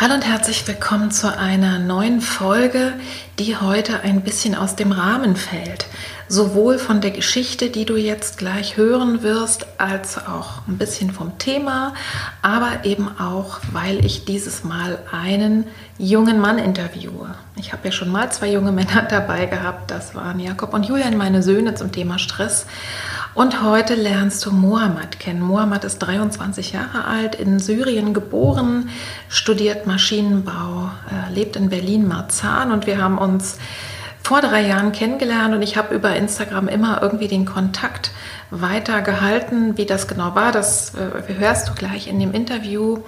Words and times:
Hallo 0.00 0.14
und 0.14 0.24
herzlich 0.24 0.64
willkommen 0.68 1.10
zu 1.10 1.36
einer 1.36 1.80
neuen 1.80 2.20
Folge, 2.20 2.92
die 3.40 3.56
heute 3.56 3.98
ein 4.04 4.20
bisschen 4.20 4.54
aus 4.54 4.76
dem 4.76 4.92
Rahmen 4.92 5.34
fällt. 5.34 5.86
Sowohl 6.28 6.78
von 6.78 7.00
der 7.00 7.10
Geschichte, 7.10 7.68
die 7.68 7.84
du 7.84 7.96
jetzt 7.96 8.38
gleich 8.38 8.76
hören 8.76 9.24
wirst, 9.24 9.66
als 9.76 10.16
auch 10.16 10.62
ein 10.68 10.78
bisschen 10.78 11.10
vom 11.10 11.36
Thema, 11.38 11.94
aber 12.42 12.84
eben 12.84 13.08
auch, 13.18 13.58
weil 13.72 14.04
ich 14.04 14.24
dieses 14.24 14.62
Mal 14.62 15.00
einen 15.10 15.66
jungen 15.98 16.38
Mann 16.38 16.58
interviewe. 16.58 17.34
Ich 17.56 17.72
habe 17.72 17.86
ja 17.86 17.90
schon 17.90 18.12
mal 18.12 18.30
zwei 18.30 18.52
junge 18.52 18.70
Männer 18.70 19.02
dabei 19.10 19.46
gehabt, 19.46 19.90
das 19.90 20.14
waren 20.14 20.38
Jakob 20.38 20.74
und 20.74 20.86
Julian, 20.86 21.16
meine 21.16 21.42
Söhne 21.42 21.74
zum 21.74 21.90
Thema 21.90 22.20
Stress. 22.20 22.66
Und 23.34 23.62
heute 23.62 23.94
lernst 23.94 24.44
du 24.44 24.50
Mohammed 24.50 25.20
kennen. 25.20 25.40
Mohammed 25.40 25.84
ist 25.84 25.98
23 25.98 26.72
Jahre 26.72 27.04
alt, 27.04 27.34
in 27.34 27.58
Syrien 27.58 28.14
geboren, 28.14 28.90
studiert 29.28 29.86
Maschinenbau, 29.86 30.90
äh, 31.10 31.32
lebt 31.32 31.56
in 31.56 31.68
Berlin-Marzahn 31.68 32.72
und 32.72 32.86
wir 32.86 33.00
haben 33.00 33.18
uns 33.18 33.58
vor 34.22 34.40
drei 34.40 34.66
Jahren 34.66 34.92
kennengelernt 34.92 35.54
und 35.54 35.62
ich 35.62 35.76
habe 35.76 35.94
über 35.94 36.14
Instagram 36.14 36.68
immer 36.68 37.00
irgendwie 37.00 37.28
den 37.28 37.46
Kontakt 37.46 38.10
weitergehalten. 38.50 39.78
Wie 39.78 39.86
das 39.86 40.08
genau 40.08 40.34
war, 40.34 40.52
das 40.52 40.94
äh, 40.94 41.34
hörst 41.38 41.68
du 41.68 41.74
gleich 41.74 42.08
in 42.08 42.18
dem 42.18 42.32
Interview. 42.32 42.98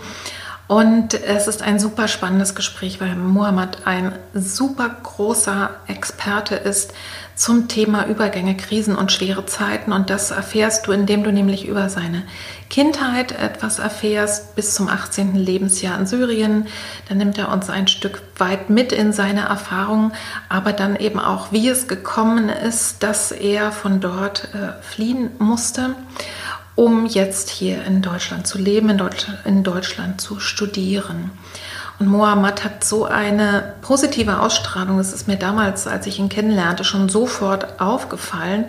Und 0.70 1.14
es 1.14 1.48
ist 1.48 1.62
ein 1.62 1.80
super 1.80 2.06
spannendes 2.06 2.54
Gespräch, 2.54 3.00
weil 3.00 3.16
Mohammed 3.16 3.78
ein 3.86 4.12
super 4.34 4.88
großer 5.02 5.70
Experte 5.88 6.54
ist 6.54 6.92
zum 7.34 7.66
Thema 7.66 8.06
Übergänge, 8.06 8.56
Krisen 8.56 8.94
und 8.94 9.10
schwere 9.10 9.44
Zeiten. 9.46 9.92
Und 9.92 10.10
das 10.10 10.30
erfährst 10.30 10.86
du, 10.86 10.92
indem 10.92 11.24
du 11.24 11.32
nämlich 11.32 11.66
über 11.66 11.88
seine 11.88 12.22
Kindheit 12.68 13.32
etwas 13.32 13.80
erfährst 13.80 14.54
bis 14.54 14.72
zum 14.72 14.86
18. 14.88 15.34
Lebensjahr 15.34 15.98
in 15.98 16.06
Syrien. 16.06 16.68
Dann 17.08 17.18
nimmt 17.18 17.36
er 17.36 17.50
uns 17.50 17.68
ein 17.68 17.88
Stück 17.88 18.22
weit 18.38 18.70
mit 18.70 18.92
in 18.92 19.12
seine 19.12 19.48
Erfahrungen, 19.48 20.12
aber 20.48 20.72
dann 20.72 20.94
eben 20.94 21.18
auch, 21.18 21.50
wie 21.50 21.68
es 21.68 21.88
gekommen 21.88 22.48
ist, 22.48 23.02
dass 23.02 23.32
er 23.32 23.72
von 23.72 24.00
dort 24.00 24.54
äh, 24.54 24.80
fliehen 24.84 25.32
musste 25.40 25.96
um 26.80 27.04
jetzt 27.04 27.50
hier 27.50 27.84
in 27.84 28.00
Deutschland 28.00 28.46
zu 28.46 28.56
leben, 28.56 28.88
in 28.88 28.96
Deutschland, 28.96 29.38
in 29.44 29.62
Deutschland 29.62 30.18
zu 30.18 30.40
studieren. 30.40 31.30
Und 31.98 32.06
Mohammed 32.06 32.64
hat 32.64 32.84
so 32.84 33.04
eine 33.04 33.74
positive 33.82 34.40
Ausstrahlung, 34.40 34.96
das 34.96 35.12
ist 35.12 35.28
mir 35.28 35.36
damals, 35.36 35.86
als 35.86 36.06
ich 36.06 36.18
ihn 36.18 36.30
kennenlernte, 36.30 36.84
schon 36.84 37.10
sofort 37.10 37.82
aufgefallen. 37.82 38.64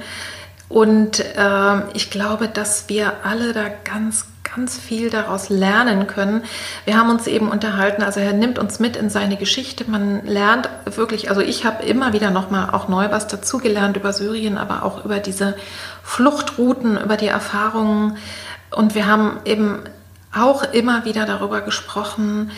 Und 0.67 1.21
äh, 1.21 1.89
ich 1.93 2.11
glaube, 2.11 2.49
dass 2.49 2.89
wir 2.89 3.13
alle 3.23 3.53
da 3.53 3.67
ganz, 3.85 4.25
ganz 4.43 4.77
viel 4.77 5.09
daraus 5.09 5.47
lernen 5.47 6.07
können. 6.07 6.43
Wir 6.83 6.97
haben 6.97 7.09
uns 7.09 7.27
eben 7.27 7.49
unterhalten, 7.49 8.03
also 8.03 8.19
er 8.19 8.33
nimmt 8.33 8.59
uns 8.59 8.79
mit 8.79 8.97
in 8.97 9.09
seine 9.09 9.37
Geschichte. 9.37 9.89
Man 9.89 10.25
lernt 10.25 10.69
wirklich, 10.83 11.29
also 11.29 11.39
ich 11.39 11.63
habe 11.63 11.85
immer 11.85 12.11
wieder 12.11 12.29
nochmal 12.29 12.71
auch 12.71 12.89
neu 12.89 13.09
was 13.09 13.27
dazugelernt 13.27 13.95
über 13.95 14.11
Syrien, 14.11 14.57
aber 14.57 14.83
auch 14.83 15.05
über 15.05 15.19
diese 15.19 15.55
Fluchtrouten, 16.03 16.97
über 16.97 17.17
die 17.17 17.27
Erfahrungen. 17.27 18.17
Und 18.71 18.95
wir 18.95 19.07
haben 19.07 19.39
eben 19.45 19.79
auch 20.33 20.63
immer 20.63 21.05
wieder 21.05 21.25
darüber 21.25 21.61
gesprochen, 21.61 22.51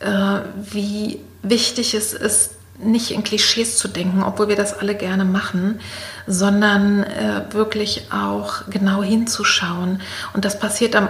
äh, 0.00 0.40
wie 0.56 1.20
wichtig 1.42 1.94
es 1.94 2.12
ist, 2.12 2.52
nicht 2.78 3.10
in 3.10 3.24
Klischees 3.24 3.76
zu 3.76 3.88
denken, 3.88 4.22
obwohl 4.22 4.48
wir 4.48 4.56
das 4.56 4.78
alle 4.78 4.94
gerne 4.94 5.24
machen, 5.24 5.80
sondern 6.26 7.02
äh, 7.02 7.42
wirklich 7.50 8.06
auch 8.12 8.62
genau 8.70 9.02
hinzuschauen. 9.02 10.00
Und 10.32 10.44
das 10.44 10.58
passiert 10.58 10.94
am 10.94 11.08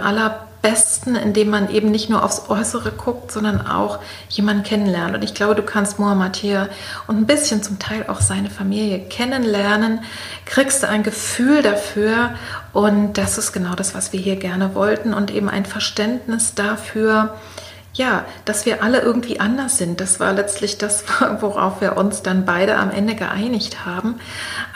allerbesten, 0.61 1.15
indem 1.15 1.49
man 1.49 1.69
eben 1.69 1.91
nicht 1.91 2.09
nur 2.09 2.23
aufs 2.23 2.49
Äußere 2.49 2.91
guckt, 2.91 3.31
sondern 3.31 3.65
auch 3.65 3.99
jemanden 4.29 4.63
kennenlernt. 4.63 5.15
Und 5.15 5.23
ich 5.23 5.33
glaube, 5.33 5.55
du 5.55 5.63
kannst 5.63 5.99
Mohammed 5.99 6.35
hier 6.35 6.69
und 7.07 7.17
ein 7.17 7.25
bisschen 7.25 7.63
zum 7.63 7.79
Teil 7.79 8.05
auch 8.07 8.21
seine 8.21 8.49
Familie 8.49 8.99
kennenlernen, 8.99 10.01
kriegst 10.45 10.83
du 10.83 10.89
ein 10.89 11.03
Gefühl 11.03 11.61
dafür? 11.61 12.35
Und 12.73 13.13
das 13.13 13.37
ist 13.37 13.51
genau 13.51 13.75
das, 13.75 13.95
was 13.95 14.13
wir 14.13 14.19
hier 14.19 14.35
gerne 14.35 14.75
wollten. 14.75 15.13
Und 15.13 15.31
eben 15.31 15.49
ein 15.49 15.65
Verständnis 15.65 16.55
dafür, 16.55 17.35
ja, 17.93 18.25
dass 18.45 18.65
wir 18.65 18.83
alle 18.83 19.01
irgendwie 19.01 19.39
anders 19.39 19.77
sind. 19.77 19.99
Das 19.99 20.19
war 20.19 20.33
letztlich 20.33 20.77
das, 20.77 21.03
worauf 21.39 21.81
wir 21.81 21.97
uns 21.97 22.21
dann 22.21 22.45
beide 22.45 22.77
am 22.77 22.91
Ende 22.91 23.15
geeinigt 23.15 23.85
haben. 23.85 24.15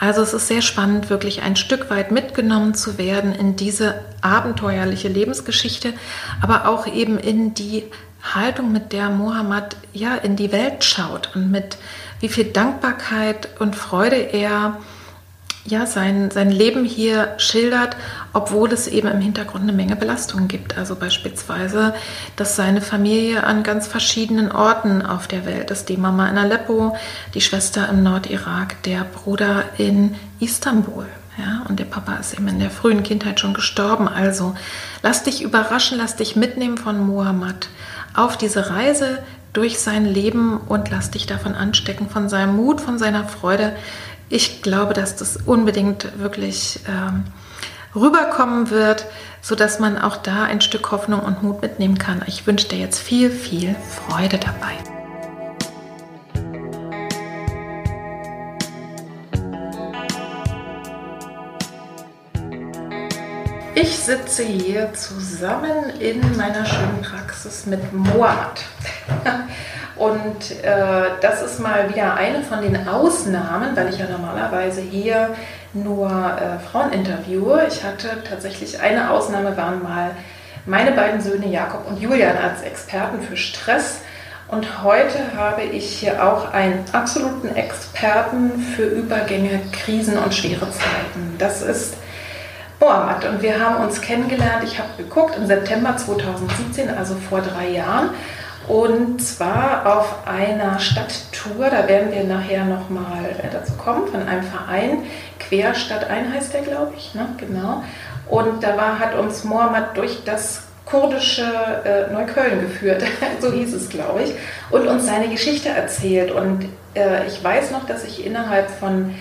Also 0.00 0.22
es 0.22 0.34
ist 0.34 0.48
sehr 0.48 0.62
spannend, 0.62 1.10
wirklich 1.10 1.42
ein 1.42 1.56
Stück 1.56 1.90
weit 1.90 2.10
mitgenommen 2.10 2.74
zu 2.74 2.98
werden 2.98 3.32
in 3.34 3.56
diese 3.56 4.00
abenteuerliche 4.20 5.08
Lebensgeschichte, 5.08 5.92
aber 6.42 6.68
auch 6.68 6.86
eben 6.86 7.18
in 7.18 7.54
die 7.54 7.84
Haltung, 8.34 8.72
mit 8.72 8.92
der 8.92 9.10
Mohammed 9.10 9.76
ja 9.92 10.14
in 10.14 10.34
die 10.34 10.50
Welt 10.50 10.82
schaut 10.82 11.30
und 11.34 11.50
mit 11.50 11.76
wie 12.20 12.28
viel 12.28 12.44
Dankbarkeit 12.44 13.48
und 13.58 13.76
Freude 13.76 14.16
er 14.16 14.78
ja, 15.66 15.86
sein, 15.86 16.30
sein 16.30 16.50
Leben 16.50 16.84
hier 16.84 17.34
schildert, 17.38 17.96
obwohl 18.34 18.70
es 18.72 18.86
eben 18.86 19.08
im 19.08 19.20
Hintergrund 19.20 19.62
eine 19.62 19.72
Menge 19.72 19.96
Belastungen 19.96 20.46
gibt. 20.46 20.76
Also 20.76 20.94
beispielsweise, 20.94 21.94
dass 22.36 22.56
seine 22.56 22.82
Familie 22.82 23.44
an 23.44 23.62
ganz 23.62 23.86
verschiedenen 23.86 24.52
Orten 24.52 25.00
auf 25.00 25.26
der 25.26 25.46
Welt 25.46 25.70
ist. 25.70 25.88
Die 25.88 25.96
Mama 25.96 26.28
in 26.28 26.36
Aleppo, 26.36 26.96
die 27.32 27.40
Schwester 27.40 27.88
im 27.88 28.02
Nordirak, 28.02 28.82
der 28.82 29.04
Bruder 29.04 29.64
in 29.78 30.16
Istanbul. 30.38 31.06
Ja, 31.38 31.64
und 31.68 31.80
der 31.80 31.86
Papa 31.86 32.14
ist 32.14 32.34
eben 32.34 32.46
in 32.46 32.60
der 32.60 32.70
frühen 32.70 33.02
Kindheit 33.02 33.40
schon 33.40 33.54
gestorben. 33.54 34.06
Also 34.06 34.54
lass 35.02 35.24
dich 35.24 35.42
überraschen, 35.42 35.98
lass 35.98 36.14
dich 36.14 36.36
mitnehmen 36.36 36.76
von 36.76 37.04
Mohammed 37.04 37.68
auf 38.14 38.36
diese 38.36 38.70
Reise 38.70 39.18
durch 39.52 39.78
sein 39.78 40.04
Leben 40.04 40.58
und 40.58 40.90
lass 40.90 41.10
dich 41.10 41.26
davon 41.26 41.54
anstecken, 41.54 42.08
von 42.08 42.28
seinem 42.28 42.56
Mut, 42.56 42.80
von 42.80 42.98
seiner 42.98 43.24
Freude, 43.24 43.74
ich 44.28 44.62
glaube, 44.62 44.94
dass 44.94 45.16
das 45.16 45.36
unbedingt 45.36 46.18
wirklich 46.18 46.80
ähm, 46.88 47.24
rüberkommen 47.94 48.70
wird, 48.70 49.06
sodass 49.40 49.78
man 49.78 49.98
auch 49.98 50.16
da 50.16 50.44
ein 50.44 50.60
Stück 50.60 50.90
Hoffnung 50.90 51.20
und 51.20 51.42
Mut 51.42 51.62
mitnehmen 51.62 51.98
kann. 51.98 52.22
Ich 52.26 52.46
wünsche 52.46 52.68
dir 52.68 52.78
jetzt 52.78 53.00
viel, 53.00 53.30
viel 53.30 53.76
Freude 54.08 54.38
dabei. 54.38 55.03
Ich 63.76 63.98
sitze 63.98 64.44
hier 64.44 64.92
zusammen 64.94 65.90
in 65.98 66.20
meiner 66.36 66.64
schönen 66.64 67.02
Praxis 67.02 67.66
mit 67.66 67.92
Moat. 67.92 68.64
Und 69.96 70.62
äh, 70.62 71.10
das 71.20 71.42
ist 71.42 71.58
mal 71.58 71.88
wieder 71.88 72.14
eine 72.14 72.42
von 72.42 72.62
den 72.62 72.86
Ausnahmen, 72.86 73.74
weil 73.74 73.88
ich 73.88 73.98
ja 73.98 74.06
normalerweise 74.08 74.80
hier 74.80 75.34
nur 75.72 76.08
äh, 76.08 76.60
Frauen 76.70 76.92
interviewe. 76.92 77.66
Ich 77.68 77.82
hatte 77.82 78.22
tatsächlich 78.28 78.80
eine 78.80 79.10
Ausnahme, 79.10 79.56
waren 79.56 79.82
mal 79.82 80.12
meine 80.66 80.92
beiden 80.92 81.20
Söhne 81.20 81.48
Jakob 81.48 81.88
und 81.88 82.00
Julian 82.00 82.36
als 82.36 82.62
Experten 82.62 83.22
für 83.22 83.36
Stress. 83.36 84.02
Und 84.46 84.84
heute 84.84 85.18
habe 85.36 85.62
ich 85.62 85.98
hier 85.98 86.24
auch 86.24 86.52
einen 86.52 86.84
absoluten 86.92 87.56
Experten 87.56 88.52
für 88.76 88.84
Übergänge, 88.84 89.60
Krisen 89.72 90.16
und 90.16 90.32
schwere 90.32 90.70
Zeiten. 90.70 91.34
Das 91.38 91.60
ist 91.60 91.94
Mohammed 92.84 93.24
und 93.24 93.42
wir 93.42 93.58
haben 93.58 93.82
uns 93.82 94.02
kennengelernt. 94.02 94.62
Ich 94.62 94.78
habe 94.78 94.90
geguckt 94.98 95.36
im 95.38 95.46
September 95.46 95.96
2017, 95.96 96.90
also 96.90 97.14
vor 97.14 97.40
drei 97.40 97.70
Jahren. 97.70 98.10
Und 98.68 99.22
zwar 99.22 99.98
auf 99.98 100.26
einer 100.26 100.78
Stadttour, 100.78 101.70
da 101.70 101.88
werden 101.88 102.12
wir 102.12 102.24
nachher 102.24 102.64
nochmal 102.64 103.36
dazu 103.50 103.72
kommen, 103.74 104.06
von 104.08 104.26
einem 104.28 104.42
Verein. 104.42 105.04
Querstadt 105.38 106.10
ein 106.10 106.32
heißt 106.32 106.52
der, 106.52 106.60
glaube 106.60 106.92
ich, 106.96 107.14
ne? 107.14 107.26
genau. 107.38 107.82
Und 108.28 108.62
da 108.62 108.76
war, 108.76 108.98
hat 108.98 109.14
uns 109.14 109.44
Mohammed 109.44 109.96
durch 109.96 110.22
das 110.24 110.64
kurdische 110.84 111.42
äh, 111.84 112.12
Neukölln 112.12 112.60
geführt, 112.60 113.02
so 113.40 113.50
hieß 113.50 113.72
es, 113.72 113.88
glaube 113.88 114.24
ich, 114.24 114.34
und 114.70 114.86
uns 114.86 115.06
seine 115.06 115.28
Geschichte 115.28 115.70
erzählt. 115.70 116.32
Und 116.32 116.66
äh, 116.94 117.26
ich 117.26 117.42
weiß 117.42 117.70
noch, 117.70 117.86
dass 117.86 118.04
ich 118.04 118.26
innerhalb 118.26 118.70
von 118.70 119.14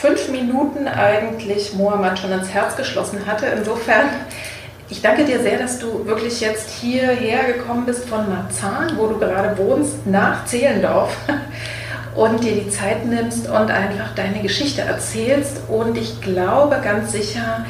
fünf 0.00 0.28
Minuten 0.28 0.86
eigentlich 0.86 1.74
Mohammed 1.74 2.18
schon 2.18 2.30
ins 2.30 2.50
Herz 2.50 2.76
geschlossen 2.76 3.26
hatte. 3.26 3.46
Insofern, 3.46 4.06
ich 4.88 5.02
danke 5.02 5.24
dir 5.24 5.40
sehr, 5.40 5.58
dass 5.58 5.80
du 5.80 6.06
wirklich 6.06 6.40
jetzt 6.40 6.70
hierher 6.70 7.52
gekommen 7.52 7.84
bist 7.84 8.08
von 8.08 8.28
Marzahn, 8.28 8.92
wo 8.96 9.08
du 9.08 9.18
gerade 9.18 9.58
wohnst, 9.58 10.06
nach 10.06 10.44
Zehlendorf 10.46 11.16
und 12.14 12.44
dir 12.44 12.52
die 12.52 12.70
Zeit 12.70 13.06
nimmst 13.06 13.48
und 13.48 13.70
einfach 13.72 14.14
deine 14.14 14.40
Geschichte 14.40 14.82
erzählst. 14.82 15.62
Und 15.68 15.98
ich 15.98 16.20
glaube 16.20 16.78
ganz 16.82 17.10
sicher, 17.10 17.64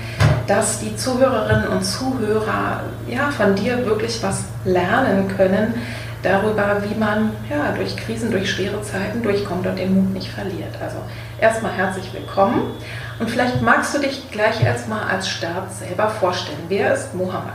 dass 0.47 0.81
die 0.81 0.95
Zuhörerinnen 0.97 1.69
und 1.69 1.83
Zuhörer 1.83 2.83
ja, 3.09 3.31
von 3.31 3.55
dir 3.55 3.87
wirklich 3.87 4.23
was 4.23 4.45
lernen 4.67 5.29
können 5.35 5.75
darüber, 6.23 6.83
wie 6.87 6.99
man 6.99 7.31
ja, 7.49 7.73
durch 7.75 7.97
Krisen, 7.97 8.31
durch 8.31 8.51
schwere 8.51 8.83
Zeiten 8.83 9.23
durchkommt 9.23 9.67
und 9.67 9.79
den 9.79 9.95
Mut 9.95 10.13
nicht 10.13 10.31
verliert. 10.31 10.75
Also 10.83 10.99
erstmal 11.41 11.73
herzlich 11.73 12.13
willkommen 12.13 12.75
und 13.21 13.31
vielleicht 13.31 13.63
magst 13.63 13.95
du 13.95 14.01
dich 14.01 14.31
gleich 14.31 14.63
erstmal 14.63 15.09
als 15.09 15.29
Start 15.29 15.73
selber 15.73 16.11
vorstellen. 16.11 16.65
Wer 16.69 16.95
ist 16.95 17.15
Mohammed? 17.15 17.55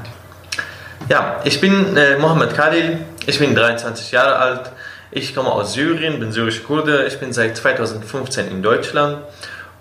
Ja, 1.09 1.41
ich 1.43 1.59
bin 1.59 1.97
äh, 1.97 2.17
Mohammed 2.17 2.55
Khalil, 2.55 2.99
ich 3.25 3.39
bin 3.39 3.53
23 3.53 4.11
Jahre 4.11 4.37
alt, 4.37 4.71
ich 5.11 5.35
komme 5.35 5.51
aus 5.51 5.73
Syrien, 5.73 6.19
bin 6.19 6.31
syrisch 6.31 6.63
Kurde, 6.63 7.05
ich 7.05 7.19
bin 7.19 7.33
seit 7.33 7.57
2015 7.57 8.47
in 8.47 8.63
Deutschland 8.63 9.17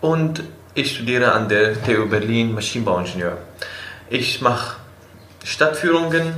und 0.00 0.42
ich 0.74 0.96
studiere 0.96 1.32
an 1.32 1.48
der 1.48 1.80
TU 1.80 2.08
Berlin 2.08 2.54
Maschinenbauingenieur. 2.54 3.38
Ich 4.10 4.40
mache 4.40 4.76
Stadtführungen 5.44 6.34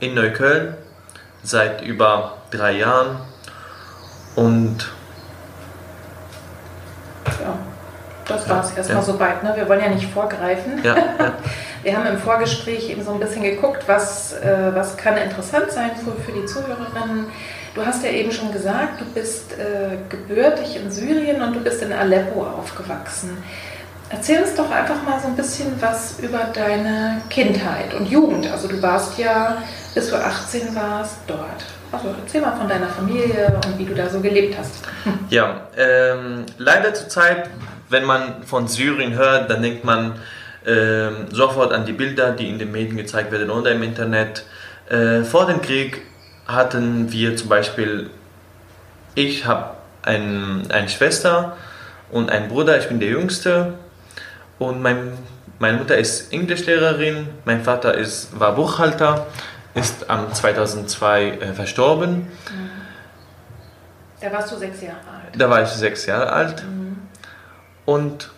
in 0.00 0.14
Neukölln 0.14 0.74
seit 1.42 1.82
über 1.82 2.38
drei 2.50 2.72
Jahren 2.72 3.16
und 4.36 4.86
ja, 7.42 7.54
das 8.26 8.48
war 8.48 8.64
es 8.64 8.76
erstmal 8.76 8.98
ja. 8.98 9.02
soweit. 9.02 9.42
Ne? 9.42 9.52
Wir 9.56 9.68
wollen 9.68 9.80
ja 9.80 9.88
nicht 9.88 10.10
vorgreifen. 10.12 10.82
Ja, 10.82 10.96
ja. 10.96 11.04
Wir 11.82 11.96
haben 11.96 12.06
im 12.06 12.18
Vorgespräch 12.18 12.88
eben 12.90 13.04
so 13.04 13.12
ein 13.12 13.18
bisschen 13.18 13.42
geguckt, 13.42 13.82
was, 13.88 14.34
äh, 14.34 14.70
was 14.72 14.96
kann 14.96 15.16
interessant 15.16 15.72
sein 15.72 15.90
für, 15.96 16.12
für 16.22 16.30
die 16.30 16.46
Zuhörerinnen. 16.46 17.26
Du 17.74 17.84
hast 17.84 18.04
ja 18.04 18.10
eben 18.10 18.30
schon 18.30 18.52
gesagt, 18.52 19.00
du 19.00 19.04
bist 19.06 19.52
äh, 19.54 19.96
gebürtig 20.08 20.76
in 20.76 20.90
Syrien 20.90 21.42
und 21.42 21.54
du 21.54 21.60
bist 21.60 21.82
in 21.82 21.92
Aleppo 21.92 22.44
aufgewachsen. 22.44 23.38
Erzähl 24.10 24.42
uns 24.42 24.54
doch 24.54 24.70
einfach 24.70 25.02
mal 25.02 25.18
so 25.18 25.28
ein 25.28 25.36
bisschen 25.36 25.72
was 25.80 26.20
über 26.20 26.44
deine 26.52 27.22
Kindheit 27.30 27.94
und 27.94 28.06
Jugend. 28.08 28.46
Also 28.52 28.68
du 28.68 28.80
warst 28.82 29.18
ja, 29.18 29.56
bis 29.94 30.10
du 30.10 30.16
18 30.16 30.74
warst, 30.74 31.16
dort. 31.26 31.64
Also 31.92 32.08
erzähl 32.18 32.40
mal 32.40 32.56
von 32.56 32.68
deiner 32.68 32.88
Familie 32.88 33.52
und 33.66 33.78
wie 33.78 33.84
du 33.84 33.94
da 33.94 34.08
so 34.08 34.20
gelebt 34.20 34.56
hast. 34.58 34.84
Ja, 35.30 35.68
ähm, 35.76 36.44
leider 36.58 36.94
zur 36.94 37.08
Zeit, 37.08 37.48
wenn 37.88 38.04
man 38.04 38.42
von 38.44 38.66
Syrien 38.68 39.14
hört, 39.14 39.50
dann 39.50 39.62
denkt 39.62 39.84
man 39.84 40.14
ähm, 40.66 41.26
sofort 41.30 41.72
an 41.72 41.84
die 41.86 41.92
Bilder, 41.92 42.32
die 42.32 42.48
in 42.48 42.58
den 42.58 42.70
Medien 42.72 42.96
gezeigt 42.96 43.32
werden 43.32 43.50
oder 43.50 43.72
im 43.72 43.82
Internet. 43.82 44.44
Äh, 44.88 45.22
vor 45.22 45.46
dem 45.46 45.60
Krieg 45.60 46.02
hatten 46.46 47.12
wir 47.12 47.36
zum 47.36 47.48
Beispiel, 47.48 48.10
ich 49.14 49.46
habe 49.46 49.70
ein, 50.02 50.70
eine 50.70 50.88
Schwester 50.88 51.56
und 52.10 52.30
einen 52.30 52.48
Bruder, 52.48 52.78
ich 52.78 52.88
bin 52.88 53.00
der 53.00 53.10
Jüngste 53.10 53.74
und 54.58 54.82
mein, 54.82 55.12
meine 55.58 55.78
Mutter 55.78 55.96
ist 55.96 56.32
Englischlehrerin, 56.32 57.28
mein 57.44 57.62
Vater 57.62 57.94
ist, 57.94 58.38
war 58.38 58.54
Buchhalter, 58.54 59.26
ist 59.74 60.10
am 60.10 60.32
2002 60.32 61.30
äh, 61.30 61.52
verstorben. 61.54 62.28
Da 64.20 64.32
warst 64.32 64.52
du 64.52 64.56
sechs 64.56 64.80
Jahre 64.82 64.98
alt. 64.98 65.34
Da 65.36 65.50
war 65.50 65.62
ich 65.62 65.68
sechs 65.68 66.06
Jahre 66.06 66.32
alt. 66.32 66.64
Mhm. 66.64 66.98
Und 67.84 68.30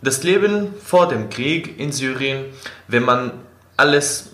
das 0.00 0.22
Leben 0.22 0.74
vor 0.82 1.08
dem 1.08 1.28
Krieg 1.28 1.78
in 1.78 1.92
Syrien, 1.92 2.46
wenn 2.88 3.02
man 3.02 3.32
alles 3.76 4.30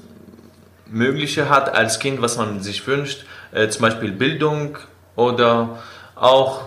Mögliche 0.86 1.48
hat 1.48 1.74
als 1.74 1.98
Kind, 1.98 2.20
was 2.22 2.36
man 2.36 2.60
sich 2.60 2.86
wünscht, 2.86 3.24
äh, 3.52 3.68
zum 3.68 3.82
Beispiel 3.82 4.12
Bildung 4.12 4.78
oder 5.16 5.82
auch 6.14 6.62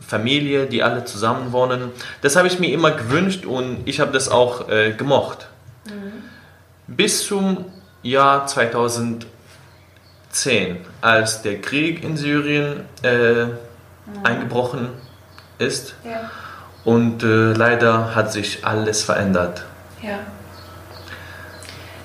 Familie, 0.00 0.66
die 0.66 0.82
alle 0.82 1.04
zusammen 1.04 1.52
wohnen. 1.52 1.90
Das 2.22 2.36
habe 2.36 2.48
ich 2.48 2.58
mir 2.58 2.72
immer 2.72 2.92
gewünscht 2.92 3.44
und 3.44 3.82
ich 3.84 4.00
habe 4.00 4.12
das 4.12 4.28
auch 4.28 4.68
äh, 4.68 4.92
gemocht. 4.92 5.48
Mhm. 5.86 6.24
Bis 6.86 7.26
zum 7.26 7.66
Jahr 8.02 8.46
2010, 8.46 9.26
als 11.00 11.42
der 11.42 11.60
Krieg 11.60 12.02
in 12.02 12.16
Syrien 12.16 12.84
äh, 13.02 13.44
mhm. 13.44 13.54
eingebrochen 14.22 14.88
ist. 15.58 15.94
Ja. 16.04 16.30
Und 16.84 17.22
äh, 17.22 17.52
leider 17.52 18.14
hat 18.14 18.32
sich 18.32 18.64
alles 18.64 19.02
verändert. 19.02 19.64
Ja. 20.02 20.18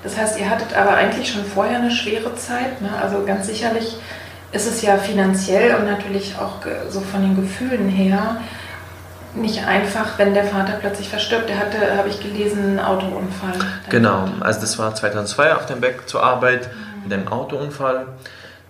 Das 0.02 0.16
heißt, 0.18 0.38
ihr 0.38 0.50
hattet 0.50 0.76
aber 0.76 0.94
eigentlich 0.94 1.32
schon 1.32 1.44
vorher 1.44 1.78
eine 1.78 1.90
schwere 1.90 2.34
Zeit. 2.34 2.82
Ne? 2.82 2.90
Also 3.00 3.24
ganz 3.24 3.46
sicherlich 3.46 3.96
ist 4.52 4.66
es 4.66 4.82
ja 4.82 4.98
finanziell 4.98 5.74
und 5.76 5.86
natürlich 5.86 6.36
auch 6.38 6.56
so 6.90 7.00
von 7.00 7.22
den 7.22 7.34
Gefühlen 7.36 7.88
her 7.88 8.40
nicht 9.36 9.64
einfach, 9.66 10.18
wenn 10.18 10.34
der 10.34 10.44
Vater 10.44 10.74
plötzlich 10.80 11.08
verstirbt. 11.08 11.48
Der 11.48 11.58
hatte, 11.58 11.96
habe 11.96 12.08
ich 12.08 12.20
gelesen, 12.20 12.64
einen 12.64 12.80
Autounfall. 12.80 13.54
Genau, 13.90 14.28
also 14.40 14.60
das 14.60 14.78
war 14.78 14.94
2002 14.94 15.54
auf 15.54 15.66
dem 15.66 15.82
Weg 15.82 16.08
zur 16.08 16.22
Arbeit 16.22 16.68
mhm. 16.68 17.02
mit 17.04 17.12
einem 17.12 17.28
Autounfall. 17.28 18.06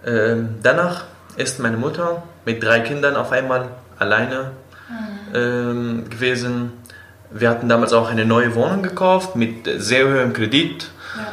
Ähm, 0.06 0.56
danach 0.62 1.04
ist 1.36 1.60
meine 1.60 1.76
Mutter 1.76 2.22
mit 2.44 2.62
drei 2.62 2.80
Kindern 2.80 3.16
auf 3.16 3.32
einmal 3.32 3.68
alleine 3.98 4.52
mhm. 4.88 5.34
ähm, 5.34 6.10
gewesen. 6.10 6.72
Wir 7.30 7.50
hatten 7.50 7.68
damals 7.68 7.92
auch 7.92 8.10
eine 8.10 8.24
neue 8.24 8.54
Wohnung 8.54 8.82
gekauft 8.82 9.34
mit 9.36 9.68
sehr 9.78 10.06
hohem 10.06 10.32
Kredit. 10.32 10.90
Ja. 11.16 11.26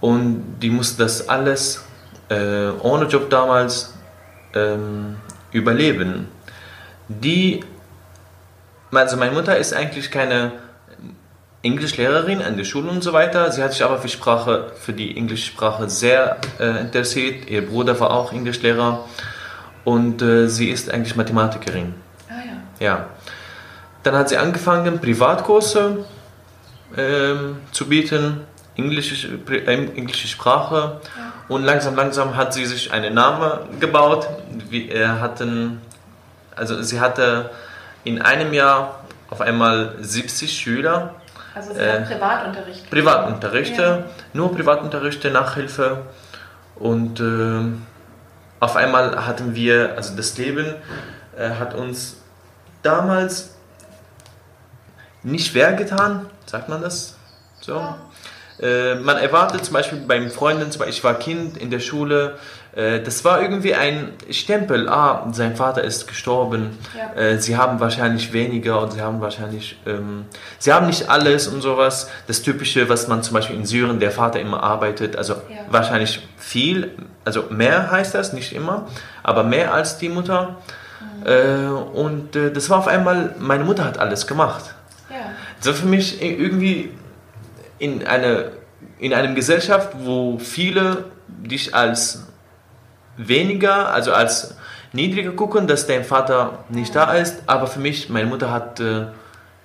Und 0.00 0.60
die 0.60 0.70
musste 0.70 1.02
das 1.02 1.28
alles 1.28 1.84
äh, 2.28 2.70
ohne 2.80 3.06
Job 3.06 3.28
damals 3.30 3.94
ähm, 4.54 5.16
überleben. 5.52 6.28
Die, 7.08 7.64
also 9.00 9.16
meine 9.16 9.32
Mutter 9.32 9.56
ist 9.56 9.72
eigentlich 9.72 10.10
keine 10.10 10.52
Englischlehrerin 11.62 12.42
an 12.42 12.56
der 12.56 12.64
Schule 12.64 12.90
und 12.90 13.02
so 13.02 13.12
weiter. 13.12 13.50
Sie 13.52 13.62
hat 13.62 13.72
sich 13.72 13.84
aber 13.84 13.98
für 13.98 14.08
Sprache, 14.08 14.72
für 14.74 14.92
die 14.92 15.16
Englischsprache 15.16 15.88
sehr 15.88 16.38
äh, 16.58 16.80
interessiert. 16.80 17.48
Ihr 17.48 17.66
Bruder 17.66 17.98
war 18.00 18.10
auch 18.10 18.32
Englischlehrer 18.32 19.04
und 19.84 20.22
äh, 20.22 20.48
sie 20.48 20.70
ist 20.70 20.90
eigentlich 20.90 21.14
Mathematikerin. 21.14 21.94
Ah 22.28 22.32
ja. 22.80 22.86
Ja. 22.86 23.06
Dann 24.02 24.16
hat 24.16 24.28
sie 24.28 24.36
angefangen, 24.36 25.00
Privatkurse 25.00 26.04
ähm, 26.96 27.58
zu 27.70 27.88
bieten, 27.88 28.40
englische, 28.76 29.38
äh, 29.48 29.64
englische 29.64 30.26
Sprache. 30.26 31.00
Ja. 31.16 31.32
Und 31.48 31.62
langsam, 31.62 31.94
langsam 31.94 32.36
hat 32.36 32.52
sie 32.54 32.66
sich 32.66 32.92
einen 32.92 33.14
Namen 33.14 33.78
gebaut. 33.78 34.28
Wir 34.68 35.20
hatten, 35.20 35.80
also 36.56 36.82
sie 36.82 37.00
hatte 37.00 37.50
in 38.04 38.20
einem 38.20 38.52
Jahr 38.52 39.04
auf 39.30 39.40
einmal 39.40 39.96
70 40.00 40.52
Schüler. 40.52 41.14
Also 41.54 41.74
sie 41.74 41.80
äh, 41.80 42.02
Privatunterricht. 42.02 42.90
Privatunterrichte, 42.90 43.82
ja. 43.82 44.04
nur 44.32 44.54
Privatunterrichte, 44.54 45.30
Nachhilfe. 45.30 46.02
Und 46.76 47.20
äh, 47.20 47.62
auf 48.60 48.76
einmal 48.76 49.26
hatten 49.26 49.54
wir, 49.54 49.94
also 49.96 50.16
das 50.16 50.36
Leben 50.38 50.74
äh, 51.36 51.50
hat 51.50 51.74
uns 51.74 52.16
damals 52.82 53.54
nicht 55.22 55.50
schwer 55.50 55.74
getan, 55.74 56.26
sagt 56.46 56.68
man 56.68 56.82
das 56.82 57.16
so? 57.60 57.76
Ja. 57.76 57.98
Äh, 58.60 58.96
man 58.96 59.16
erwartet 59.16 59.64
zum 59.64 59.74
Beispiel 59.74 59.98
beim 60.00 60.30
Freunden, 60.30 60.70
ich 60.88 61.04
war 61.04 61.14
Kind 61.14 61.56
in 61.56 61.70
der 61.70 61.80
Schule, 61.80 62.38
das 62.74 63.22
war 63.22 63.42
irgendwie 63.42 63.74
ein 63.74 64.12
Stempel, 64.30 64.88
ah, 64.88 65.28
sein 65.32 65.56
Vater 65.56 65.84
ist 65.84 66.08
gestorben, 66.08 66.78
ja. 66.96 67.20
äh, 67.20 67.38
sie 67.38 67.58
haben 67.58 67.80
wahrscheinlich 67.80 68.32
weniger 68.32 68.80
und 68.80 68.92
sie 68.94 69.02
haben 69.02 69.20
wahrscheinlich, 69.20 69.78
ähm, 69.84 70.24
sie 70.58 70.72
haben 70.72 70.86
nicht 70.86 71.10
alles 71.10 71.48
und 71.48 71.60
sowas. 71.60 72.10
Das 72.28 72.40
Typische, 72.40 72.88
was 72.88 73.08
man 73.08 73.22
zum 73.22 73.34
Beispiel 73.34 73.56
in 73.56 73.66
Syrien, 73.66 74.00
der 74.00 74.10
Vater 74.10 74.40
immer 74.40 74.62
arbeitet, 74.62 75.16
also 75.16 75.34
ja. 75.34 75.66
wahrscheinlich 75.68 76.26
viel, 76.38 76.92
also 77.26 77.44
mehr 77.50 77.90
heißt 77.90 78.14
das, 78.14 78.32
nicht 78.32 78.54
immer, 78.54 78.86
aber 79.22 79.44
mehr 79.44 79.74
als 79.74 79.98
die 79.98 80.08
Mutter. 80.08 80.56
Mhm. 81.20 81.26
Äh, 81.26 81.98
und 81.98 82.36
äh, 82.36 82.52
das 82.52 82.70
war 82.70 82.78
auf 82.78 82.88
einmal, 82.88 83.34
meine 83.38 83.64
Mutter 83.64 83.84
hat 83.84 83.98
alles 83.98 84.26
gemacht. 84.26 84.74
Ja. 85.10 85.16
So 85.60 85.74
für 85.74 85.86
mich 85.86 86.22
irgendwie 86.22 86.90
in, 87.78 88.06
eine, 88.06 88.52
in 88.98 89.12
einer 89.12 89.34
Gesellschaft, 89.34 89.90
wo 89.98 90.38
viele 90.38 91.04
dich 91.28 91.74
als 91.74 92.28
weniger, 93.16 93.92
also 93.92 94.12
als 94.12 94.56
niedriger 94.92 95.32
gucken, 95.32 95.66
dass 95.66 95.86
dein 95.86 96.04
Vater 96.04 96.64
nicht 96.68 96.94
da 96.94 97.14
ist. 97.14 97.42
Aber 97.46 97.66
für 97.66 97.80
mich, 97.80 98.08
meine 98.08 98.26
Mutter 98.26 98.50
hat 98.50 98.80
äh, 98.80 99.06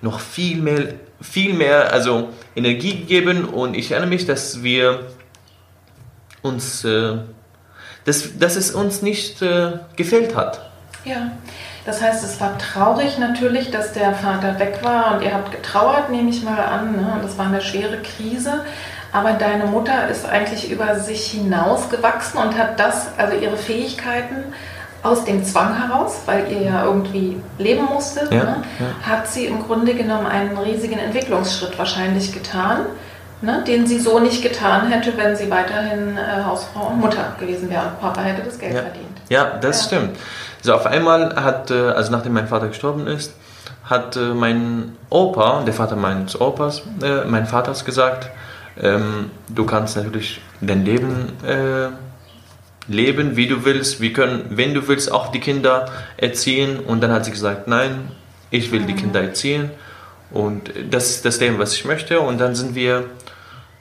noch 0.00 0.20
viel 0.20 0.60
mehr, 0.60 0.94
viel 1.20 1.54
mehr 1.54 1.92
also 1.92 2.30
Energie 2.54 2.98
gegeben 3.00 3.44
und 3.44 3.74
ich 3.74 3.90
erinnere 3.90 4.10
mich, 4.10 4.26
dass 4.26 4.62
wir 4.62 5.00
uns, 6.42 6.84
äh, 6.84 7.18
dass, 8.04 8.38
dass 8.38 8.56
es 8.56 8.70
uns 8.70 9.02
nicht 9.02 9.42
äh, 9.42 9.72
gefällt 9.96 10.36
hat. 10.36 10.70
Ja, 11.04 11.32
das 11.84 12.02
heißt, 12.02 12.22
es 12.22 12.40
war 12.40 12.58
traurig 12.58 13.18
natürlich, 13.18 13.70
dass 13.70 13.92
der 13.92 14.14
Vater 14.14 14.58
weg 14.58 14.80
war 14.82 15.14
und 15.14 15.22
ihr 15.22 15.32
habt 15.32 15.50
getrauert, 15.50 16.10
nehme 16.10 16.30
ich 16.30 16.42
mal 16.42 16.58
an. 16.58 16.96
Ne? 16.96 17.18
Das 17.22 17.38
war 17.38 17.46
eine 17.46 17.62
schwere 17.62 17.98
Krise. 18.02 18.64
Aber 19.12 19.32
deine 19.32 19.64
Mutter 19.64 20.08
ist 20.08 20.26
eigentlich 20.26 20.70
über 20.70 20.98
sich 20.98 21.30
hinausgewachsen 21.30 22.40
und 22.40 22.58
hat 22.58 22.78
das, 22.78 23.08
also 23.16 23.36
ihre 23.36 23.56
Fähigkeiten, 23.56 24.52
aus 25.02 25.24
dem 25.24 25.44
Zwang 25.44 25.74
heraus, 25.76 26.22
weil 26.26 26.50
ihr 26.50 26.62
ja 26.62 26.84
irgendwie 26.84 27.40
leben 27.58 27.84
musstet, 27.84 28.32
ja, 28.32 28.44
ne, 28.44 28.56
ja. 28.78 28.86
hat 29.08 29.28
sie 29.28 29.46
im 29.46 29.62
Grunde 29.62 29.94
genommen 29.94 30.26
einen 30.26 30.56
riesigen 30.58 30.98
Entwicklungsschritt 30.98 31.78
wahrscheinlich 31.78 32.32
getan, 32.32 32.86
ne, 33.40 33.62
den 33.66 33.86
sie 33.86 34.00
so 34.00 34.18
nicht 34.18 34.42
getan 34.42 34.88
hätte, 34.88 35.16
wenn 35.16 35.36
sie 35.36 35.50
weiterhin 35.50 36.16
äh, 36.16 36.42
Hausfrau 36.44 36.88
und 36.88 37.00
Mutter 37.00 37.36
gewesen 37.38 37.70
wäre 37.70 37.82
und 37.82 38.00
Papa 38.00 38.22
hätte 38.22 38.42
das 38.42 38.58
Geld 38.58 38.74
ja. 38.74 38.82
verdient. 38.82 39.06
Ja, 39.28 39.44
das 39.60 39.84
stimmt. 39.84 40.16
Also 40.58 40.74
auf 40.74 40.86
einmal 40.86 41.36
hat, 41.36 41.70
äh, 41.70 41.90
also 41.90 42.10
nachdem 42.10 42.32
mein 42.32 42.48
Vater 42.48 42.68
gestorben 42.68 43.06
ist, 43.06 43.32
hat 43.84 44.16
äh, 44.16 44.20
mein 44.20 44.96
Opa, 45.10 45.62
der 45.64 45.74
Vater 45.74 45.94
meines 45.94 46.40
Opas, 46.40 46.82
äh, 47.02 47.24
mein 47.24 47.46
Vaters 47.46 47.84
gesagt, 47.84 48.28
ähm, 48.80 49.30
du 49.48 49.66
kannst 49.66 49.96
natürlich 49.96 50.40
dein 50.60 50.84
Leben 50.84 51.32
äh, 51.44 51.88
leben, 52.88 53.36
wie 53.36 53.46
du 53.46 53.64
willst. 53.64 54.00
Wir 54.00 54.12
können, 54.12 54.46
wenn 54.50 54.74
du 54.74 54.88
willst, 54.88 55.12
auch 55.12 55.28
die 55.28 55.40
Kinder 55.40 55.86
erziehen. 56.16 56.80
Und 56.80 57.02
dann 57.02 57.12
hat 57.12 57.24
sie 57.24 57.30
gesagt, 57.30 57.68
nein, 57.68 58.10
ich 58.50 58.72
will 58.72 58.84
die 58.84 58.94
mhm. 58.94 58.98
Kinder 58.98 59.22
erziehen. 59.22 59.70
Und 60.30 60.72
das 60.90 61.10
ist 61.10 61.24
das 61.24 61.38
Leben, 61.40 61.58
was 61.58 61.74
ich 61.74 61.84
möchte. 61.84 62.20
Und 62.20 62.38
dann 62.38 62.54
sind 62.54 62.74
wir, 62.74 63.04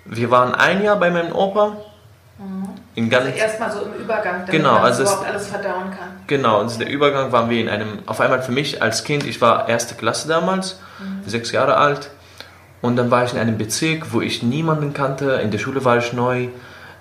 wir 0.06 0.30
waren 0.30 0.54
ein 0.54 0.84
Jahr 0.84 0.98
bei 0.98 1.10
meinem 1.10 1.34
Opa. 1.34 1.78
Mhm. 2.38 2.70
In 2.96 3.10
ganz, 3.10 3.28
also 3.28 3.38
erstmal 3.38 3.72
so 3.72 3.82
im 3.82 3.94
Übergang, 3.94 4.40
damit 4.40 4.50
genau, 4.50 4.74
man 4.74 4.84
also 4.84 5.04
überhaupt 5.04 5.24
es, 5.24 5.30
alles 5.30 5.48
verdauen 5.48 5.92
kann. 5.92 6.10
Genau, 6.26 6.62
also 6.62 6.80
der 6.80 6.90
Übergang 6.90 7.32
waren 7.32 7.50
wir 7.50 7.62
in 7.62 7.70
einem, 7.70 8.00
auf 8.08 8.20
einmal 8.22 8.42
für 8.42 8.52
mich 8.52 8.82
als 8.82 9.04
Kind, 9.04 9.26
ich 9.26 9.40
war 9.40 9.70
erste 9.70 9.94
Klasse 9.94 10.28
damals, 10.28 10.80
mhm. 11.00 11.30
sechs 11.30 11.52
Jahre 11.52 11.78
alt. 11.78 12.10
Und 12.82 12.96
dann 12.96 13.10
war 13.10 13.24
ich 13.26 13.34
in 13.34 13.40
einem 13.40 13.58
Bezirk, 13.58 14.14
wo 14.14 14.22
ich 14.22 14.44
niemanden 14.44 14.94
kannte. 14.94 15.40
In 15.44 15.52
der 15.52 15.58
Schule 15.58 15.84
war 15.84 15.98
ich 15.98 16.14
neu. 16.14 16.50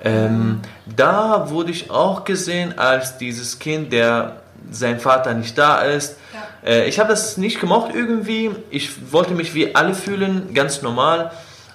Ähm, 0.02 0.60
da 0.84 1.50
wurde 1.50 1.70
ich 1.70 1.90
auch 1.90 2.24
gesehen 2.24 2.78
als 2.78 3.18
dieses 3.18 3.58
Kind, 3.58 3.92
der 3.92 4.36
sein 4.70 5.00
Vater 5.00 5.34
nicht 5.34 5.56
da 5.58 5.80
ist. 5.80 6.16
Ja. 6.32 6.70
Äh, 6.70 6.88
ich 6.88 6.98
habe 6.98 7.10
das 7.10 7.36
nicht 7.36 7.60
gemocht 7.60 7.94
irgendwie. 7.94 8.50
Ich 8.70 9.12
wollte 9.12 9.34
mich 9.34 9.54
wie 9.54 9.74
alle 9.74 9.94
fühlen, 9.94 10.54
ganz 10.54 10.82
normal. 10.82 11.30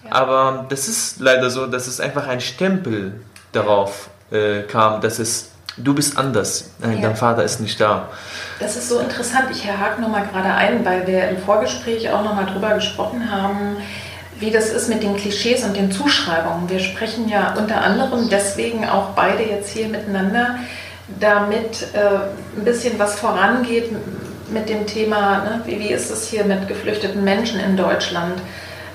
Ja. 0.05 0.12
Aber 0.12 0.65
das 0.70 0.88
ist 0.88 1.20
leider 1.20 1.50
so, 1.50 1.67
dass 1.67 1.88
es 1.88 2.00
einfach 2.00 2.27
ein 2.27 2.41
Stempel 2.41 3.22
darauf 3.51 4.10
äh, 4.31 4.62
kam, 4.63 5.01
dass 5.01 5.20
es 5.20 5.50
du 5.78 5.94
bist 5.94 6.18
anders, 6.18 6.72
ja. 6.82 6.90
dein 7.01 7.16
Vater 7.16 7.44
ist 7.44 7.60
nicht 7.60 7.80
da. 7.80 8.10
Das 8.60 8.75
ist 8.75 8.90
so 8.90 9.00
interessant. 9.00 9.46
Ich 9.51 9.66
hake 9.68 10.01
nochmal 10.01 10.28
gerade 10.28 10.54
ein, 10.54 10.86
weil 10.86 11.08
wir 11.08 11.30
im 11.30 11.38
Vorgespräch 11.38 12.10
auch 12.10 12.24
nochmal 12.24 12.46
drüber 12.46 12.75
gesprochen 12.75 13.32
haben 13.32 13.78
wie 14.42 14.50
das 14.50 14.72
ist 14.72 14.90
mit 14.90 15.04
den 15.04 15.16
Klischees 15.16 15.63
und 15.63 15.78
den 15.78 15.92
Zuschreibungen. 15.92 16.68
Wir 16.68 16.80
sprechen 16.80 17.30
ja 17.30 17.54
unter 17.58 17.82
anderem 17.82 18.28
deswegen 18.28 18.90
auch 18.90 19.10
beide 19.10 19.44
jetzt 19.44 19.70
hier 19.70 19.88
miteinander, 19.88 20.56
damit 21.20 21.88
äh, 21.94 22.58
ein 22.58 22.66
bisschen 22.66 22.98
was 22.98 23.20
vorangeht 23.20 23.92
mit 24.51 24.68
dem 24.68 24.88
Thema, 24.88 25.44
ne? 25.44 25.62
wie, 25.66 25.80
wie 25.80 25.90
ist 25.90 26.10
es 26.10 26.28
hier 26.28 26.44
mit 26.44 26.68
geflüchteten 26.68 27.24
Menschen 27.24 27.60
in 27.60 27.78
Deutschland. 27.78 28.42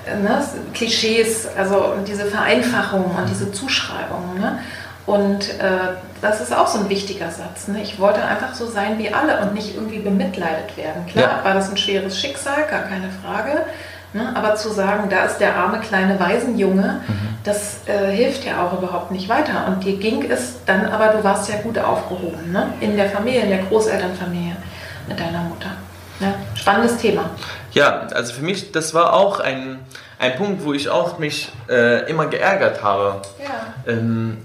Äh, 0.05 0.17
ne? 0.21 0.43
Klischees, 0.73 1.47
also 1.57 1.93
diese 2.05 2.25
Vereinfachung 2.25 3.05
und 3.05 3.29
diese 3.29 3.51
Zuschreibungen. 3.51 4.39
Ne? 4.39 4.59
Und 5.07 5.57
äh, 5.59 5.95
das 6.21 6.41
ist 6.41 6.53
auch 6.53 6.67
so 6.67 6.79
ein 6.79 6.89
wichtiger 6.89 7.31
Satz. 7.31 7.69
Ne? 7.69 7.81
Ich 7.81 7.97
wollte 7.97 8.21
einfach 8.21 8.53
so 8.53 8.67
sein 8.67 8.99
wie 8.99 9.13
alle 9.13 9.39
und 9.39 9.53
nicht 9.53 9.73
irgendwie 9.73 9.99
bemitleidet 9.99 10.75
werden. 10.75 11.05
Klar, 11.07 11.37
ja. 11.37 11.45
war 11.45 11.53
das 11.53 11.69
ein 11.69 11.77
schweres 11.77 12.19
Schicksal, 12.19 12.67
gar 12.69 12.81
keine 12.83 13.09
Frage. 13.23 13.65
Ne? 14.11 14.33
Aber 14.35 14.55
zu 14.55 14.69
sagen, 14.69 15.09
da 15.09 15.23
ist 15.23 15.37
der 15.37 15.55
arme 15.55 15.79
kleine 15.79 16.19
Waisenjunge, 16.19 17.01
mhm. 17.07 17.37
das 17.45 17.87
äh, 17.87 18.11
hilft 18.11 18.43
ja 18.43 18.65
auch 18.65 18.77
überhaupt 18.77 19.11
nicht 19.11 19.29
weiter. 19.29 19.67
Und 19.67 19.85
dir 19.85 19.95
ging 19.95 20.29
es 20.29 20.57
dann, 20.65 20.85
aber 20.85 21.07
du 21.17 21.23
warst 21.23 21.49
ja 21.49 21.55
gut 21.59 21.79
aufgehoben, 21.79 22.51
ne? 22.51 22.73
in 22.81 22.97
der 22.97 23.09
Familie, 23.09 23.41
in 23.41 23.49
der 23.49 23.63
Großelternfamilie 23.63 24.57
mit 25.07 25.17
deiner 25.17 25.43
Mutter. 25.43 25.69
Ja, 26.19 26.33
spannendes 26.55 26.97
Thema. 26.97 27.29
Ja, 27.71 28.07
also 28.13 28.33
für 28.33 28.43
mich, 28.43 28.73
das 28.73 28.93
war 28.93 29.13
auch 29.13 29.39
ein, 29.39 29.79
ein 30.19 30.35
Punkt, 30.35 30.65
wo 30.65 30.73
ich 30.73 30.89
auch 30.89 31.17
mich 31.17 31.49
äh, 31.69 32.09
immer 32.09 32.25
geärgert 32.25 32.83
habe. 32.83 33.21
Ja. 33.41 33.91
Ähm, 33.93 34.39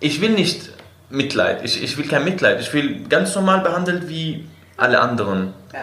ich 0.00 0.20
will 0.20 0.30
nicht 0.30 0.70
Mitleid, 1.10 1.64
ich, 1.64 1.82
ich 1.82 1.96
will 1.98 2.06
kein 2.06 2.24
Mitleid, 2.24 2.60
ich 2.60 2.72
will 2.72 3.04
ganz 3.08 3.34
normal 3.34 3.60
behandelt 3.60 4.08
wie 4.08 4.48
alle 4.76 5.00
anderen. 5.00 5.52
Ja. 5.72 5.80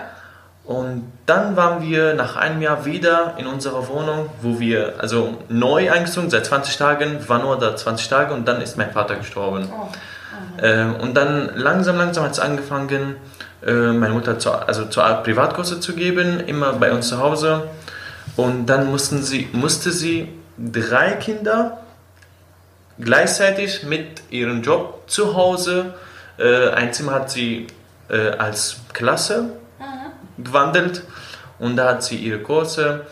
Und 0.63 1.12
dann 1.25 1.55
waren 1.55 1.81
wir 1.81 2.13
nach 2.13 2.36
einem 2.36 2.62
Jahr 2.62 2.83
wieder 2.86 3.36
in 3.38 3.47
unserer 3.47 3.88
Wohnung, 3.88 4.29
wo 4.41 4.59
wir, 4.59 4.95
also 4.97 5.38
neu 5.47 5.89
eingezogen, 5.91 6.29
seit 6.29 6.45
20 6.45 6.75
Tagen, 6.77 7.29
war 7.29 7.39
nur 7.39 7.57
da 7.57 7.75
20 7.75 8.09
Tage 8.09 8.33
und 8.33 8.45
dann 8.47 8.62
ist 8.62 8.77
mein 8.77 8.91
Vater 8.91 9.15
gestorben. 9.15 9.69
Oh. 9.71 9.88
Oh. 9.88 10.62
Äh, 10.62 10.86
und 11.01 11.15
dann 11.15 11.51
langsam, 11.55 11.97
langsam 11.97 12.25
hat 12.25 12.33
es 12.33 12.39
angefangen, 12.39 13.15
äh, 13.65 13.71
meine 13.71 14.13
Mutter 14.13 14.39
zu, 14.39 14.51
also 14.51 14.86
zur 14.86 15.03
Privatkurse 15.24 15.79
zu 15.79 15.93
geben, 15.93 16.41
immer 16.41 16.74
bei 16.74 16.91
uns 16.91 17.07
zu 17.07 17.19
Hause. 17.19 17.69
Und 18.36 18.65
dann 18.65 18.91
mussten 18.91 19.24
sie, 19.24 19.47
musste 19.53 19.91
sie 19.91 20.29
drei 20.57 21.12
Kinder 21.13 21.79
gleichzeitig 23.00 23.84
mit 23.84 24.22
ihrem 24.30 24.62
Job 24.62 25.04
zu 25.08 25.36
Hause, 25.36 25.94
äh, 26.38 26.70
ein 26.70 26.94
Zimmer 26.94 27.16
hat 27.16 27.32
sie 27.32 27.68
äh, 28.10 28.30
als 28.32 28.77
Klasse 28.94 29.51
gewandelt 30.38 31.04
und 31.60 31.75
da 31.75 31.89
hat 31.89 32.04
sie 32.04 32.16
ihre 32.18 32.39
Kurse. 32.39 33.06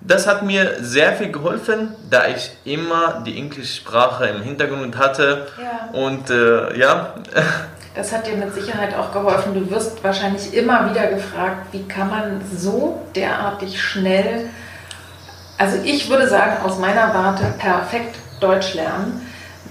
Das 0.00 0.26
hat 0.26 0.42
mir 0.42 0.78
sehr 0.80 1.12
viel 1.12 1.30
geholfen, 1.30 1.94
da 2.10 2.26
ich 2.26 2.50
immer 2.64 3.22
die 3.24 3.36
englische 3.36 3.76
Sprache 3.76 4.26
im 4.26 4.42
Hintergrund 4.42 4.98
hatte. 4.98 5.46
Ja. 5.60 5.90
Und 5.92 6.28
äh, 6.30 6.76
ja. 6.78 7.14
Das 7.94 8.10
hat 8.10 8.26
dir 8.26 8.36
mit 8.36 8.54
Sicherheit 8.54 8.94
auch 8.94 9.12
geholfen. 9.12 9.52
Du 9.52 9.70
wirst 9.70 10.02
wahrscheinlich 10.02 10.54
immer 10.54 10.88
wieder 10.90 11.08
gefragt, 11.08 11.66
wie 11.72 11.86
kann 11.86 12.08
man 12.08 12.40
so 12.56 13.02
derartig 13.14 13.82
schnell, 13.82 14.48
also 15.58 15.76
ich 15.84 16.08
würde 16.08 16.26
sagen, 16.26 16.62
aus 16.64 16.78
meiner 16.78 17.12
Warte 17.12 17.44
perfekt 17.58 18.16
Deutsch 18.40 18.72
lernen. 18.72 19.20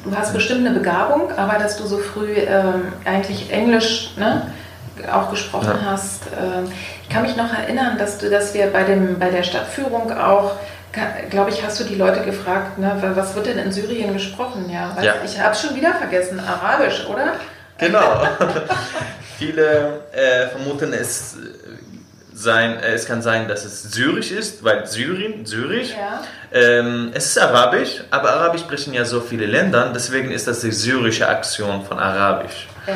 Du 0.04 0.16
hast 0.16 0.34
bestimmt 0.34 0.66
eine 0.66 0.78
Begabung, 0.78 1.32
aber 1.38 1.60
dass 1.60 1.78
du 1.78 1.86
so 1.86 1.98
früh 1.98 2.34
ähm, 2.34 2.94
eigentlich 3.06 3.52
Englisch 3.52 4.12
ne, 4.18 4.52
auch 5.12 5.30
gesprochen 5.30 5.78
ja. 5.82 5.92
hast. 5.92 6.24
Ähm, 6.40 6.72
ich 7.04 7.10
kann 7.10 7.24
mich 7.24 7.36
noch 7.36 7.54
erinnern, 7.54 7.98
dass 7.98 8.18
du, 8.18 8.30
dass 8.30 8.54
wir 8.54 8.68
bei, 8.68 8.84
dem, 8.84 9.20
bei 9.20 9.30
der 9.30 9.44
Stadtführung 9.44 10.12
auch, 10.18 10.56
glaube 11.30 11.52
ich, 11.52 11.64
hast 11.64 11.80
du 11.80 11.84
die 11.84 11.96
Leute 11.96 12.22
gefragt, 12.22 12.80
ne, 12.80 12.96
was 13.16 13.36
wird 13.36 13.46
denn 13.46 13.60
in 13.60 13.72
Syrien 13.72 14.14
gesprochen? 14.14 14.70
Ja, 14.70 14.96
ja. 15.02 15.16
ich 15.24 15.40
habe 15.40 15.52
es 15.52 15.62
schon 15.62 15.76
wieder 15.76 15.94
vergessen, 15.94 16.40
Arabisch, 16.40 17.06
oder? 17.08 17.34
Genau. 17.78 18.28
Viele 19.38 20.02
äh, 20.12 20.48
vermuten 20.48 20.94
es 20.94 21.38
sein, 22.34 22.80
äh, 22.80 22.94
es 22.94 23.06
kann 23.06 23.22
sein, 23.22 23.48
dass 23.48 23.66
es 23.66 23.84
Syrisch 23.84 24.32
ist, 24.32 24.64
weil 24.64 24.86
Syrien, 24.86 25.46
Syrisch. 25.46 25.92
Ja. 25.92 26.24
Ähm, 26.52 27.12
es 27.14 27.28
ist 27.28 27.40
Arabisch, 27.40 28.04
aber 28.12 28.34
Arabisch 28.34 28.62
sprechen 28.62 28.94
ja 28.94 29.06
so 29.06 29.22
viele 29.22 29.46
Länder, 29.46 29.92
deswegen 29.94 30.32
ist 30.32 30.48
das 30.48 30.62
die 30.62 30.72
syrische 30.72 31.28
Aktion 31.28 31.86
von 31.86 32.00
Arabisch. 32.00 32.68
Ja. 32.88 32.94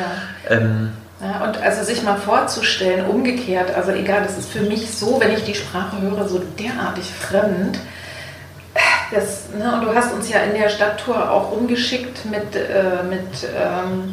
Ähm, 0.48 0.92
ja, 1.20 1.44
und 1.44 1.56
also 1.62 1.82
sich 1.82 2.02
mal 2.02 2.16
vorzustellen, 2.16 3.06
umgekehrt, 3.06 3.74
also 3.74 3.92
egal, 3.92 4.22
das 4.22 4.36
ist 4.36 4.50
für 4.50 4.60
mich 4.60 4.90
so, 4.90 5.18
wenn 5.18 5.32
ich 5.32 5.44
die 5.44 5.54
Sprache 5.54 6.00
höre, 6.00 6.28
so 6.28 6.42
derartig 6.58 7.10
fremd. 7.10 7.78
Das, 9.10 9.48
ne, 9.56 9.72
und 9.72 9.84
du 9.84 9.94
hast 9.94 10.12
uns 10.12 10.28
ja 10.28 10.40
in 10.40 10.60
der 10.60 10.68
Stadttour 10.68 11.30
auch 11.30 11.52
umgeschickt 11.52 12.26
mit, 12.26 12.54
äh, 12.54 13.02
mit 13.08 13.48
ähm, 13.56 14.12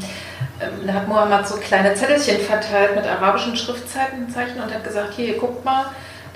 ähm, 0.64 0.88
da 0.88 0.94
hat 0.94 1.08
Mohammed 1.08 1.48
so 1.48 1.58
kleine 1.58 1.94
Zettelchen 1.94 2.40
verteilt 2.40 2.96
mit 2.96 3.06
arabischen 3.06 3.56
Schriftzeichen 3.56 4.28
und 4.28 4.74
hat 4.74 4.84
gesagt, 4.84 5.14
hier, 5.14 5.38
guckt 5.38 5.64
mal, 5.66 5.86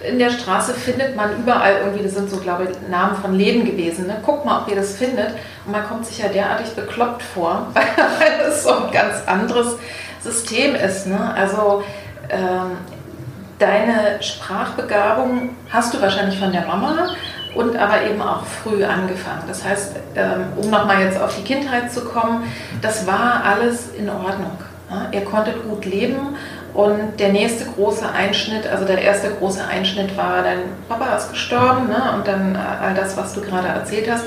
in 0.03 0.19
der 0.19 0.29
Straße 0.29 0.73
findet 0.73 1.15
man 1.15 1.37
überall 1.37 1.77
irgendwie, 1.83 2.03
das 2.03 2.13
sind 2.13 2.29
so, 2.29 2.37
glaube 2.37 2.65
ich, 2.65 2.89
Namen 2.89 3.15
von 3.15 3.33
Läden 3.33 3.65
gewesen, 3.65 4.05
ne? 4.07 4.21
guckt 4.23 4.45
mal, 4.45 4.61
ob 4.61 4.69
ihr 4.69 4.75
das 4.75 4.95
findet. 4.95 5.31
Und 5.65 5.71
man 5.71 5.87
kommt 5.87 6.05
sich 6.05 6.19
ja 6.19 6.27
derartig 6.27 6.67
bekloppt 6.75 7.23
vor, 7.23 7.67
weil 7.73 8.37
das 8.45 8.63
so 8.63 8.69
ein 8.73 8.91
ganz 8.91 9.27
anderes 9.27 9.75
System 10.21 10.75
ist. 10.75 11.07
Ne? 11.07 11.33
Also 11.35 11.83
ähm, 12.29 12.77
deine 13.57 14.21
Sprachbegabung 14.21 15.55
hast 15.69 15.93
du 15.93 16.01
wahrscheinlich 16.01 16.39
von 16.39 16.51
der 16.51 16.65
Mama 16.65 17.09
und 17.57 17.75
aber 17.75 18.03
eben 18.03 18.21
auch 18.21 18.45
früh 18.45 18.83
angefangen. 18.83 19.43
Das 19.47 19.63
heißt, 19.63 19.95
ähm, 20.15 20.45
um 20.55 20.69
nochmal 20.69 21.03
jetzt 21.03 21.19
auf 21.19 21.35
die 21.35 21.43
Kindheit 21.43 21.91
zu 21.91 22.01
kommen, 22.05 22.43
das 22.81 23.07
war 23.07 23.43
alles 23.43 23.89
in 23.97 24.09
Ordnung. 24.09 24.57
Ihr 25.11 25.25
konntet 25.25 25.67
gut 25.67 25.83
leben 25.83 26.37
und 26.73 27.19
der 27.19 27.29
nächste 27.33 27.65
große 27.65 28.09
Einschnitt, 28.09 28.67
also 28.67 28.85
der 28.85 29.01
erste 29.01 29.31
große 29.31 29.65
Einschnitt 29.65 30.15
war, 30.15 30.43
dein 30.43 30.59
Papa 30.87 31.15
ist 31.17 31.31
gestorben 31.31 31.87
ne? 31.87 32.13
und 32.15 32.27
dann 32.27 32.55
äh, 32.55 32.57
all 32.57 32.93
das, 32.93 33.17
was 33.17 33.33
du 33.33 33.41
gerade 33.41 33.67
erzählt 33.67 34.09
hast. 34.09 34.25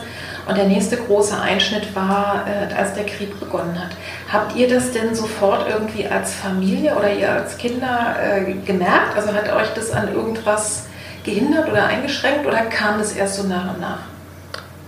Und 0.49 0.59
der 0.59 0.67
nächste 0.67 0.97
große 0.97 1.41
Einschnitt 1.41 1.95
war, 1.95 2.45
äh, 2.47 2.75
als 2.75 2.95
der 2.95 3.05
Krieg 3.05 3.39
begonnen 3.39 3.79
hat. 3.79 3.91
Habt 4.33 4.57
ihr 4.57 4.69
das 4.69 4.91
denn 4.91 5.15
sofort 5.15 5.67
irgendwie 5.71 6.09
als 6.09 6.35
Familie 6.35 6.97
oder 6.97 7.13
ihr 7.13 7.31
als 7.31 7.57
Kinder 7.57 8.17
äh, 8.21 8.53
gemerkt? 8.67 9.17
Also 9.17 9.33
hat 9.33 9.51
euch 9.55 9.73
das 9.75 9.93
an 9.93 10.13
irgendwas 10.13 10.87
gehindert 11.25 11.69
oder 11.69 11.87
eingeschränkt 11.87 12.47
oder 12.47 12.63
kam 12.67 12.99
das 12.99 13.13
erst 13.13 13.37
so 13.37 13.43
nach 13.45 13.75
und 13.75 13.81
nach? 13.81 14.01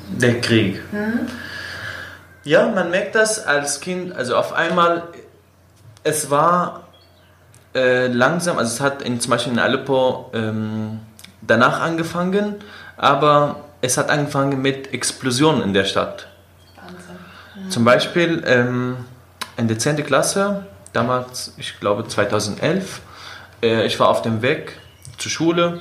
Der 0.09 0.41
Krieg. 0.41 0.81
Mhm. 0.93 1.29
Ja, 2.45 2.69
man 2.69 2.91
merkt 2.91 3.15
das 3.15 3.45
als 3.45 3.81
Kind, 3.81 4.15
also 4.15 4.37
auf 4.37 4.53
einmal, 4.53 5.05
es 6.03 6.29
war 6.31 6.89
äh, 7.75 8.09
langsam, 8.09 8.59
also 8.59 8.73
es 8.73 8.81
hat 8.81 9.03
in, 9.03 9.21
zum 9.21 9.31
Beispiel 9.31 9.53
in 9.53 9.59
Aleppo 9.59 10.31
ähm, 10.35 11.01
danach 11.41 11.81
angefangen, 11.81 12.57
aber 12.97 13.65
es 13.81 13.97
hat 13.97 14.11
angefangen 14.11 14.61
mit 14.61 14.93
Explosionen 14.93 15.63
in 15.63 15.73
der 15.73 15.85
Stadt. 15.85 16.27
Wahnsinn. 16.77 17.17
Mhm. 17.55 17.71
Zum 17.71 17.85
Beispiel 17.85 18.43
ähm, 18.47 18.97
in 19.57 19.69
der 19.69 19.79
10. 19.79 20.05
Klasse, 20.05 20.67
damals, 20.93 21.55
ich 21.57 21.79
glaube 21.79 22.07
2011, 22.07 23.01
äh, 23.63 23.87
ich 23.87 23.99
war 24.01 24.09
auf 24.09 24.23
dem 24.23 24.43
Weg 24.43 24.79
zur 25.19 25.31
Schule 25.31 25.81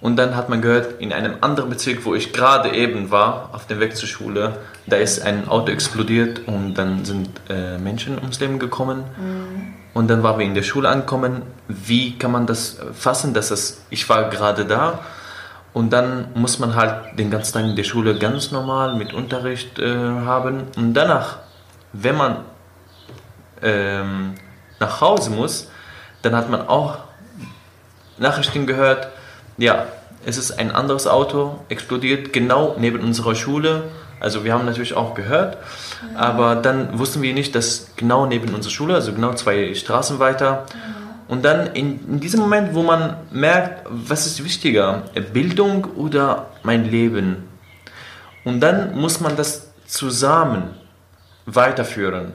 und 0.00 0.16
dann 0.16 0.36
hat 0.36 0.48
man 0.48 0.60
gehört, 0.60 1.00
in 1.00 1.12
einem 1.12 1.36
anderen 1.40 1.70
Bezirk, 1.70 2.04
wo 2.04 2.14
ich 2.14 2.32
gerade 2.32 2.70
eben 2.70 3.10
war, 3.10 3.50
auf 3.52 3.66
dem 3.66 3.80
Weg 3.80 3.96
zur 3.96 4.08
Schule, 4.08 4.58
da 4.86 4.96
ist 4.96 5.22
ein 5.22 5.48
Auto 5.48 5.72
explodiert 5.72 6.46
und 6.46 6.74
dann 6.74 7.04
sind 7.04 7.30
äh, 7.48 7.78
Menschen 7.78 8.18
ums 8.18 8.38
Leben 8.38 8.58
gekommen. 8.58 9.04
Mhm. 9.18 9.74
Und 9.94 10.08
dann 10.08 10.22
waren 10.22 10.38
wir 10.38 10.44
in 10.44 10.54
der 10.54 10.62
Schule 10.62 10.90
angekommen. 10.90 11.42
Wie 11.68 12.18
kann 12.18 12.30
man 12.30 12.46
das 12.46 12.78
fassen, 12.92 13.32
dass 13.32 13.48
das, 13.48 13.80
ich 13.88 14.06
war 14.10 14.28
gerade 14.28 14.66
da 14.66 15.00
und 15.72 15.90
dann 15.92 16.28
muss 16.34 16.58
man 16.58 16.74
halt 16.74 17.18
den 17.18 17.30
ganzen 17.30 17.54
Tag 17.54 17.64
in 17.64 17.76
der 17.76 17.84
Schule 17.84 18.18
ganz 18.18 18.50
normal 18.50 18.96
mit 18.96 19.14
Unterricht 19.14 19.78
äh, 19.78 19.94
haben. 19.94 20.64
Und 20.76 20.94
danach, 20.94 21.38
wenn 21.92 22.16
man 22.16 22.44
ähm, 23.62 24.34
nach 24.78 25.00
Hause 25.00 25.30
muss, 25.30 25.70
dann 26.22 26.34
hat 26.34 26.50
man 26.50 26.68
auch 26.68 26.98
Nachrichten 28.18 28.66
gehört, 28.66 29.08
ja, 29.58 29.86
es 30.24 30.38
ist 30.38 30.58
ein 30.58 30.70
anderes 30.70 31.06
Auto 31.06 31.60
explodiert 31.68 32.32
genau 32.32 32.74
neben 32.78 33.00
unserer 33.00 33.34
Schule. 33.34 33.84
Also 34.18 34.44
wir 34.44 34.52
haben 34.52 34.64
natürlich 34.64 34.94
auch 34.94 35.14
gehört, 35.14 35.58
aber 36.14 36.56
dann 36.56 36.98
wussten 36.98 37.22
wir 37.22 37.34
nicht, 37.34 37.54
dass 37.54 37.88
genau 37.96 38.26
neben 38.26 38.54
unserer 38.54 38.72
Schule, 38.72 38.94
also 38.94 39.12
genau 39.12 39.34
zwei 39.34 39.74
Straßen 39.74 40.18
weiter. 40.18 40.66
Und 41.28 41.44
dann 41.44 41.74
in, 41.74 42.00
in 42.08 42.20
diesem 42.20 42.40
Moment, 42.40 42.74
wo 42.74 42.82
man 42.82 43.16
merkt, 43.30 43.86
was 43.90 44.26
ist 44.26 44.42
wichtiger, 44.42 45.04
Bildung 45.32 45.84
oder 45.96 46.46
mein 46.62 46.90
Leben? 46.90 47.48
Und 48.44 48.60
dann 48.60 48.98
muss 48.98 49.20
man 49.20 49.36
das 49.36 49.72
zusammen 49.86 50.70
weiterführen. 51.46 52.32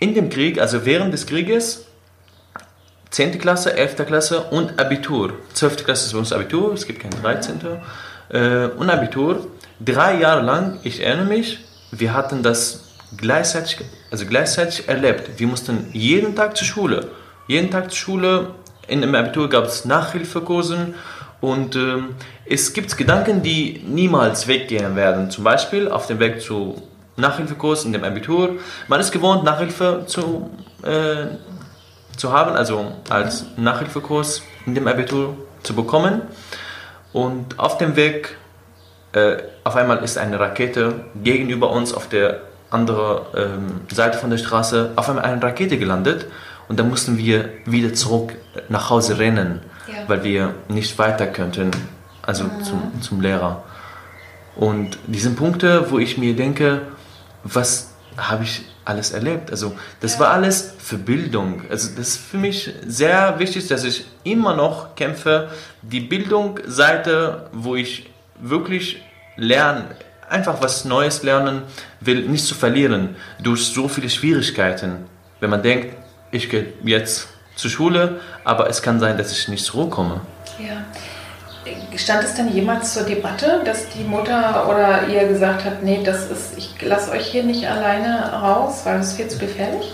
In 0.00 0.14
dem 0.14 0.28
Krieg, 0.30 0.60
also 0.60 0.84
während 0.84 1.12
des 1.12 1.26
Krieges, 1.26 1.86
10. 3.14 3.38
Klasse, 3.38 3.76
11. 3.76 4.06
Klasse 4.06 4.40
und 4.50 4.80
Abitur. 4.80 5.34
12. 5.52 5.84
Klasse 5.84 6.06
ist 6.06 6.12
bei 6.14 6.18
uns 6.18 6.32
Abitur, 6.32 6.72
es 6.72 6.84
gibt 6.84 6.98
kein 6.98 7.12
13. 7.12 7.60
Äh, 8.30 8.66
und 8.76 8.90
Abitur. 8.90 9.46
Drei 9.78 10.18
Jahre 10.18 10.42
lang, 10.42 10.80
ich 10.82 11.00
erinnere 11.00 11.26
mich, 11.26 11.60
wir 11.92 12.12
hatten 12.12 12.42
das 12.42 12.86
gleichzeitig, 13.16 13.78
also 14.10 14.26
gleichzeitig 14.26 14.88
erlebt. 14.88 15.38
Wir 15.38 15.46
mussten 15.46 15.90
jeden 15.92 16.34
Tag 16.34 16.56
zur 16.56 16.66
Schule. 16.66 17.06
Jeden 17.46 17.70
Tag 17.70 17.92
zur 17.92 17.98
Schule. 17.98 18.50
In 18.88 19.00
dem 19.00 19.14
Abitur 19.14 19.48
gab 19.48 19.66
es 19.66 19.84
Nachhilfekursen 19.84 20.94
und 21.40 21.76
ähm, 21.76 22.16
es 22.46 22.72
gibt 22.72 22.96
Gedanken, 22.96 23.44
die 23.44 23.80
niemals 23.86 24.48
weggehen 24.48 24.96
werden. 24.96 25.30
Zum 25.30 25.44
Beispiel 25.44 25.88
auf 25.88 26.08
dem 26.08 26.18
Weg 26.18 26.42
zu 26.42 26.82
Nachhilfekurs 27.16 27.84
in 27.84 27.92
dem 27.92 28.02
Abitur. 28.02 28.56
Man 28.88 28.98
ist 28.98 29.12
gewohnt, 29.12 29.44
Nachhilfe 29.44 30.02
zu 30.08 30.50
äh, 30.82 31.26
zu 32.16 32.32
haben, 32.32 32.56
also 32.56 32.92
als 33.08 33.46
Nachhilfekurs 33.56 34.42
in 34.66 34.74
dem 34.74 34.86
Abitur 34.88 35.36
zu 35.62 35.74
bekommen. 35.74 36.22
Und 37.12 37.58
auf 37.58 37.78
dem 37.78 37.96
Weg, 37.96 38.36
äh, 39.12 39.36
auf 39.62 39.76
einmal 39.76 40.02
ist 40.02 40.18
eine 40.18 40.38
Rakete 40.38 41.04
gegenüber 41.22 41.70
uns 41.70 41.94
auf 41.94 42.08
der 42.08 42.40
anderen 42.70 43.20
ähm, 43.36 43.80
Seite 43.92 44.18
von 44.18 44.30
der 44.30 44.38
Straße, 44.38 44.92
auf 44.96 45.08
einmal 45.08 45.24
eine 45.24 45.42
Rakete 45.42 45.78
gelandet. 45.78 46.26
Und 46.68 46.80
dann 46.80 46.88
mussten 46.88 47.18
wir 47.18 47.50
wieder 47.66 47.92
zurück 47.94 48.34
nach 48.68 48.90
Hause 48.90 49.18
rennen, 49.18 49.60
ja. 49.86 50.08
weil 50.08 50.24
wir 50.24 50.54
nicht 50.68 50.98
weiter 50.98 51.26
könnten, 51.26 51.70
also 52.22 52.44
mhm. 52.44 52.64
zum, 52.64 53.02
zum 53.02 53.20
Lehrer. 53.20 53.62
Und 54.56 54.98
diese 55.06 55.30
Punkte, 55.30 55.90
wo 55.90 55.98
ich 55.98 56.16
mir 56.16 56.34
denke, 56.34 56.82
was 57.42 57.92
habe 58.16 58.44
ich 58.44 58.62
alles 58.84 59.12
erlebt. 59.12 59.50
Also 59.50 59.76
das 60.00 60.18
war 60.20 60.30
alles 60.30 60.74
für 60.78 60.98
Bildung. 60.98 61.62
Also 61.70 61.90
das 61.96 62.08
ist 62.08 62.16
für 62.18 62.36
mich 62.36 62.70
sehr 62.86 63.38
wichtig, 63.38 63.68
dass 63.68 63.84
ich 63.84 64.06
immer 64.24 64.54
noch 64.54 64.94
kämpfe, 64.94 65.50
die 65.82 66.00
Bildungsseite, 66.00 67.48
wo 67.52 67.76
ich 67.76 68.10
wirklich 68.38 69.02
lerne, 69.36 69.84
einfach 70.28 70.62
was 70.62 70.84
Neues 70.84 71.22
lernen 71.22 71.62
will, 72.00 72.28
nicht 72.28 72.44
zu 72.44 72.54
verlieren 72.54 73.16
durch 73.42 73.66
so 73.66 73.88
viele 73.88 74.10
Schwierigkeiten. 74.10 75.06
Wenn 75.40 75.50
man 75.50 75.62
denkt, 75.62 75.96
ich 76.30 76.48
gehe 76.50 76.72
jetzt 76.84 77.28
zur 77.56 77.70
Schule, 77.70 78.20
aber 78.44 78.68
es 78.68 78.82
kann 78.82 79.00
sein, 79.00 79.16
dass 79.16 79.32
ich 79.32 79.48
nicht 79.48 79.64
zurückkomme. 79.64 80.20
Ja. 80.58 80.84
Stand 81.96 82.24
es 82.24 82.34
denn 82.34 82.52
jemals 82.52 82.92
zur 82.94 83.04
Debatte, 83.04 83.62
dass 83.64 83.88
die 83.90 84.04
Mutter 84.04 84.68
oder 84.68 85.08
ihr 85.08 85.28
gesagt 85.28 85.64
hat, 85.64 85.82
nee, 85.82 86.02
das 86.04 86.30
ist, 86.30 86.58
ich 86.58 86.80
lasse 86.82 87.10
euch 87.10 87.26
hier 87.26 87.44
nicht 87.44 87.66
alleine 87.66 88.32
raus, 88.32 88.82
weil 88.84 89.00
es 89.00 89.14
viel 89.14 89.28
zu 89.28 89.38
gefährlich? 89.38 89.92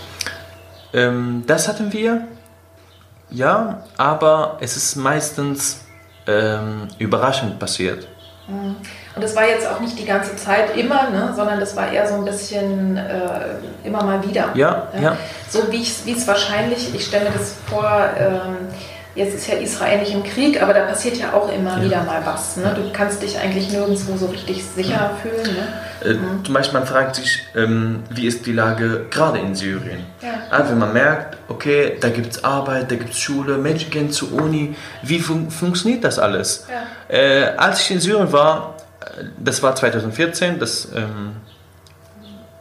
Ähm, 0.93 1.43
das 1.47 1.67
hatten 1.67 1.93
wir, 1.93 2.27
ja, 3.29 3.83
aber 3.97 4.57
es 4.59 4.75
ist 4.75 4.95
meistens 4.95 5.85
ähm, 6.27 6.87
überraschend 6.99 7.59
passiert. 7.59 8.07
Mhm. 8.47 8.75
Und 9.15 9.23
das 9.23 9.35
war 9.35 9.45
jetzt 9.47 9.67
auch 9.67 9.79
nicht 9.79 9.99
die 9.99 10.05
ganze 10.05 10.35
Zeit 10.35 10.75
immer, 10.77 11.09
ne, 11.09 11.33
sondern 11.35 11.59
das 11.59 11.75
war 11.75 11.91
eher 11.91 12.07
so 12.07 12.15
ein 12.15 12.25
bisschen 12.25 12.97
äh, 12.97 13.55
immer 13.83 14.03
mal 14.03 14.25
wieder. 14.27 14.51
Ja, 14.53 14.87
ja. 14.95 15.01
ja. 15.01 15.17
So 15.49 15.71
wie 15.71 15.81
es 15.81 16.27
wahrscheinlich, 16.27 16.93
ich 16.95 17.05
stelle 17.05 17.29
mir 17.29 17.37
das 17.37 17.55
vor, 17.67 18.09
ähm, 18.17 18.69
Jetzt 19.13 19.35
ist 19.35 19.47
ja 19.47 19.55
Israel 19.55 19.99
nicht 19.99 20.13
im 20.13 20.23
Krieg, 20.23 20.61
aber 20.61 20.73
da 20.73 20.85
passiert 20.85 21.17
ja 21.17 21.33
auch 21.33 21.51
immer 21.51 21.77
ja. 21.77 21.83
wieder 21.83 22.03
mal 22.03 22.25
was. 22.25 22.55
Ne? 22.55 22.73
Du 22.73 22.93
kannst 22.93 23.21
dich 23.21 23.37
eigentlich 23.37 23.69
nirgendwo 23.69 24.15
so 24.15 24.27
richtig 24.27 24.63
sicher 24.63 24.91
ja. 24.91 25.17
fühlen. 25.21 25.53
Ne? 25.53 26.09
Äh, 26.09 26.13
mhm. 26.13 26.45
Zum 26.45 26.53
Beispiel, 26.53 26.79
man 26.79 26.87
fragt 26.87 27.15
sich, 27.15 27.43
ähm, 27.53 28.03
wie 28.09 28.25
ist 28.25 28.45
die 28.45 28.53
Lage 28.53 29.07
gerade 29.09 29.39
in 29.39 29.53
Syrien? 29.53 30.05
Ja. 30.21 30.29
Also, 30.49 30.71
wenn 30.71 30.79
man 30.79 30.93
merkt, 30.93 31.37
okay, 31.49 31.97
da 31.99 32.07
gibt 32.07 32.31
es 32.31 32.43
Arbeit, 32.45 32.89
da 32.89 32.95
gibt 32.95 33.11
es 33.11 33.19
Schule, 33.19 33.57
Menschen 33.57 33.91
gehen 33.91 34.11
zur 34.11 34.31
Uni, 34.31 34.75
wie 35.01 35.19
fun 35.19 35.51
funktioniert 35.51 36.05
das 36.05 36.17
alles? 36.17 36.67
Äh, 37.09 37.43
als 37.57 37.81
ich 37.81 37.91
in 37.91 37.99
Syrien 37.99 38.31
war, 38.31 38.77
äh, 39.01 39.25
das 39.37 39.61
war 39.61 39.75
2014, 39.75 40.57
das, 40.57 40.87
ähm, 40.95 41.35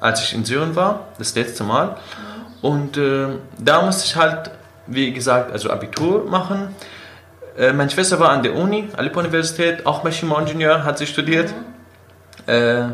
als 0.00 0.20
ich 0.22 0.34
in 0.34 0.44
Syrien 0.44 0.74
war, 0.74 1.06
das 1.16 1.36
letzte 1.36 1.62
Mal, 1.62 1.90
mhm. 1.90 1.94
und 2.62 2.96
äh, 2.96 3.28
da 3.56 3.82
musste 3.82 4.04
ich 4.06 4.16
halt 4.16 4.50
wie 4.86 5.12
gesagt, 5.12 5.52
also 5.52 5.70
Abitur 5.70 6.24
machen. 6.28 6.74
Äh, 7.56 7.72
meine 7.72 7.90
Schwester 7.90 8.18
war 8.20 8.30
an 8.30 8.42
der 8.42 8.54
Uni, 8.54 8.88
Aleppo-Universität, 8.96 9.86
auch 9.86 10.04
Maschinenbauingenieur, 10.04 10.84
hat 10.84 10.98
sie 10.98 11.06
studiert. 11.06 11.52
Mhm. 12.46 12.52
Äh, 12.52 12.88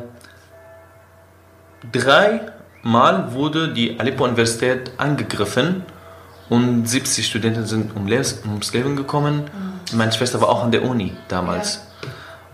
dreimal 1.92 3.32
wurde 3.32 3.72
die 3.72 3.98
Aleppo-Universität 3.98 4.92
angegriffen 4.98 5.84
und 6.48 6.88
70 6.88 7.26
Studenten 7.26 7.66
sind 7.66 7.94
um 7.96 8.06
ums 8.06 8.72
Leben 8.72 8.96
gekommen. 8.96 9.44
Mhm. 9.92 9.98
Meine 9.98 10.12
Schwester 10.12 10.40
war 10.40 10.48
auch 10.48 10.64
an 10.64 10.72
der 10.72 10.84
Uni 10.84 11.12
damals. 11.28 11.86
Ja. 12.02 12.08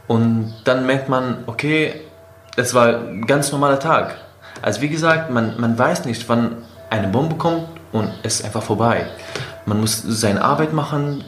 Und 0.08 0.54
dann 0.64 0.84
merkt 0.86 1.08
man, 1.08 1.44
okay, 1.46 2.02
es 2.56 2.74
war 2.74 2.88
ein 2.88 3.26
ganz 3.26 3.50
normaler 3.52 3.78
Tag. 3.78 4.16
Also 4.60 4.80
wie 4.80 4.88
gesagt, 4.88 5.30
man, 5.30 5.58
man 5.58 5.78
weiß 5.78 6.04
nicht, 6.04 6.28
wann 6.28 6.56
eine 6.90 7.08
Bombe 7.08 7.36
kommt 7.36 7.66
und 7.92 8.10
es 8.22 8.40
ist 8.40 8.44
einfach 8.44 8.62
vorbei. 8.62 9.06
Man 9.66 9.80
muss 9.80 10.02
seine 10.02 10.42
Arbeit 10.42 10.72
machen, 10.72 11.24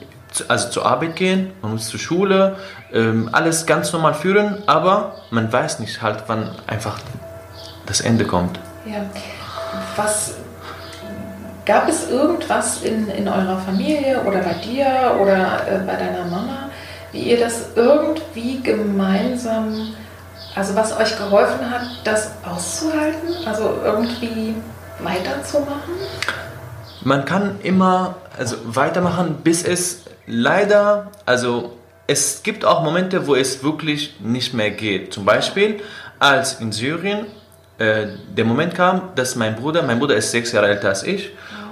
also 0.48 0.70
zur 0.70 0.86
Arbeit 0.86 1.16
gehen, 1.16 1.52
man 1.62 1.72
muss 1.72 1.88
zur 1.88 2.00
Schule, 2.00 2.56
ähm, 2.92 3.28
alles 3.32 3.66
ganz 3.66 3.92
normal 3.92 4.14
führen, 4.14 4.62
aber 4.66 5.16
man 5.30 5.52
weiß 5.52 5.78
nicht 5.78 6.02
halt, 6.02 6.24
wann 6.26 6.50
einfach 6.66 6.98
das 7.86 8.00
Ende 8.00 8.24
kommt. 8.24 8.58
Ja. 8.86 9.04
Was 9.96 10.34
gab 11.64 11.88
es 11.88 12.10
irgendwas 12.10 12.82
in, 12.82 13.08
in 13.08 13.28
eurer 13.28 13.58
Familie 13.58 14.22
oder 14.22 14.40
bei 14.40 14.54
dir 14.54 15.18
oder 15.20 15.66
äh, 15.68 15.78
bei 15.86 15.96
deiner 15.96 16.24
Mama, 16.24 16.70
wie 17.12 17.30
ihr 17.30 17.40
das 17.40 17.68
irgendwie 17.76 18.60
gemeinsam, 18.60 19.94
also 20.54 20.74
was 20.74 20.96
euch 20.98 21.16
geholfen 21.16 21.70
hat, 21.70 21.82
das 22.04 22.32
auszuhalten, 22.44 23.46
also 23.46 23.78
irgendwie 23.84 24.54
weiterzumachen? 25.00 25.94
Man 27.04 27.24
kann 27.24 27.60
immer 27.62 28.16
also 28.36 28.56
weitermachen, 28.64 29.36
bis 29.44 29.62
es 29.62 30.04
leider, 30.26 31.10
also 31.26 31.76
es 32.06 32.42
gibt 32.42 32.64
auch 32.64 32.82
Momente, 32.82 33.26
wo 33.26 33.34
es 33.34 33.62
wirklich 33.62 34.16
nicht 34.20 34.54
mehr 34.54 34.70
geht. 34.70 35.12
Zum 35.12 35.24
Beispiel, 35.24 35.80
als 36.18 36.60
in 36.60 36.72
Syrien 36.72 37.26
äh, 37.78 38.06
der 38.36 38.44
Moment 38.44 38.74
kam, 38.74 39.10
dass 39.14 39.36
mein 39.36 39.56
Bruder, 39.56 39.82
mein 39.82 39.98
Bruder 39.98 40.16
ist 40.16 40.30
sechs 40.30 40.52
Jahre 40.52 40.68
älter 40.68 40.88
als 40.88 41.02
ich, 41.02 41.30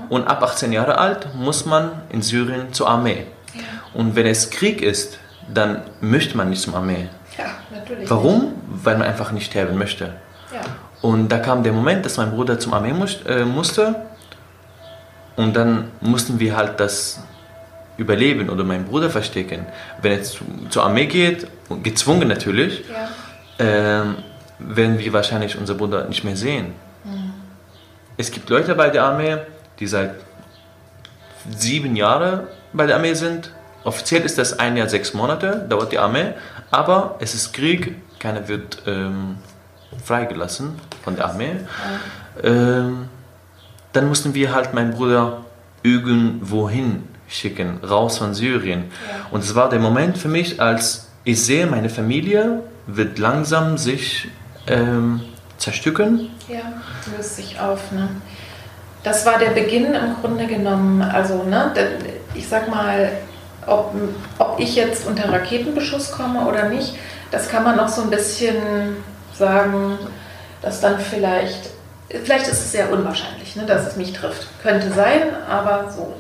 und 0.09 0.27
ab 0.27 0.43
18 0.43 0.73
Jahre 0.73 0.99
alt 0.99 1.35
muss 1.35 1.65
man 1.65 2.03
in 2.11 2.21
Syrien 2.21 2.73
zur 2.73 2.89
Armee. 2.89 3.27
Ja. 3.55 3.63
Und 3.95 4.15
wenn 4.15 4.27
es 4.27 4.51
Krieg 4.51 4.83
ist, 4.83 5.19
dann 5.53 5.83
möchte 6.01 6.37
man 6.37 6.51
nicht 6.51 6.61
zum 6.61 6.75
Armee. 6.75 7.09
Ja, 7.39 7.47
natürlich. 7.71 8.11
Warum? 8.11 8.41
Nicht. 8.41 8.55
Weil 8.85 8.99
man 8.99 9.07
einfach 9.07 9.33
nicht 9.33 9.47
sterben 9.47 9.79
möchte. 9.79 10.13
Ja. 10.53 10.61
Und 11.01 11.31
da 11.31 11.39
kam 11.39 11.63
der 11.63 11.73
Moment, 11.73 12.05
dass 12.05 12.19
mein 12.19 12.31
Bruder 12.31 12.59
zum 12.59 12.75
Armee 12.75 12.95
äh, 13.27 13.45
musste. 13.45 13.97
Und 15.37 15.55
dann 15.55 15.91
mussten 16.01 16.39
wir 16.41 16.57
halt 16.57 16.79
das 16.81 17.21
überleben 17.97 18.51
oder 18.51 18.65
meinen 18.65 18.85
Bruder 18.85 19.11
verstecken. 19.11 19.67
Wenn 20.01 20.13
er 20.13 20.23
zu, 20.23 20.45
zur 20.71 20.85
Armee 20.85 21.07
geht, 21.07 21.47
gezwungen 21.83 22.29
natürlich, 22.29 22.85
ja. 22.89 23.09
ähm, 23.59 24.17
werden 24.59 24.99
wir 24.99 25.13
wahrscheinlich 25.13 25.59
unseren 25.59 25.79
Bruder 25.79 26.09
nicht 26.09 26.25
mehr 26.25 26.37
sehen. 26.37 26.75
Mhm. 27.05 27.33
Es 28.17 28.31
gibt 28.31 28.49
Leute 28.51 28.75
bei 28.75 28.91
der 28.91 29.05
Armee, 29.05 29.39
die 29.79 29.87
seit 29.87 30.15
sieben 31.57 31.97
Jahren 31.97 32.47
bei 32.73 32.87
der 32.87 32.97
Armee 32.97 33.15
sind. 33.15 33.53
Offiziell 33.85 34.23
ist 34.23 34.39
das 34.39 34.59
ein 34.59 34.77
Jahr, 34.77 34.89
sechs 34.89 35.13
Monate, 35.13 35.67
dauert 35.69 35.93
die 35.93 35.99
Armee, 35.99 36.35
aber 36.71 37.17
es 37.19 37.35
ist 37.35 37.53
Krieg, 37.53 37.97
keiner 38.21 38.47
wird 38.47 38.83
ähm, 38.87 39.39
freigelassen 40.05 40.79
von 41.03 41.17
der 41.17 41.27
Armee. 41.27 41.57
Ja. 42.43 42.49
Ähm, 42.49 43.09
dann 43.93 44.09
mussten 44.09 44.35
wir 44.35 44.55
halt 44.55 44.75
meinen 44.75 44.93
Bruder 44.93 45.45
irgendwohin 45.83 47.05
schicken, 47.29 47.79
raus 47.83 48.19
von 48.19 48.35
Syrien. 48.35 48.85
Ja. 49.09 49.27
Und 49.31 49.43
es 49.43 49.55
war 49.55 49.69
der 49.69 49.81
Moment 49.81 50.19
für 50.19 50.29
mich, 50.29 50.61
als 50.61 51.09
ich 51.25 51.45
sehe, 51.45 51.67
meine 51.67 51.89
Familie 51.89 52.63
wird 52.87 53.19
langsam 53.19 53.79
sich 53.79 54.29
ähm, 54.67 55.21
zerstücken. 55.57 56.31
Ja, 56.49 56.61
löst 57.17 57.37
sich 57.37 57.59
auf. 57.59 57.93
Ne? 57.93 58.09
Das 59.03 59.25
war 59.25 59.39
der 59.39 59.51
Beginn 59.51 59.95
im 59.95 60.17
Grunde 60.21 60.47
genommen. 60.47 61.03
Also, 61.03 61.43
ne, 61.45 61.73
ich 62.35 62.49
sag 62.49 62.69
mal, 62.69 63.11
ob, 63.67 63.95
ob 64.39 64.59
ich 64.59 64.75
jetzt 64.75 65.07
unter 65.07 65.33
Raketenbeschuss 65.33 66.13
komme 66.13 66.47
oder 66.47 66.69
nicht, 66.69 66.97
das 67.31 67.49
kann 67.49 67.65
man 67.65 67.77
noch 67.77 67.89
so 67.89 68.03
ein 68.03 68.11
bisschen 68.11 68.57
sagen, 69.33 69.99
dass 70.61 70.81
dann 70.81 70.99
vielleicht, 70.99 71.71
vielleicht 72.25 72.47
ist 72.47 72.61
es 72.61 72.73
sehr 72.73 72.91
unwahrscheinlich, 72.93 73.57
ne, 73.57 73.65
dass 73.65 73.87
es 73.87 73.97
mich 73.97 74.13
trifft. 74.13 74.47
Könnte 74.63 74.91
sein, 74.93 75.23
aber 75.49 75.91
so. 75.91 76.15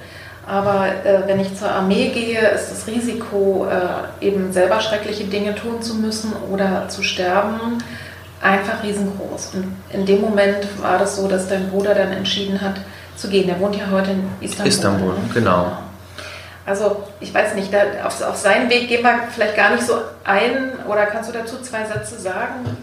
Aber 0.46 0.86
äh, 1.04 1.22
wenn 1.26 1.38
ich 1.38 1.56
zur 1.56 1.70
Armee 1.70 2.08
gehe, 2.08 2.40
ist 2.48 2.70
das 2.70 2.86
Risiko, 2.86 3.66
äh, 3.70 4.24
eben 4.26 4.52
selber 4.52 4.80
schreckliche 4.80 5.24
Dinge 5.24 5.54
tun 5.54 5.80
zu 5.80 5.94
müssen 5.94 6.32
oder 6.50 6.88
zu 6.88 7.02
sterben, 7.02 7.78
einfach 8.40 8.82
riesengroß. 8.82 9.52
Und 9.54 9.76
in 9.90 10.04
dem 10.04 10.20
Moment 10.20 10.66
war 10.82 10.98
das 10.98 11.16
so, 11.16 11.28
dass 11.28 11.48
dein 11.48 11.70
Bruder 11.70 11.94
dann 11.94 12.12
entschieden 12.12 12.60
hat 12.60 12.74
zu 13.16 13.28
gehen. 13.28 13.46
Der 13.46 13.60
wohnt 13.60 13.76
ja 13.76 13.84
heute 13.90 14.10
in 14.10 14.24
Istanbul. 14.40 14.68
Istanbul, 14.68 15.14
genau. 15.32 15.72
Also 16.64 17.04
ich 17.20 17.32
weiß 17.32 17.54
nicht, 17.54 17.72
da, 17.72 18.06
auf, 18.06 18.20
auf 18.22 18.36
seinen 18.36 18.68
Weg 18.70 18.88
gehen 18.88 19.02
wir 19.02 19.20
vielleicht 19.32 19.56
gar 19.56 19.70
nicht 19.70 19.84
so 19.84 19.94
ein. 20.24 20.72
Oder 20.88 21.06
kannst 21.06 21.30
du 21.30 21.32
dazu 21.32 21.60
zwei 21.60 21.84
Sätze 21.84 22.18
sagen? 22.20 22.76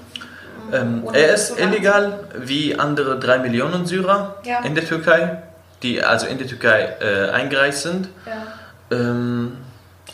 Ähm, 0.74 1.04
er 1.14 1.34
ist 1.34 1.60
illegal 1.60 2.20
wie 2.36 2.78
andere 2.78 3.20
drei 3.20 3.40
Millionen 3.40 3.86
Syrer 3.86 4.36
ja. 4.44 4.60
in 4.64 4.76
der 4.76 4.86
Türkei, 4.86 5.42
die 5.84 6.04
also 6.04 6.28
in 6.28 6.38
der 6.38 6.48
Türkei 6.48 6.96
äh, 7.00 7.30
eingereist 7.30 7.84
sind. 7.84 8.10
Ja. 8.26 8.98
Ähm, 8.98 9.58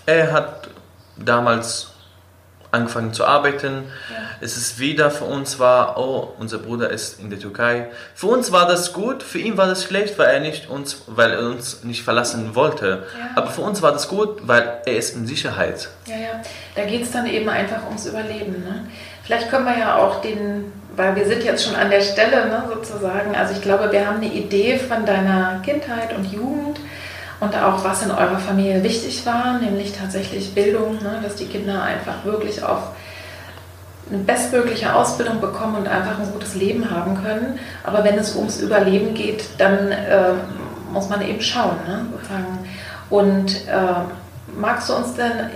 er 0.06 0.32
hat 0.32 0.70
damals 1.18 1.96
angefangen 2.76 3.14
zu 3.14 3.26
arbeiten. 3.26 3.86
Ja. 4.12 4.18
Es 4.42 4.58
ist 4.58 4.80
wieder 4.80 5.10
für 5.10 5.26
uns 5.26 5.60
war, 5.60 5.98
oh, 5.98 6.34
unser 6.38 6.60
Bruder 6.60 6.90
ist 6.90 7.20
in 7.20 7.30
der 7.30 7.40
Türkei. 7.40 7.88
Für 8.14 8.28
uns 8.28 8.52
war 8.52 8.68
das 8.68 8.94
gut, 8.94 9.24
für 9.24 9.40
ihn 9.40 9.58
war 9.58 9.68
das 9.68 9.84
schlecht, 9.84 10.20
weil 10.20 10.28
er 10.28 10.40
nicht 10.40 10.70
uns, 10.70 11.04
weil 11.08 11.32
er 11.32 11.40
uns 11.40 11.84
nicht 11.84 12.04
verlassen 12.04 12.54
wollte. 12.54 13.04
Ja. 13.18 13.30
Aber 13.36 13.50
für 13.50 13.62
uns 13.62 13.82
war 13.82 13.92
das 13.92 14.08
gut, 14.08 14.48
weil 14.48 14.82
er 14.86 14.98
ist 14.98 15.16
in 15.16 15.26
Sicherheit. 15.26 15.90
Ja, 16.06 16.18
ja. 16.18 16.42
Da 16.76 16.86
geht 16.86 17.04
es 17.04 17.12
dann 17.12 17.26
eben 17.26 17.50
einfach 17.50 17.84
ums 17.86 18.06
Überleben. 18.06 18.64
Ne? 18.64 18.88
Vielleicht 19.26 19.50
können 19.50 19.66
wir 19.66 19.78
ja 19.78 19.98
auch 19.98 20.22
den, 20.22 20.72
weil 20.96 21.16
wir 21.16 21.26
sind 21.26 21.44
jetzt 21.44 21.66
schon 21.66 21.76
an 21.76 21.90
der 21.90 22.02
Stelle 22.02 22.46
ne, 22.46 22.64
sozusagen. 22.72 23.36
Also 23.36 23.54
ich 23.54 23.62
glaube, 23.62 23.92
wir 23.92 24.08
haben 24.08 24.18
eine 24.18 24.32
Idee 24.32 24.78
von 24.78 25.04
deiner 25.06 25.62
Kindheit 25.64 26.16
und 26.16 26.32
Jugend 26.32 26.80
und 27.40 27.56
auch 27.58 27.84
was 27.84 28.04
in 28.04 28.12
eurer 28.12 28.38
Familie 28.38 28.84
wichtig 28.84 29.26
war, 29.26 29.60
nämlich 29.60 29.94
tatsächlich 29.94 30.54
Bildung, 30.54 31.02
ne, 31.02 31.22
dass 31.24 31.36
die 31.36 31.48
Kinder 31.48 31.82
einfach 31.82 32.24
wirklich 32.24 32.64
auf 32.64 32.90
eine 34.12 34.20
bestmögliche 34.20 34.94
Ausbildung 34.94 35.42
bekommen 35.42 35.78
und 35.78 35.88
einfach 35.88 36.20
ein 36.20 36.32
gutes 36.32 36.54
Leben 36.54 36.92
haben 36.92 37.22
können. 37.24 37.60
Aber 37.84 38.04
wenn 38.04 38.20
es 38.20 38.36
ums 38.36 38.60
Überleben 38.62 39.16
geht, 39.16 39.46
dann 39.58 39.92
äh, 39.92 40.34
muss 40.92 41.10
man 41.10 41.24
eben 41.24 41.42
schauen. 41.42 41.78
Ne? 41.88 42.06
Und 43.10 43.68
äh, 43.68 44.56
magst 44.56 44.90
du 44.90 44.94
uns 44.94 45.16
denn 45.16 45.50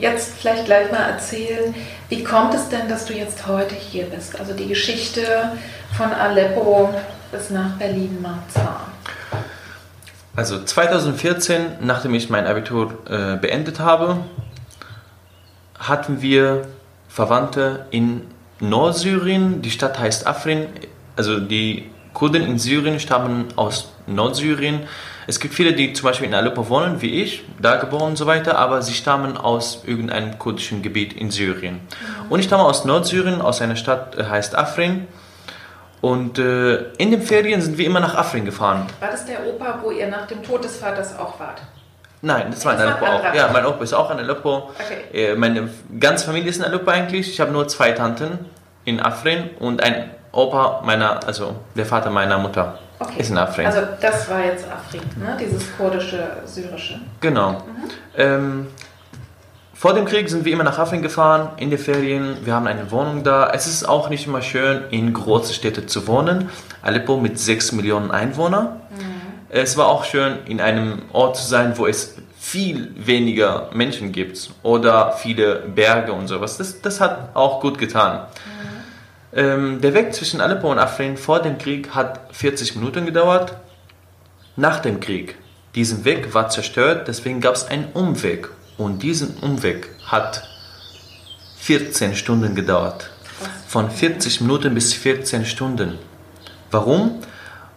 jetzt 0.00 0.34
vielleicht 0.34 0.64
gleich 0.64 0.90
mal 0.90 1.10
erzählen, 1.10 1.72
wie 2.12 2.22
kommt 2.22 2.52
es 2.52 2.68
denn, 2.68 2.90
dass 2.90 3.06
du 3.06 3.14
jetzt 3.14 3.46
heute 3.46 3.74
hier 3.74 4.04
bist? 4.04 4.38
Also 4.38 4.52
die 4.52 4.68
Geschichte 4.68 5.22
von 5.96 6.12
Aleppo 6.12 6.92
bis 7.30 7.48
nach 7.48 7.78
Berlin-Marzahn. 7.78 8.92
Also 10.36 10.62
2014, 10.62 11.78
nachdem 11.80 12.12
ich 12.12 12.28
mein 12.28 12.46
Abitur 12.46 12.98
äh, 13.08 13.36
beendet 13.38 13.80
habe, 13.80 14.18
hatten 15.78 16.20
wir 16.20 16.68
Verwandte 17.08 17.86
in 17.90 18.26
Nordsyrien. 18.60 19.62
Die 19.62 19.70
Stadt 19.70 19.98
heißt 19.98 20.26
Afrin. 20.26 20.66
Also 21.16 21.40
die 21.40 21.90
Kurden 22.12 22.42
in 22.42 22.58
Syrien 22.58 23.00
stammen 23.00 23.46
aus 23.56 23.90
Nordsyrien. 24.06 24.80
Es 25.26 25.38
gibt 25.38 25.54
viele, 25.54 25.72
die 25.72 25.92
zum 25.92 26.04
Beispiel 26.04 26.26
in 26.26 26.34
Aleppo 26.34 26.68
wohnen, 26.68 27.00
wie 27.00 27.22
ich, 27.22 27.44
da 27.60 27.76
geboren 27.76 28.10
und 28.10 28.16
so 28.16 28.26
weiter, 28.26 28.58
aber 28.58 28.82
sie 28.82 28.94
stammen 28.94 29.36
aus 29.36 29.84
irgendeinem 29.86 30.38
kurdischen 30.38 30.82
Gebiet 30.82 31.12
in 31.12 31.30
Syrien. 31.30 31.80
Und 32.28 32.40
ich 32.40 32.46
stamme 32.46 32.64
aus 32.64 32.84
Nordsyrien, 32.84 33.40
aus 33.40 33.60
einer 33.62 33.76
Stadt, 33.76 34.18
äh, 34.18 34.24
heißt 34.24 34.56
Afrin. 34.56 35.06
Und 36.00 36.38
äh, 36.38 36.92
in 36.98 37.12
den 37.12 37.22
Ferien 37.22 37.60
sind 37.60 37.78
wir 37.78 37.86
immer 37.86 38.00
nach 38.00 38.16
Afrin 38.16 38.44
gefahren. 38.44 38.86
War 38.98 39.10
das 39.10 39.24
der 39.24 39.46
Opa, 39.46 39.78
wo 39.82 39.92
ihr 39.92 40.08
nach 40.08 40.26
dem 40.26 40.42
Tod 40.42 40.64
des 40.64 40.78
Vaters 40.78 41.16
auch 41.16 41.38
wart? 41.38 41.62
Nein, 42.22 42.46
das 42.50 42.64
war 42.64 42.74
in 42.74 42.80
Aleppo 42.80 43.04
auch. 43.04 43.34
Ja, 43.34 43.50
mein 43.52 43.66
Opa 43.66 43.84
ist 43.84 43.92
auch 43.92 44.10
in 44.10 44.18
Aleppo. 44.18 44.70
Okay. 44.78 45.30
Äh, 45.32 45.34
meine 45.36 45.70
ganze 46.00 46.26
Familie 46.26 46.50
ist 46.50 46.56
in 46.56 46.64
Aleppo 46.64 46.90
eigentlich. 46.90 47.30
Ich 47.30 47.40
habe 47.40 47.52
nur 47.52 47.68
zwei 47.68 47.92
Tanten 47.92 48.38
in 48.84 49.00
Afrin 49.00 49.50
und 49.60 49.82
ein 49.82 50.10
Opa 50.32 50.82
meiner, 50.84 51.24
also 51.26 51.56
der 51.76 51.86
Vater 51.86 52.10
meiner 52.10 52.38
Mutter 52.38 52.78
okay. 53.02 53.20
ist 53.20 53.30
in 53.30 53.38
Afrin. 53.38 53.66
Also 53.66 53.80
das 54.00 54.28
war 54.28 54.44
jetzt 54.44 54.66
Afrin, 54.70 55.02
ne? 55.18 55.36
dieses 55.40 55.64
kurdische, 55.76 56.38
syrische. 56.44 57.00
Genau. 57.20 57.52
Mhm. 57.52 57.58
Ähm, 58.16 58.66
vor 59.82 59.94
dem 59.94 60.04
Krieg 60.04 60.28
sind 60.28 60.44
wir 60.44 60.52
immer 60.52 60.62
nach 60.62 60.78
Afrin 60.78 61.02
gefahren, 61.02 61.50
in 61.56 61.70
die 61.70 61.76
Ferien. 61.76 62.36
Wir 62.44 62.54
haben 62.54 62.68
eine 62.68 62.92
Wohnung 62.92 63.24
da. 63.24 63.50
Es 63.50 63.66
ist 63.66 63.88
auch 63.88 64.10
nicht 64.10 64.28
immer 64.28 64.40
schön, 64.40 64.84
in 64.90 65.12
großen 65.12 65.54
Städten 65.54 65.88
zu 65.88 66.06
wohnen. 66.06 66.50
Aleppo 66.82 67.16
mit 67.16 67.38
6 67.38 67.72
Millionen 67.72 68.12
Einwohnern. 68.12 68.80
Mhm. 68.90 69.22
Es 69.48 69.76
war 69.76 69.88
auch 69.88 70.04
schön, 70.04 70.38
in 70.46 70.60
einem 70.60 71.02
Ort 71.12 71.36
zu 71.36 71.44
sein, 71.44 71.76
wo 71.78 71.86
es 71.86 72.14
viel 72.38 72.92
weniger 72.96 73.70
Menschen 73.72 74.12
gibt 74.12 74.50
oder 74.62 75.12
viele 75.12 75.56
Berge 75.56 76.12
und 76.12 76.28
sowas. 76.28 76.58
Das, 76.58 76.80
das 76.80 77.00
hat 77.00 77.34
auch 77.34 77.60
gut 77.60 77.78
getan. 77.78 78.20
Mhm. 78.20 78.71
Ähm, 79.34 79.80
der 79.80 79.94
Weg 79.94 80.14
zwischen 80.14 80.40
Aleppo 80.40 80.70
und 80.70 80.78
Afrin 80.78 81.16
vor 81.16 81.40
dem 81.40 81.56
Krieg 81.56 81.94
hat 81.94 82.20
40 82.32 82.76
Minuten 82.76 83.06
gedauert. 83.06 83.56
Nach 84.56 84.80
dem 84.80 85.00
Krieg, 85.00 85.36
diesen 85.74 86.04
Weg 86.04 86.34
war 86.34 86.50
zerstört, 86.50 87.08
deswegen 87.08 87.40
gab 87.40 87.54
es 87.54 87.64
einen 87.64 87.88
Umweg 87.94 88.50
und 88.76 89.02
diesen 89.02 89.38
Umweg 89.38 89.88
hat 90.04 90.42
14 91.56 92.14
Stunden 92.14 92.54
gedauert. 92.54 93.08
Von 93.66 93.90
40 93.90 94.42
Minuten 94.42 94.74
bis 94.74 94.92
14 94.92 95.46
Stunden. 95.46 95.98
Warum? 96.70 97.20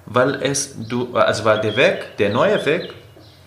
Weil 0.06 0.42
es, 0.42 0.76
also 1.14 1.46
weil 1.46 1.62
der 1.62 1.78
Weg, 1.78 2.18
der 2.18 2.32
neue 2.32 2.66
Weg, 2.66 2.94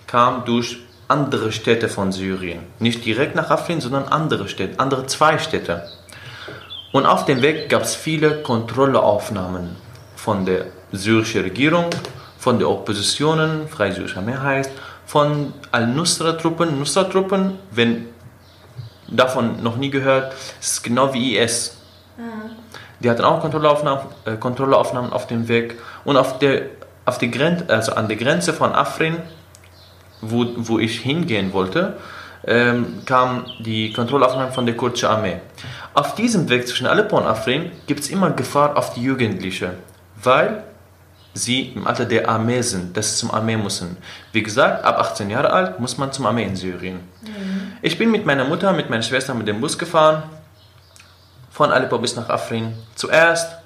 kam 0.06 0.46
durch 0.46 0.78
andere 1.08 1.52
Städte 1.52 1.88
von 1.88 2.12
Syrien. 2.12 2.60
Nicht 2.78 3.04
direkt 3.04 3.34
nach 3.34 3.50
Afrin, 3.50 3.80
sondern 3.82 4.04
andere 4.04 4.48
Städte, 4.48 4.80
andere 4.80 5.06
zwei 5.06 5.38
Städte. 5.38 5.88
Und 6.92 7.06
auf 7.06 7.24
dem 7.26 7.42
Weg 7.42 7.68
gab 7.68 7.82
es 7.82 7.94
viele 7.94 8.42
Kontrollaufnahmen 8.42 9.76
von 10.16 10.46
der 10.46 10.66
syrischen 10.92 11.42
Regierung, 11.42 11.86
von 12.38 12.58
der 12.58 12.70
Oppositionen, 12.70 13.68
Freie 13.68 13.92
Syrische 13.92 14.22
Mehrheit, 14.22 14.70
von 15.04 15.52
Al-Nusra-Truppen. 15.70 16.78
Nusra-Truppen, 16.78 17.58
wenn 17.70 18.06
davon 19.06 19.62
noch 19.62 19.76
nie 19.76 19.90
gehört. 19.90 20.34
Ist 20.60 20.82
genau 20.82 21.12
wie 21.12 21.36
IS. 21.36 21.76
Mhm. 22.16 22.50
Die 23.00 23.10
hatten 23.10 23.22
auch 23.22 23.40
Kontrollaufnahmen, 23.40 24.04
äh, 24.24 24.36
Kontrollaufnahmen 24.36 25.12
auf 25.12 25.26
dem 25.26 25.48
Weg 25.48 25.78
und 26.04 26.16
auf 26.16 26.38
der, 26.38 26.62
auf 27.04 27.18
die 27.18 27.30
Grenze, 27.30 27.68
also 27.68 27.92
an 27.92 28.08
der 28.08 28.16
Grenze 28.16 28.52
von 28.52 28.72
Afrin, 28.72 29.16
wo, 30.20 30.46
wo 30.56 30.78
ich 30.78 31.00
hingehen 31.00 31.52
wollte, 31.52 31.96
ähm, 32.46 33.02
kam 33.04 33.46
die 33.58 33.92
Kontrollaufnahme 33.92 34.52
von 34.52 34.66
der 34.66 34.76
kurdischen 34.76 35.08
Armee. 35.08 35.40
Auf 35.94 36.14
diesem 36.14 36.48
Weg 36.48 36.66
zwischen 36.68 36.86
Aleppo 36.86 37.16
und 37.18 37.26
Afrin 37.26 37.70
gibt 37.86 38.00
es 38.00 38.10
immer 38.10 38.30
Gefahr 38.30 38.76
auf 38.76 38.94
die 38.94 39.02
Jugendlichen, 39.02 39.70
weil 40.22 40.64
sie 41.34 41.72
im 41.74 41.86
Alter 41.86 42.04
der 42.04 42.28
Armee 42.28 42.62
sind, 42.62 42.96
dass 42.96 43.12
sie 43.12 43.20
zum 43.20 43.30
Armee 43.30 43.56
müssen. 43.56 43.96
Wie 44.32 44.42
gesagt, 44.42 44.84
ab 44.84 44.98
18 44.98 45.30
Jahre 45.30 45.52
alt 45.52 45.80
muss 45.80 45.98
man 45.98 46.12
zum 46.12 46.26
Armee 46.26 46.44
in 46.44 46.56
Syrien. 46.56 47.00
Mhm. 47.22 47.72
Ich 47.82 47.98
bin 47.98 48.10
mit 48.10 48.26
meiner 48.26 48.44
Mutter, 48.44 48.72
mit 48.72 48.90
meiner 48.90 49.02
Schwester 49.02 49.34
mit 49.34 49.46
dem 49.46 49.60
Bus 49.60 49.78
gefahren, 49.78 50.24
von 51.50 51.70
Aleppo 51.70 51.98
bis 51.98 52.16
nach 52.16 52.28
Afrin. 52.28 52.74
Zuerst 52.94 53.56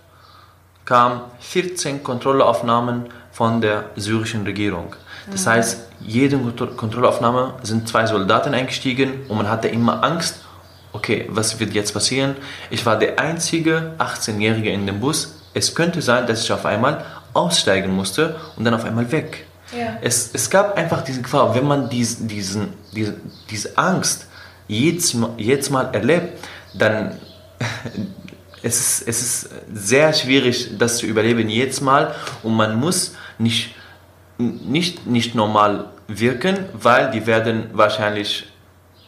kamen 0.84 1.20
14 1.40 2.02
Kontrollaufnahmen 2.02 3.06
von 3.30 3.60
der 3.60 3.84
syrischen 3.96 4.44
Regierung. 4.44 4.94
Das 5.30 5.46
heißt, 5.46 5.88
jede 6.00 6.38
Kontrollaufnahme 6.38 7.54
sind 7.62 7.88
zwei 7.88 8.06
Soldaten 8.06 8.54
eingestiegen 8.54 9.26
und 9.28 9.36
man 9.36 9.48
hatte 9.48 9.68
immer 9.68 10.02
Angst, 10.02 10.36
okay, 10.92 11.26
was 11.30 11.58
wird 11.60 11.74
jetzt 11.74 11.92
passieren? 11.92 12.36
Ich 12.70 12.84
war 12.84 12.98
der 12.98 13.18
einzige 13.18 13.94
18-Jährige 13.98 14.70
in 14.70 14.86
dem 14.86 15.00
Bus. 15.00 15.34
Es 15.54 15.74
könnte 15.74 16.02
sein, 16.02 16.26
dass 16.26 16.44
ich 16.44 16.52
auf 16.52 16.66
einmal 16.66 17.04
aussteigen 17.32 17.94
musste 17.94 18.36
und 18.56 18.64
dann 18.64 18.74
auf 18.74 18.84
einmal 18.84 19.10
weg. 19.10 19.46
Ja. 19.76 19.96
Es, 20.02 20.30
es 20.32 20.50
gab 20.50 20.76
einfach 20.76 21.02
diese 21.02 21.22
Gefahr, 21.22 21.54
wenn 21.54 21.66
man 21.66 21.88
dies, 21.88 22.26
diesen, 22.26 22.74
diese, 22.94 23.14
diese 23.48 23.78
Angst 23.78 24.26
jedes, 24.68 25.16
jedes 25.36 25.70
Mal 25.70 25.94
erlebt, 25.94 26.38
dann 26.74 27.18
es 28.62 28.78
ist 28.78 29.08
es 29.08 29.22
ist 29.22 29.50
sehr 29.72 30.12
schwierig, 30.12 30.70
das 30.78 30.98
zu 30.98 31.06
überleben 31.06 31.48
jedes 31.48 31.80
Mal 31.80 32.14
und 32.42 32.54
man 32.54 32.78
muss 32.78 33.14
nicht, 33.38 33.74
nicht, 34.42 35.06
nicht 35.06 35.34
normal 35.34 35.86
wirken, 36.08 36.56
weil 36.72 37.10
die 37.10 37.26
werden 37.26 37.70
wahrscheinlich 37.72 38.46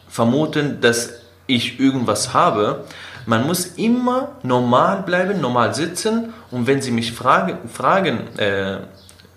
vermuten, 0.07 0.81
dass 0.81 1.13
ich 1.47 1.79
irgendwas 1.79 2.33
habe. 2.33 2.85
Man 3.25 3.45
muss 3.45 3.65
immer 3.77 4.29
normal 4.43 5.03
bleiben, 5.03 5.41
normal 5.41 5.73
sitzen 5.73 6.33
und 6.51 6.67
wenn 6.67 6.81
sie 6.81 6.91
mich 6.91 7.11
fragen, 7.11 7.57
fragen 7.69 8.37
äh, 8.37 8.79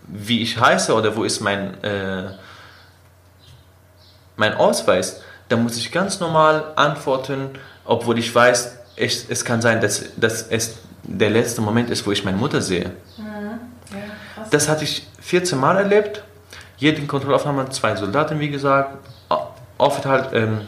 wie 0.06 0.42
ich 0.42 0.58
heiße 0.58 0.94
oder 0.94 1.16
wo 1.16 1.24
ist 1.24 1.40
mein, 1.40 1.82
äh, 1.82 2.30
mein 4.36 4.54
Ausweis, 4.54 5.22
dann 5.48 5.62
muss 5.62 5.76
ich 5.76 5.90
ganz 5.92 6.20
normal 6.20 6.72
antworten, 6.76 7.50
obwohl 7.84 8.18
ich 8.18 8.34
weiß, 8.34 8.76
ich, 8.96 9.26
es 9.28 9.44
kann 9.44 9.62
sein, 9.62 9.80
dass, 9.80 10.04
dass 10.16 10.42
es 10.42 10.78
der 11.02 11.30
letzte 11.30 11.60
Moment 11.60 11.90
ist, 11.90 12.06
wo 12.06 12.12
ich 12.12 12.24
meine 12.24 12.36
Mutter 12.36 12.60
sehe. 12.60 12.92
Mhm. 13.16 13.24
Ja, 13.90 13.98
das 14.50 14.68
hatte 14.68 14.84
ich 14.84 15.06
14 15.20 15.58
Mal 15.58 15.76
erlebt. 15.76 16.22
Jede 16.76 17.02
Kontrollaufnahme 17.06 17.68
zwei 17.70 17.96
Soldaten, 17.96 18.38
wie 18.40 18.50
gesagt. 18.50 18.96
Aufenthalt 19.78 20.30
ähm, 20.32 20.66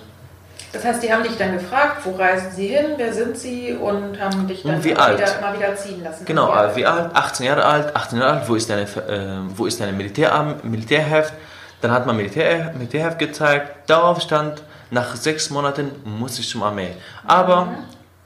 das 0.73 0.85
heißt, 0.85 1.03
die 1.03 1.13
haben 1.13 1.25
dich 1.25 1.37
dann 1.37 1.53
gefragt, 1.53 2.03
wo 2.05 2.13
reisen 2.13 2.53
sie 2.53 2.69
hin, 2.69 2.93
wer 2.97 3.13
sind 3.13 3.37
sie 3.37 3.73
und 3.73 4.21
haben 4.21 4.47
dich 4.47 4.63
dann 4.63 4.83
wie 4.85 4.95
alt? 4.95 5.19
Wieder, 5.19 5.41
mal 5.41 5.57
wieder 5.57 5.75
ziehen 5.75 6.05
lassen. 6.05 6.25
Genau, 6.25 6.49
wie, 6.49 6.77
wie 6.77 6.87
alt? 6.87 7.11
18 7.13 7.47
Jahre 7.47 7.65
alt, 7.65 7.97
18 7.97 8.19
Jahre 8.21 8.39
alt, 8.39 8.49
wo 8.49 8.55
ist 8.55 8.71
deine, 8.71 8.83
äh, 8.83 9.57
wo 9.57 9.67
ist 9.67 9.81
deine 9.81 9.93
Militär, 9.93 10.57
Militärheft? 10.63 11.35
Dann 11.81 11.91
hat 11.91 12.07
man 12.07 12.17
Militär, 12.17 12.73
Militärheft 12.75 13.19
gezeigt, 13.19 13.91
darauf 13.91 14.21
stand, 14.21 14.63
nach 14.91 15.17
sechs 15.17 15.51
Monaten 15.51 15.91
muss 16.05 16.39
ich 16.39 16.49
zum 16.49 16.63
Armee. 16.63 16.91
Aber 17.27 17.65
mhm. 17.65 17.77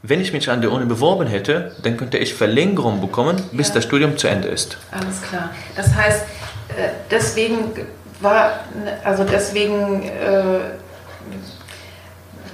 Wenn 0.06 0.20
ich 0.20 0.32
mich 0.32 0.50
an 0.50 0.60
der 0.60 0.70
Uni 0.70 0.84
beworben 0.84 1.26
hätte, 1.26 1.72
dann 1.82 1.96
könnte 1.96 2.18
ich 2.18 2.34
Verlängerung 2.34 3.00
bekommen, 3.00 3.42
bis 3.52 3.68
ja. 3.68 3.74
das 3.74 3.84
Studium 3.84 4.18
zu 4.18 4.28
Ende 4.28 4.48
ist. 4.48 4.76
Alles 4.90 5.22
klar. 5.22 5.50
Das 5.74 5.94
heißt, 5.94 6.20
äh, 6.68 6.88
deswegen 7.10 7.72
war, 8.20 8.60
also 9.02 9.24
deswegen 9.24 10.02
äh, 10.02 10.60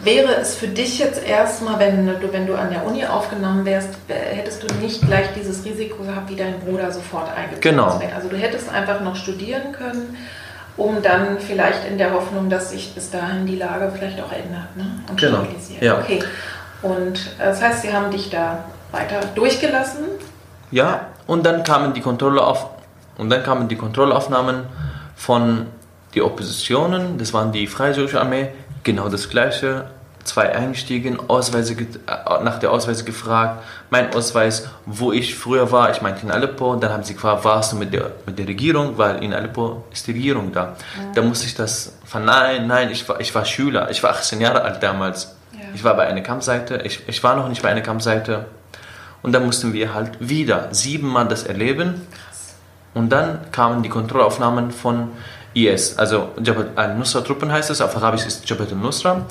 Wäre 0.02 0.34
es 0.36 0.54
für 0.54 0.68
dich 0.68 0.98
jetzt 0.98 1.22
erstmal, 1.26 1.78
wenn 1.78 2.06
du, 2.06 2.32
wenn 2.32 2.46
du 2.46 2.54
an 2.54 2.70
der 2.70 2.86
Uni 2.86 3.04
aufgenommen 3.04 3.66
wärst, 3.66 3.90
hättest 4.08 4.62
du 4.62 4.74
nicht 4.76 5.06
gleich 5.06 5.26
dieses 5.36 5.62
Risiko 5.64 6.02
gehabt, 6.04 6.30
wie 6.30 6.36
dein 6.36 6.58
Bruder 6.60 6.90
sofort 6.90 7.28
eingezogen 7.36 7.60
genau. 7.60 8.00
Also 8.14 8.28
du 8.28 8.36
hättest 8.36 8.70
einfach 8.70 9.02
noch 9.02 9.14
studieren 9.14 9.72
können, 9.72 10.16
um 10.78 11.02
dann 11.02 11.38
vielleicht 11.38 11.84
in 11.86 11.98
der 11.98 12.14
Hoffnung, 12.14 12.48
dass 12.48 12.70
sich 12.70 12.94
bis 12.94 13.10
dahin 13.10 13.44
die 13.44 13.56
Lage 13.56 13.92
vielleicht 13.94 14.18
auch 14.22 14.32
ändert 14.32 14.74
ne? 14.74 14.86
und 15.06 15.20
genau. 15.20 15.40
stabilisiert. 15.40 15.82
Ja. 15.82 15.98
Okay. 15.98 16.20
Und 16.82 17.18
äh, 17.38 17.46
das 17.46 17.62
heißt, 17.62 17.82
sie 17.82 17.92
haben 17.92 18.10
dich 18.10 18.30
da 18.30 18.64
weiter 18.92 19.20
durchgelassen? 19.34 20.04
Ja, 20.70 21.06
und 21.26 21.44
dann 21.44 21.62
kamen 21.62 21.94
die 21.94 22.00
Kontrolle 22.00 22.42
auf 22.42 22.66
und 23.18 23.30
dann 23.30 23.42
kamen 23.42 23.68
die 23.68 23.76
Kontrollaufnahmen 23.76 24.64
von 25.16 25.66
die 26.14 26.22
Oppositionen, 26.22 27.18
das 27.18 27.32
waren 27.32 27.52
die 27.52 27.66
Freisyrische 27.66 28.20
Armee, 28.20 28.48
genau 28.82 29.08
das 29.08 29.28
Gleiche. 29.28 29.86
Zwei 30.22 30.54
eingestiegen, 30.54 31.18
Ausweise, 31.28 31.72
äh, 31.72 31.86
nach 32.44 32.58
der 32.58 32.70
Ausweise 32.70 33.04
gefragt, 33.04 33.64
mein 33.88 34.12
Ausweis, 34.14 34.68
wo 34.84 35.12
ich 35.12 35.34
früher 35.34 35.72
war, 35.72 35.90
ich 35.90 36.02
meinte 36.02 36.22
in 36.22 36.30
Aleppo, 36.30 36.76
dann 36.76 36.92
haben 36.92 37.02
sie 37.04 37.14
gefragt, 37.14 37.42
warst 37.44 37.72
du 37.72 37.76
mit 37.76 37.94
der, 37.94 38.12
mit 38.26 38.38
der 38.38 38.46
Regierung, 38.46 38.98
weil 38.98 39.24
in 39.24 39.32
Aleppo 39.32 39.84
ist 39.90 40.06
die 40.06 40.12
Regierung 40.12 40.52
da. 40.52 40.60
Ja. 40.60 40.76
Da 41.14 41.22
musste 41.22 41.46
ich 41.46 41.54
das 41.54 41.94
verneinen, 42.04 42.66
nein, 42.66 42.90
ich 42.90 43.08
war, 43.08 43.18
ich 43.18 43.34
war 43.34 43.46
Schüler, 43.46 43.90
ich 43.90 44.02
war 44.02 44.10
18 44.10 44.42
Jahre 44.42 44.60
alt 44.60 44.82
damals. 44.82 45.36
Ich 45.74 45.84
war 45.84 45.94
bei 45.94 46.06
einer 46.06 46.20
Kampfseite, 46.20 46.82
ich, 46.84 47.08
ich 47.08 47.22
war 47.22 47.36
noch 47.36 47.48
nicht 47.48 47.62
bei 47.62 47.70
einer 47.70 47.80
Kampfseite. 47.80 48.46
Und 49.22 49.32
dann 49.32 49.44
mussten 49.44 49.72
wir 49.72 49.94
halt 49.94 50.12
wieder 50.20 50.68
siebenmal 50.72 51.28
das 51.28 51.44
erleben. 51.44 52.06
Und 52.94 53.10
dann 53.10 53.50
kamen 53.52 53.82
die 53.82 53.88
Kontrollaufnahmen 53.88 54.70
von 54.70 55.10
IS, 55.54 55.98
also 55.98 56.30
Jabhat 56.42 56.76
al-Nusra-Truppen 56.76 57.50
heißt 57.50 57.70
es, 57.70 57.80
auf 57.80 57.96
Arabisch 57.96 58.26
ist 58.26 58.48
Jabhat 58.48 58.70
al-Nusra. 58.72 59.26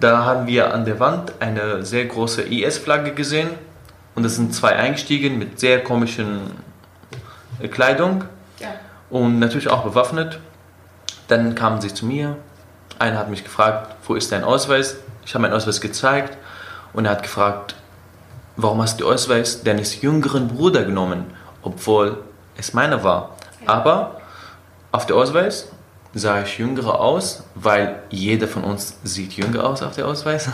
Da 0.00 0.24
haben 0.24 0.46
wir 0.46 0.72
an 0.72 0.84
der 0.84 1.00
Wand 1.00 1.32
eine 1.40 1.84
sehr 1.84 2.06
große 2.06 2.42
IS-Flagge 2.42 3.12
gesehen 3.12 3.50
und 4.14 4.24
es 4.24 4.36
sind 4.36 4.54
zwei 4.54 4.76
eingestiegen 4.76 5.38
mit 5.38 5.58
sehr 5.60 5.82
komischen 5.82 6.40
äh, 7.60 7.68
Kleidung 7.68 8.24
ja. 8.60 8.68
und 9.10 9.38
natürlich 9.38 9.68
auch 9.68 9.84
bewaffnet. 9.84 10.38
Dann 11.28 11.54
kamen 11.54 11.80
sie 11.80 11.92
zu 11.92 12.06
mir. 12.06 12.36
Einer 12.98 13.18
hat 13.18 13.28
mich 13.28 13.44
gefragt, 13.44 13.94
wo 14.06 14.14
ist 14.14 14.32
dein 14.32 14.44
Ausweis? 14.44 14.96
Ich 15.28 15.34
habe 15.34 15.42
meinen 15.42 15.52
Ausweis 15.52 15.82
gezeigt 15.82 16.38
und 16.94 17.04
er 17.04 17.10
hat 17.10 17.22
gefragt, 17.22 17.74
warum 18.56 18.80
hast 18.80 18.98
du 18.98 19.04
den 19.04 19.12
Ausweis 19.12 19.62
deines 19.62 20.00
jüngeren 20.00 20.48
Bruders 20.48 20.86
genommen, 20.86 21.26
obwohl 21.60 22.24
es 22.56 22.72
meiner 22.72 23.04
war. 23.04 23.36
Ja. 23.60 23.68
Aber 23.74 24.22
auf 24.90 25.04
der 25.04 25.16
Ausweis 25.16 25.68
sah 26.14 26.40
ich 26.40 26.56
jünger 26.56 26.98
aus, 26.98 27.44
weil 27.54 28.04
jeder 28.08 28.48
von 28.48 28.64
uns 28.64 28.96
sieht 29.04 29.34
jünger 29.34 29.64
aus 29.64 29.82
auf 29.82 29.94
der 29.96 30.06
Ausweis. 30.06 30.48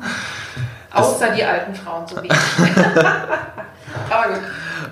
Außer 0.92 1.30
die 1.30 1.42
alten 1.42 1.74
Frauen, 1.74 2.06
so 2.06 2.22
wie 2.22 2.26
ich. 2.28 2.76
Aber 4.10 4.34
gut. 4.34 4.42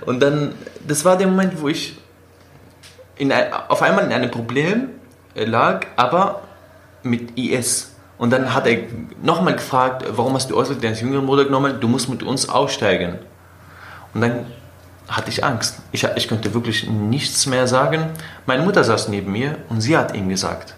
Und 0.06 0.20
dann, 0.20 0.54
das 0.88 1.04
war 1.04 1.18
der 1.18 1.26
Moment, 1.26 1.60
wo 1.60 1.68
ich 1.68 1.98
in 3.16 3.30
ein, 3.30 3.52
auf 3.52 3.82
einmal 3.82 4.06
in 4.06 4.14
einem 4.14 4.30
Problem 4.30 4.92
lag, 5.34 5.84
aber 5.96 6.40
mit 7.02 7.36
IS. 7.36 7.93
Und 8.24 8.30
dann 8.30 8.54
hat 8.54 8.66
er 8.66 8.78
nochmal 9.22 9.52
gefragt, 9.52 10.02
warum 10.08 10.32
hast 10.32 10.50
du 10.50 10.58
Ausweis 10.58 10.78
deines 10.78 11.02
jüngeren 11.02 11.26
Bruders 11.26 11.44
genommen? 11.44 11.78
Du 11.78 11.88
musst 11.88 12.08
mit 12.08 12.22
uns 12.22 12.48
aussteigen. 12.48 13.18
Und 14.14 14.22
dann 14.22 14.46
hatte 15.06 15.28
ich 15.28 15.44
Angst. 15.44 15.80
Ich, 15.92 16.04
ich 16.16 16.26
konnte 16.26 16.54
wirklich 16.54 16.88
nichts 16.88 17.44
mehr 17.44 17.66
sagen. 17.66 18.06
Meine 18.46 18.62
Mutter 18.62 18.82
saß 18.82 19.08
neben 19.08 19.30
mir 19.30 19.58
und 19.68 19.82
sie 19.82 19.94
hat 19.94 20.16
ihm 20.16 20.30
gesagt, 20.30 20.72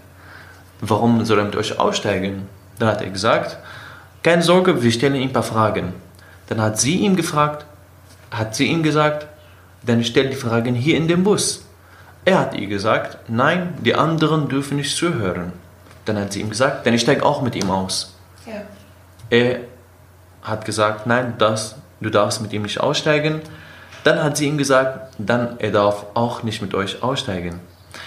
warum 0.80 1.24
soll 1.24 1.38
er 1.38 1.44
mit 1.44 1.54
euch 1.54 1.78
aussteigen? 1.78 2.48
Dann 2.80 2.88
hat 2.88 3.00
er 3.00 3.10
gesagt, 3.10 3.58
keine 4.24 4.42
Sorge, 4.42 4.82
wir 4.82 4.90
stellen 4.90 5.14
ihm 5.14 5.28
ein 5.28 5.32
paar 5.32 5.44
Fragen. 5.44 5.92
Dann 6.48 6.60
hat 6.60 6.80
sie 6.80 6.96
ihm 6.96 7.14
gefragt, 7.14 7.64
hat 8.32 8.56
sie 8.56 8.66
ihm 8.66 8.82
gesagt, 8.82 9.28
dann 9.82 10.02
stell 10.02 10.30
die 10.30 10.34
Fragen 10.34 10.74
hier 10.74 10.96
in 10.96 11.06
dem 11.06 11.22
Bus. 11.22 11.64
Er 12.24 12.40
hat 12.40 12.56
ihr 12.56 12.66
gesagt, 12.66 13.30
nein, 13.30 13.74
die 13.84 13.94
anderen 13.94 14.48
dürfen 14.48 14.78
nicht 14.78 14.96
zuhören. 14.96 15.52
Dann 16.06 16.18
hat 16.18 16.32
sie 16.32 16.40
ihm 16.40 16.48
gesagt, 16.48 16.86
dann 16.86 16.94
ich 16.94 17.02
steige 17.02 17.24
auch 17.24 17.42
mit 17.42 17.54
ihm 17.54 17.70
aus. 17.70 18.16
Ja. 18.46 18.62
Er 19.28 19.58
hat 20.42 20.64
gesagt, 20.64 21.06
nein, 21.06 21.34
das, 21.38 21.76
du 22.00 22.10
darfst 22.10 22.40
mit 22.40 22.52
ihm 22.52 22.62
nicht 22.62 22.80
aussteigen. 22.80 23.42
Dann 24.04 24.22
hat 24.22 24.36
sie 24.36 24.46
ihm 24.46 24.56
gesagt, 24.56 25.14
dann 25.18 25.58
er 25.58 25.72
darf 25.72 26.06
auch 26.14 26.44
nicht 26.44 26.62
mit 26.62 26.74
euch 26.74 27.02
aussteigen. 27.02 27.60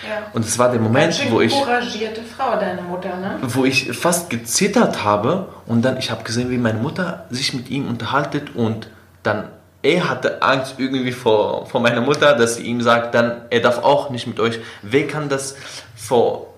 Ja. 0.08 0.28
Und 0.34 0.46
es 0.46 0.58
war 0.58 0.72
der 0.72 0.80
Moment, 0.80 1.20
wo 1.30 1.42
ich 1.42 1.52
couragierte 1.52 2.22
Frau, 2.22 2.58
deine 2.58 2.82
Mutter, 2.82 3.18
ne? 3.18 3.38
Wo 3.42 3.66
ich 3.66 3.92
fast 3.98 4.30
gezittert 4.30 5.04
habe 5.04 5.50
und 5.66 5.84
dann 5.84 5.98
ich 5.98 6.12
habe 6.12 6.24
gesehen, 6.24 6.50
wie 6.52 6.58
meine 6.58 6.80
Mutter 6.80 7.26
sich 7.30 7.54
mit 7.54 7.70
ihm 7.70 7.90
unterhaltet 7.90 8.56
und 8.56 8.88
dann 9.24 9.50
er 9.82 10.10
hatte 10.10 10.42
Angst 10.42 10.76
irgendwie 10.78 11.12
vor, 11.12 11.66
vor 11.66 11.82
meiner 11.82 12.02
Mutter, 12.02 12.36
dass 12.36 12.56
sie 12.56 12.64
ihm 12.64 12.82
sagt, 12.82 13.16
dann 13.16 13.44
er 13.50 13.62
darf 13.62 13.80
auch 13.80 14.10
nicht 14.10 14.28
mit 14.28 14.40
euch. 14.40 14.60
Wer 14.82 15.08
kann 15.08 15.30
das 15.30 15.56
vor 15.96 16.49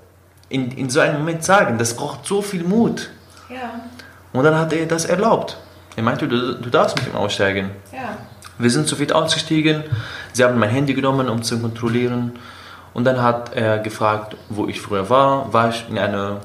in, 0.51 0.71
in 0.71 0.89
so 0.89 0.99
einem 0.99 1.19
Moment 1.19 1.43
sagen? 1.43 1.77
Das 1.77 1.95
braucht 1.95 2.25
so 2.25 2.41
viel 2.41 2.63
Mut. 2.63 3.09
Ja. 3.49 3.81
Und 4.33 4.43
dann 4.43 4.55
hat 4.55 4.73
er 4.73 4.85
das 4.85 5.05
erlaubt. 5.05 5.57
Er 5.95 6.03
meinte, 6.03 6.27
du, 6.27 6.55
du 6.55 6.69
darfst 6.69 6.97
mit 6.97 7.07
ihm 7.07 7.15
aussteigen. 7.15 7.71
Ja. 7.91 8.17
Wir 8.57 8.69
sind 8.69 8.87
zu 8.87 8.95
viert 8.95 9.13
ausgestiegen. 9.13 9.83
Sie 10.33 10.43
haben 10.43 10.59
mein 10.59 10.69
Handy 10.69 10.93
genommen, 10.93 11.29
um 11.29 11.41
zu 11.41 11.59
kontrollieren. 11.59 12.33
Und 12.93 13.05
dann 13.05 13.21
hat 13.21 13.53
er 13.55 13.79
gefragt, 13.79 14.35
wo 14.49 14.67
ich 14.67 14.81
früher 14.81 15.09
war. 15.09 15.51
War 15.53 15.69
ich 15.69 15.85
in 15.89 15.97
einer 15.97 16.41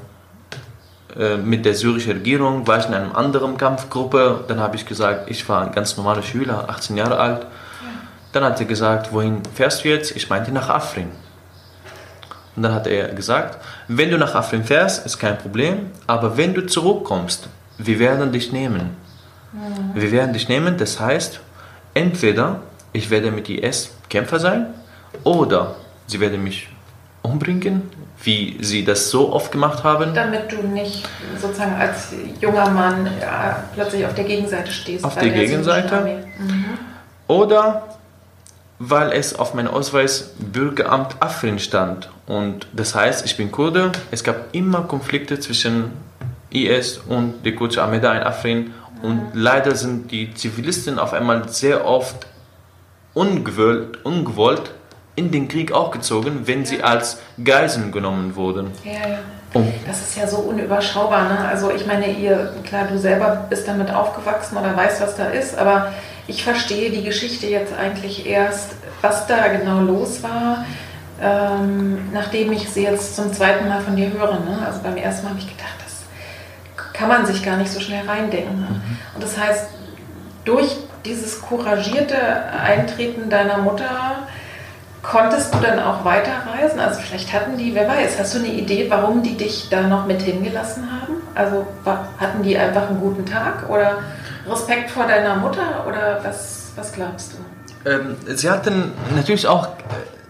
äh, 1.19 1.37
mit 1.37 1.65
der 1.65 1.75
syrischen 1.75 2.13
Regierung, 2.13 2.67
war 2.67 2.79
ich 2.79 2.87
in 2.87 2.95
einer 2.95 3.17
anderen 3.17 3.57
Kampfgruppe. 3.57 4.45
Dann 4.49 4.61
habe 4.61 4.77
ich 4.77 4.87
gesagt, 4.87 5.31
ich 5.31 5.49
war 5.49 5.63
ein 5.63 5.73
ganz 5.73 5.97
normaler 5.97 6.23
Schüler, 6.23 6.69
18 6.69 6.97
Jahre 6.97 7.19
alt. 7.19 7.43
Ja. 7.43 7.49
Dann 8.33 8.45
hat 8.45 8.61
er 8.61 8.67
gesagt, 8.67 9.13
wohin 9.13 9.43
fährst 9.55 9.85
du 9.85 9.89
jetzt? 9.89 10.15
Ich 10.15 10.29
meinte 10.29 10.53
nach 10.53 10.69
Afrin. 10.69 11.11
Und 12.57 12.63
dann 12.63 12.75
hat 12.75 12.87
er 12.87 13.09
gesagt, 13.09 13.63
wenn 13.87 14.11
du 14.11 14.19
nach 14.19 14.35
Afrin 14.35 14.65
fährst, 14.65 15.05
ist 15.05 15.19
kein 15.19 15.37
Problem, 15.37 15.91
aber 16.07 16.37
wenn 16.37 16.55
du 16.55 16.67
zurückkommst, 16.67 17.49
wir 17.79 17.99
werden 17.99 18.33
dich 18.33 18.51
nehmen. 18.53 18.97
Mhm. 19.53 20.01
Wir 20.01 20.11
werden 20.11 20.33
dich 20.33 20.49
nehmen, 20.49 20.79
das 20.79 20.99
heißt, 20.99 21.41
entweder 21.93 22.61
ich 22.93 23.11
werde 23.11 23.31
mit 23.31 23.49
IS 23.51 23.91
Kämpfer 24.09 24.39
sein 24.39 24.67
oder 25.23 25.75
sie 26.07 26.19
werden 26.21 26.43
mich 26.43 26.69
umbringen, 27.23 27.91
wie 28.23 28.57
sie 28.61 28.85
das 28.85 29.11
so 29.11 29.33
oft 29.33 29.53
gemacht 29.53 29.85
haben. 29.85 30.15
Damit 30.15 30.51
du 30.51 30.67
nicht 30.67 31.07
sozusagen 31.39 31.75
als 31.75 32.15
junger 32.41 32.71
Mann 32.71 33.07
ja, 33.21 33.65
plötzlich 33.75 34.07
auf 34.07 34.15
der 34.15 34.25
Gegenseite 34.25 34.71
stehst. 34.71 35.05
Auf 35.05 35.17
der 35.17 35.31
Gegenseite. 35.31 36.25
Mhm. 36.39 36.65
Oder 37.27 37.96
weil 38.79 39.13
es 39.13 39.39
auf 39.39 39.55
meinem 39.55 39.69
Ausweis 39.69 40.35
Bürgeramt 40.39 41.17
Afrin 41.21 41.59
stand. 41.59 42.11
Und 42.27 42.67
das 42.73 42.95
heißt, 42.95 43.25
ich 43.25 43.37
bin 43.37 43.51
Kurde. 43.51 43.93
Es 44.11 44.23
gab 44.23 44.55
immer 44.55 44.83
Konflikte 44.83 45.41
zwischen 45.41 45.93
IS 46.51 46.99
und 46.99 47.45
der 47.45 47.55
kurdische 47.55 47.83
Armee 47.83 48.01
da 48.01 48.15
in 48.15 48.23
Afrin. 48.23 48.75
Und 49.03 49.31
leider 49.35 49.75
sind 49.75 50.11
die 50.11 50.35
Zivilisten 50.35 50.99
auf 50.99 51.13
einmal 51.13 51.49
sehr 51.49 51.87
oft 51.87 52.27
ungewollt, 53.15 54.05
ungewollt 54.05 54.73
in 55.15 55.31
den 55.31 55.49
Krieg 55.49 55.73
auch 55.73 55.91
gezogen, 55.91 56.43
wenn 56.45 56.67
sie 56.67 56.83
als 56.83 57.19
Geiseln 57.43 57.91
genommen 57.91 58.37
wurden. 58.37 58.71
Ja, 58.85 59.09
ja. 59.09 59.19
Und 59.55 59.73
das 59.87 60.01
ist 60.01 60.17
ja 60.19 60.27
so 60.27 60.39
unüberschaubar. 60.39 61.29
Ne? 61.29 61.49
Also 61.49 61.71
ich 61.71 61.87
meine, 61.87 62.11
ihr, 62.11 62.53
klar, 62.65 62.87
du 62.91 62.99
selber 62.99 63.47
bist 63.49 63.67
damit 63.67 63.91
aufgewachsen 63.91 64.59
oder 64.59 64.77
weißt, 64.77 65.01
was 65.01 65.17
da 65.17 65.29
ist, 65.29 65.57
aber 65.57 65.93
ich 66.27 66.43
verstehe 66.45 66.91
die 66.91 67.05
Geschichte 67.05 67.47
jetzt 67.47 67.73
eigentlich 67.73 68.27
erst, 68.27 68.73
was 69.01 69.27
da 69.27 69.49
genau 69.49 69.81
los 69.81 70.23
war, 70.23 70.65
ähm, 71.21 72.11
nachdem 72.13 72.53
ich 72.53 72.69
sie 72.69 72.83
jetzt 72.83 73.17
zum 73.17 73.33
zweiten 73.33 73.69
Mal 73.69 73.81
von 73.81 73.97
dir 73.97 74.13
höre. 74.13 74.41
Ne? 74.41 74.59
Also 74.65 74.81
beim 74.83 74.97
ersten 74.97 75.25
Mal 75.25 75.31
habe 75.31 75.41
ich 75.41 75.49
gedacht, 75.49 75.77
das 75.85 76.93
kann 76.93 77.09
man 77.09 77.27
sich 77.27 77.45
gar 77.45 77.57
nicht 77.57 77.71
so 77.71 77.81
schnell 77.81 78.07
reindenken. 78.07 78.61
Ne? 78.61 78.67
Mhm. 78.67 78.99
Und 79.15 79.23
das 79.23 79.39
heißt, 79.39 79.67
durch 80.45 80.77
dieses 81.05 81.41
couragierte 81.41 82.17
Eintreten 82.17 83.31
deiner 83.31 83.59
Mutter 83.59 84.27
konntest 85.03 85.55
du 85.55 85.59
dann 85.59 85.79
auch 85.79 86.05
weiterreisen? 86.05 86.81
Also 86.81 87.01
vielleicht 87.01 87.33
hatten 87.33 87.57
die, 87.57 87.75
wer 87.75 87.89
weiß, 87.89 88.19
hast 88.19 88.35
du 88.35 88.39
eine 88.41 88.49
Idee, 88.49 88.87
warum 88.89 89.23
die 89.23 89.37
dich 89.37 89.69
da 89.71 89.83
noch 89.83 90.07
mit 90.07 90.23
hingelassen 90.23 90.85
haben? 90.91 91.15
Also 91.35 91.67
hatten 92.19 92.43
die 92.43 92.57
einfach 92.59 92.89
einen 92.89 93.01
guten 93.01 93.25
Tag 93.25 93.69
oder 93.69 93.99
Respekt 94.49 94.91
vor 94.91 95.07
deiner 95.07 95.37
Mutter 95.37 95.85
oder 95.87 96.21
was, 96.23 96.73
was 96.77 96.93
glaubst 96.93 97.33
du? 97.33 97.91
Ähm, 97.91 98.17
sie 98.27 98.51
hatten 98.51 98.93
natürlich 99.15 99.47
auch, 99.47 99.69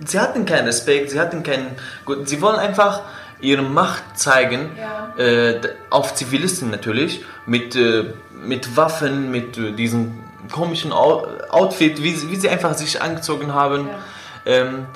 sie 0.05 0.21
hatten 0.21 0.45
keinen 0.45 0.67
Respekt, 0.67 1.11
sie 1.11 1.21
hatten 1.21 1.43
keinen, 1.43 1.77
gut, 2.05 2.29
sie 2.29 2.41
wollen 2.43 2.59
einfach 2.59 3.03
ihre 3.41 3.63
Macht 3.63 4.19
zeigen, 4.19 4.71
ja. 4.79 5.23
äh, 5.23 5.61
auf 5.91 6.15
Zivilisten 6.15 6.71
natürlich, 6.71 7.25
mit, 7.47 7.77
äh, 7.77 8.13
mit 8.33 8.77
Waffen, 8.77 9.31
mit 9.31 9.59
äh, 9.59 9.73
diesem 9.73 10.23
komischen 10.53 10.93
Outfit, 10.93 12.03
wie, 12.03 12.31
wie 12.31 12.37
sie 12.37 12.49
einfach 12.49 12.75
sich 12.75 13.03
angezogen 13.03 13.53
haben. 13.53 13.89
Ja. 13.89 14.53
Ähm, 14.53 14.87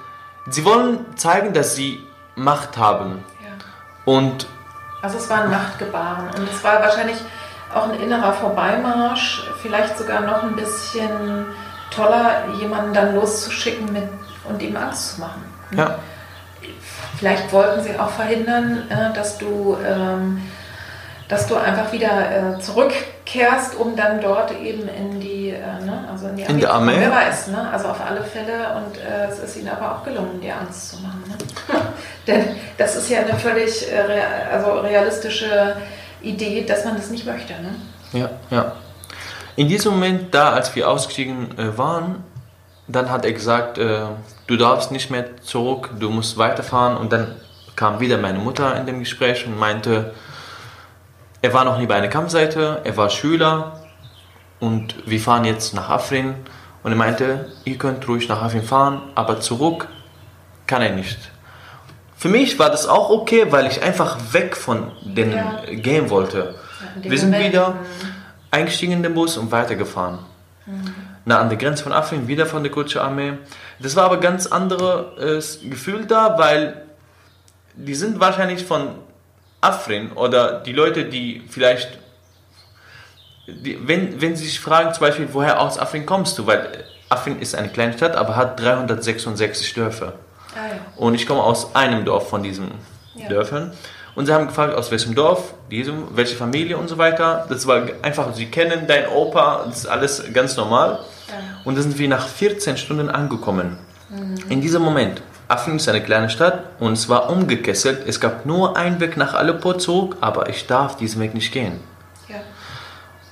sie 0.49 0.65
wollen 0.65 1.17
zeigen, 1.17 1.53
dass 1.53 1.75
sie 1.75 2.07
Macht 2.37 2.79
haben. 2.79 3.25
Ja. 3.43 3.49
Und 4.05 4.47
also 5.03 5.17
es 5.17 5.31
war 5.31 5.43
ein 5.43 5.51
Machtgebaren 5.51 6.29
und 6.29 6.49
es 6.53 6.63
war 6.63 6.81
wahrscheinlich 6.83 7.17
auch 7.75 7.89
ein 7.89 8.01
innerer 8.01 8.33
Vorbeimarsch, 8.33 9.45
vielleicht 9.63 9.97
sogar 9.99 10.21
noch 10.23 10.43
ein 10.43 10.57
bisschen 10.57 11.47
toller, 11.91 12.45
jemanden 12.59 12.93
dann 12.95 13.15
loszuschicken 13.15 13.93
mit, 13.93 14.09
und 14.49 14.63
ihm 14.63 14.77
Angst 14.77 15.15
zu 15.15 15.21
machen. 15.21 15.45
Ja. 15.77 15.99
Vielleicht 17.19 17.53
wollten 17.53 17.83
sie 17.83 17.99
auch 17.99 18.11
verhindern, 18.11 18.89
äh, 18.89 19.15
dass 19.15 19.39
du, 19.39 19.77
ähm, 19.87 20.41
dass 21.29 21.47
du 21.47 21.57
einfach 21.57 21.93
wieder 21.93 22.57
äh, 22.57 22.61
zurückkehrst, 22.61 23.77
um 23.77 23.95
dann 23.95 24.21
dort 24.21 24.59
eben 24.59 24.89
in 24.89 25.21
die, 25.21 25.51
äh, 25.51 25.85
ne, 25.85 26.09
also 26.11 26.29
in 26.29 26.37
die 26.37 26.45
Armee. 26.45 26.55
In 26.55 26.61
der 26.61 26.73
Armee? 26.73 26.97
Wer 26.99 27.13
weiß, 27.13 27.49
ne? 27.49 27.71
Also 27.73 27.89
auf 27.89 28.01
alle 28.01 28.25
Fälle. 28.25 28.75
Und 28.77 28.99
es 29.31 29.39
ist 29.39 29.57
ihnen 29.57 29.69
aber 29.69 29.97
auch 29.97 30.05
gelungen, 30.05 30.41
dir 30.41 30.57
Angst 30.57 30.91
zu 30.91 31.03
machen. 31.03 31.23
Ne? 31.29 31.81
Denn 32.27 32.57
das 32.79 32.97
ist 32.97 33.11
ja 33.11 33.21
eine 33.21 33.35
völlig 33.35 33.87
also 34.51 34.81
realistische 34.81 35.77
Idee, 36.23 36.65
dass 36.65 36.85
man 36.85 36.97
das 36.97 37.11
nicht 37.11 37.27
möchte. 37.27 37.53
Ne? 37.55 37.75
Ja, 38.13 38.31
ja. 38.51 38.73
In 39.57 39.69
diesem 39.69 39.93
Moment, 39.93 40.35
da 40.35 40.53
als 40.53 40.75
wir 40.75 40.89
ausgestiegen 40.89 41.59
äh, 41.59 41.77
waren, 41.77 42.25
dann 42.89 43.11
hat 43.11 43.25
er 43.25 43.33
gesagt, 43.33 43.79
äh, 43.79 44.01
du 44.47 44.57
darfst 44.57 44.91
nicht 44.91 45.11
mehr 45.11 45.41
zurück, 45.43 45.91
du 45.99 46.11
musst 46.11 46.39
weiterfahren. 46.39 46.97
Und 46.97 47.13
dann 47.13 47.37
kam 47.77 48.01
wieder 48.01 48.19
meine 48.19 48.39
Mutter 48.39 48.77
in 48.77 48.87
dem 48.87 49.01
Gespräch 49.01 49.47
und 49.47 49.59
meinte, 49.59 50.15
er 51.43 51.55
war 51.55 51.65
noch 51.65 51.79
nie 51.79 51.87
bei 51.87 51.95
einer 51.95 52.09
Kampfseite, 52.09 52.81
er 52.85 52.97
war 52.97 53.09
Schüler 53.11 53.81
und 54.59 54.95
wir 55.07 55.21
fahren 55.21 55.45
jetzt 55.45 55.75
nach 55.75 55.89
Afrin. 55.89 56.35
Und 56.83 56.93
er 56.93 56.97
meinte, 56.97 57.53
ihr 57.65 57.77
könnt 57.77 58.07
ruhig 58.09 58.29
nach 58.29 58.43
Afrin 58.43 58.63
fahren, 58.63 59.03
aber 59.15 59.41
zurück 59.41 59.89
kann 60.67 60.83
er 60.83 60.95
nicht. 60.95 61.19
Für 62.21 62.29
mich 62.29 62.59
war 62.59 62.69
das 62.69 62.87
auch 62.87 63.09
okay, 63.09 63.47
weil 63.49 63.67
ich 63.67 63.83
einfach 63.83 64.35
weg 64.35 64.55
von 64.55 64.93
den 65.03 65.33
ja. 65.33 65.63
Game 65.71 66.11
wollte. 66.11 66.55
Ja, 67.03 67.11
Wir 67.11 67.19
sind 67.19 67.31
Moment. 67.31 67.49
wieder 67.49 67.77
eingestiegen 68.51 68.93
in 68.93 69.03
den 69.03 69.15
Bus 69.15 69.39
und 69.39 69.51
weitergefahren. 69.51 70.19
Mhm. 70.67 70.95
Na, 71.25 71.39
an 71.39 71.49
der 71.49 71.57
Grenze 71.57 71.83
von 71.83 71.95
Afrin, 71.95 72.29
wieder 72.29 72.45
von 72.45 72.63
der 72.63 72.71
kurdischen 72.71 73.01
Armee. 73.01 73.39
Das 73.79 73.97
war 73.97 74.05
aber 74.05 74.17
ein 74.17 74.21
ganz 74.21 74.47
anderes 74.47 75.61
Gefühl 75.63 76.05
da, 76.05 76.37
weil 76.37 76.83
die 77.75 77.95
sind 77.95 78.21
wahrscheinlich 78.21 78.67
von 78.67 78.97
Afrin 79.63 80.13
oder 80.13 80.61
die 80.61 80.75
Leute, 80.75 81.07
die 81.07 81.43
vielleicht, 81.49 81.99
die, 83.47 83.79
wenn, 83.89 84.21
wenn 84.21 84.37
sie 84.37 84.45
sich 84.45 84.61
fragen, 84.61 84.93
zum 84.93 85.01
Beispiel, 85.01 85.29
woher 85.33 85.59
aus 85.59 85.79
Afrin 85.79 86.05
kommst 86.05 86.37
du, 86.37 86.47
weil 86.47 86.85
Afrin 87.09 87.41
ist 87.41 87.55
eine 87.55 87.71
kleine 87.71 87.95
Stadt, 87.95 88.15
aber 88.15 88.37
hat 88.37 88.61
366 88.61 89.73
Dörfer. 89.73 90.13
Ah, 90.55 90.69
ja. 90.69 90.81
Und 90.97 91.15
ich 91.15 91.27
komme 91.27 91.43
aus 91.43 91.75
einem 91.75 92.05
Dorf 92.05 92.29
von 92.29 92.43
diesen 92.43 92.73
ja. 93.15 93.29
Dörfern. 93.29 93.73
Und 94.15 94.27
sie 94.27 94.33
haben 94.33 94.49
gefragt, 94.49 94.75
aus 94.75 94.91
welchem 94.91 95.15
Dorf, 95.15 95.55
diesem, 95.71 96.17
welche 96.17 96.37
Familie 96.37 96.77
und 96.77 96.89
so 96.89 96.99
weiter. 96.99 97.47
Das 97.49 97.67
war 97.67 97.83
einfach, 98.03 98.35
sie 98.35 98.47
kennen 98.47 98.87
deinen 98.87 99.09
Opa, 99.09 99.65
das 99.67 99.79
ist 99.79 99.87
alles 99.87 100.25
ganz 100.33 100.57
normal. 100.57 101.01
Ja. 101.29 101.35
Und 101.65 101.79
da 101.79 101.83
sind 101.83 101.99
wir 101.99 102.09
nach 102.09 102.27
14 102.27 102.77
Stunden 102.77 103.09
angekommen. 103.09 103.79
Mhm. 104.09 104.37
In 104.49 104.61
diesem 104.61 104.83
Moment, 104.83 105.23
Afrin 105.47 105.77
ist 105.77 105.89
eine 105.89 106.03
kleine 106.03 106.29
Stadt 106.29 106.65
und 106.81 106.93
es 106.93 107.09
war 107.09 107.31
umgekesselt. 107.31 108.07
Es 108.07 108.21
gab 108.21 108.47
nur 108.47 108.77
einen 108.77 109.01
Weg 109.01 109.17
nach 109.17 109.35
Aleppo 109.35 109.75
zurück, 109.75 110.17
aber 110.21 110.49
ich 110.49 110.67
darf 110.67 110.97
diesen 110.97 111.21
Weg 111.21 111.35
nicht 111.35 111.53
gehen. 111.53 111.81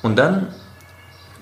Und 0.03 0.17
dann 0.17 0.49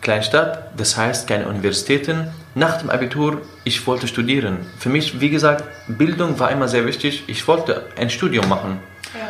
Kleinstadt, 0.07 0.71
das 0.77 0.97
heißt 0.97 1.27
keine 1.27 1.49
Universitäten. 1.49 2.29
Nach 2.55 2.79
dem 2.79 2.91
Abitur, 2.91 3.43
ich 3.65 3.85
wollte 3.89 4.07
studieren. 4.07 4.59
Für 4.79 4.89
mich, 4.89 5.21
wie 5.21 5.31
gesagt, 5.31 5.65
Bildung 5.89 6.39
war 6.39 6.53
immer 6.53 6.69
sehr 6.69 6.87
wichtig. 6.87 7.25
Ich 7.27 7.49
wollte 7.49 7.89
ein 7.97 8.09
Studium 8.09 8.49
machen. 8.49 8.79
Ja. 9.19 9.27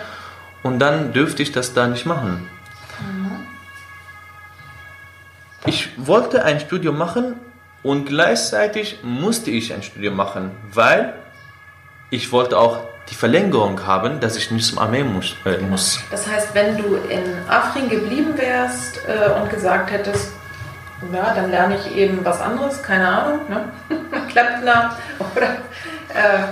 Und 0.63 0.79
dann 0.79 1.15
dürfte 1.15 1.43
ich 1.43 1.51
das 1.51 1.73
da 1.73 1.87
nicht 1.87 2.05
machen. 2.05 2.47
Mhm. 3.01 3.47
Ich 5.65 5.89
wollte 5.97 6.45
ein 6.45 6.61
Studium 6.61 6.99
machen 6.99 7.37
und 7.83 8.05
gleichzeitig 8.05 8.99
musste 9.03 9.51
ich 9.51 9.73
ein 9.73 9.83
Studium 9.83 10.15
machen, 10.15 10.51
weil 10.75 11.15
ich 12.11 12.33
wollte 12.33 12.59
auch 12.59 12.81
die 13.09 13.15
Verlängerung 13.15 13.87
haben, 13.87 14.21
dass 14.21 14.37
ich 14.37 14.51
nicht 14.51 14.67
zum 14.67 14.79
Armee 14.79 15.05
muss. 15.05 15.37
Äh, 15.47 15.57
muss. 15.57 15.99
Das 16.11 16.27
heißt, 16.27 16.55
wenn 16.55 16.77
du 16.77 16.97
in 17.09 17.25
Afrin 17.49 17.89
geblieben 17.89 18.37
wärst 18.37 19.01
äh, 19.09 19.41
und 19.41 19.49
gesagt 19.49 19.91
hättest, 19.91 20.33
ja, 21.13 21.35
dann 21.35 21.51
lerne 21.51 21.77
ich 21.77 21.97
eben 21.97 22.25
was 22.25 22.41
anderes, 22.41 22.83
keine 22.83 23.09
Ahnung, 23.09 23.41
ne? 23.49 23.65
Klempner 24.31 24.97
oder 25.19 25.49
äh, 26.15 26.47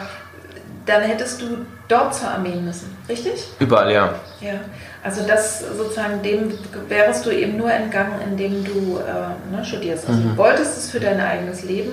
dann 0.86 1.02
hättest 1.02 1.40
du 1.40 1.64
dort 1.88 2.14
zur 2.14 2.28
Armee 2.28 2.56
müssen, 2.56 2.96
richtig? 3.08 3.48
Überall, 3.58 3.92
ja. 3.92 4.14
Ja, 4.40 4.54
also 5.02 5.26
das 5.26 5.60
sozusagen 5.60 6.22
dem 6.22 6.52
wärst 6.88 7.24
du 7.24 7.30
eben 7.30 7.56
nur 7.56 7.72
entgangen, 7.72 8.20
indem 8.22 8.64
du 8.64 8.98
äh, 8.98 9.54
ne, 9.54 9.64
studierst. 9.64 10.08
Also 10.08 10.20
mhm. 10.20 10.30
du 10.30 10.36
wolltest 10.36 10.76
es 10.76 10.90
für 10.90 11.00
dein 11.00 11.20
eigenes 11.20 11.62
Leben, 11.62 11.92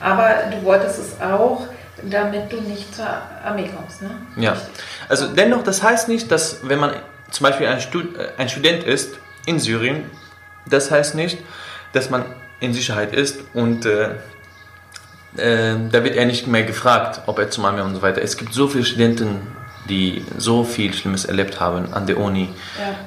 aber 0.00 0.30
du 0.50 0.64
wolltest 0.64 0.98
es 0.98 1.20
auch, 1.20 1.66
damit 2.02 2.52
du 2.52 2.60
nicht 2.60 2.94
zur 2.94 3.06
Armee 3.44 3.68
kommst, 3.76 4.02
ne? 4.02 4.10
Ja, 4.36 4.56
also 5.08 5.26
dennoch, 5.28 5.64
das 5.64 5.82
heißt 5.82 6.08
nicht, 6.08 6.30
dass 6.30 6.60
wenn 6.62 6.78
man 6.78 6.92
zum 7.30 7.44
Beispiel 7.44 7.66
ein, 7.66 7.80
Stud 7.80 8.16
äh, 8.16 8.28
ein 8.38 8.48
Student 8.48 8.84
ist 8.84 9.18
in 9.46 9.58
Syrien, 9.58 10.04
das 10.66 10.90
heißt 10.90 11.14
nicht, 11.14 11.38
dass 11.92 12.10
man 12.10 12.24
in 12.60 12.72
Sicherheit 12.72 13.14
ist 13.14 13.40
und 13.54 13.86
äh, 13.86 14.10
äh, 15.36 15.76
da 15.90 16.04
wird 16.04 16.16
er 16.16 16.26
nicht 16.26 16.46
mehr 16.46 16.64
gefragt, 16.64 17.22
ob 17.26 17.38
er 17.38 17.50
zum 17.50 17.64
Armee 17.64 17.82
und 17.82 17.94
so 17.94 18.02
weiter. 18.02 18.22
Es 18.22 18.36
gibt 18.36 18.54
so 18.54 18.68
viele 18.68 18.84
Studenten, 18.84 19.40
die 19.88 20.24
so 20.36 20.64
viel 20.64 20.92
Schlimmes 20.92 21.24
erlebt 21.24 21.60
haben 21.60 21.92
an 21.92 22.06
der 22.06 22.18
Uni, 22.18 22.48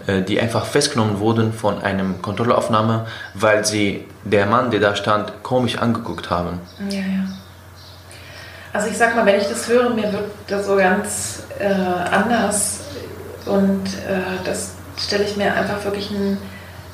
ja. 0.07 0.13
äh, 0.13 0.23
die 0.23 0.39
einfach 0.39 0.65
festgenommen 0.65 1.19
wurden 1.19 1.53
von 1.53 1.81
einem 1.81 2.21
Kontrollaufnahme, 2.21 3.05
weil 3.33 3.65
sie 3.65 4.05
der 4.23 4.45
Mann, 4.45 4.71
der 4.71 4.79
da 4.79 4.95
stand, 4.95 5.43
komisch 5.43 5.77
angeguckt 5.77 6.29
haben. 6.29 6.59
Ja, 6.89 6.99
ja. 6.99 7.25
Also 8.73 8.87
ich 8.87 8.97
sag 8.97 9.15
mal, 9.15 9.25
wenn 9.25 9.39
ich 9.39 9.47
das 9.47 9.67
höre, 9.67 9.89
mir 9.89 10.11
wird 10.13 10.31
das 10.47 10.65
so 10.65 10.77
ganz 10.77 11.43
äh, 11.59 11.65
anders 11.65 12.79
und 13.45 13.85
äh, 14.07 14.21
das 14.45 14.75
stelle 14.97 15.25
ich 15.25 15.35
mir 15.35 15.53
einfach 15.53 15.83
wirklich 15.83 16.09
ein, 16.11 16.37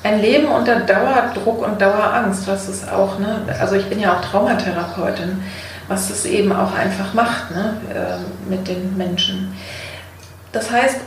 ein 0.08 0.22
Leben 0.22 0.48
unter 0.48 0.80
Dauerdruck 0.80 1.66
und 1.66 1.82
Dauerangst, 1.82 2.48
was 2.48 2.68
es 2.68 2.88
auch, 2.88 3.20
ne? 3.20 3.42
also 3.60 3.76
ich 3.76 3.86
bin 3.86 4.00
ja 4.00 4.14
auch 4.14 4.22
Traumatherapeutin, 4.22 5.44
was 5.88 6.10
es 6.10 6.26
eben 6.26 6.52
auch 6.52 6.74
einfach 6.74 7.14
macht 7.14 7.52
ne? 7.52 7.78
Äh, 7.94 8.50
mit 8.50 8.68
den 8.68 8.96
Menschen. 8.98 9.54
Das 10.52 10.72
heißt, 10.72 11.00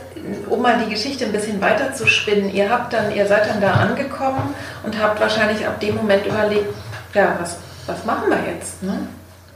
um 0.49 0.61
mal 0.61 0.83
die 0.83 0.89
Geschichte 0.89 1.25
ein 1.25 1.31
bisschen 1.31 1.59
weiter 1.61 1.93
zu 1.93 2.07
spinnen, 2.07 2.53
ihr 2.53 2.69
habt 2.69 2.93
dann, 2.93 3.13
ihr 3.13 3.25
seid 3.25 3.49
dann 3.49 3.59
da 3.59 3.73
angekommen 3.73 4.53
und 4.83 5.01
habt 5.01 5.19
wahrscheinlich 5.19 5.65
ab 5.67 5.79
dem 5.79 5.95
Moment 5.95 6.25
überlegt, 6.25 6.73
ja, 7.13 7.37
was, 7.39 7.57
was 7.87 8.05
machen 8.05 8.29
wir 8.29 8.39
jetzt? 8.53 8.83
Ne? 8.83 9.07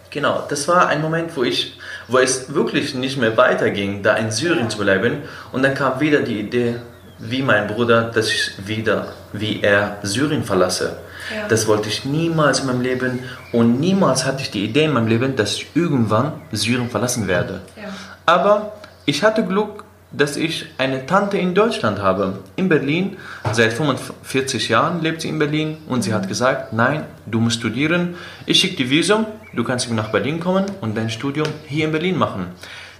Genau, 0.09 0.43
das 0.49 0.67
war 0.67 0.87
ein 0.87 1.01
Moment, 1.01 1.35
wo 1.35 1.43
ich, 1.43 1.77
wo 2.07 2.17
es 2.17 2.53
wirklich 2.53 2.95
nicht 2.95 3.17
mehr 3.17 3.37
weiterging, 3.37 4.01
da 4.01 4.15
in 4.15 4.31
Syrien 4.31 4.63
ja. 4.63 4.69
zu 4.69 4.79
bleiben. 4.79 5.23
Und 5.51 5.63
dann 5.63 5.75
kam 5.75 5.99
wieder 5.99 6.21
die 6.21 6.39
Idee, 6.39 6.75
wie 7.19 7.41
mein 7.41 7.67
Bruder, 7.67 8.03
dass 8.03 8.29
ich 8.29 8.51
wieder, 8.65 9.13
wie 9.33 9.61
er 9.61 9.97
Syrien 10.03 10.43
verlasse. 10.43 10.97
Ja. 11.33 11.47
Das 11.47 11.67
wollte 11.67 11.89
ich 11.89 12.05
niemals 12.05 12.59
in 12.59 12.67
meinem 12.67 12.81
Leben 12.81 13.19
und 13.51 13.79
niemals 13.79 14.25
hatte 14.25 14.41
ich 14.41 14.51
die 14.51 14.63
Idee 14.63 14.85
in 14.85 14.93
meinem 14.93 15.07
Leben, 15.07 15.35
dass 15.35 15.55
ich 15.55 15.67
irgendwann 15.73 16.33
Syrien 16.51 16.89
verlassen 16.89 17.27
werde. 17.27 17.61
Ja. 17.75 17.89
Aber 18.25 18.73
ich 19.05 19.23
hatte 19.23 19.43
Glück, 19.43 19.83
dass 20.11 20.37
ich 20.37 20.67
eine 20.77 21.05
Tante 21.05 21.37
in 21.37 21.53
Deutschland 21.53 21.99
habe, 21.99 22.39
in 22.55 22.69
Berlin. 22.69 23.17
Seit 23.51 23.73
45 23.73 24.69
Jahren 24.69 25.01
lebt 25.01 25.21
sie 25.21 25.29
in 25.29 25.39
Berlin 25.39 25.77
und 25.87 26.03
sie 26.03 26.13
hat 26.13 26.27
gesagt, 26.27 26.73
nein, 26.73 27.03
du 27.25 27.39
musst 27.39 27.59
studieren. 27.59 28.15
Ich 28.45 28.59
schicke 28.59 28.77
dir 28.77 28.89
Visum, 28.89 29.25
du 29.53 29.63
kannst 29.63 29.91
nach 29.91 30.11
Berlin 30.11 30.39
kommen 30.39 30.65
und 30.81 30.95
dein 30.95 31.09
Studium 31.09 31.47
hier 31.65 31.85
in 31.85 31.91
Berlin 31.91 32.17
machen. 32.17 32.47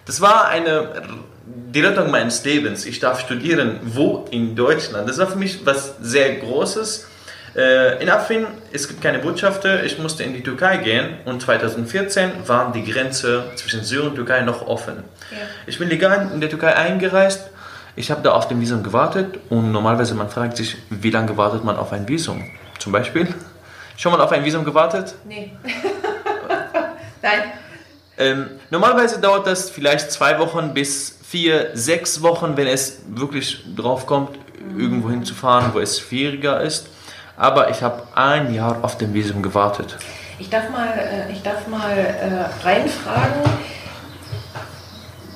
Das 0.06 0.20
war 0.22 0.48
eine 0.48 1.04
die 1.76 1.82
Rettung 1.82 2.10
meines 2.10 2.44
Lebens. 2.46 2.86
Ich 2.86 3.00
darf 3.02 3.20
studieren, 3.20 3.82
wo 3.84 4.26
in 4.32 4.56
Deutschland. 4.56 5.10
Das 5.10 5.18
war 5.18 5.28
für 5.28 5.38
mich 5.38 5.66
was 5.66 5.96
sehr 6.00 6.36
Großes. 6.36 7.08
Äh, 7.54 8.02
in 8.02 8.10
Afrin, 8.10 8.48
es 8.72 8.88
gibt 8.88 9.02
keine 9.02 9.20
Botschafter, 9.20 9.84
ich 9.84 10.00
musste 10.00 10.24
in 10.24 10.34
die 10.34 10.42
Türkei 10.42 10.78
gehen 10.78 11.18
und 11.26 11.42
2014 11.42 12.48
waren 12.48 12.74
die 12.74 12.84
Grenze 12.84 13.44
zwischen 13.56 13.84
Syrien 13.84 14.10
und 14.10 14.16
Türkei 14.16 14.42
noch 14.42 14.66
offen. 14.68 15.04
Ja. 15.32 15.38
Ich 15.66 15.78
bin 15.78 15.90
legal 15.90 16.32
in 16.34 16.42
der 16.42 16.50
Türkei 16.50 16.76
eingereist, 16.76 17.50
ich 17.96 18.12
habe 18.12 18.22
da 18.22 18.32
auf 18.32 18.50
dem 18.50 18.60
Visum 18.60 18.84
gewartet 18.84 19.40
und 19.50 19.72
normalerweise 19.72 20.16
man 20.16 20.30
fragt 20.30 20.58
sich, 20.58 20.76
wie 20.90 21.12
lange 21.12 21.38
wartet 21.38 21.64
man 21.64 21.78
auf 21.78 21.94
ein 21.94 22.08
Visum? 22.10 22.44
Zum 22.78 22.92
Beispiel? 22.92 23.28
Schon 23.98 24.12
mal 24.12 24.20
auf 24.20 24.34
ein 24.34 24.44
Visum 24.44 24.66
gewartet? 24.66 25.16
Nee. 25.24 25.54
Nein. 27.22 27.44
Ähm, 28.18 28.50
normalerweise 28.70 29.20
dauert 29.20 29.48
das 29.48 29.70
vielleicht 29.70 30.12
zwei 30.12 30.40
Wochen 30.40 30.74
bis 30.74 31.16
vier, 31.36 31.72
sechs 31.74 32.22
Wochen, 32.22 32.56
wenn 32.56 32.66
es 32.66 33.00
wirklich 33.08 33.62
drauf 33.76 34.06
kommt, 34.06 34.30
mhm. 34.58 34.80
irgendwo 34.80 35.10
hinzufahren, 35.10 35.74
wo 35.74 35.80
es 35.80 36.00
schwieriger 36.00 36.62
ist. 36.62 36.88
Aber 37.36 37.70
ich 37.70 37.84
habe 37.84 38.04
ein 38.16 38.54
Jahr 38.54 38.78
auf 38.82 38.98
dem 38.98 39.14
Visum 39.14 39.44
gewartet. 39.44 39.98
Ich 40.40 40.50
darf 40.50 40.70
mal, 40.70 40.88
äh, 40.88 41.34
ich 41.34 41.44
darf 41.44 41.68
mal 41.68 41.92
äh, 41.92 42.66
reinfragen. 42.66 43.42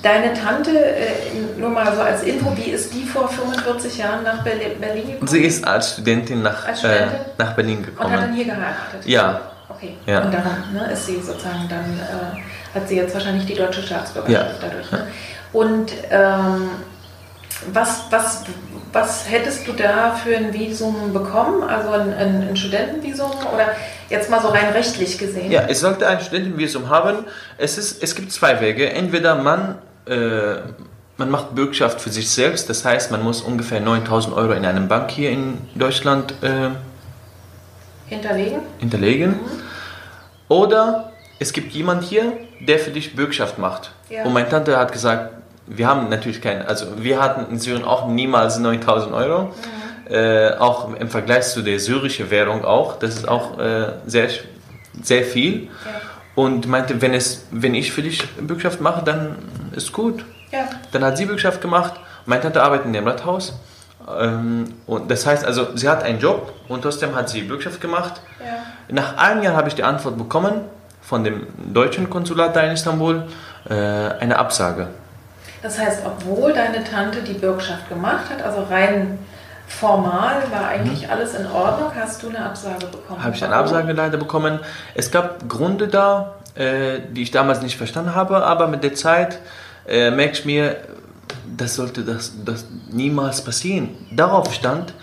Deine 0.02 0.34
Tante, 0.34 0.72
äh, 0.72 1.10
nur 1.58 1.70
mal 1.70 1.94
so 1.94 2.00
als 2.02 2.24
Info, 2.24 2.56
wie 2.56 2.72
ist 2.72 2.94
die 2.94 3.04
vor 3.04 3.28
45 3.28 3.98
Jahren 3.98 4.24
nach 4.24 4.42
Berlin 4.42 4.80
gekommen? 4.80 5.28
Sie 5.28 5.42
ist 5.42 5.68
als 5.68 5.96
Studentin 5.96 6.44
nach, 6.44 6.66
als 6.66 6.80
Studentin? 6.80 7.20
Äh, 7.20 7.24
nach 7.38 7.54
Berlin 7.56 7.84
gekommen. 7.84 8.06
Und 8.06 8.14
hat 8.14 8.22
dann 8.22 8.34
hier 8.34 8.46
geheiratet? 8.46 9.06
Ja. 9.06 9.42
Okay. 9.68 9.98
Ja. 10.06 10.22
Und 10.22 10.34
daran 10.34 10.64
ne, 10.72 10.94
ist 10.94 11.06
sie 11.06 11.22
sozusagen 11.22 11.68
dann, 11.68 12.00
äh, 12.00 12.78
hat 12.80 12.88
sie 12.88 12.96
jetzt 12.96 13.14
wahrscheinlich 13.14 13.46
die 13.46 13.56
deutsche 13.56 13.82
Staatsbürgerschaft 13.82 14.64
ja. 14.64 14.70
dadurch. 14.70 14.90
Ne? 14.94 15.08
Und 15.54 15.92
ähm, 16.12 16.70
was, 17.74 18.04
was, 18.10 18.44
was 18.94 19.30
hättest 19.30 19.68
du 19.68 19.74
da 19.74 20.12
für 20.12 20.36
ein 20.36 20.54
Visum 20.54 21.14
bekommen? 21.14 21.64
Also 21.64 21.90
ein, 21.90 22.14
ein, 22.14 22.50
ein, 22.50 22.56
Studentenvisum 22.56 23.32
oder 23.54 23.76
jetzt 24.10 24.30
mal 24.30 24.42
so 24.42 24.50
rein 24.50 24.72
rechtlich 24.74 25.18
gesehen? 25.18 25.52
Ja, 25.52 25.64
es 25.68 25.82
sollte 25.82 26.08
ein 26.08 26.22
Studentenvisum 26.22 26.90
haben. 26.90 27.26
Es, 27.58 27.78
ist, 27.78 28.02
es 28.02 28.16
gibt 28.16 28.32
zwei 28.32 28.62
Wege. 28.62 28.92
Entweder 28.92 29.36
man, 29.36 29.80
äh, 30.06 30.58
man 31.18 31.30
macht 31.30 31.56
Bürgschaft 31.56 32.00
für 32.00 32.10
sich 32.10 32.30
selbst, 32.30 32.70
das 32.70 32.86
heißt, 32.86 33.12
man 33.12 33.24
muss 33.24 33.42
ungefähr 33.42 33.82
9000 33.82 34.36
Euro 34.36 34.54
in 34.54 34.66
einer 34.66 34.80
Bank 34.82 35.12
hier 35.12 35.32
in 35.32 35.58
Deutschland 35.76 36.34
äh, 36.42 36.70
hinterlegen. 38.08 38.62
hinterlegen. 38.80 39.32
Mhm. 39.32 39.62
Oder 40.48 41.09
es 41.40 41.54
gibt 41.54 41.72
jemand 41.74 42.04
hier, 42.04 42.34
der 42.60 42.80
für 42.80 42.92
dich 42.92 43.16
Bürgschaft 43.16 43.58
macht. 43.58 43.92
Ja. 44.10 44.24
Und 44.24 44.34
meine 44.34 44.50
Tante 44.50 44.78
hat 44.78 44.92
gesagt, 44.92 45.34
wir 45.66 45.88
haben 45.88 46.10
natürlich 46.10 46.42
keinen, 46.42 46.64
also 46.64 46.86
wir 46.98 47.22
hatten 47.22 47.52
in 47.52 47.60
Syrien 47.60 47.86
auch 47.86 48.08
niemals 48.08 48.60
9000 48.60 49.14
Euro. 49.14 49.44
Mhm. 49.44 49.54
Äh, 50.12 50.56
auch 50.58 50.92
im 50.96 51.10
Vergleich 51.10 51.48
zu 51.50 51.62
der 51.62 51.80
syrischen 51.80 52.32
Währung 52.32 52.66
auch. 52.66 52.98
Das 52.98 53.16
ist 53.16 53.28
auch 53.28 53.60
äh, 53.60 53.94
sehr, 54.08 54.30
sehr 55.04 55.24
viel. 55.24 55.66
Ja. 55.66 55.70
Und 56.34 56.68
meinte, 56.68 57.00
wenn, 57.02 57.14
es, 57.14 57.46
wenn 57.52 57.76
ich 57.76 57.92
für 57.92 58.02
dich 58.02 58.28
Bürgschaft 58.38 58.82
mache, 58.82 59.04
dann 59.04 59.36
ist 59.72 59.94
gut. 59.94 60.26
Ja. 60.52 60.68
Dann 60.92 61.04
hat 61.04 61.18
sie 61.18 61.28
Bürgschaft 61.28 61.62
gemacht. 61.62 61.94
Meine 62.26 62.42
Tante 62.42 62.64
arbeitet 62.64 62.88
in 62.88 62.94
dem 62.94 63.08
Rathaus. 63.08 63.54
Ähm, 64.20 64.74
und 64.88 65.12
das 65.12 65.28
heißt 65.28 65.46
also, 65.46 65.68
sie 65.76 65.88
hat 65.88 66.02
einen 66.02 66.20
Job 66.20 66.54
und 66.68 66.82
trotzdem 66.82 67.14
hat 67.14 67.30
sie 67.30 67.44
Bürgschaft 67.44 67.80
gemacht. 67.80 68.20
Ja. 68.40 68.64
Nach 68.90 69.18
einem 69.18 69.44
Jahr 69.44 69.56
habe 69.56 69.68
ich 69.68 69.76
die 69.76 69.84
Antwort 69.84 70.18
bekommen 70.18 70.62
von 71.10 71.24
dem 71.24 71.48
deutschen 71.74 72.08
Konsulat 72.08 72.56
da 72.56 72.62
in 72.62 72.74
Istanbul, 72.74 73.24
äh, 73.68 73.74
eine 73.74 74.38
Absage. 74.38 74.88
Das 75.64 75.80
heißt, 75.80 76.04
obwohl 76.06 76.54
deine 76.54 76.84
Tante 76.84 77.24
die 77.24 77.34
Bürgschaft 77.34 77.90
gemacht 77.90 78.30
hat, 78.30 78.44
also 78.44 78.62
rein 78.70 79.18
formal 79.68 80.44
war 80.52 80.68
eigentlich 80.68 81.08
mhm. 81.08 81.12
alles 81.12 81.34
in 81.34 81.48
Ordnung, 81.48 81.92
hast 82.00 82.22
du 82.22 82.30
eine 82.30 82.46
Absage 82.46 82.86
bekommen? 82.86 83.24
Habe 83.24 83.36
ich 83.36 83.44
eine 83.44 83.56
Absage 83.56 83.92
leider 83.92 84.18
bekommen. 84.18 84.60
Es 84.94 85.10
gab 85.10 85.50
Gründe 85.50 85.88
da, 85.88 86.36
äh, 86.54 87.00
die 87.12 87.24
ich 87.24 87.32
damals 87.32 87.64
nicht 87.64 87.76
verstanden 87.76 88.14
habe, 88.14 88.46
aber 88.46 88.68
mit 88.68 88.84
der 88.84 88.94
Zeit 88.94 89.40
äh, 89.88 90.12
merke 90.12 90.34
ich 90.34 90.46
mir, 90.46 90.78
das 91.58 91.74
sollte 91.74 92.04
das, 92.04 92.34
das 92.46 92.68
niemals 92.92 93.44
passieren. 93.44 93.90
Darauf 94.12 94.54
stand, 94.54 94.94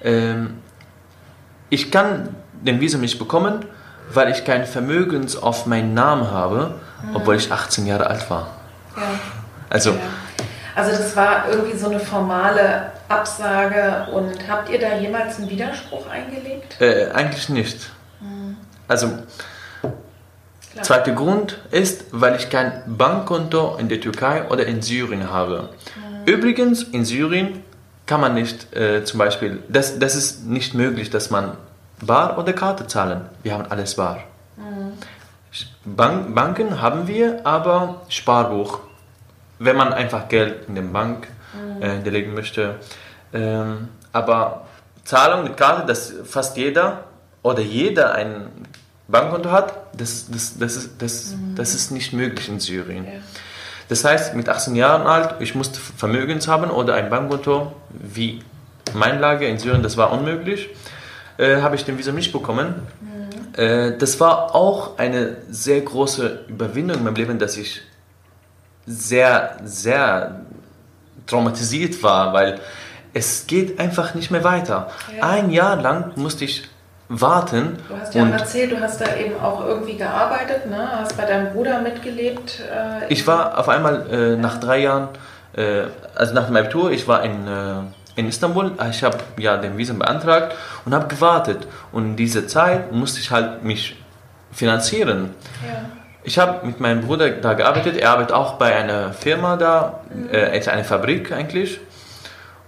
äh, 0.00 0.34
ich 1.70 1.90
kann 1.90 2.28
den 2.52 2.80
Visum 2.80 3.00
nicht 3.00 3.18
bekommen, 3.18 3.64
weil 4.12 4.30
ich 4.30 4.44
kein 4.44 4.66
Vermögens 4.66 5.36
auf 5.36 5.66
meinen 5.66 5.94
Namen 5.94 6.30
habe, 6.30 6.74
obwohl 7.14 7.36
ich 7.36 7.52
18 7.52 7.86
Jahre 7.86 8.06
alt 8.06 8.28
war. 8.30 8.48
Ja. 8.96 9.02
Also, 9.68 9.90
ja. 9.90 9.98
also 10.74 10.90
das 10.90 11.14
war 11.16 11.48
irgendwie 11.50 11.76
so 11.76 11.88
eine 11.88 12.00
formale 12.00 12.92
Absage 13.08 14.06
und 14.12 14.48
habt 14.48 14.68
ihr 14.70 14.80
da 14.80 14.96
jemals 14.96 15.38
einen 15.38 15.50
Widerspruch 15.50 16.08
eingelegt? 16.08 16.80
Äh, 16.80 17.10
eigentlich 17.12 17.48
nicht. 17.48 17.90
Mhm. 18.20 18.56
Also 18.88 19.08
Klar. 20.72 20.84
zweiter 20.84 21.12
Grund 21.12 21.58
ist, 21.70 22.06
weil 22.12 22.36
ich 22.36 22.50
kein 22.50 22.82
Bankkonto 22.86 23.76
in 23.78 23.88
der 23.88 24.00
Türkei 24.00 24.48
oder 24.48 24.66
in 24.66 24.82
Syrien 24.82 25.30
habe. 25.30 25.70
Mhm. 25.94 26.26
Übrigens, 26.26 26.82
in 26.82 27.04
Syrien 27.04 27.62
kann 28.06 28.20
man 28.20 28.34
nicht 28.34 28.74
äh, 28.74 29.04
zum 29.04 29.18
Beispiel, 29.18 29.62
das, 29.68 29.98
das 29.98 30.14
ist 30.14 30.46
nicht 30.46 30.74
möglich, 30.74 31.10
dass 31.10 31.30
man 31.30 31.56
Bar 32.00 32.38
oder 32.38 32.52
Karte 32.52 32.86
zahlen. 32.86 33.22
Wir 33.42 33.54
haben 33.54 33.66
alles 33.70 33.96
Bar. 33.96 34.18
Mhm. 34.56 34.92
Bank, 35.84 36.34
Banken 36.34 36.82
haben 36.82 37.08
wir, 37.08 37.40
aber 37.44 38.02
Sparbuch 38.08 38.80
wenn 39.58 39.76
man 39.76 39.92
einfach 39.92 40.28
Geld 40.28 40.68
in 40.68 40.74
der 40.74 40.82
Bank 40.82 41.28
mhm. 41.54 41.82
äh, 41.82 41.90
hinterlegen 41.92 42.34
möchte. 42.34 42.76
Ähm, 43.32 43.88
aber 44.12 44.66
Zahlung 45.04 45.44
mit 45.44 45.56
Karte, 45.56 45.86
dass 45.86 46.12
fast 46.24 46.56
jeder 46.56 47.04
oder 47.42 47.60
jeder 47.60 48.14
ein 48.14 48.48
Bankkonto 49.08 49.50
hat, 49.50 49.74
das, 49.96 50.26
das, 50.30 50.58
das, 50.58 50.76
ist, 50.76 50.90
das, 51.02 51.32
mhm. 51.32 51.54
das 51.54 51.74
ist 51.74 51.90
nicht 51.90 52.12
möglich 52.12 52.48
in 52.48 52.60
Syrien. 52.60 53.04
Ja. 53.04 53.10
Das 53.88 54.04
heißt, 54.04 54.34
mit 54.34 54.48
18 54.48 54.74
Jahren 54.74 55.06
alt, 55.06 55.36
ich 55.38 55.54
musste 55.54 55.78
Vermögens 55.78 56.48
haben 56.48 56.70
oder 56.70 56.94
ein 56.94 57.08
Bankkonto, 57.08 57.72
wie 57.90 58.42
meine 58.94 59.20
Lage 59.20 59.46
in 59.46 59.58
Syrien, 59.58 59.82
das 59.82 59.96
war 59.96 60.10
unmöglich, 60.10 60.70
äh, 61.38 61.60
habe 61.60 61.76
ich 61.76 61.84
den 61.84 61.98
Visum 61.98 62.14
nicht 62.14 62.32
bekommen. 62.32 62.86
Mhm. 63.00 63.60
Äh, 63.60 63.98
das 63.98 64.20
war 64.20 64.54
auch 64.54 64.98
eine 64.98 65.36
sehr 65.50 65.80
große 65.80 66.46
Überwindung 66.48 66.98
in 66.98 67.04
meinem 67.04 67.16
Leben, 67.16 67.38
dass 67.38 67.56
ich 67.56 67.82
sehr, 68.86 69.56
sehr 69.64 70.40
traumatisiert 71.26 72.02
war, 72.02 72.32
weil 72.32 72.60
es 73.14 73.46
geht 73.46 73.80
einfach 73.80 74.14
nicht 74.14 74.30
mehr 74.30 74.44
weiter. 74.44 74.90
Ja. 75.16 75.28
Ein 75.28 75.50
Jahr 75.50 75.76
lang 75.76 76.12
musste 76.16 76.44
ich 76.44 76.68
warten. 77.08 77.78
Du 77.88 77.96
hast 77.96 78.14
ja 78.14 78.22
und 78.22 78.32
erzählt, 78.32 78.72
du 78.72 78.80
hast 78.80 79.00
da 79.00 79.14
eben 79.16 79.38
auch 79.40 79.64
irgendwie 79.64 79.96
gearbeitet, 79.96 80.66
ne? 80.66 80.88
hast 81.00 81.16
bei 81.16 81.24
deinem 81.24 81.52
Bruder 81.52 81.80
mitgelebt. 81.80 82.60
Äh, 82.60 83.12
ich 83.12 83.26
war 83.26 83.58
auf 83.58 83.68
einmal 83.68 84.06
äh, 84.10 84.36
nach 84.36 84.58
drei 84.58 84.78
Jahren, 84.78 85.08
äh, 85.56 85.84
also 86.14 86.34
nach 86.34 86.46
dem 86.46 86.56
Abitur, 86.56 86.90
ich 86.90 87.06
war 87.06 87.22
in, 87.22 87.46
äh, 87.46 87.82
in 88.16 88.28
Istanbul, 88.28 88.72
ich 88.90 89.04
habe 89.04 89.18
ja 89.38 89.58
den 89.58 89.76
Visum 89.76 89.98
beantragt 89.98 90.56
und 90.84 90.94
habe 90.94 91.06
gewartet. 91.06 91.68
Und 91.92 92.04
in 92.04 92.16
dieser 92.16 92.48
Zeit 92.48 92.90
musste 92.92 93.20
ich 93.20 93.30
halt 93.30 93.62
mich 93.62 94.02
finanzieren. 94.52 95.34
Ja. 95.66 95.84
Ich 96.24 96.38
habe 96.38 96.66
mit 96.66 96.80
meinem 96.80 97.02
Bruder 97.02 97.30
da 97.30 97.52
gearbeitet, 97.52 97.96
er 97.98 98.10
arbeitet 98.10 98.34
auch 98.34 98.54
bei 98.54 98.74
einer 98.74 99.12
Firma 99.12 99.56
da, 99.56 100.00
mhm. 100.12 100.28
äh, 100.32 100.68
eine 100.68 100.82
Fabrik 100.82 101.30
eigentlich. 101.30 101.78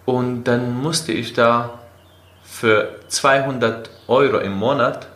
Und 0.05 0.45
dann 0.45 0.81
musste 0.81 1.13
ich 1.13 1.33
da 1.33 1.79
für 2.45 2.97
200 3.09 3.91
Euro 4.07 4.39
im 4.39 4.53
Monat 4.53 5.09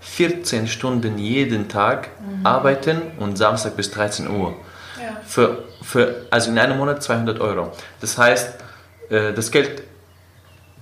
14 0.00 0.66
Stunden 0.66 1.18
jeden 1.18 1.68
Tag 1.68 2.08
mhm. 2.20 2.46
arbeiten 2.46 3.02
und 3.18 3.36
Samstag 3.36 3.76
bis 3.76 3.90
13 3.90 4.28
Uhr. 4.28 4.54
Ja. 4.98 5.16
Für, 5.26 5.64
für, 5.82 6.26
also 6.30 6.50
in 6.50 6.58
einem 6.58 6.78
Monat 6.78 7.02
200 7.02 7.40
Euro. 7.40 7.72
Das 8.00 8.18
heißt, 8.18 8.54
äh, 9.10 9.32
das 9.32 9.50
Geld 9.50 9.82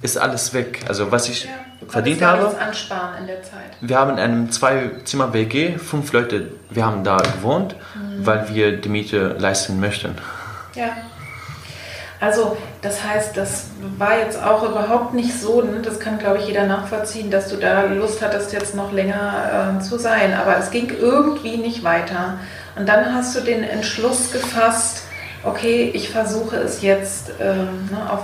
ist 0.03 0.17
alles 0.17 0.55
weg. 0.55 0.81
Also 0.89 1.11
was 1.11 1.29
ich 1.29 1.45
ja, 1.45 1.51
verdient 1.89 2.23
habe. 2.23 2.57
ansparen 2.59 3.19
in 3.21 3.27
der 3.27 3.43
Zeit. 3.43 3.77
Wir 3.81 3.99
haben 3.99 4.13
in 4.13 4.19
einem 4.19 4.51
Zwei-Zimmer-WG, 4.51 5.79
fünf 5.79 6.13
Leute, 6.13 6.53
wir 6.71 6.87
haben 6.87 7.03
da 7.03 7.17
gewohnt, 7.17 7.75
mhm. 7.95 8.25
weil 8.27 8.49
wir 8.55 8.77
die 8.77 8.89
Miete 8.89 9.37
leisten 9.39 9.81
möchten. 9.81 10.15
Ja. 10.75 10.97
Also 12.21 12.57
das 12.83 13.05
heißt, 13.05 13.37
das 13.37 13.67
war 13.97 14.19
jetzt 14.19 14.43
auch 14.43 14.69
überhaupt 14.69 15.15
nicht 15.15 15.41
so, 15.41 15.63
ne? 15.63 15.81
das 15.83 16.01
kann 16.01 16.19
glaube 16.19 16.39
ich 16.39 16.49
jeder 16.49 16.67
nachvollziehen, 16.67 17.31
dass 17.31 17.49
du 17.49 17.57
da 17.57 17.85
Lust 17.85 18.21
hattest, 18.23 18.53
jetzt 18.53 18.75
noch 18.75 18.93
länger 18.93 19.77
äh, 19.79 19.83
zu 19.83 19.99
sein, 19.99 20.35
aber 20.35 20.59
es 20.59 20.71
ging 20.71 20.91
irgendwie 20.91 21.57
nicht 21.59 21.85
weiter. 21.85 22.39
Und 22.77 22.89
dann 22.89 23.15
hast 23.15 23.37
du 23.37 23.41
den 23.41 23.63
Entschluss 23.63 24.33
gefasst, 24.33 25.03
okay, 25.45 25.91
ich 25.95 26.11
versuche 26.11 26.57
es 26.57 26.83
jetzt 26.83 27.31
ähm, 27.41 27.89
ne, 27.91 28.13
auf, 28.13 28.21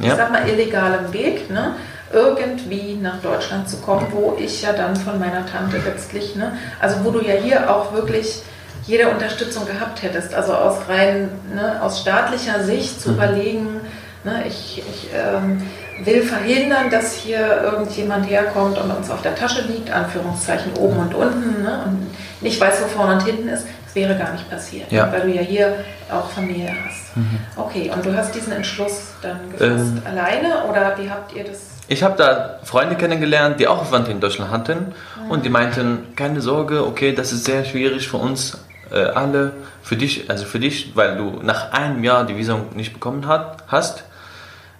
ja. 0.00 0.08
ich 0.08 0.14
sag 0.14 0.30
mal, 0.30 0.48
illegalem 0.48 1.12
Weg, 1.12 1.50
ne? 1.50 1.76
irgendwie 2.10 2.94
nach 2.94 3.20
Deutschland 3.20 3.68
zu 3.68 3.78
kommen, 3.78 4.06
wo 4.12 4.36
ich 4.40 4.62
ja 4.62 4.72
dann 4.72 4.96
von 4.96 5.18
meiner 5.18 5.44
Tante 5.44 5.76
letztlich, 5.84 6.36
ne? 6.36 6.56
also 6.80 7.04
wo 7.04 7.10
du 7.10 7.20
ja 7.20 7.34
hier 7.34 7.70
auch 7.70 7.92
wirklich 7.92 8.42
jede 8.88 9.10
Unterstützung 9.10 9.66
gehabt 9.66 10.02
hättest. 10.02 10.34
Also 10.34 10.54
aus 10.54 10.88
rein, 10.88 11.28
ne, 11.54 11.80
aus 11.82 12.00
staatlicher 12.00 12.64
Sicht 12.64 13.00
zu 13.00 13.10
mhm. 13.10 13.14
überlegen, 13.14 13.80
ne, 14.24 14.44
ich, 14.48 14.82
ich 14.90 15.10
ähm, 15.14 15.62
will 16.04 16.22
verhindern, 16.22 16.90
dass 16.90 17.12
hier 17.12 17.62
irgendjemand 17.62 18.28
herkommt 18.28 18.78
und 18.78 18.90
uns 18.90 19.10
auf 19.10 19.20
der 19.22 19.34
Tasche 19.34 19.62
liegt, 19.62 19.90
Anführungszeichen 19.90 20.72
oben 20.78 20.96
und 20.96 21.14
unten, 21.14 21.62
ne, 21.62 21.82
und 21.84 22.06
nicht 22.40 22.58
weiß, 22.60 22.82
wo 22.82 22.86
vorne 22.86 23.14
und 23.14 23.24
hinten 23.24 23.48
ist. 23.48 23.66
Das 23.88 23.94
wäre 23.94 24.16
gar 24.16 24.32
nicht 24.32 24.48
passiert, 24.50 24.92
ja. 24.92 25.10
weil 25.10 25.22
du 25.22 25.28
ja 25.28 25.40
hier 25.40 25.84
auch 26.12 26.28
Familie 26.30 26.70
hast. 26.86 27.16
Mhm. 27.16 27.40
Okay, 27.56 27.90
und 27.94 28.04
du 28.04 28.14
hast 28.14 28.34
diesen 28.34 28.52
Entschluss 28.52 29.14
dann 29.22 29.50
gefasst 29.50 29.92
ähm, 29.96 30.02
alleine 30.04 30.64
oder 30.68 30.94
wie 30.98 31.10
habt 31.10 31.34
ihr 31.34 31.44
das? 31.44 31.60
Ich 31.88 32.02
habe 32.02 32.16
da 32.18 32.58
Freunde 32.64 32.96
kennengelernt, 32.96 33.58
die 33.58 33.66
auch 33.66 33.84
Verwandte 33.84 34.10
in 34.10 34.20
Deutschland 34.20 34.50
hatten 34.50 34.92
mhm. 35.24 35.30
und 35.30 35.46
die 35.46 35.48
meinten, 35.48 36.14
keine 36.16 36.42
Sorge, 36.42 36.86
okay, 36.86 37.14
das 37.14 37.32
ist 37.32 37.46
sehr 37.46 37.64
schwierig 37.64 38.08
für 38.08 38.18
uns 38.18 38.58
äh, 38.90 39.00
alle 39.00 39.52
für 39.82 39.96
dich, 39.96 40.28
also 40.28 40.44
für 40.44 40.58
dich, 40.58 40.94
weil 40.94 41.16
du 41.16 41.40
nach 41.42 41.72
einem 41.72 42.04
Jahr 42.04 42.26
die 42.26 42.36
Visum 42.36 42.66
nicht 42.74 42.92
bekommen 42.92 43.26
hat, 43.26 43.64
hast. 43.68 44.04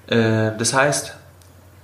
Äh, 0.07 0.53
das 0.59 0.75
heißt, 0.75 1.15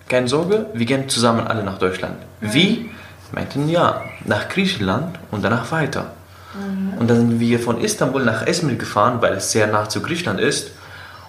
keine 0.08 0.28
Sorge, 0.28 0.66
wir 0.74 0.84
gehen 0.86 1.08
zusammen 1.08 1.46
alle 1.46 1.64
nach 1.64 1.78
Deutschland. 1.78 2.16
Mhm. 2.40 2.52
Wie? 2.52 2.90
Meinten 3.32 3.68
ja, 3.68 4.02
nach 4.24 4.48
Griechenland 4.48 5.18
und 5.30 5.42
danach 5.42 5.72
weiter. 5.72 6.12
Mhm. 6.54 6.98
Und 6.98 7.08
dann 7.08 7.16
sind 7.18 7.40
wir 7.40 7.58
von 7.58 7.80
Istanbul 7.80 8.24
nach 8.24 8.46
Esmir 8.46 8.76
gefahren, 8.76 9.20
weil 9.20 9.34
es 9.34 9.52
sehr 9.52 9.66
nah 9.66 9.88
zu 9.88 10.00
Griechenland 10.02 10.40
ist. 10.40 10.72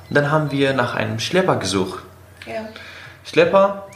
Und 0.09 0.15
dann 0.15 0.31
haben 0.31 0.51
wir 0.51 0.73
nach 0.73 0.95
einem 0.95 1.19
Schlepper 1.19 1.55
gesucht. 1.57 2.03
Ja. 2.45 2.67
Schlepper, 3.23 3.87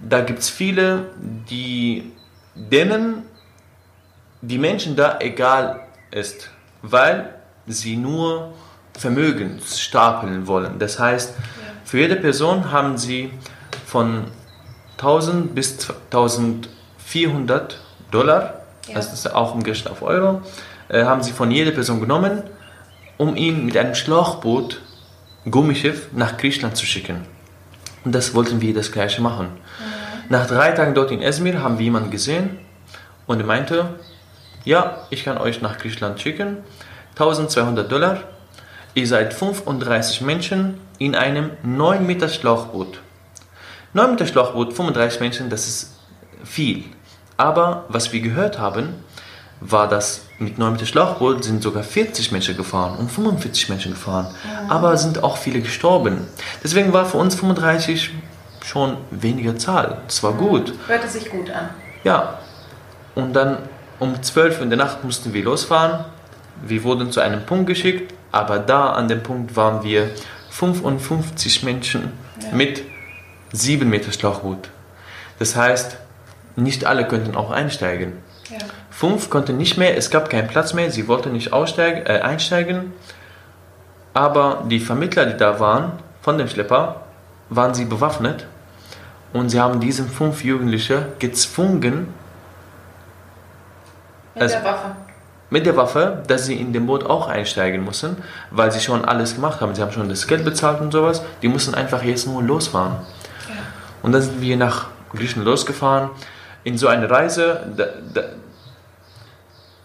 da 0.00 0.20
gibt 0.20 0.40
es 0.40 0.48
viele, 0.48 1.10
die 1.50 2.12
denen 2.54 3.24
die 4.40 4.58
Menschen 4.58 4.96
da 4.96 5.18
egal 5.20 5.80
ist, 6.10 6.50
weil 6.82 7.34
sie 7.66 7.96
nur 7.96 8.52
Vermögen 8.94 9.60
stapeln 9.64 10.46
wollen. 10.46 10.78
Das 10.78 10.98
heißt, 10.98 11.34
für 11.84 11.98
jede 11.98 12.16
Person 12.16 12.72
haben 12.72 12.98
sie 12.98 13.30
von 13.86 14.24
1000 14.98 15.54
bis 15.54 15.88
1400 16.10 17.78
Dollar, 18.10 18.61
ja. 18.88 18.94
das 18.94 19.12
ist 19.12 19.34
auch 19.34 19.54
umgerechnet 19.54 19.92
auf 19.92 20.02
Euro, 20.02 20.42
äh, 20.88 21.04
haben 21.04 21.22
sie 21.22 21.32
von 21.32 21.50
jeder 21.50 21.70
Person 21.70 22.00
genommen, 22.00 22.42
um 23.16 23.36
ihn 23.36 23.64
mit 23.64 23.76
einem 23.76 23.94
Schlauchboot, 23.94 24.80
Gummischiff, 25.50 26.08
nach 26.12 26.36
Griechenland 26.36 26.76
zu 26.76 26.86
schicken. 26.86 27.26
Und 28.04 28.14
das 28.14 28.34
wollten 28.34 28.60
wir 28.60 28.74
das 28.74 28.92
gleiche 28.92 29.22
machen. 29.22 29.46
Mhm. 29.46 30.02
Nach 30.28 30.46
drei 30.46 30.72
Tagen 30.72 30.94
dort 30.94 31.10
in 31.10 31.20
Esmir 31.20 31.62
haben 31.62 31.78
wir 31.78 31.84
jemanden 31.84 32.10
gesehen 32.10 32.58
und 33.26 33.40
er 33.40 33.46
meinte, 33.46 33.94
ja, 34.64 35.06
ich 35.10 35.24
kann 35.24 35.38
euch 35.38 35.60
nach 35.60 35.78
Griechenland 35.78 36.20
schicken, 36.20 36.58
1200 37.10 37.90
Dollar, 37.90 38.22
ihr 38.94 39.06
seid 39.06 39.34
35 39.34 40.22
Menschen 40.22 40.80
in 40.98 41.14
einem 41.14 41.50
9 41.62 42.06
Meter 42.06 42.28
Schlauchboot. 42.28 43.00
9 43.92 44.12
Meter 44.12 44.26
Schlauchboot, 44.26 44.72
35 44.72 45.20
Menschen, 45.20 45.50
das 45.50 45.66
ist 45.66 45.96
viel. 46.44 46.84
Aber 47.42 47.86
was 47.88 48.12
wir 48.12 48.20
gehört 48.20 48.60
haben, 48.60 48.94
war, 49.58 49.88
dass 49.88 50.20
mit 50.38 50.58
9 50.58 50.74
Meter 50.74 50.86
Schlauchboot 50.86 51.42
sind 51.42 51.60
sogar 51.60 51.82
40 51.82 52.30
Menschen 52.30 52.56
gefahren 52.56 52.96
und 52.96 53.10
45 53.10 53.68
Menschen 53.68 53.90
gefahren. 53.90 54.32
Ja. 54.44 54.72
Aber 54.72 54.96
sind 54.96 55.24
auch 55.24 55.36
viele 55.36 55.60
gestorben. 55.60 56.28
Deswegen 56.62 56.92
war 56.92 57.04
für 57.04 57.18
uns 57.18 57.34
35 57.34 58.10
schon 58.64 58.96
weniger 59.10 59.56
Zahl. 59.56 60.02
Das 60.06 60.22
war 60.22 60.34
gut. 60.34 60.72
Hörte 60.86 61.08
sich 61.08 61.28
gut 61.30 61.50
an. 61.50 61.70
Ja. 62.04 62.38
Und 63.16 63.32
dann 63.32 63.58
um 63.98 64.22
12 64.22 64.58
Uhr 64.58 64.62
in 64.62 64.70
der 64.70 64.78
Nacht 64.78 65.02
mussten 65.02 65.32
wir 65.34 65.42
losfahren. 65.42 66.04
Wir 66.64 66.84
wurden 66.84 67.10
zu 67.10 67.18
einem 67.18 67.44
Punkt 67.44 67.66
geschickt, 67.66 68.14
aber 68.30 68.60
da 68.60 68.92
an 68.92 69.08
dem 69.08 69.24
Punkt 69.24 69.56
waren 69.56 69.82
wir 69.82 70.10
55 70.50 71.64
Menschen 71.64 72.12
ja. 72.40 72.54
mit 72.54 72.84
7 73.50 73.88
Meter 73.88 74.12
Schlauchboot. 74.12 74.68
Das 75.40 75.56
heißt, 75.56 75.96
nicht 76.56 76.84
alle 76.84 77.06
könnten 77.06 77.34
auch 77.34 77.50
einsteigen. 77.50 78.14
Ja. 78.50 78.58
Fünf 78.90 79.30
konnten 79.30 79.56
nicht 79.56 79.78
mehr, 79.78 79.96
es 79.96 80.10
gab 80.10 80.30
keinen 80.30 80.48
Platz 80.48 80.74
mehr, 80.74 80.90
sie 80.90 81.08
wollten 81.08 81.32
nicht 81.32 81.52
aussteigen, 81.52 82.06
äh, 82.06 82.20
einsteigen. 82.20 82.92
Aber 84.14 84.64
die 84.68 84.80
Vermittler, 84.80 85.26
die 85.26 85.36
da 85.36 85.58
waren, 85.58 85.92
von 86.20 86.38
dem 86.38 86.48
Schlepper, 86.48 87.02
waren 87.48 87.74
sie 87.74 87.84
bewaffnet 87.84 88.46
und 89.32 89.48
sie 89.48 89.60
haben 89.60 89.80
diesen 89.80 90.08
fünf 90.08 90.44
Jugendliche 90.44 91.06
gezwungen, 91.18 92.12
mit 94.34 94.42
also, 94.42 94.54
der 94.56 94.64
Waffe. 94.64 94.96
Mit 95.50 95.66
der 95.66 95.76
Waffe, 95.76 96.22
dass 96.26 96.46
sie 96.46 96.54
in 96.54 96.72
dem 96.72 96.86
Boot 96.86 97.04
auch 97.04 97.28
einsteigen 97.28 97.84
müssen, 97.84 98.16
weil 98.50 98.72
sie 98.72 98.80
schon 98.80 99.04
alles 99.04 99.34
gemacht 99.34 99.60
haben. 99.60 99.74
Sie 99.74 99.82
haben 99.82 99.92
schon 99.92 100.08
das 100.08 100.26
Geld 100.26 100.44
bezahlt 100.44 100.80
und 100.80 100.92
sowas. 100.92 101.22
Die 101.42 101.48
mussten 101.48 101.74
einfach 101.74 102.02
jetzt 102.02 102.26
nur 102.26 102.42
losfahren. 102.42 102.96
Ja. 103.48 103.54
Und 104.02 104.12
dann 104.12 104.22
sind 104.22 104.40
wir 104.40 104.56
nach 104.56 104.86
Griechenland 105.14 105.46
losgefahren. 105.46 106.10
In 106.64 106.78
so 106.78 106.88
eine 106.88 107.10
Reise, 107.10 107.60
da, 107.76 107.86
da, 108.14 108.22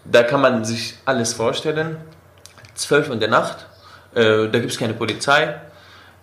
da 0.04 0.22
kann 0.22 0.40
man 0.40 0.64
sich 0.64 0.94
alles 1.04 1.34
vorstellen. 1.34 1.96
12 2.74 3.08
Uhr 3.08 3.14
in 3.14 3.20
der 3.20 3.28
Nacht, 3.28 3.66
äh, 4.14 4.48
da 4.48 4.58
gibt 4.58 4.70
es 4.70 4.78
keine 4.78 4.94
Polizei, 4.94 5.54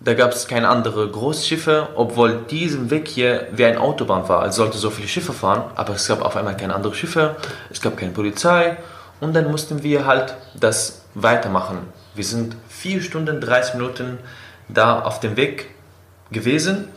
da 0.00 0.14
gab 0.14 0.32
es 0.32 0.46
keine 0.46 0.68
anderen 0.68 1.10
Großschiffe, 1.10 1.88
obwohl 1.94 2.42
diesem 2.50 2.90
Weg 2.90 3.08
hier 3.08 3.48
wie 3.52 3.64
ein 3.64 3.78
Autobahn 3.78 4.28
war. 4.28 4.44
Es 4.46 4.56
sollte 4.56 4.78
so 4.78 4.90
viele 4.90 5.08
Schiffe 5.08 5.32
fahren, 5.32 5.70
aber 5.74 5.94
es 5.94 6.06
gab 6.08 6.22
auf 6.22 6.36
einmal 6.36 6.56
keine 6.56 6.74
anderen 6.74 6.94
Schiffe, 6.94 7.36
es 7.70 7.80
gab 7.80 7.96
keine 7.96 8.12
Polizei 8.12 8.76
und 9.20 9.34
dann 9.34 9.50
mussten 9.50 9.82
wir 9.82 10.06
halt 10.06 10.34
das 10.54 11.02
weitermachen. 11.14 11.78
Wir 12.14 12.24
sind 12.24 12.56
vier 12.68 13.00
Stunden, 13.00 13.40
30 13.40 13.74
Minuten 13.74 14.18
da 14.68 15.00
auf 15.00 15.20
dem 15.20 15.36
Weg 15.36 15.70
gewesen. 16.30 16.88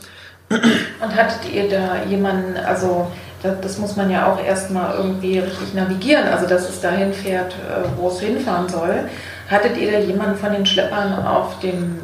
Und 0.49 1.15
hattet 1.15 1.51
ihr 1.53 1.69
da 1.69 2.03
jemanden, 2.03 2.57
also 2.57 3.11
das, 3.41 3.61
das 3.61 3.77
muss 3.77 3.95
man 3.95 4.09
ja 4.09 4.31
auch 4.31 4.43
erstmal 4.43 4.95
irgendwie 4.95 5.39
richtig 5.39 5.73
navigieren, 5.73 6.27
also 6.27 6.47
dass 6.47 6.69
es 6.69 6.81
dahin 6.81 7.13
fährt, 7.13 7.53
äh, 7.53 7.87
wo 7.97 8.09
es 8.09 8.19
hinfahren 8.19 8.67
soll. 8.67 9.09
Hattet 9.49 9.77
ihr 9.77 9.91
da 9.91 9.99
jemanden 9.99 10.37
von 10.37 10.51
den 10.51 10.65
Schleppern 10.65 11.25
auf 11.25 11.59
dem 11.59 11.99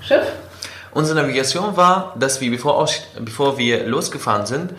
Schiff? 0.00 0.26
Unsere 0.92 1.20
Navigation 1.20 1.76
war, 1.76 2.14
dass 2.18 2.40
wir, 2.40 2.50
bevor, 2.50 2.88
bevor 3.20 3.58
wir 3.58 3.86
losgefahren 3.86 4.46
sind, 4.46 4.72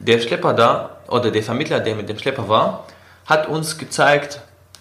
der 0.00 0.18
Schlepper 0.18 0.52
da 0.52 0.96
oder 1.08 1.30
der 1.30 1.42
Vermittler, 1.42 1.80
der 1.80 1.94
mit 1.94 2.08
dem 2.08 2.18
Schlepper 2.18 2.48
war, 2.48 2.84
hat 3.26 3.48
uns 3.48 3.78
gezeigt, 3.78 4.40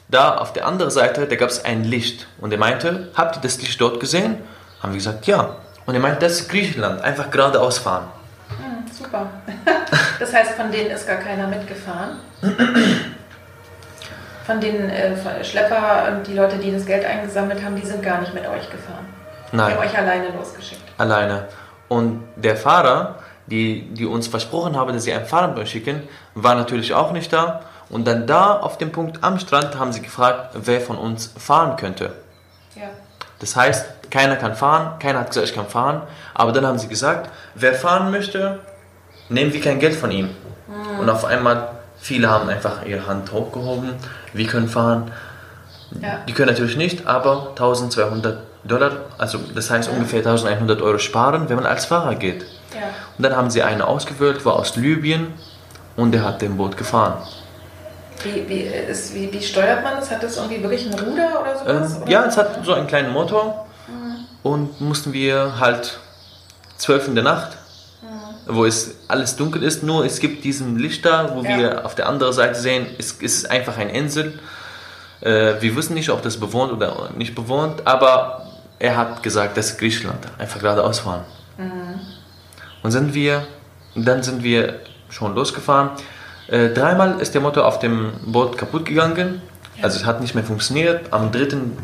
da 0.10 0.36
auf 0.36 0.52
der 0.52 0.66
anderen 0.66 0.92
Seite, 0.92 1.28
da 1.28 1.36
gab 1.36 1.50
es 1.50 1.64
ein 1.64 1.86
Licht. 1.86 2.28
Und 2.42 2.52
er 2.52 2.58
meinte, 2.58 3.10
habt 3.16 3.38
ihr 3.38 3.42
das 3.42 3.62
Licht 3.62 3.80
dort 3.80 4.00
gesehen? 4.00 4.38
Haben 4.82 4.92
wir 4.92 4.98
gesagt, 4.98 5.28
ja. 5.28 5.56
Und 5.86 5.94
er 5.94 6.02
meinte, 6.02 6.20
das 6.20 6.42
ist 6.42 6.50
Griechenland, 6.50 7.02
einfach 7.02 7.32
geradeaus 7.32 7.78
fahren. 7.78 8.08
Hm, 8.50 8.86
super. 8.92 9.30
Das 10.22 10.32
heißt, 10.36 10.52
von 10.52 10.72
denen 10.72 10.92
ist 10.92 11.08
gar 11.08 11.18
keiner 11.18 11.48
mitgefahren? 11.48 12.18
Von 14.46 14.62
den 14.62 14.88
äh, 14.88 15.44
Schlepper 15.44 16.10
und 16.12 16.28
die 16.28 16.36
Leute, 16.36 16.58
die 16.58 16.72
das 16.72 16.86
Geld 16.86 17.04
eingesammelt 17.04 17.64
haben, 17.66 17.76
die 17.76 17.88
sind 17.88 18.04
gar 18.04 18.22
nicht 18.22 18.32
mit 18.32 18.44
euch 18.48 18.70
gefahren? 18.70 19.08
Nein. 19.52 19.70
Die 19.70 19.74
haben 19.74 19.88
euch 19.90 19.98
alleine 19.98 20.28
losgeschickt? 20.30 20.84
Alleine. 21.00 21.48
Und 21.88 22.24
der 22.36 22.56
Fahrer, 22.56 23.16
die, 23.48 23.82
die 23.96 24.06
uns 24.06 24.28
versprochen 24.28 24.78
haben, 24.78 24.94
dass 24.94 25.06
sie 25.06 25.14
einen 25.14 25.26
Fahrer 25.26 25.66
schicken, 25.66 26.04
war 26.36 26.54
natürlich 26.54 26.94
auch 26.94 27.14
nicht 27.14 27.34
da. 27.34 27.62
Und 27.90 28.06
dann 28.06 28.28
da 28.28 28.60
auf 28.60 28.78
dem 28.78 28.92
Punkt 28.92 29.24
am 29.24 29.40
Strand 29.40 29.80
haben 29.80 29.92
sie 29.92 30.04
gefragt, 30.04 30.52
wer 30.54 30.82
von 30.82 31.00
uns 31.00 31.34
fahren 31.36 31.78
könnte. 31.78 32.14
Ja. 32.76 32.90
Das 33.40 33.56
heißt, 33.56 34.12
keiner 34.12 34.36
kann 34.36 34.54
fahren, 34.54 35.00
keiner 35.00 35.22
hat 35.22 35.30
gesagt, 35.30 35.48
ich 35.48 35.56
kann 35.56 35.66
fahren. 35.66 36.04
Aber 36.36 36.52
dann 36.52 36.68
haben 36.68 36.78
sie 36.78 36.88
gesagt, 36.88 37.32
wer 37.56 37.74
fahren 37.74 38.12
möchte, 38.12 38.60
nehmen 39.32 39.54
wir 39.54 39.62
kein 39.62 39.80
Geld 39.80 39.96
von 39.96 40.12
ihm. 40.12 40.30
Und 41.00 41.10
auf 41.10 41.26
einmal, 41.26 41.70
viele 42.00 42.30
haben 42.30 42.50
einfach 42.50 42.86
ihre 42.86 43.08
Hand 43.08 43.32
hochgehoben, 43.32 43.94
wir 44.34 44.48
können 44.48 44.68
fahren. 44.68 45.12
Ja. 46.00 46.20
Die 46.28 46.34
können 46.34 46.50
natürlich 46.50 46.78
nicht, 46.78 47.08
aber 47.08 47.50
1200 47.50 48.40
Dollar, 48.64 48.92
also 49.18 49.40
das 49.56 49.70
heißt 49.70 49.90
ungefähr 49.90 50.20
1100 50.20 50.82
Euro 50.82 51.00
sparen, 51.00 51.50
wenn 51.50 51.56
man 51.56 51.66
als 51.66 51.86
Fahrer 51.86 52.16
geht. 52.16 52.46
Ja. 52.74 52.82
Und 53.18 53.24
dann 53.24 53.36
haben 53.36 53.50
sie 53.50 53.64
einen 53.64 53.82
ausgewählt, 53.82 54.46
war 54.46 54.54
aus 54.54 54.76
Libyen 54.76 55.34
und 55.96 56.12
der 56.12 56.24
hat 56.24 56.42
dem 56.42 56.58
Boot 56.58 56.78
gefahren. 56.78 57.22
Wie, 58.24 58.48
wie, 58.48 58.62
ist, 58.62 59.16
wie, 59.16 59.34
wie 59.34 59.42
steuert 59.42 59.84
man 59.84 59.96
das? 59.96 60.12
Hat 60.12 60.22
das 60.22 60.38
irgendwie 60.38 60.62
wirklich 60.62 60.86
ein 60.86 60.94
Ruder 60.94 61.42
oder 61.42 61.58
sowas? 61.58 61.96
Ähm, 61.96 62.02
oder? 62.04 62.12
ja, 62.12 62.26
es 62.26 62.38
hat 62.38 62.64
so 62.64 62.74
einen 62.74 62.86
kleinen 62.86 63.12
Motor 63.12 63.66
und 64.44 64.80
mussten 64.80 65.12
wir 65.12 65.60
halt 65.60 66.00
zwölf 66.78 67.08
in 67.08 67.16
der 67.16 67.24
Nacht, 67.24 67.58
wo 68.56 68.66
es 68.66 68.96
alles 69.08 69.36
dunkel 69.36 69.64
ist, 69.64 69.84
nur 69.84 70.06
es 70.06 70.20
gibt 70.20 70.44
diesen 70.44 70.78
Lichter, 70.78 71.32
wo 71.36 71.42
Ja. 71.44 71.58
wir 71.58 71.86
auf 71.86 71.96
der 71.96 72.08
anderen 72.08 72.34
Seite 72.34 72.56
sehen, 72.60 72.86
es 72.98 73.12
ist 73.14 73.50
einfach 73.50 73.78
eine 73.78 73.92
Insel. 73.96 74.40
Äh, 75.22 75.54
wir 75.62 75.76
wissen 75.76 75.94
nicht, 75.94 76.10
ob 76.10 76.22
das 76.22 76.38
bewohnt 76.38 76.72
oder 76.72 77.10
nicht 77.16 77.36
bewohnt, 77.36 77.86
aber 77.86 78.46
er 78.80 78.98
hat 78.98 79.22
gesagt, 79.24 79.58
das 79.58 79.72
ist 79.72 79.80
Griechenland, 79.80 80.26
einfach 80.40 80.60
geradeaus 80.60 81.00
fahren. 81.00 81.26
Und 82.84 82.92
sind 82.92 83.14
wir, 83.14 83.46
dann 83.96 84.24
sind 84.24 84.44
wir 84.44 84.80
schon 85.10 85.36
losgefahren. 85.36 85.92
Äh, 86.48 86.70
dreimal 86.70 87.20
ist 87.22 87.34
der 87.36 87.42
Motor 87.42 87.66
auf 87.68 87.80
dem 87.80 88.14
Boot 88.26 88.58
kaputt 88.58 88.86
gegangen. 88.86 89.42
Also 89.82 90.00
es 90.00 90.06
hat 90.06 90.22
nicht 90.22 90.34
mehr 90.36 90.44
funktioniert. 90.44 91.14
Am 91.14 91.32
dritten, 91.32 91.78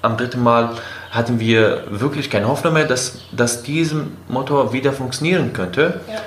am 0.00 0.16
dritten 0.16 0.42
Mal 0.42 0.70
hatten 1.12 1.38
wir 1.38 1.84
wirklich 1.90 2.30
keine 2.30 2.48
Hoffnung 2.48 2.72
mehr, 2.72 2.86
dass, 2.86 3.18
dass 3.32 3.62
diesem 3.62 4.16
Motor 4.28 4.72
wieder 4.72 4.92
funktionieren 4.94 5.52
könnte. 5.52 6.00
Ja. 6.08 6.20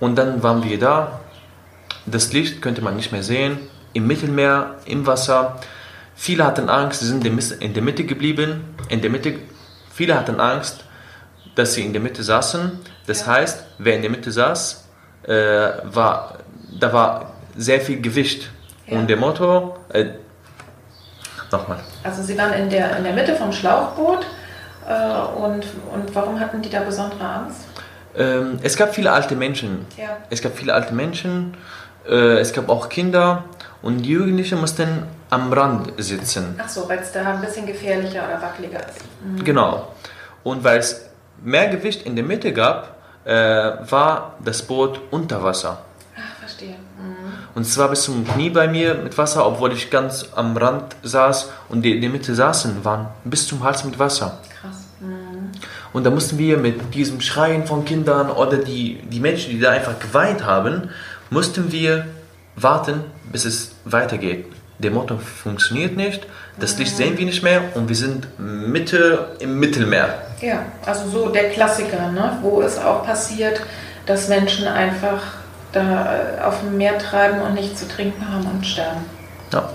Und 0.00 0.16
dann 0.16 0.42
waren 0.42 0.64
wir 0.64 0.78
da. 0.80 1.20
Das 2.06 2.32
Licht 2.32 2.60
könnte 2.60 2.82
man 2.82 2.96
nicht 2.96 3.12
mehr 3.12 3.22
sehen. 3.22 3.58
Im 3.92 4.08
Mittelmeer, 4.08 4.74
im 4.84 5.06
Wasser. 5.06 5.60
Viele 6.16 6.44
hatten 6.44 6.68
Angst, 6.68 7.00
sie 7.00 7.06
sind 7.06 7.24
in 7.24 7.72
der 7.72 7.82
Mitte 7.82 8.04
geblieben. 8.04 8.74
In 8.88 9.00
der 9.00 9.10
Mitte, 9.10 9.34
viele 9.92 10.16
hatten 10.16 10.40
Angst, 10.40 10.84
dass 11.54 11.74
sie 11.74 11.84
in 11.86 11.92
der 11.92 12.02
Mitte 12.02 12.24
saßen. 12.24 12.80
Das 13.06 13.20
Ja. 13.20 13.26
heißt, 13.26 13.64
wer 13.78 13.94
in 13.94 14.02
der 14.02 14.10
Mitte 14.10 14.32
saß, 14.32 14.88
äh, 15.22 15.32
war, 15.84 16.38
da 16.80 16.92
war 16.92 17.32
sehr 17.56 17.80
viel 17.80 18.00
Gewicht. 18.00 18.50
Ja. 18.88 18.98
Und 18.98 19.08
der 19.08 19.18
Motor, 19.18 19.78
äh, 19.90 20.06
nochmal. 21.52 21.78
Also 22.02 22.22
Sie 22.22 22.36
waren 22.38 22.52
in 22.54 22.70
der, 22.70 22.96
in 22.96 23.04
der 23.04 23.12
Mitte 23.12 23.34
vom 23.36 23.52
Schlauchboot 23.52 24.26
äh, 24.88 24.92
und, 25.38 25.66
und 25.92 26.14
warum 26.14 26.40
hatten 26.40 26.62
die 26.62 26.70
da 26.70 26.80
besondere 26.80 27.24
Angst? 27.24 27.60
Ähm, 28.16 28.58
es 28.62 28.76
gab 28.76 28.94
viele 28.94 29.12
alte 29.12 29.36
Menschen. 29.36 29.86
Ja. 29.96 30.16
Es 30.30 30.42
gab 30.42 30.56
viele 30.56 30.74
alte 30.74 30.94
Menschen, 30.94 31.56
äh, 32.08 32.38
es 32.38 32.52
gab 32.52 32.68
auch 32.68 32.88
Kinder 32.88 33.44
und 33.82 33.98
die 33.98 34.10
Jugendlichen 34.10 34.60
mussten 34.60 35.04
am 35.30 35.52
Rand 35.52 35.92
sitzen. 35.98 36.58
Ach 36.62 36.68
so, 36.68 36.88
weil 36.88 36.98
es 36.98 37.12
da 37.12 37.22
ein 37.22 37.40
bisschen 37.40 37.66
gefährlicher 37.66 38.24
oder 38.24 38.42
wackeliger 38.42 38.80
ist. 38.80 38.98
Mhm. 39.24 39.44
Genau. 39.44 39.88
Und 40.42 40.64
weil 40.64 40.78
es 40.78 41.08
mehr 41.42 41.68
Gewicht 41.68 42.04
in 42.04 42.16
der 42.16 42.24
Mitte 42.24 42.52
gab, 42.52 42.96
äh, 43.24 43.32
war 43.32 44.34
das 44.44 44.62
Boot 44.62 45.00
unter 45.10 45.42
Wasser. 45.42 45.78
Mhm. 47.54 47.56
Und 47.56 47.64
zwar 47.64 47.88
bis 47.88 48.02
zum 48.02 48.26
Knie 48.26 48.50
bei 48.50 48.68
mir 48.68 48.94
mit 48.94 49.16
Wasser, 49.18 49.46
obwohl 49.46 49.72
ich 49.72 49.90
ganz 49.90 50.26
am 50.34 50.56
Rand 50.56 50.96
saß 51.02 51.50
und 51.68 51.82
die 51.82 51.94
in 51.94 52.00
der 52.00 52.10
Mitte 52.10 52.34
saßen, 52.34 52.84
waren 52.84 53.08
bis 53.24 53.46
zum 53.46 53.62
Hals 53.62 53.84
mit 53.84 53.98
Wasser. 53.98 54.38
Krass. 54.60 54.76
Mhm. 55.00 55.50
Und 55.92 56.04
da 56.04 56.10
mussten 56.10 56.38
wir 56.38 56.56
mit 56.56 56.94
diesem 56.94 57.20
Schreien 57.20 57.66
von 57.66 57.84
Kindern 57.84 58.30
oder 58.30 58.58
die, 58.58 59.00
die 59.10 59.20
Menschen, 59.20 59.50
die 59.50 59.60
da 59.60 59.70
einfach 59.70 59.98
geweint 59.98 60.44
haben, 60.44 60.90
mussten 61.30 61.72
wir 61.72 62.06
warten, 62.56 63.04
bis 63.32 63.44
es 63.44 63.72
weitergeht. 63.84 64.46
Der 64.78 64.90
Motor 64.90 65.18
funktioniert 65.18 65.96
nicht, 65.96 66.26
das 66.58 66.78
Licht 66.78 66.96
sehen 66.96 67.18
wir 67.18 67.26
nicht 67.26 67.42
mehr 67.42 67.62
und 67.74 67.88
wir 67.88 67.96
sind 67.96 68.26
Mitte 68.38 69.36
im 69.38 69.58
Mittelmeer. 69.58 70.14
Ja, 70.40 70.64
also 70.86 71.08
so 71.08 71.28
der 71.28 71.50
Klassiker, 71.50 72.10
ne? 72.10 72.38
wo 72.40 72.62
es 72.62 72.78
auch 72.78 73.04
passiert, 73.04 73.60
dass 74.06 74.28
Menschen 74.28 74.66
einfach 74.66 75.22
da 75.72 76.38
äh, 76.38 76.40
auf 76.42 76.60
dem 76.60 76.76
Meer 76.76 76.98
treiben 76.98 77.40
und 77.40 77.54
nichts 77.54 77.80
zu 77.80 77.88
trinken 77.88 78.26
haben 78.28 78.46
und 78.46 78.66
sterben. 78.66 79.04
Ja. 79.52 79.70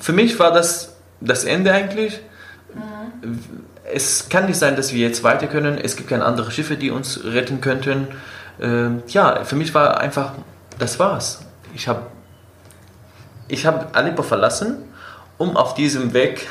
Für 0.00 0.12
mich 0.12 0.38
war 0.38 0.52
das 0.52 0.92
das 1.20 1.44
Ende 1.44 1.72
eigentlich. 1.72 2.20
Es 3.92 4.28
kann 4.28 4.46
nicht 4.46 4.58
sein, 4.58 4.76
dass 4.76 4.92
wir 4.92 5.00
jetzt 5.00 5.22
weiter 5.22 5.46
können. 5.46 5.78
Es 5.78 5.96
gibt 5.96 6.08
keine 6.08 6.24
anderen 6.24 6.50
Schiffe, 6.50 6.76
die 6.76 6.90
uns 6.90 7.24
retten 7.24 7.60
könnten. 7.60 8.08
Ähm, 8.60 9.02
ja, 9.08 9.44
für 9.44 9.56
mich 9.56 9.74
war 9.74 9.98
einfach, 9.98 10.32
das 10.78 10.98
war's. 10.98 11.44
Ich 11.74 11.88
habe 11.88 12.02
ich 13.48 13.66
hab 13.66 13.96
Aleppo 13.96 14.22
verlassen, 14.22 14.78
um 15.38 15.56
auf 15.56 15.74
diesem 15.74 16.12
Weg 16.12 16.48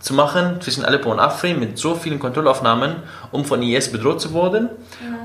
zu 0.00 0.14
machen 0.14 0.60
zwischen 0.60 0.84
Aleppo 0.84 1.12
und 1.12 1.20
Afrin 1.20 1.60
mit 1.60 1.78
so 1.78 1.94
vielen 1.94 2.18
Kontrollaufnahmen, 2.18 2.96
um 3.30 3.44
von 3.44 3.62
IS 3.62 3.92
bedroht 3.92 4.20
zu 4.20 4.34
werden 4.34 4.68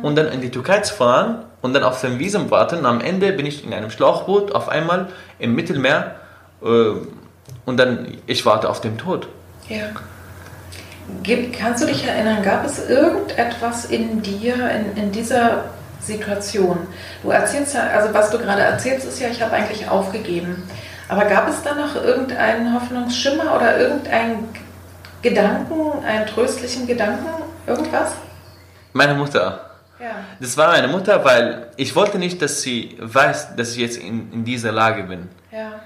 und 0.04 0.16
dann 0.16 0.28
in 0.28 0.42
die 0.42 0.52
Türkei 0.52 0.82
zu 0.82 0.94
fahren 0.94 1.46
und 1.62 1.74
dann 1.74 1.84
auf 1.84 1.98
sein 1.98 2.20
Visum 2.20 2.52
warten. 2.52 2.86
Am 2.86 3.02
Ende 3.02 3.32
bin 3.34 3.46
ich 3.46 3.66
in 3.66 3.74
einem 3.74 3.90
Schlauchboot 3.90 4.52
auf 4.52 4.70
einmal 4.70 5.08
im 5.40 5.56
Mittelmeer 5.56 6.16
äh, 6.62 6.92
und 7.66 7.78
dann 7.78 8.18
ich 8.26 8.46
warte 8.46 8.70
auf 8.70 8.82
den 8.82 8.98
Tod. 8.98 9.28
Ja. 9.70 9.86
Gib, 11.24 11.58
kannst 11.58 11.82
du 11.82 11.88
dich 11.88 12.06
erinnern, 12.06 12.44
gab 12.44 12.66
es 12.66 12.90
irgendetwas 12.90 13.86
in 13.86 14.22
dir, 14.22 14.56
in, 14.70 15.04
in 15.04 15.12
dieser 15.12 15.66
Situation? 16.02 16.80
Du 17.24 17.30
erzählst 17.30 17.74
ja, 17.76 17.88
also 17.88 18.14
was 18.14 18.30
du 18.30 18.38
gerade 18.38 18.62
erzählst, 18.62 19.08
ist 19.08 19.20
ja, 19.20 19.30
ich 19.30 19.42
habe 19.42 19.54
eigentlich 19.54 19.90
aufgegeben. 19.90 20.64
Aber 21.08 21.24
gab 21.26 21.48
es 21.48 21.64
da 21.64 21.74
noch 21.74 21.96
irgendeinen 21.96 22.74
Hoffnungsschimmer 22.74 23.56
oder 23.56 23.80
irgendeinen 23.80 24.50
Gedanken, 25.22 26.04
einen 26.06 26.26
tröstlichen 26.28 26.86
Gedanken, 26.86 27.44
irgendwas? 27.66 28.12
Meine 28.92 29.14
Mutter. 29.14 29.67
Ja. 30.00 30.24
Das 30.40 30.56
war 30.58 30.68
meine 30.68 30.88
Mutter, 30.88 31.24
weil 31.26 31.72
ich 31.76 31.96
wollte 31.96 32.20
nicht, 32.20 32.42
dass 32.42 32.62
sie 32.62 32.98
weiß, 33.00 33.56
dass 33.56 33.72
ich 33.72 33.78
jetzt 33.78 33.98
in, 33.98 34.32
in 34.32 34.46
dieser 34.46 34.72
Lage 34.72 35.04
bin. 35.04 35.30
Ja. 35.52 35.80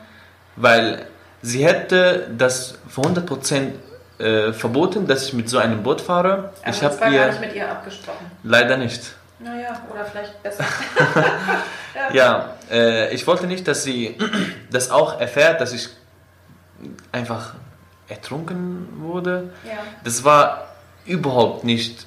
Weil 0.56 1.06
sie 1.42 1.66
hätte 1.66 2.30
das 2.38 2.76
für 2.90 3.02
100% 3.02 3.72
äh, 4.20 4.54
verboten, 4.54 5.08
dass 5.08 5.28
ich 5.28 5.34
mit 5.34 5.50
so 5.50 5.58
einem 5.58 5.82
Boot 5.82 6.02
fahre. 6.02 6.52
Aber 6.62 6.70
ich 6.70 6.84
habe 6.84 6.98
gar 6.98 7.12
ihr 7.12 7.28
nicht 7.28 7.40
mit 7.42 7.56
ihr 7.56 7.70
abgesprochen. 7.70 8.30
leider 8.44 8.78
nicht. 8.78 9.16
Naja, 9.40 9.82
oder 9.92 10.06
vielleicht 10.06 10.42
besser. 10.44 10.64
Ja, 12.14 12.56
äh, 12.70 13.14
ich 13.14 13.28
wollte 13.28 13.48
nicht, 13.48 13.68
dass 13.68 13.84
sie 13.84 14.18
das 14.72 14.92
auch 14.92 15.20
erfährt, 15.20 15.62
dass 15.62 15.74
ich 15.74 15.90
einfach 17.12 17.54
ertrunken 18.08 18.88
wurde. 18.98 19.54
Ja. 19.66 19.80
Das 20.04 20.24
war 20.24 20.68
überhaupt 21.06 21.64
nicht 21.64 22.06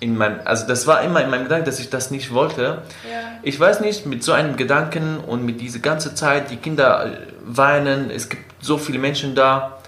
in 0.00 0.16
meinem, 0.16 0.40
also 0.44 0.66
das 0.66 0.86
war 0.86 1.02
immer 1.02 1.22
in 1.22 1.30
meinem 1.30 1.44
Gedanken, 1.44 1.66
dass 1.66 1.78
ich 1.78 1.90
das 1.90 2.10
nicht 2.10 2.32
wollte. 2.32 2.82
Ja. 3.08 3.20
Ich 3.42 3.60
weiß 3.60 3.80
nicht, 3.80 4.06
mit 4.06 4.24
so 4.24 4.32
einem 4.32 4.56
Gedanken 4.56 5.18
und 5.18 5.44
mit 5.44 5.60
dieser 5.60 5.78
ganzen 5.78 6.16
Zeit, 6.16 6.50
die 6.50 6.56
Kinder 6.56 7.06
äh, 7.06 7.16
weinen, 7.44 8.10
es 8.10 8.28
gibt 8.28 8.64
so 8.64 8.78
viele 8.78 8.98
Menschen 8.98 9.34
da. 9.34 9.78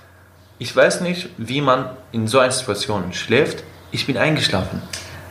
Ich 0.59 0.75
weiß 0.75 1.01
nicht, 1.01 1.31
wie 1.39 1.61
man 1.61 1.91
in 2.13 2.29
so 2.29 2.39
einer 2.39 2.53
Situation 2.53 3.13
schläft. 3.13 3.65
Ich 3.91 4.07
bin 4.07 4.17
eingeschlafen. 4.17 4.83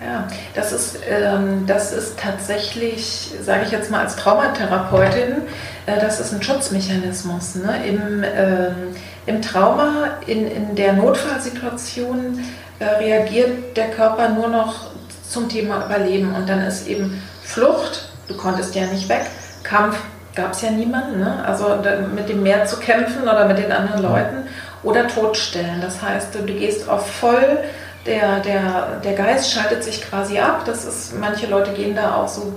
Ja, 0.03 0.27
das 0.55 0.71
ist, 0.71 0.97
ähm, 1.07 1.65
das 1.67 1.93
ist 1.93 2.19
tatsächlich, 2.19 3.32
sage 3.39 3.65
ich 3.65 3.71
jetzt 3.71 3.91
mal 3.91 4.01
als 4.01 4.15
Traumatherapeutin, 4.15 5.43
äh, 5.86 5.99
das 5.99 6.19
ist 6.19 6.34
ein 6.34 6.41
Schutzmechanismus. 6.41 7.55
Ne? 7.55 7.86
Im, 7.86 8.23
ähm, 8.23 8.95
Im 9.27 9.41
Trauma, 9.43 10.17
in, 10.25 10.47
in 10.47 10.75
der 10.75 10.93
Notfallsituation 10.93 12.39
äh, 12.82 12.86
reagiert 12.86 13.77
der 13.77 13.91
Körper 13.91 14.29
nur 14.29 14.47
noch 14.47 14.88
zum 15.29 15.47
Thema 15.47 15.86
Überleben 15.86 16.36
und 16.36 16.49
dann 16.49 16.61
ist 16.61 16.88
eben 16.88 17.21
Flucht, 17.43 18.09
du 18.27 18.36
konntest 18.36 18.75
ja 18.75 18.86
nicht 18.88 19.07
weg, 19.07 19.25
Kampf 19.63 19.97
gab 20.36 20.53
es 20.53 20.61
ja 20.61 20.71
niemanden, 20.71 21.19
ne? 21.19 21.43
also 21.45 21.77
mit 22.15 22.27
dem 22.27 22.43
Meer 22.43 22.65
zu 22.65 22.77
kämpfen 22.77 23.23
oder 23.23 23.45
mit 23.45 23.57
den 23.57 23.71
anderen 23.71 24.01
Leuten 24.01 24.47
oder 24.84 25.07
totstellen. 25.07 25.82
Das 25.82 26.01
heißt, 26.01 26.34
du, 26.34 26.39
du 26.39 26.53
gehst 26.53 26.89
auf 26.89 27.09
voll 27.09 27.59
Der, 28.05 28.39
der, 28.39 28.99
der 29.03 29.13
Geist 29.13 29.51
schaltet 29.51 29.84
sich 29.84 30.01
quasi 30.01 30.39
ab. 30.39 30.63
Das 30.65 30.86
ist, 30.86 31.19
manche 31.19 31.45
Leute 31.45 31.71
gehen 31.71 31.95
da 31.95 32.15
auch 32.15 32.27
so, 32.27 32.51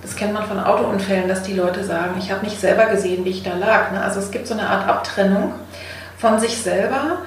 das 0.00 0.16
kennt 0.16 0.32
man 0.32 0.46
von 0.46 0.58
Autounfällen, 0.58 1.28
dass 1.28 1.42
die 1.42 1.52
Leute 1.52 1.84
sagen, 1.84 2.14
ich 2.18 2.32
habe 2.32 2.42
nicht 2.42 2.58
selber 2.58 2.86
gesehen, 2.86 3.24
wie 3.26 3.30
ich 3.30 3.42
da 3.42 3.54
lag. 3.54 3.92
Ne? 3.92 4.02
Also 4.02 4.20
es 4.20 4.30
gibt 4.30 4.46
so 4.46 4.54
eine 4.54 4.66
Art 4.66 4.88
Abtrennung 4.88 5.52
von 6.16 6.40
sich 6.40 6.56
selber, 6.56 7.18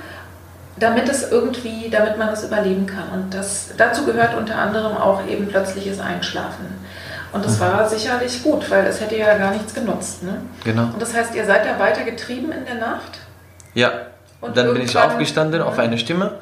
damit 0.78 1.08
es 1.10 1.32
irgendwie, 1.32 1.90
damit 1.90 2.18
man 2.18 2.30
es 2.30 2.44
überleben 2.44 2.86
kann. 2.86 3.10
Und 3.14 3.34
das, 3.34 3.70
dazu 3.78 4.06
gehört 4.06 4.36
unter 4.36 4.58
anderem 4.58 4.98
auch 4.98 5.26
eben 5.28 5.48
plötzliches 5.48 6.00
Einschlafen. 6.00 6.66
Und 7.32 7.46
das 7.46 7.58
mhm. 7.58 7.62
war 7.62 7.90
sicherlich 7.90 8.44
gut, 8.44 8.70
weil 8.70 8.86
es 8.86 9.02
hätte 9.02 9.18
ja 9.18 9.38
gar 9.38 9.52
nichts 9.52 9.74
genutzt. 9.74 10.24
Ne? 10.24 10.42
Genau. 10.64 10.84
Und 10.84 11.02
das 11.02 11.14
heißt, 11.14 11.36
ihr 11.36 11.46
seid 11.46 11.66
da 11.66 11.80
weiter 11.80 12.04
getrieben 12.04 12.52
in 12.52 12.66
der 12.66 12.76
Nacht? 12.76 13.20
Ja. 13.74 13.92
Und 14.42 14.56
dann 14.58 14.74
bin 14.74 14.84
ich 14.84 14.98
aufgestanden 14.98 15.62
auf 15.62 15.80
eine 15.80 15.98
Stimme, 15.98 16.36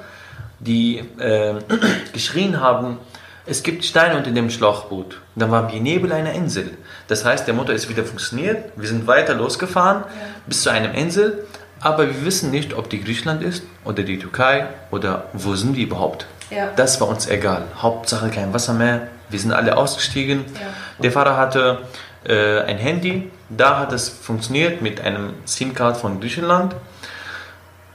die 0.59 0.99
äh, 1.19 1.55
geschrien 2.13 2.59
haben, 2.59 2.99
es 3.45 3.61
gibt 3.61 3.84
Steine 3.84 4.17
unter 4.17 4.31
dem 4.31 4.49
Schlauchboot. 4.49 5.19
Dann 5.36 5.51
waren 5.51 5.71
wir 5.71 5.81
neben 5.81 6.11
einer 6.11 6.31
Insel. 6.31 6.77
Das 7.07 7.25
heißt, 7.25 7.45
der 7.45 7.53
Motor 7.53 7.75
ist 7.75 7.89
wieder 7.89 8.05
funktioniert. 8.05 8.71
Wir 8.77 8.88
sind 8.88 9.05
weiter 9.05 9.34
losgefahren 9.34 10.03
ja. 10.03 10.27
bis 10.47 10.63
zu 10.63 10.69
einer 10.69 10.93
Insel. 10.93 11.45
Aber 11.84 12.07
wir 12.07 12.25
wissen 12.25 12.49
nicht, 12.49 12.73
ob 12.73 12.89
die 12.89 13.03
Griechenland 13.03 13.43
ist 13.43 13.63
oder 13.84 14.03
die 14.03 14.17
Türkei 14.17 14.67
oder 14.89 15.25
wo 15.34 15.55
sind 15.55 15.75
wir 15.75 15.84
überhaupt. 15.84 16.25
Ja. 16.49 16.69
Das 16.75 17.01
war 17.01 17.09
uns 17.09 17.27
egal. 17.27 17.63
Hauptsache 17.77 18.29
kein 18.29 18.53
Wasser 18.53 18.73
mehr. 18.73 19.07
Wir 19.29 19.39
sind 19.39 19.51
alle 19.51 19.75
ausgestiegen. 19.75 20.45
Ja. 20.53 20.61
Der 21.03 21.11
Fahrer 21.11 21.36
hatte 21.36 21.79
äh, 22.23 22.61
ein 22.61 22.77
Handy. 22.77 23.29
Da 23.49 23.79
hat 23.79 23.91
es 23.91 24.07
funktioniert 24.07 24.81
mit 24.81 25.01
einem 25.01 25.34
SIM-Card 25.45 25.97
von 25.97 26.21
Griechenland. 26.21 26.75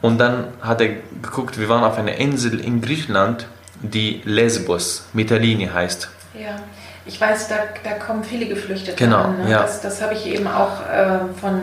Und 0.02 0.18
dann 0.18 0.48
hat 0.60 0.80
er 0.80 0.88
geguckt, 1.22 1.58
wir 1.58 1.68
waren 1.68 1.82
auf 1.82 1.98
einer 1.98 2.16
Insel 2.16 2.60
in 2.60 2.80
Griechenland, 2.80 3.46
die 3.82 4.20
Lesbos, 4.24 5.06
Mytilene 5.12 5.72
heißt. 5.72 6.08
Ja, 6.34 6.56
ich 7.04 7.20
weiß, 7.20 7.48
da, 7.48 7.56
da 7.82 7.94
kommen 7.94 8.22
viele 8.22 8.46
Geflüchtete 8.46 8.96
genau, 8.96 9.22
an. 9.22 9.44
Ne? 9.44 9.50
Ja. 9.50 9.62
Das, 9.62 9.80
das 9.80 10.02
habe 10.02 10.14
ich 10.14 10.26
eben 10.26 10.46
auch 10.46 10.86
äh, 10.88 11.18
von 11.40 11.60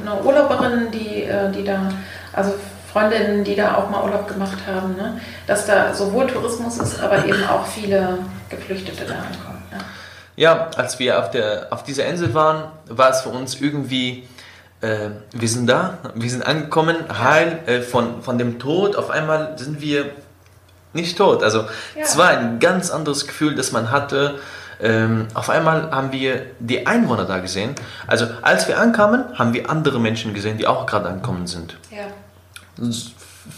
einer 0.00 0.24
Urlauberin, 0.24 0.90
die, 0.90 1.24
äh, 1.24 1.50
die 1.50 1.64
da, 1.64 1.88
also 2.32 2.54
Freundinnen, 2.92 3.44
die 3.44 3.56
da 3.56 3.76
auch 3.76 3.88
mal 3.88 4.02
Urlaub 4.02 4.28
gemacht 4.28 4.58
haben, 4.66 4.96
ne? 4.96 5.20
dass 5.46 5.66
da 5.66 5.94
sowohl 5.94 6.26
Tourismus 6.26 6.78
ist, 6.78 7.00
aber 7.00 7.24
eben 7.24 7.44
auch 7.48 7.66
viele 7.66 8.18
Geflüchtete 8.50 9.04
da 9.04 9.14
ankommen. 9.14 9.62
Ja. 9.70 9.78
ja, 10.36 10.70
als 10.76 10.98
wir 10.98 11.18
auf, 11.18 11.30
der, 11.30 11.68
auf 11.70 11.84
dieser 11.84 12.06
Insel 12.06 12.34
waren, 12.34 12.64
war 12.88 13.10
es 13.10 13.22
für 13.22 13.30
uns 13.30 13.60
irgendwie 13.60 14.28
äh, 14.82 15.10
wir 15.32 15.48
sind 15.48 15.68
da, 15.68 15.98
wir 16.14 16.28
sind 16.28 16.44
angekommen, 16.44 16.96
heil 17.08 17.60
äh, 17.66 17.80
von, 17.80 18.20
von 18.22 18.36
dem 18.36 18.58
Tod. 18.58 18.96
Auf 18.96 19.10
einmal 19.10 19.56
sind 19.56 19.80
wir 19.80 20.06
nicht 20.92 21.16
tot. 21.16 21.42
Also 21.42 21.60
ja. 21.60 21.66
es 22.02 22.18
war 22.18 22.28
ein 22.28 22.58
ganz 22.58 22.90
anderes 22.90 23.26
Gefühl, 23.26 23.54
das 23.54 23.72
man 23.72 23.90
hatte. 23.90 24.40
Ähm, 24.82 25.28
auf 25.34 25.48
einmal 25.48 25.90
haben 25.92 26.10
wir 26.10 26.46
die 26.58 26.86
Einwohner 26.86 27.24
da 27.24 27.38
gesehen. 27.38 27.74
Also 28.06 28.26
als 28.42 28.66
wir 28.66 28.78
ankamen, 28.78 29.38
haben 29.38 29.54
wir 29.54 29.70
andere 29.70 30.00
Menschen 30.00 30.34
gesehen, 30.34 30.58
die 30.58 30.66
auch 30.66 30.86
gerade 30.86 31.08
angekommen 31.08 31.46
sind. 31.46 31.76
Ja. 31.90 32.06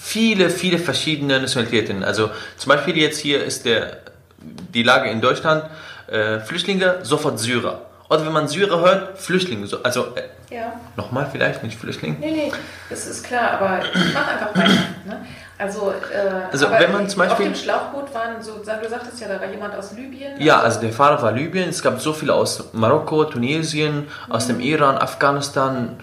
Viele, 0.00 0.50
viele 0.50 0.78
verschiedene 0.78 1.40
Nationalitäten. 1.40 2.04
Also 2.04 2.30
zum 2.58 2.68
Beispiel 2.68 2.96
jetzt 2.98 3.18
hier 3.18 3.42
ist 3.42 3.64
der, 3.64 3.98
die 4.40 4.82
Lage 4.82 5.08
in 5.08 5.20
Deutschland, 5.20 5.64
äh, 6.08 6.40
Flüchtlinge, 6.40 6.98
sofort 7.02 7.38
Syrer. 7.38 7.80
Oder 8.10 8.26
wenn 8.26 8.32
man 8.32 8.48
Syrer 8.48 8.80
hört, 8.80 9.18
Flüchtlinge. 9.18 9.66
Also 9.82 10.14
äh, 10.14 10.54
ja. 10.54 10.74
nochmal 10.96 11.26
vielleicht, 11.30 11.62
nicht 11.62 11.78
Flüchtling. 11.78 12.18
Nee, 12.20 12.30
nee, 12.30 12.52
das 12.90 13.06
ist 13.06 13.24
klar, 13.24 13.52
aber 13.52 13.80
mach 14.12 14.28
einfach 14.28 14.54
weiter. 14.54 14.72
Ne? 15.06 15.26
Also, 15.56 15.90
äh, 15.90 16.50
also 16.50 16.66
wenn 16.70 16.92
man 16.92 17.08
zum 17.08 17.20
Beispiel... 17.20 17.46
Auf 17.46 17.52
dem 17.52 17.54
Schlauchboot 17.54 18.12
waren, 18.14 18.42
so, 18.42 18.54
du 18.58 18.64
sagtest 18.64 19.20
ja, 19.20 19.28
da 19.28 19.40
war 19.40 19.48
jemand 19.48 19.74
aus 19.76 19.92
Libyen. 19.92 20.40
Ja, 20.40 20.60
also 20.60 20.80
der 20.80 20.92
Fahrer 20.92 21.22
war 21.22 21.32
Libyen. 21.32 21.68
Es 21.68 21.82
gab 21.82 22.00
so 22.00 22.12
viele 22.12 22.34
aus 22.34 22.70
Marokko, 22.72 23.24
Tunesien, 23.24 24.06
mhm. 24.26 24.32
aus 24.32 24.46
dem 24.46 24.60
Iran, 24.60 24.96
Afghanistan. 24.98 25.96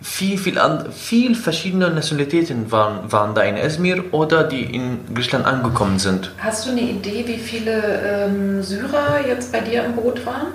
Viel, 0.00 0.36
viel, 0.36 0.58
an, 0.58 0.92
viel 0.92 1.34
verschiedene 1.34 1.90
Nationalitäten 1.90 2.70
waren, 2.70 3.10
waren 3.10 3.34
da 3.34 3.42
in 3.42 3.56
Esmir 3.56 4.12
oder 4.12 4.44
die 4.44 4.62
in 4.62 5.00
Griechenland 5.14 5.46
angekommen 5.46 5.98
sind. 5.98 6.30
Hast 6.38 6.66
du 6.66 6.72
eine 6.72 6.82
Idee, 6.82 7.24
wie 7.26 7.38
viele 7.38 8.00
ähm, 8.04 8.62
Syrer 8.62 9.20
jetzt 9.26 9.50
bei 9.50 9.60
dir 9.60 9.82
im 9.84 9.96
Boot 9.96 10.26
waren? 10.26 10.48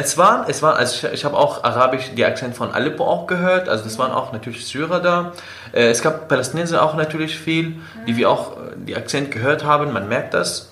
Es 0.00 0.16
waren, 0.16 0.48
es 0.48 0.62
waren, 0.62 0.76
also 0.76 1.08
ich, 1.08 1.12
ich 1.12 1.24
habe 1.24 1.36
auch 1.36 1.64
Arabisch, 1.64 2.12
die 2.16 2.24
Akzent 2.24 2.54
von 2.54 2.70
Aleppo 2.70 3.04
auch 3.04 3.26
gehört, 3.26 3.68
also 3.68 3.82
das 3.82 3.98
waren 3.98 4.12
auch 4.12 4.32
natürlich 4.32 4.64
Syrer 4.64 5.00
da. 5.00 5.32
Äh, 5.72 5.88
es 5.88 6.02
gab 6.02 6.28
Palästinenser 6.28 6.84
auch 6.84 6.94
natürlich 6.94 7.36
viel, 7.36 7.80
die 8.06 8.16
wir 8.16 8.30
auch 8.30 8.52
äh, 8.52 8.76
die 8.76 8.94
Akzent 8.94 9.32
gehört 9.32 9.64
haben, 9.64 9.92
man 9.92 10.08
merkt 10.08 10.34
das. 10.34 10.70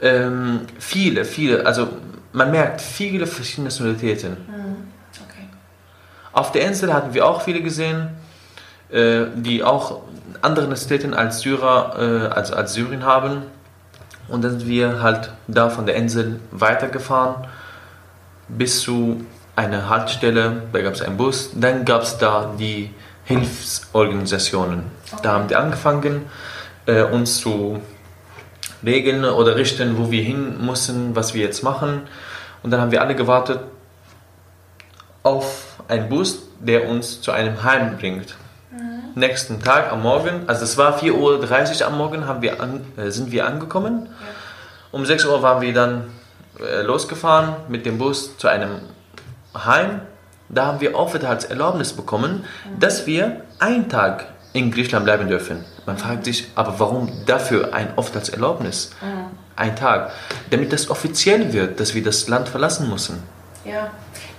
Ähm, 0.00 0.60
viele, 0.78 1.26
viele, 1.26 1.66
also 1.66 1.88
man 2.32 2.50
merkt 2.50 2.80
viele 2.80 3.26
verschiedene 3.26 3.68
Nationalitäten. 3.68 4.30
Mhm. 4.30 4.88
Okay. 5.28 5.46
Auf 6.32 6.50
der 6.52 6.62
Insel 6.66 6.94
hatten 6.94 7.12
wir 7.12 7.26
auch 7.26 7.42
viele 7.42 7.60
gesehen, 7.60 8.16
äh, 8.90 9.24
die 9.34 9.62
auch 9.62 10.00
andere 10.40 10.68
Nationalitäten 10.68 11.12
als 11.12 11.40
Syrer, 11.40 12.32
als, 12.34 12.50
als 12.50 12.72
Syrien 12.72 13.04
haben. 13.04 13.42
Und 14.28 14.42
dann 14.42 14.58
sind 14.58 14.66
wir 14.66 15.02
halt 15.02 15.32
da 15.48 15.68
von 15.68 15.84
der 15.84 15.96
Insel 15.96 16.40
weitergefahren 16.50 17.46
bis 18.48 18.80
zu 18.80 19.24
einer 19.56 19.88
Haltestelle, 19.88 20.64
da 20.72 20.82
gab 20.82 20.94
es 20.94 21.02
einen 21.02 21.16
Bus, 21.16 21.50
dann 21.54 21.84
gab 21.84 22.02
es 22.02 22.18
da 22.18 22.54
die 22.58 22.90
Hilfsorganisationen. 23.24 24.84
Da 25.22 25.32
haben 25.32 25.48
die 25.48 25.56
angefangen, 25.56 26.26
äh, 26.86 27.02
uns 27.02 27.38
zu 27.38 27.80
regeln 28.84 29.24
oder 29.24 29.56
richten, 29.56 29.96
wo 29.96 30.10
wir 30.10 30.22
hin 30.22 30.64
müssen, 30.64 31.16
was 31.16 31.34
wir 31.34 31.42
jetzt 31.42 31.62
machen. 31.62 32.02
Und 32.62 32.70
dann 32.70 32.80
haben 32.80 32.90
wir 32.90 33.00
alle 33.00 33.14
gewartet 33.14 33.60
auf 35.22 35.78
einen 35.88 36.08
Bus, 36.08 36.42
der 36.60 36.88
uns 36.88 37.22
zu 37.22 37.32
einem 37.32 37.62
Heim 37.62 37.96
bringt. 37.96 38.36
Mhm. 38.70 39.12
Nächsten 39.14 39.62
Tag 39.62 39.90
am 39.90 40.02
Morgen, 40.02 40.42
also 40.48 40.64
es 40.64 40.76
war 40.76 40.98
4.30 40.98 41.80
Uhr 41.80 41.86
am 41.86 41.96
Morgen, 41.96 42.26
haben 42.26 42.42
wir 42.42 42.60
an, 42.60 42.80
äh, 42.96 43.10
sind 43.10 43.32
wir 43.32 43.46
angekommen. 43.46 44.08
Um 44.92 45.06
6 45.06 45.24
Uhr 45.24 45.42
waren 45.42 45.62
wir 45.62 45.72
dann 45.72 46.04
losgefahren 46.58 47.56
mit 47.68 47.86
dem 47.86 47.98
Bus 47.98 48.36
zu 48.38 48.48
einem 48.48 48.80
Heim. 49.54 50.00
Da 50.48 50.66
haben 50.66 50.80
wir 50.80 50.96
Aufenthaltserlaubnis 50.96 51.92
bekommen, 51.92 52.44
dass 52.78 53.06
wir 53.06 53.42
einen 53.58 53.88
Tag 53.88 54.26
in 54.52 54.70
Griechenland 54.70 55.04
bleiben 55.04 55.28
dürfen. 55.28 55.64
Man 55.86 55.98
fragt 55.98 56.24
sich, 56.24 56.48
aber 56.54 56.78
warum 56.78 57.10
dafür 57.26 57.74
ein 57.74 57.88
Aufenthaltserlaubnis? 57.96 58.90
Mhm. 59.02 59.36
Ein 59.56 59.76
Tag. 59.76 60.12
Damit 60.50 60.72
das 60.72 60.90
offiziell 60.90 61.52
wird, 61.52 61.80
dass 61.80 61.94
wir 61.94 62.02
das 62.02 62.28
Land 62.28 62.48
verlassen 62.48 62.88
müssen. 62.88 63.22
Ja, 63.64 63.90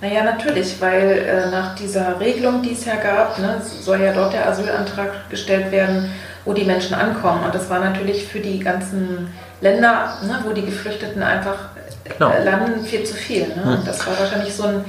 naja, 0.01 0.23
natürlich, 0.23 0.79
weil 0.79 1.17
äh, 1.17 1.49
nach 1.49 1.75
dieser 1.75 2.19
Regelung, 2.19 2.61
die 2.61 2.73
es 2.73 2.85
ja 2.85 2.95
gab, 2.95 3.39
ne, 3.39 3.61
soll 3.61 4.01
ja 4.01 4.13
dort 4.13 4.33
der 4.33 4.47
Asylantrag 4.47 5.29
gestellt 5.29 5.71
werden, 5.71 6.11
wo 6.43 6.53
die 6.53 6.65
Menschen 6.65 6.93
ankommen. 6.93 7.43
Und 7.43 7.55
das 7.55 7.69
war 7.69 7.79
natürlich 7.79 8.25
für 8.25 8.39
die 8.39 8.59
ganzen 8.59 9.33
Länder, 9.65 10.19
ne, 10.21 10.39
wo 10.43 10.53
die 10.53 10.63
Geflüchteten 10.63 11.23
einfach 11.23 11.57
genau. 12.03 12.29
Äh, 12.29 12.43
landen, 12.43 12.85
viel 12.85 13.03
zu 13.03 13.15
viel. 13.15 13.47
Ne? 13.47 13.77
Hm. 13.77 13.85
Das 13.85 14.05
war 14.05 14.17
wahrscheinlich 14.19 14.53
so 14.53 14.63
ein 14.63 14.85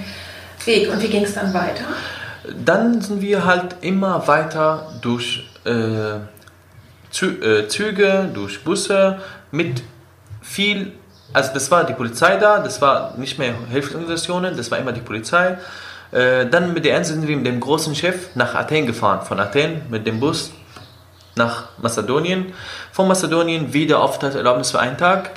Weg. 0.67 0.91
Und 0.93 1.03
wie 1.03 1.09
ging 1.09 1.25
es 1.25 1.35
dann 1.35 1.53
weiter? 1.55 1.85
Dann 2.65 3.01
sind 3.01 3.23
wir 3.23 3.45
halt 3.45 3.77
immer 3.81 4.29
weiter 4.29 4.93
durch 5.01 5.49
äh, 5.65 6.21
Zü 7.11 7.27
äh, 7.43 7.69
Züge, 7.69 8.29
durch 8.33 8.63
Busse 8.65 9.19
mit 9.51 9.83
viel, 10.43 10.93
also 11.33 11.53
das 11.55 11.71
war 11.71 11.85
die 11.85 11.95
Polizei 11.95 12.37
da, 12.37 12.59
das 12.59 12.81
war 12.83 13.15
nicht 13.17 13.39
mehr 13.39 13.55
Hilfsorganisationen, 13.71 14.57
das 14.57 14.71
war 14.71 14.79
immer 14.79 14.93
die 14.93 15.01
Polizei. 15.01 15.57
Äh, 16.13 16.47
dann 16.47 16.75
mit 16.75 16.85
der 16.85 16.95
Ernst 16.95 17.11
sind 17.11 17.27
wir 17.27 17.37
mit 17.37 17.47
dem 17.47 17.61
großen 17.61 17.95
Chef 17.95 18.35
nach 18.35 18.55
Athen 18.55 18.87
gefahren, 18.87 19.25
von 19.25 19.41
Athen 19.41 19.83
mit 19.89 20.07
dem 20.07 20.21
Bus 20.21 20.53
nach 21.37 21.69
Mazedonien. 21.79 22.53
Von 22.93 23.09
Mazedonien 23.09 23.73
wieder 23.73 24.01
Aufenthaltserlaubnis 24.01 24.71
für 24.71 24.81
einen 24.81 24.99
Tag 24.99 25.31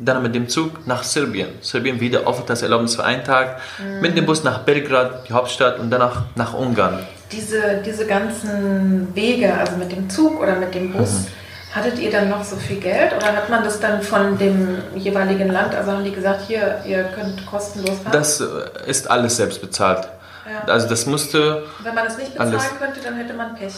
dann 0.00 0.22
mit 0.22 0.34
dem 0.34 0.48
Zug 0.48 0.86
nach 0.86 1.02
Serbien. 1.02 1.48
Serbien 1.60 2.00
wieder 2.00 2.26
Aufenthaltserlaubnis 2.26 2.94
für 2.96 3.04
einen 3.04 3.24
Tag, 3.24 3.60
mhm. 3.78 4.00
mit 4.00 4.16
dem 4.16 4.26
Bus 4.26 4.42
nach 4.42 4.60
Belgrad, 4.60 5.28
die 5.28 5.32
Hauptstadt, 5.32 5.78
und 5.78 5.90
danach 5.90 6.22
nach 6.34 6.54
Ungarn. 6.54 7.06
Diese, 7.30 7.82
diese 7.84 8.06
ganzen 8.06 9.14
Wege, 9.14 9.54
also 9.54 9.76
mit 9.76 9.92
dem 9.92 10.08
Zug 10.08 10.40
oder 10.40 10.56
mit 10.56 10.74
dem 10.74 10.92
Bus, 10.92 11.10
mhm. 11.10 11.76
hattet 11.76 11.98
ihr 11.98 12.10
dann 12.10 12.28
noch 12.28 12.42
so 12.42 12.56
viel 12.56 12.80
Geld 12.80 13.14
oder 13.14 13.26
hat 13.26 13.48
man 13.50 13.62
das 13.62 13.78
dann 13.78 14.02
von 14.02 14.38
dem 14.38 14.78
jeweiligen 14.96 15.50
Land, 15.50 15.74
also 15.74 15.92
haben 15.92 16.04
die 16.04 16.12
gesagt, 16.12 16.42
hier, 16.48 16.80
ihr 16.86 17.04
könnt 17.04 17.46
kostenlos 17.46 17.98
fahren? 18.00 18.12
Das 18.12 18.40
äh, 18.40 18.46
ist 18.86 19.08
alles 19.10 19.36
selbst 19.36 19.60
bezahlt. 19.60 20.08
Ja. 20.50 20.72
Also 20.72 20.88
das 20.88 21.06
musste... 21.06 21.64
Wenn 21.82 21.94
man 21.94 22.06
es 22.06 22.16
nicht 22.16 22.32
bezahlen 22.32 22.54
alles, 22.54 22.78
könnte, 22.78 23.00
dann 23.04 23.16
hätte 23.16 23.34
man 23.34 23.54
Pech, 23.54 23.74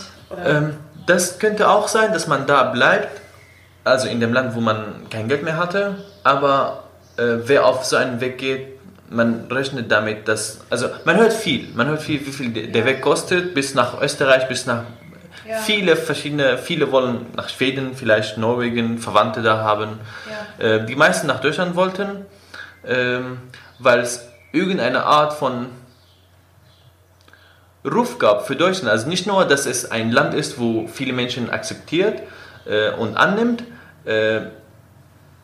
ähm, 0.47 0.76
das 1.07 1.38
könnte 1.38 1.68
auch 1.68 1.88
sein, 1.88 2.12
dass 2.12 2.26
man 2.26 2.46
da 2.46 2.64
bleibt, 2.64 3.20
also 3.84 4.09
in 4.09 4.20
dem 4.20 4.32
Land, 4.32 4.55
wo 4.55 4.61
man 4.61 5.09
kein 5.11 5.28
Geld 5.28 5.42
mehr 5.42 5.57
hatte, 5.57 5.96
aber 6.22 6.84
äh, 7.16 7.38
wer 7.44 7.66
auf 7.66 7.84
so 7.84 7.96
einen 7.96 8.20
Weg 8.20 8.38
geht, 8.38 8.68
man 9.11 9.46
rechnet 9.50 9.90
damit, 9.90 10.26
dass, 10.28 10.61
also 10.70 10.88
man 11.05 11.16
hört 11.16 11.32
viel, 11.32 11.68
man 11.74 11.86
hört 11.88 12.03
viel, 12.03 12.24
wie 12.26 12.32
viel 12.32 12.50
der 12.50 12.84
Weg 12.84 13.03
kostet, 13.03 13.55
bis 13.55 13.74
nach 13.74 14.00
Österreich, 14.00 14.48
bis 14.48 14.66
nach 14.66 14.84
Ja. 15.44 15.59
Viele 15.59 15.96
verschiedene, 15.96 16.57
viele 16.57 16.92
wollen 16.92 17.26
nach 17.34 17.48
Schweden, 17.48 17.96
vielleicht 17.96 18.38
Norwegen, 18.38 18.98
Verwandte 18.98 19.42
da 19.42 19.59
haben. 19.59 19.98
Ja. 20.59 20.64
Äh, 20.64 20.86
die 20.86 20.94
meisten 20.94 21.26
nach 21.26 21.40
Deutschland 21.40 21.74
wollten, 21.74 22.26
ähm, 22.86 23.38
weil 23.80 24.00
es 24.00 24.28
irgendeine 24.53 25.03
Art 25.03 25.32
von 25.32 25.66
Ruf 27.85 28.18
gab 28.18 28.47
für 28.47 28.57
Deutschland. 28.57 28.91
Also 28.91 29.09
nicht 29.09 29.26
nur, 29.26 29.45
dass 29.45 29.66
es 29.66 29.91
ein 29.91 30.12
Land 30.12 30.35
ist, 30.35 30.59
wo 30.59 30.87
viele 30.87 31.12
Menschen 31.12 31.51
akzeptiert 31.51 32.22
äh, 32.66 32.91
und 32.93 33.16
annimmt. 33.16 33.64
Äh, 34.05 34.43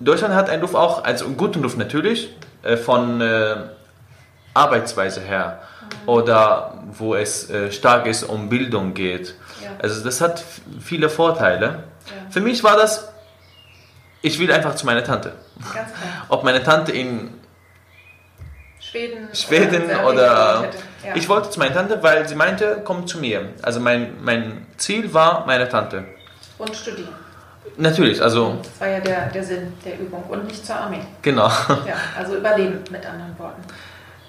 Deutschland 0.00 0.34
hat 0.34 0.48
einen 0.48 0.62
Ruf 0.62 0.74
auch, 0.74 1.04
also 1.04 1.24
einen 1.24 1.36
guten 1.36 1.62
Ruf 1.62 1.76
natürlich, 1.76 2.34
äh, 2.62 2.76
von 2.76 3.20
äh, 3.20 3.56
Arbeitsweise 4.54 5.20
her 5.20 5.60
oder 6.06 6.74
wo 6.92 7.14
es 7.14 7.50
äh, 7.50 7.72
stark 7.72 8.06
ist, 8.06 8.22
um 8.22 8.48
Bildung 8.48 8.94
geht. 8.94 9.34
Ja. 9.62 9.70
Also 9.80 10.04
das 10.04 10.20
hat 10.20 10.42
viele 10.80 11.08
Vorteile. 11.08 11.66
Ja. 11.66 12.30
Für 12.30 12.40
mich 12.40 12.62
war 12.62 12.76
das, 12.76 13.08
ich 14.22 14.38
will 14.38 14.52
einfach 14.52 14.74
zu 14.74 14.86
meiner 14.86 15.04
Tante. 15.04 15.32
Ganz 15.60 15.92
klar. 15.92 16.26
Ob 16.28 16.44
meine 16.44 16.62
Tante 16.62 16.92
in 16.92 17.30
Schweden, 18.80 19.28
Schweden 19.34 19.86
Serbien 19.86 20.04
oder. 20.04 20.70
Ja. 21.04 21.14
Ich 21.14 21.28
wollte 21.28 21.50
zu 21.50 21.58
meiner 21.60 21.74
Tante, 21.74 22.02
weil 22.02 22.28
sie 22.28 22.34
meinte, 22.34 22.82
komm 22.84 23.06
zu 23.06 23.18
mir. 23.18 23.50
Also 23.62 23.78
mein, 23.80 24.14
mein 24.22 24.66
Ziel 24.76 25.12
war 25.14 25.46
meine 25.46 25.68
Tante. 25.68 26.04
Und 26.58 26.74
studieren. 26.74 27.14
Natürlich, 27.76 28.20
also 28.20 28.58
Das 28.62 28.80
war 28.80 28.88
ja 28.88 28.98
der, 29.00 29.26
der 29.30 29.44
Sinn 29.44 29.72
der 29.84 29.98
Übung. 30.00 30.24
Und 30.24 30.46
nicht 30.46 30.66
zur 30.66 30.76
Armee. 30.76 31.00
genau. 31.22 31.46
Ja, 31.46 31.94
also 32.18 32.36
überleben 32.36 32.80
mit 32.90 33.06
anderen 33.06 33.38
Worten. 33.38 33.62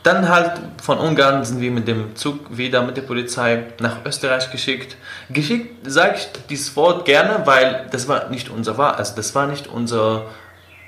Dann 0.04 0.30
halt 0.30 0.52
von 0.82 0.98
Ungarn 0.98 1.44
sind 1.44 1.60
wir 1.60 1.72
mit 1.72 1.88
dem 1.88 2.16
Zug 2.16 2.56
wieder 2.56 2.82
mit 2.84 2.96
der 2.96 3.02
Polizei 3.02 3.64
nach 3.80 3.98
Österreich 4.06 4.50
geschickt. 4.52 4.96
Geschickt 5.30 5.90
sage 5.92 6.16
ich 6.18 6.30
dieses 6.50 6.76
Wort 6.76 7.06
gerne, 7.06 7.42
weil 7.46 7.88
das 7.92 8.08
war 8.08 8.30
nicht 8.30 8.50
unser 8.50 8.78
Wahl, 8.78 8.94
also 8.94 9.16
das 9.16 9.36
war 9.36 9.48
nicht 9.48 9.68
unser, 9.68 10.26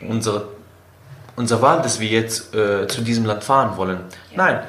unsere, 0.08 0.48
unser 1.36 1.62
Wahl, 1.62 1.82
dass 1.82 2.00
wir 2.00 2.08
jetzt 2.08 2.56
äh, 2.56 2.88
zu 2.88 3.02
diesem 3.02 3.26
Land 3.26 3.44
fahren 3.44 3.76
wollen. 3.76 4.00
Ja. 4.32 4.38
Nein, 4.38 4.60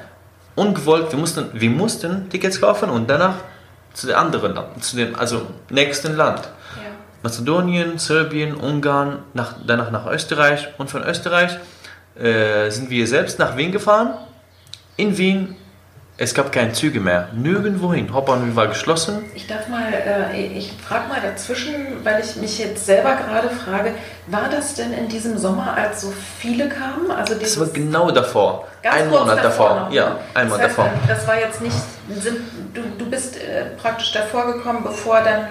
ungewollt, 0.54 1.10
wir 1.12 1.18
mussten, 1.18 1.46
wir 1.52 1.70
mussten 1.70 2.28
Tickets 2.28 2.60
kaufen 2.60 2.90
und 2.90 3.08
danach 3.08 3.36
zu 3.94 4.06
dem 4.06 4.16
anderen 4.16 4.54
Land, 4.54 4.84
zu 4.84 4.96
dem 4.96 5.14
also 5.14 5.46
nächsten 5.70 6.16
Land. 6.16 6.40
Ja. 6.76 6.90
Mazedonien, 7.22 7.98
Serbien, 7.98 8.54
Ungarn, 8.54 9.20
nach, 9.34 9.54
danach 9.66 9.90
nach 9.90 10.06
Österreich 10.06 10.68
und 10.78 10.90
von 10.90 11.02
Österreich 11.04 11.58
äh, 12.18 12.70
sind 12.70 12.90
wir 12.90 13.06
selbst 13.06 13.38
nach 13.38 13.56
Wien 13.56 13.72
gefahren. 13.72 14.14
In 14.96 15.16
Wien, 15.16 15.56
es 16.22 16.34
gab 16.34 16.52
keine 16.52 16.72
Züge 16.72 17.00
mehr, 17.00 17.28
nirgendwohin. 17.32 18.12
Hauptbahnhof 18.12 18.54
war 18.54 18.68
geschlossen. 18.68 19.24
Ich 19.34 19.48
darf 19.48 19.66
mal, 19.68 19.92
äh, 19.92 20.36
ich 20.56 20.72
frage 20.86 21.08
mal 21.08 21.20
dazwischen, 21.20 21.74
weil 22.04 22.22
ich 22.22 22.36
mich 22.36 22.60
jetzt 22.60 22.86
selber 22.86 23.16
gerade 23.16 23.48
frage, 23.50 23.90
war 24.28 24.48
das 24.48 24.74
denn 24.74 24.92
in 24.92 25.08
diesem 25.08 25.36
Sommer, 25.36 25.74
als 25.76 26.02
so 26.02 26.12
viele 26.38 26.68
kamen? 26.68 27.10
Also 27.10 27.34
Das 27.34 27.58
war 27.58 27.66
genau 27.66 28.12
davor, 28.12 28.68
Ganz 28.84 28.96
ein 28.98 29.10
Monat 29.10 29.42
davor. 29.44 29.80
noch, 29.80 29.88
ne? 29.90 29.96
Ja, 29.96 30.16
ein 30.34 30.48
Monat 30.48 30.66
davor. 30.66 30.90
Das 31.08 31.26
war 31.26 31.40
jetzt 31.40 31.60
nicht, 31.60 31.76
sind, 32.20 32.38
du, 32.72 32.82
du 32.98 33.10
bist 33.10 33.36
äh, 33.38 33.64
praktisch 33.80 34.12
davor 34.12 34.52
gekommen, 34.52 34.80
bevor 34.84 35.22
dann 35.22 35.46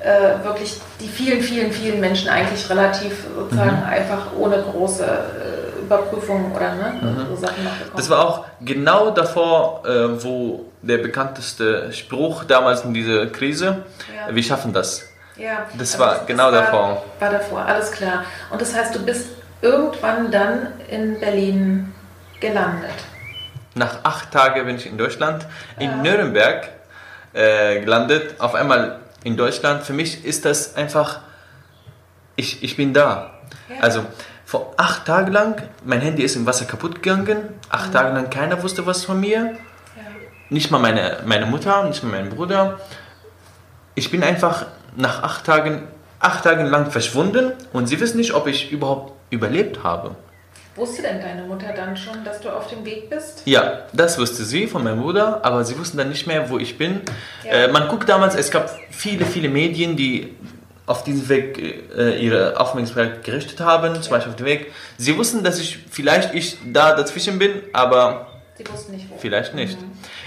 äh, 0.00 0.42
wirklich 0.44 0.80
die 0.98 1.08
vielen, 1.08 1.42
vielen, 1.42 1.70
vielen 1.72 2.00
Menschen 2.00 2.30
eigentlich 2.30 2.70
relativ 2.70 3.12
sozusagen 3.36 3.76
Mhm. 3.82 3.84
einfach 3.84 4.26
ohne 4.38 4.62
große 4.62 5.04
äh, 5.86 5.88
Überprüfung 5.88 6.52
oder 6.54 6.74
ne, 6.74 7.26
so 7.28 7.36
Sachen 7.36 7.64
noch 7.64 7.72
gekommen 7.72 7.90
Mhm. 7.92 7.96
Das 7.96 8.10
war 8.10 8.26
auch 8.26 8.44
genau 8.60 9.10
davor, 9.10 9.82
äh, 9.86 10.22
wo 10.22 10.66
der 10.82 10.98
bekannteste 10.98 11.92
Spruch 11.92 12.44
damals 12.44 12.84
in 12.84 12.92
dieser 12.94 13.26
Krise, 13.26 13.84
Ja. 14.28 14.34
wir 14.34 14.42
schaffen 14.42 14.72
das. 14.72 15.02
Ja, 15.36 15.66
Das 15.76 15.94
aber 15.96 16.06
war 16.06 16.24
genau 16.26 16.44
war, 16.44 16.52
davor. 16.52 17.04
War 17.20 17.30
davor, 17.30 17.60
alles 17.64 17.90
klar. 17.92 18.24
Und 18.50 18.60
das 18.60 18.74
heißt, 18.74 18.94
du 18.94 19.04
bist 19.04 19.28
irgendwann 19.60 20.30
dann 20.30 20.72
in 20.88 21.18
Berlin 21.20 21.92
gelandet. 22.40 22.94
Nach 23.74 23.98
acht 24.02 24.30
Tagen 24.32 24.64
bin 24.64 24.76
ich 24.76 24.86
in 24.86 24.96
Deutschland, 24.96 25.44
in 25.78 25.90
Ja. 25.90 25.96
Nürnberg 25.96 26.68
äh, 27.34 27.80
gelandet. 27.80 28.40
Auf 28.40 28.54
einmal 28.54 29.00
in 29.24 29.36
Deutschland. 29.36 29.82
Für 29.82 29.92
mich 29.92 30.24
ist 30.24 30.46
das 30.46 30.74
einfach, 30.76 31.20
ich, 32.36 32.62
ich 32.62 32.76
bin 32.76 32.94
da. 32.94 33.32
Ja. 33.68 33.82
Also 33.82 34.04
vor 34.46 34.74
acht 34.76 35.06
Tagen 35.06 35.32
lang, 35.32 35.60
mein 35.84 36.00
Handy 36.00 36.22
ist 36.22 36.36
im 36.36 36.46
Wasser 36.46 36.66
kaputt 36.66 37.02
gegangen. 37.02 37.48
Acht 37.68 37.92
Tage 37.92 38.14
lang 38.14 38.30
keiner 38.30 38.62
wusste 38.62 38.86
was 38.86 39.04
von 39.04 39.18
mir. 39.18 39.38
Ja. 39.38 39.56
Nicht 40.50 40.70
mal 40.70 40.78
meine, 40.78 41.18
meine 41.26 41.46
Mutter, 41.46 41.82
nicht 41.82 42.04
mal 42.04 42.12
mein 42.12 42.30
Bruder. 42.30 42.78
Ich 43.96 44.12
bin 44.12 44.22
einfach 44.22 44.66
nach 44.94 45.24
acht 45.24 45.44
Tagen, 45.44 45.88
acht 46.20 46.44
Tagen 46.44 46.66
lang 46.66 46.92
verschwunden 46.92 47.54
und 47.72 47.88
sie 47.88 47.98
wissen 47.98 48.18
nicht, 48.18 48.34
ob 48.34 48.46
ich 48.46 48.70
überhaupt 48.70 49.14
überlebt 49.30 49.82
habe. 49.82 50.14
Wusste 50.76 51.02
denn 51.02 51.20
deine 51.20 51.42
Mutter 51.42 51.72
dann 51.74 51.96
schon, 51.96 52.22
dass 52.22 52.40
du 52.40 52.48
auf 52.48 52.68
dem 52.68 52.84
Weg 52.84 53.10
bist? 53.10 53.42
Ja, 53.46 53.80
das 53.92 54.16
wusste 54.16 54.44
sie 54.44 54.68
von 54.68 54.84
meinem 54.84 55.00
Bruder, 55.00 55.44
aber 55.44 55.64
sie 55.64 55.76
wussten 55.76 55.98
dann 55.98 56.10
nicht 56.10 56.28
mehr, 56.28 56.50
wo 56.50 56.58
ich 56.58 56.78
bin. 56.78 57.00
Ja. 57.42 57.50
Äh, 57.50 57.68
man 57.72 57.88
guckt 57.88 58.08
damals, 58.08 58.36
es 58.36 58.52
gab 58.52 58.70
viele, 58.90 59.24
viele 59.24 59.48
Medien, 59.48 59.96
die 59.96 60.36
auf 60.86 61.02
diesem 61.02 61.28
Weg 61.28 61.58
äh, 61.96 62.16
ihre 62.18 62.58
Aufmerksamkeit 62.60 63.24
gerichtet 63.24 63.60
haben, 63.60 64.00
zum 64.00 64.10
Beispiel 64.12 64.30
auf 64.30 64.36
dem 64.36 64.46
Weg. 64.46 64.72
Sie 64.96 65.16
wussten, 65.18 65.42
dass 65.42 65.58
ich 65.58 65.78
vielleicht 65.90 66.32
ich 66.32 66.56
da 66.72 66.94
dazwischen 66.94 67.38
bin, 67.38 67.62
aber 67.72 68.28
Sie 68.56 68.64
wussten 68.68 68.92
nicht, 68.92 69.10
wo. 69.10 69.16
vielleicht 69.18 69.54
nicht. 69.54 69.76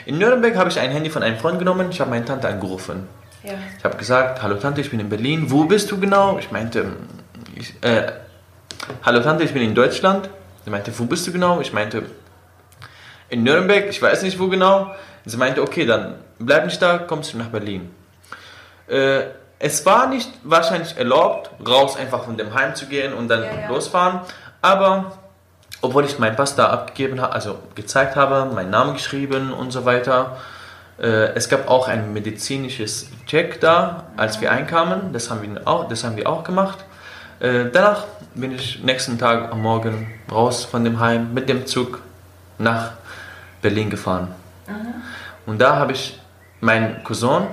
In 0.06 0.18
Nürnberg 0.18 0.56
habe 0.56 0.70
ich 0.70 0.80
ein 0.80 0.92
Handy 0.92 1.10
von 1.10 1.24
einem 1.24 1.38
Freund 1.38 1.60
genommen, 1.60 1.88
ich 1.92 2.02
habe 2.02 2.10
meine 2.10 2.26
Tante 2.26 2.48
angerufen. 2.48 3.08
Ja. 3.44 3.54
Ich 3.78 3.84
habe 3.86 3.98
gesagt, 3.98 4.44
hallo 4.44 4.56
Tante, 4.56 4.82
ich 4.82 4.92
bin 4.92 5.00
in 5.00 5.08
Berlin. 5.08 5.50
Wo 5.50 5.64
bist 5.64 5.90
du 5.92 6.00
genau? 6.00 6.38
Ich 6.40 6.52
meinte, 6.52 6.88
ich, 7.56 7.74
äh, 7.82 8.12
hallo 9.04 9.22
Tante, 9.22 9.46
ich 9.46 9.54
bin 9.54 9.62
in 9.62 9.74
Deutschland. 9.74 10.30
Sie 10.66 10.70
meinte, 10.70 10.92
wo 11.00 11.06
bist 11.06 11.26
du 11.26 11.32
genau? 11.32 11.62
Ich 11.62 11.72
meinte, 11.72 12.04
in 13.30 13.44
Nürnberg, 13.44 13.88
ich 13.90 14.02
weiß 14.02 14.24
nicht 14.24 14.40
wo 14.40 14.50
genau. 14.50 14.94
Sie 15.26 15.38
meinte, 15.38 15.62
okay, 15.62 15.86
dann 15.86 16.16
bleib 16.38 16.66
nicht 16.66 16.82
da, 16.82 16.98
kommst 16.98 17.34
du 17.34 17.38
nach 17.38 17.48
Berlin. 17.48 17.90
Äh, 18.88 19.22
es 19.60 19.86
war 19.86 20.08
nicht 20.08 20.32
wahrscheinlich 20.44 20.98
erlaubt, 20.98 21.52
raus 21.68 21.98
einfach 21.98 22.24
von 22.24 22.38
dem 22.38 22.54
Heim 22.54 22.76
zu 22.76 22.88
gehen 22.88 23.14
und 23.14 23.28
dann 23.28 23.44
Ja, 23.44 23.68
losfahren. 23.68 24.22
Aber 24.62 25.18
obwohl 25.82 26.06
ich 26.06 26.18
meinen 26.18 26.36
Pass 26.36 26.56
da 26.56 26.70
abgegeben 26.70 27.22
habe, 27.22 27.34
also 27.34 27.60
gezeigt 27.76 28.16
habe, 28.16 28.52
meinen 28.54 28.70
Namen 28.70 28.94
geschrieben 28.94 29.54
und 29.54 29.72
so 29.72 29.86
weiter, 29.86 30.38
äh, 30.98 31.34
es 31.36 31.50
gab 31.50 31.70
auch 31.70 31.88
ein 31.88 32.14
medizinisches 32.14 33.10
Check 33.26 33.62
da, 33.62 34.06
als 34.18 34.42
wir 34.42 34.52
einkamen. 34.52 35.14
Das 35.14 35.30
haben 35.30 35.42
wir 35.42 35.68
auch, 35.68 35.88
das 35.88 36.04
haben 36.04 36.16
wir 36.16 36.28
auch 36.28 36.44
gemacht. 36.44 36.80
Äh, 37.40 37.66
danach 37.72 38.06
bin 38.36 38.54
ich 38.54 38.84
nächsten 38.84 39.18
Tag 39.18 39.52
am 39.52 39.62
Morgen 39.62 40.12
raus 40.32 40.66
von 40.66 40.84
dem 40.84 41.00
Heim 41.00 41.34
mit 41.34 41.48
dem 41.48 41.66
Zug 41.66 42.02
nach 42.58 42.92
Berlin 43.62 43.90
gefahren. 43.90 44.34
Und 45.46 45.60
da 45.60 45.78
habe 45.78 45.94
ich 45.94 46.20
meinen 46.60 47.04
Cousin, 47.04 47.48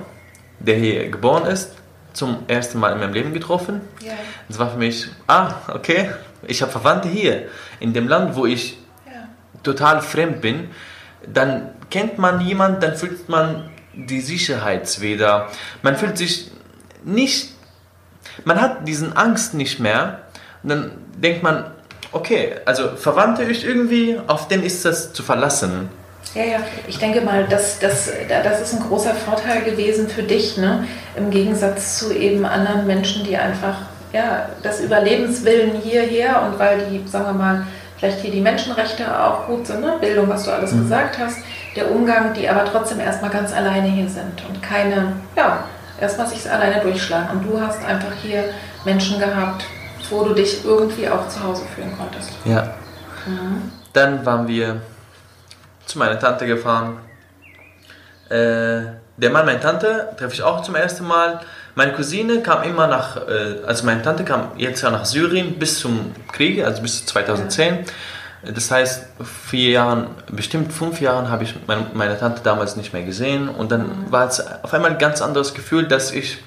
der 0.59 0.75
hier 0.75 1.09
geboren 1.09 1.45
ist, 1.45 1.76
zum 2.17 2.43
ersten 2.47 2.79
Mal 2.79 2.93
in 2.93 2.99
meinem 2.99 3.13
Leben 3.13 3.33
getroffen. 3.33 3.81
Ja. 4.01 4.13
Das 4.49 4.57
war 4.59 4.71
für 4.71 4.77
mich, 4.77 5.07
ah, 5.27 5.53
okay, 5.73 6.09
ich 6.47 6.61
habe 6.61 6.71
Verwandte 6.71 7.07
hier, 7.07 7.47
in 7.79 7.93
dem 7.93 8.07
Land, 8.07 8.35
wo 8.35 8.45
ich 8.45 8.77
Ja. 9.05 9.27
total 9.63 10.01
fremd 10.01 10.41
bin. 10.41 10.69
Dann 11.25 11.69
kennt 11.89 12.17
man 12.17 12.41
jemanden, 12.41 12.81
dann 12.81 12.95
fühlt 12.95 13.29
man 13.29 13.69
die 13.93 14.21
Sicherheit 14.21 14.99
wieder. 15.01 15.47
Man 15.81 15.95
fühlt 15.95 16.17
sich 16.17 16.51
nicht, 17.03 17.53
man 18.45 18.59
hat 18.61 18.87
diesen 18.87 19.15
Angst 19.15 19.53
nicht 19.53 19.79
mehr. 19.79 20.23
Und 20.63 20.69
dann 20.69 20.91
denkt 21.17 21.43
man, 21.43 21.71
okay, 22.11 22.55
also 22.65 22.95
Verwandte 22.95 23.43
ist 23.43 23.63
irgendwie, 23.63 24.19
auf 24.27 24.47
den 24.47 24.63
ist 24.63 24.85
das 24.85 25.13
zu 25.13 25.23
verlassen. 25.23 25.89
Ja, 26.37 26.43
ja, 26.43 26.59
ich 26.87 26.99
denke 26.99 27.21
mal, 27.21 27.47
das, 27.49 27.79
das, 27.79 28.11
das 28.29 28.61
ist 28.61 28.73
ein 28.75 28.87
großer 28.87 29.15
Vorteil 29.15 29.63
gewesen 29.63 30.07
für 30.07 30.21
dich, 30.21 30.55
ne? 30.57 30.85
im 31.15 31.31
Gegensatz 31.31 31.97
zu 31.97 32.13
eben 32.13 32.45
anderen 32.45 32.85
Menschen, 32.85 33.23
die 33.23 33.35
einfach 33.35 33.77
ja, 34.13 34.49
das 34.61 34.79
Überlebenswillen 34.79 35.71
hierher 35.81 36.43
und 36.43 36.59
weil 36.59 36.85
die, 36.91 37.07
sagen 37.07 37.25
wir 37.25 37.33
mal, 37.33 37.67
vielleicht 37.97 38.19
hier 38.19 38.31
die 38.31 38.41
Menschenrechte 38.41 39.03
auch 39.19 39.47
gut 39.47 39.65
sind, 39.65 39.81
ne? 39.81 39.97
Bildung, 39.99 40.29
was 40.29 40.43
du 40.43 40.51
alles 40.51 40.71
gesagt 40.71 41.17
hast, 41.17 41.39
der 41.75 41.89
Umgang, 41.91 42.33
die 42.35 42.47
aber 42.47 42.65
trotzdem 42.65 42.99
erstmal 42.99 43.31
ganz 43.31 43.51
alleine 43.51 43.87
hier 43.87 44.07
sind 44.07 44.43
und 44.47 44.61
keine, 44.61 45.13
ja, 45.35 45.63
erstmal 45.99 46.27
sich 46.27 46.49
alleine 46.49 46.81
durchschlagen. 46.81 47.37
Und 47.37 47.43
du 47.51 47.59
hast 47.59 47.83
einfach 47.83 48.13
hier 48.21 48.43
Menschen 48.85 49.19
gehabt, 49.19 49.65
wo 50.11 50.23
du 50.23 50.35
dich 50.35 50.63
irgendwie 50.63 51.09
auch 51.09 51.27
zu 51.27 51.43
Hause 51.43 51.63
fühlen 51.75 51.91
konntest. 51.97 52.29
Ja. 52.45 52.75
Dann 53.93 54.25
waren 54.25 54.47
wir 54.47 54.81
zu 55.87 55.97
meiner 55.97 56.19
Tante 56.19 56.45
gefahren. 56.45 56.99
Äh, 58.29 58.97
der 59.17 59.31
Mann 59.31 59.45
meiner 59.45 59.59
Tante 59.59 60.09
treffe 60.17 60.33
ich 60.33 60.43
auch 60.43 60.61
zum 60.61 60.75
ersten 60.75 61.07
Mal. 61.07 61.39
Meine 61.75 61.93
Cousine 61.93 62.41
kam 62.41 62.63
immer 62.63 62.87
nach, 62.87 63.17
äh, 63.27 63.63
also 63.65 63.85
meine 63.85 64.01
Tante 64.01 64.23
kam 64.23 64.51
jetzt 64.57 64.81
ja 64.83 64.91
nach 64.91 65.05
Syrien 65.05 65.57
bis 65.57 65.79
zum 65.79 66.13
Krieg, 66.31 66.63
also 66.63 66.81
bis 66.81 66.99
zu 66.99 67.05
2010. 67.13 67.85
Das 68.43 68.69
heißt, 68.69 69.07
vier 69.47 69.71
Jahren, 69.71 70.07
bestimmt 70.31 70.71
fünf 70.71 71.01
Jahren 71.01 71.29
habe 71.29 71.43
ich 71.43 71.55
meine, 71.65 71.87
meine, 71.93 72.19
Tante 72.19 72.41
damals 72.43 72.75
nicht 72.75 72.93
mehr 72.93 73.03
gesehen 73.03 73.49
und 73.49 73.71
dann 73.71 73.81
mhm. 73.81 74.11
war 74.11 74.27
es 74.27 74.39
auf 74.63 74.73
einmal 74.73 74.91
ein 74.91 74.99
ganz 74.99 75.21
anderes 75.21 75.53
Gefühl, 75.53 75.87
dass 75.87 76.11
ich 76.11 76.37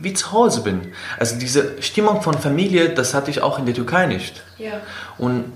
wie 0.00 0.14
zu 0.14 0.32
Hause 0.32 0.62
bin. 0.62 0.92
Also 1.18 1.38
diese 1.38 1.82
Stimmung 1.82 2.22
von 2.22 2.34
Familie, 2.34 2.90
das 2.90 3.14
hatte 3.14 3.30
ich 3.30 3.42
auch 3.42 3.58
in 3.58 3.66
der 3.66 3.74
Türkei 3.74 4.06
nicht. 4.06 4.42
Ja. 4.58 4.72
Und 5.18 5.52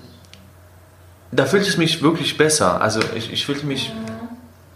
da 1.31 1.47
fühlte 1.47 1.69
ich 1.69 1.79
mich 1.79 2.03
wirklich 2.03 2.37
besser. 2.37 2.81
Also 2.81 3.01
ich, 3.15 3.33
ich 3.33 3.47
fühlte 3.47 3.67
mich 3.67 3.93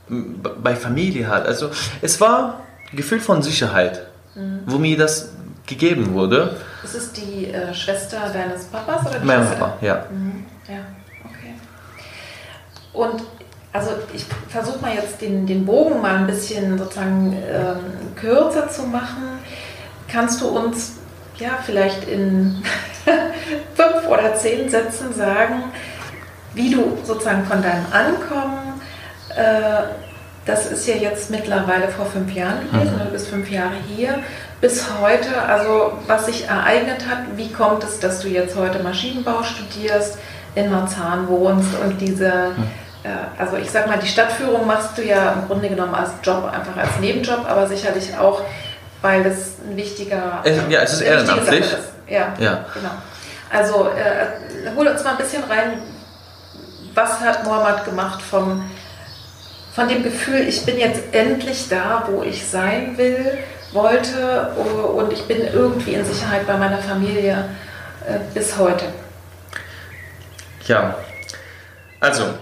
mhm. 0.08 0.42
bei 0.62 0.76
Familie 0.76 1.28
halt. 1.28 1.46
Also 1.46 1.70
es 2.00 2.20
war 2.20 2.60
ein 2.90 2.96
Gefühl 2.96 3.20
von 3.20 3.42
Sicherheit, 3.42 4.06
mhm. 4.34 4.60
wo 4.66 4.78
mir 4.78 4.96
das 4.96 5.30
gegeben 5.66 6.12
wurde. 6.12 6.56
Ist 6.82 6.94
es 6.94 7.12
die 7.12 7.46
äh, 7.46 7.72
Schwester 7.72 8.18
deines 8.32 8.64
Papas 8.64 9.06
oder 9.06 9.18
die 9.18 9.26
mein 9.26 9.46
Schwester? 9.46 9.56
Papa, 9.56 9.76
ja. 9.80 10.06
Mhm. 10.10 10.44
Ja, 10.68 10.80
okay. 11.24 11.54
Und 12.92 13.22
also 13.72 13.90
ich 14.12 14.26
versuche 14.48 14.80
mal 14.80 14.94
jetzt 14.94 15.20
den, 15.20 15.46
den 15.46 15.64
Bogen 15.64 16.02
mal 16.02 16.16
ein 16.16 16.26
bisschen 16.26 16.76
sozusagen 16.76 17.32
ähm, 17.32 18.14
kürzer 18.16 18.68
zu 18.68 18.82
machen. 18.82 19.38
Kannst 20.08 20.42
du 20.42 20.48
uns 20.48 20.96
ja 21.38 21.58
vielleicht 21.64 22.06
in 22.06 22.62
fünf 23.74 24.08
oder 24.08 24.34
zehn 24.34 24.68
Sätzen 24.68 25.14
sagen, 25.14 25.64
wie 26.54 26.70
du 26.70 26.98
sozusagen 27.04 27.44
von 27.44 27.62
deinem 27.62 27.86
Ankommen, 27.92 28.80
äh, 29.36 29.82
das 30.44 30.70
ist 30.70 30.86
ja 30.88 30.96
jetzt 30.96 31.30
mittlerweile 31.30 31.88
vor 31.88 32.06
fünf 32.06 32.32
Jahren 32.32 32.68
gewesen, 32.70 32.96
mhm. 32.96 33.04
du 33.04 33.10
bist 33.12 33.28
fünf 33.28 33.50
Jahre 33.50 33.74
hier, 33.88 34.18
bis 34.60 34.84
heute, 35.00 35.40
also 35.40 35.92
was 36.06 36.26
sich 36.26 36.48
ereignet 36.48 37.06
hat, 37.08 37.18
wie 37.36 37.52
kommt 37.52 37.84
es, 37.84 38.00
dass 38.00 38.20
du 38.20 38.28
jetzt 38.28 38.56
heute 38.56 38.82
Maschinenbau 38.82 39.42
studierst, 39.42 40.18
in 40.54 40.70
Marzahn 40.70 41.28
wohnst 41.28 41.70
und 41.82 42.00
diese, 42.00 42.52
mhm. 42.56 42.64
äh, 43.04 43.40
also 43.40 43.56
ich 43.56 43.70
sag 43.70 43.86
mal, 43.86 43.98
die 43.98 44.08
Stadtführung 44.08 44.66
machst 44.66 44.98
du 44.98 45.02
ja 45.02 45.32
im 45.32 45.46
Grunde 45.46 45.68
genommen 45.68 45.94
als 45.94 46.10
Job, 46.22 46.44
einfach 46.52 46.76
als 46.76 46.98
Nebenjob, 47.00 47.48
aber 47.48 47.66
sicherlich 47.68 48.16
auch, 48.18 48.42
weil 49.00 49.22
das 49.22 49.54
ein 49.66 49.76
wichtiger... 49.76 50.42
Ja, 50.68 50.82
es 50.82 50.94
ist 50.94 51.00
ehrenamtlich. 51.00 51.66
Ja, 52.08 52.34
ja, 52.38 52.64
genau. 52.74 52.90
Also 53.50 53.88
äh, 53.88 54.70
hol 54.76 54.86
uns 54.86 55.04
mal 55.04 55.10
ein 55.10 55.16
bisschen 55.16 55.44
rein, 55.44 55.82
was 56.94 57.20
hat 57.20 57.44
Mohammed 57.44 57.84
gemacht 57.84 58.22
vom, 58.22 58.68
von 59.74 59.88
dem 59.88 60.02
Gefühl, 60.02 60.40
ich 60.40 60.64
bin 60.64 60.78
jetzt 60.78 61.02
endlich 61.12 61.68
da, 61.68 62.06
wo 62.08 62.22
ich 62.22 62.46
sein 62.46 62.96
will, 62.98 63.38
wollte 63.72 64.52
und 64.96 65.12
ich 65.12 65.22
bin 65.22 65.38
irgendwie 65.52 65.94
in 65.94 66.04
Sicherheit 66.04 66.46
bei 66.46 66.56
meiner 66.56 66.78
Familie 66.78 67.48
äh, 68.06 68.18
bis 68.34 68.58
heute. 68.58 68.84
Ja, 70.66 70.96
also 72.00 72.34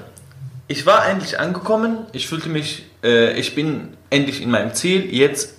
ich 0.66 0.86
war 0.86 1.08
endlich 1.08 1.38
angekommen, 1.38 2.06
ich 2.12 2.28
fühlte 2.28 2.48
mich, 2.48 2.90
äh, 3.02 3.32
ich 3.32 3.54
bin 3.54 3.96
endlich 4.10 4.42
in 4.42 4.50
meinem 4.50 4.74
Ziel, 4.74 5.14
jetzt 5.14 5.54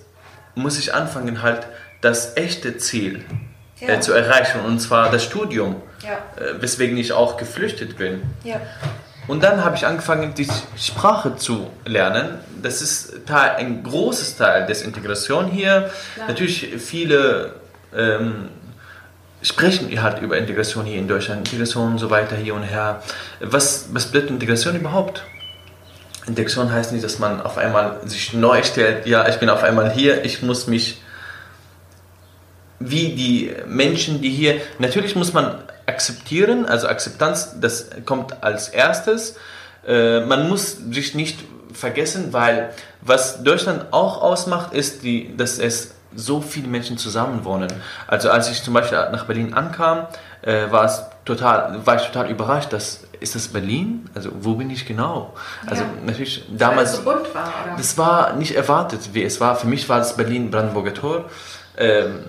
muss 0.54 0.78
ich 0.78 0.94
anfangen 0.94 1.42
halt 1.42 1.66
das 2.02 2.36
echte 2.36 2.76
Ziel 2.76 3.24
ja. 3.80 3.88
äh, 3.88 4.00
zu 4.00 4.12
erreichen 4.12 4.60
und 4.60 4.80
zwar 4.80 5.10
das 5.10 5.24
Studium 5.24 5.76
ja. 6.02 6.42
äh, 6.42 6.60
weswegen 6.60 6.96
ich 6.96 7.12
auch 7.12 7.36
geflüchtet 7.36 7.96
bin. 7.96 8.22
Ja. 8.44 8.60
Und 9.28 9.42
dann 9.42 9.64
habe 9.64 9.76
ich 9.76 9.86
angefangen, 9.86 10.34
die 10.34 10.48
Sprache 10.76 11.36
zu 11.36 11.70
lernen. 11.84 12.38
Das 12.60 12.82
ist 12.82 13.26
Teil, 13.26 13.56
ein 13.56 13.82
großes 13.82 14.36
Teil 14.36 14.66
des 14.66 14.82
Integration 14.82 15.46
hier. 15.46 15.90
Klar. 16.14 16.28
Natürlich 16.28 16.74
viele 16.78 17.54
ähm, 17.96 18.48
sprechen 19.42 20.02
halt 20.02 20.20
über 20.22 20.38
Integration 20.38 20.84
hier 20.84 20.98
in 20.98 21.06
Deutschland, 21.06 21.46
Integration 21.46 21.92
und 21.92 21.98
so 21.98 22.10
weiter 22.10 22.36
hier 22.36 22.54
und 22.54 22.62
her. 22.62 23.02
Was, 23.40 23.86
was 23.92 24.06
bedeutet 24.06 24.30
Integration 24.30 24.76
überhaupt? 24.76 25.24
Integration 26.26 26.72
heißt 26.72 26.92
nicht, 26.92 27.04
dass 27.04 27.18
man 27.18 27.40
auf 27.40 27.58
einmal 27.58 28.00
sich 28.04 28.32
neu 28.32 28.62
stellt, 28.62 29.06
ja, 29.06 29.28
ich 29.28 29.36
bin 29.36 29.50
auf 29.50 29.62
einmal 29.64 29.92
hier, 29.92 30.24
ich 30.24 30.42
muss 30.42 30.68
mich 30.68 31.00
wie 32.78 33.14
die 33.14 33.54
Menschen, 33.66 34.20
die 34.20 34.30
hier, 34.30 34.60
natürlich 34.78 35.16
muss 35.16 35.32
man 35.32 35.62
akzeptieren, 35.92 36.66
also 36.66 36.88
Akzeptanz, 36.88 37.56
das 37.60 37.90
kommt 38.04 38.42
als 38.42 38.68
erstes. 38.68 39.36
Äh, 39.86 40.20
man 40.20 40.48
muss 40.48 40.78
sich 40.90 41.14
nicht 41.14 41.38
vergessen, 41.72 42.32
weil 42.32 42.70
was 43.00 43.42
Deutschland 43.42 43.92
auch 43.92 44.22
ausmacht, 44.22 44.72
ist, 44.72 45.02
die, 45.02 45.36
dass 45.36 45.58
es 45.58 45.94
so 46.14 46.40
viele 46.40 46.68
Menschen 46.68 46.98
zusammenwohnen. 46.98 47.72
Also 48.06 48.30
als 48.30 48.50
ich 48.50 48.62
zum 48.62 48.74
Beispiel 48.74 48.98
nach 49.12 49.24
Berlin 49.26 49.54
ankam, 49.54 50.06
äh, 50.42 50.70
war 50.70 50.84
es 50.84 51.02
total, 51.24 51.86
war 51.86 51.96
ich 51.96 52.02
total 52.02 52.30
überrascht, 52.30 52.72
dass 52.72 53.00
ist 53.22 53.34
das 53.36 53.48
Berlin? 53.48 54.10
Also 54.14 54.30
wo 54.40 54.54
bin 54.54 54.68
ich 54.68 54.84
genau? 54.84 55.32
Also 55.66 55.84
ja. 55.84 55.90
natürlich 56.04 56.44
damals. 56.50 56.76
Weil 56.76 56.84
es 56.84 56.96
so 56.96 57.02
bunt 57.04 57.34
war, 57.34 57.52
oder? 57.64 57.76
Das 57.76 57.96
war 57.96 58.32
nicht 58.34 58.54
erwartet, 58.54 59.10
wie 59.12 59.22
es 59.22 59.40
war. 59.40 59.56
Für 59.56 59.68
mich 59.68 59.88
war 59.88 60.00
es 60.00 60.14
Berlin 60.14 60.50
Brandenburger 60.50 60.92
Tor. 60.92 61.30
Ähm, 61.78 62.24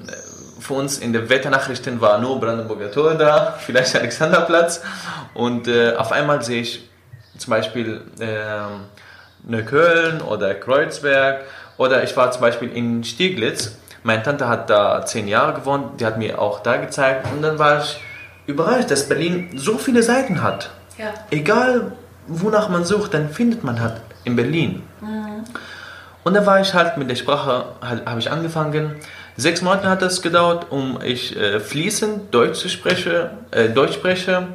für 0.63 0.75
uns 0.75 0.97
in 0.97 1.11
den 1.11 1.29
Wetternachrichten 1.29 1.99
war 1.99 2.19
nur 2.19 2.39
Brandenburger 2.39 2.89
Tor 2.89 3.15
da, 3.15 3.57
vielleicht 3.59 3.95
Alexanderplatz. 3.95 4.81
Und 5.33 5.67
äh, 5.67 5.93
auf 5.95 6.11
einmal 6.11 6.41
sehe 6.41 6.61
ich 6.61 6.89
zum 7.37 7.51
Beispiel 7.51 8.01
äh, 8.19 8.27
Neukölln 9.43 10.21
oder 10.21 10.55
Kreuzberg 10.55 11.41
oder 11.77 12.03
ich 12.03 12.15
war 12.15 12.31
zum 12.31 12.41
Beispiel 12.41 12.71
in 12.71 13.03
Stieglitz. 13.03 13.77
Meine 14.03 14.23
Tante 14.23 14.47
hat 14.47 14.69
da 14.69 15.05
zehn 15.05 15.27
Jahre 15.27 15.53
gewohnt, 15.53 15.99
die 15.99 16.05
hat 16.05 16.17
mir 16.17 16.39
auch 16.39 16.61
da 16.61 16.77
gezeigt 16.77 17.27
und 17.33 17.41
dann 17.41 17.59
war 17.59 17.79
ich 17.79 17.99
überrascht, 18.47 18.89
dass 18.89 19.09
Berlin 19.09 19.49
so 19.55 19.77
viele 19.77 20.01
Seiten 20.01 20.41
hat. 20.41 20.69
Ja. 20.97 21.13
Egal 21.31 21.93
wonach 22.27 22.69
man 22.69 22.85
sucht, 22.85 23.13
dann 23.13 23.29
findet 23.29 23.63
man 23.63 23.81
halt 23.81 23.95
in 24.23 24.35
Berlin. 24.35 24.83
Mhm. 25.01 25.43
Und 26.23 26.33
da 26.35 26.45
war 26.45 26.61
ich 26.61 26.73
halt 26.73 26.97
mit 26.97 27.09
der 27.09 27.15
Sprache, 27.15 27.65
halt, 27.81 28.05
habe 28.05 28.19
ich 28.19 28.31
angefangen 28.31 28.95
Sechs 29.35 29.61
Monate 29.61 29.89
hat 29.89 30.01
das 30.01 30.21
gedauert, 30.21 30.67
um 30.69 30.99
ich 31.03 31.35
äh, 31.35 31.59
fließend 31.59 32.33
Deutsch 32.33 32.67
spreche, 32.69 33.31
äh, 33.51 33.69
Deutsch 33.69 33.95
spreche 33.95 34.47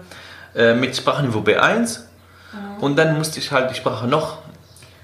äh, 0.54 0.74
mit 0.74 0.96
Sprachniveau 0.96 1.40
B1. 1.40 2.00
Mhm. 2.52 2.82
Und 2.82 2.96
dann 2.96 3.16
musste 3.18 3.40
ich 3.40 3.50
halt 3.50 3.70
die 3.70 3.74
Sprache 3.74 4.06
noch 4.06 4.38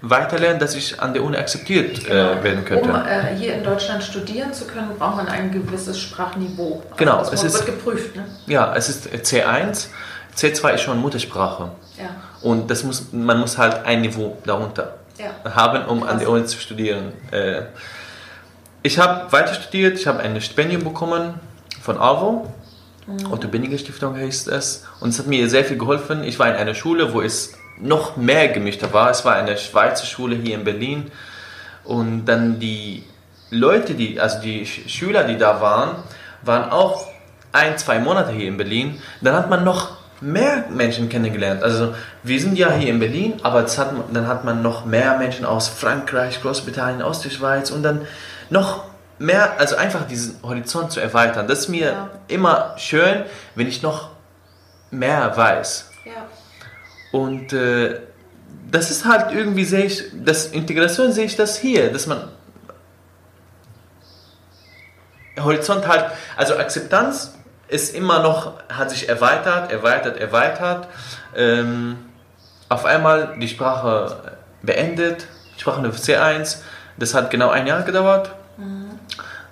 weiter 0.00 0.38
lernen, 0.38 0.58
dass 0.60 0.74
ich 0.74 1.00
an 1.00 1.14
der 1.14 1.22
Uni 1.22 1.36
akzeptiert 1.36 1.98
äh, 1.98 2.08
genau. 2.08 2.42
werden 2.42 2.64
könnte. 2.64 2.88
Um 2.88 2.94
äh, 2.94 3.34
hier 3.36 3.54
in 3.54 3.64
Deutschland 3.64 4.02
studieren 4.02 4.52
zu 4.52 4.66
können, 4.66 4.90
braucht 4.98 5.16
man 5.16 5.28
ein 5.28 5.50
gewisses 5.50 5.98
Sprachniveau. 5.98 6.82
Also 6.84 6.96
genau, 6.96 7.20
es 7.22 7.30
wird 7.42 7.54
ist, 7.54 7.66
geprüft. 7.66 8.14
Ne? 8.14 8.24
Ja, 8.46 8.74
es 8.76 8.88
ist 8.88 9.08
C1. 9.08 9.88
C2 10.36 10.74
ist 10.74 10.80
schon 10.82 11.00
Muttersprache. 11.00 11.70
Ja. 11.98 12.10
Und 12.42 12.70
das 12.70 12.82
muss, 12.84 13.12
man 13.12 13.40
muss 13.40 13.56
halt 13.56 13.86
ein 13.86 14.02
Niveau 14.02 14.36
darunter 14.44 14.96
ja. 15.18 15.54
haben, 15.54 15.84
um 15.86 16.00
Krass. 16.00 16.10
an 16.10 16.18
der 16.18 16.28
Uni 16.28 16.44
zu 16.44 16.58
studieren. 16.58 17.12
Ich 18.86 18.98
habe 18.98 19.32
weiter 19.32 19.54
studiert, 19.54 19.98
ich 19.98 20.06
habe 20.06 20.18
ein 20.18 20.38
Stipendium 20.42 20.84
bekommen 20.84 21.40
von 21.80 21.96
AWO. 21.96 22.52
Otto 23.30 23.48
Benninger 23.48 23.78
Stiftung 23.78 24.14
heißt 24.14 24.48
es. 24.48 24.84
Und 25.00 25.08
es 25.08 25.18
hat 25.18 25.26
mir 25.26 25.48
sehr 25.48 25.64
viel 25.64 25.78
geholfen. 25.78 26.22
Ich 26.22 26.38
war 26.38 26.48
in 26.48 26.54
einer 26.56 26.74
Schule, 26.74 27.14
wo 27.14 27.22
es 27.22 27.54
noch 27.80 28.18
mehr 28.18 28.48
gemischter 28.48 28.92
war. 28.92 29.08
Es 29.08 29.24
war 29.24 29.36
eine 29.36 29.56
Schweizer 29.56 30.04
Schule 30.04 30.36
hier 30.36 30.56
in 30.56 30.64
Berlin. 30.64 31.10
Und 31.82 32.26
dann 32.26 32.60
die 32.60 33.04
Leute, 33.48 33.94
die, 33.94 34.20
also 34.20 34.42
die 34.42 34.66
Schüler, 34.66 35.24
die 35.24 35.38
da 35.38 35.62
waren, 35.62 35.96
waren 36.42 36.70
auch 36.70 37.06
ein, 37.52 37.78
zwei 37.78 37.98
Monate 38.00 38.32
hier 38.32 38.48
in 38.48 38.58
Berlin. 38.58 39.00
Dann 39.22 39.34
hat 39.34 39.48
man 39.48 39.64
noch 39.64 39.96
mehr 40.20 40.66
Menschen 40.68 41.08
kennengelernt. 41.08 41.62
Also 41.62 41.94
wir 42.22 42.38
sind 42.38 42.58
ja 42.58 42.70
hier 42.70 42.90
in 42.90 42.98
Berlin, 42.98 43.36
aber 43.44 43.62
hat, 43.62 43.92
dann 44.12 44.26
hat 44.26 44.44
man 44.44 44.60
noch 44.60 44.84
mehr 44.84 45.16
Menschen 45.16 45.46
aus 45.46 45.68
Frankreich, 45.68 46.42
Großbritannien, 46.42 47.00
aus 47.00 47.22
der 47.22 47.30
Schweiz 47.30 47.70
und 47.70 47.82
dann 47.82 48.02
noch 48.50 48.84
mehr, 49.18 49.58
also 49.58 49.76
einfach 49.76 50.06
diesen 50.06 50.42
Horizont 50.42 50.92
zu 50.92 51.00
erweitern. 51.00 51.46
Das 51.46 51.60
ist 51.60 51.68
mir 51.68 51.86
ja. 51.86 52.10
immer 52.28 52.74
schön, 52.78 53.24
wenn 53.54 53.66
ich 53.66 53.82
noch 53.82 54.10
mehr 54.90 55.36
weiß. 55.36 55.90
Ja. 56.04 56.12
Und 57.12 57.52
äh, 57.52 58.00
das 58.70 58.90
ist 58.90 59.04
halt 59.04 59.32
irgendwie, 59.32 59.64
sehe 59.64 59.84
ich, 59.84 60.04
das 60.12 60.46
Integration 60.46 61.12
sehe 61.12 61.26
ich 61.26 61.36
das 61.36 61.58
hier, 61.58 61.92
dass 61.92 62.06
man 62.06 62.28
Horizont 65.38 65.86
halt, 65.86 66.06
also 66.36 66.56
Akzeptanz 66.56 67.34
ist 67.68 67.94
immer 67.94 68.22
noch, 68.22 68.60
hat 68.68 68.90
sich 68.90 69.08
erweitert, 69.08 69.72
erweitert, 69.72 70.18
erweitert. 70.18 70.88
Ähm, 71.36 71.98
auf 72.68 72.84
einmal 72.84 73.36
die 73.38 73.48
Sprache 73.48 74.16
beendet, 74.62 75.26
Sprache 75.56 75.80
C1, 75.80 76.58
das 76.96 77.14
hat 77.14 77.30
genau 77.30 77.50
ein 77.50 77.66
Jahr 77.66 77.82
gedauert. 77.82 78.32
Mhm. 78.56 78.90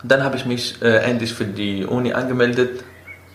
Dann 0.02 0.24
habe 0.24 0.36
ich 0.36 0.46
mich 0.46 0.82
äh, 0.82 0.98
endlich 0.98 1.32
für 1.32 1.44
die 1.44 1.84
Uni 1.84 2.12
angemeldet 2.12 2.84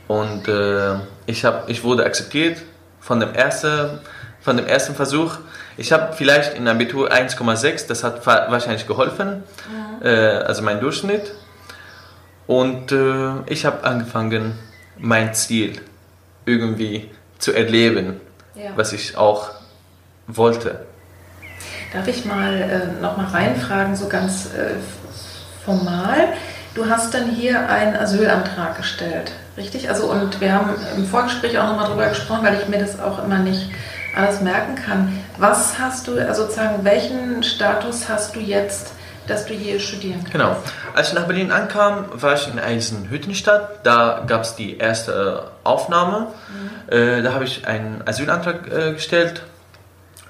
und 0.07 0.47
äh, 0.47 0.95
ich, 1.25 1.45
hab, 1.45 1.69
ich 1.69 1.83
wurde 1.83 2.05
akzeptiert 2.05 2.61
von 2.99 3.19
dem, 3.19 3.33
ersten, 3.33 3.99
von 4.41 4.57
dem 4.57 4.65
ersten 4.65 4.95
Versuch. 4.95 5.37
Ich 5.77 5.91
habe 5.91 6.13
vielleicht 6.13 6.55
in 6.55 6.67
Abitur 6.67 7.11
1,6, 7.11 7.87
das 7.87 8.03
hat 8.03 8.25
wahrscheinlich 8.25 8.87
geholfen, 8.87 9.43
mhm. 9.69 10.05
äh, 10.05 10.09
also 10.09 10.61
mein 10.61 10.79
Durchschnitt. 10.79 11.33
Und 12.47 12.91
äh, 12.91 13.41
ich 13.47 13.65
habe 13.65 13.83
angefangen, 13.83 14.57
mein 14.97 15.33
Ziel 15.33 15.79
irgendwie 16.45 17.09
zu 17.39 17.53
erleben, 17.53 18.19
ja. 18.55 18.71
was 18.75 18.93
ich 18.93 19.17
auch 19.17 19.51
wollte. 20.27 20.85
Darf 21.93 22.07
ich 22.07 22.25
mal 22.25 22.53
äh, 22.53 23.01
noch 23.01 23.17
mal 23.17 23.27
reinfragen, 23.27 23.95
so 23.95 24.07
ganz 24.07 24.47
äh, 24.47 24.75
formal? 25.63 26.33
Du 26.75 26.89
hast 26.89 27.13
dann 27.13 27.29
hier 27.29 27.69
einen 27.69 27.95
Asylantrag 27.95 28.77
gestellt, 28.77 29.31
richtig? 29.57 29.89
Also 29.89 30.11
und 30.11 30.39
wir 30.39 30.53
haben 30.53 30.69
im 30.95 31.05
Vorgespräch 31.05 31.57
auch 31.57 31.67
noch 31.67 31.75
mal 31.75 31.85
darüber 31.85 32.07
gesprochen, 32.07 32.45
weil 32.45 32.59
ich 32.61 32.67
mir 32.67 32.79
das 32.79 32.99
auch 32.99 33.23
immer 33.23 33.39
nicht 33.39 33.71
alles 34.15 34.41
merken 34.41 34.75
kann. 34.75 35.19
Was 35.37 35.79
hast 35.79 36.07
du, 36.07 36.19
also 36.19 36.43
sozusagen, 36.43 36.83
welchen 36.83 37.43
Status 37.43 38.09
hast 38.09 38.35
du 38.35 38.39
jetzt, 38.39 38.93
dass 39.27 39.45
du 39.45 39.53
hier 39.53 39.79
studieren 39.79 40.19
kannst? 40.19 40.33
Genau. 40.33 40.55
Als 40.93 41.09
ich 41.09 41.13
nach 41.13 41.25
Berlin 41.25 41.51
ankam, 41.51 42.05
war 42.13 42.35
ich 42.35 42.47
in 42.47 42.59
Eisenhüttenstadt. 42.59 43.79
Da 43.83 44.23
gab 44.27 44.41
es 44.41 44.55
die 44.55 44.77
erste 44.77 45.51
Aufnahme. 45.63 46.27
Mhm. 46.49 46.93
Äh, 46.93 47.21
da 47.21 47.33
habe 47.33 47.43
ich 47.45 47.67
einen 47.67 48.03
Asylantrag 48.05 48.71
äh, 48.71 48.93
gestellt. 48.93 49.43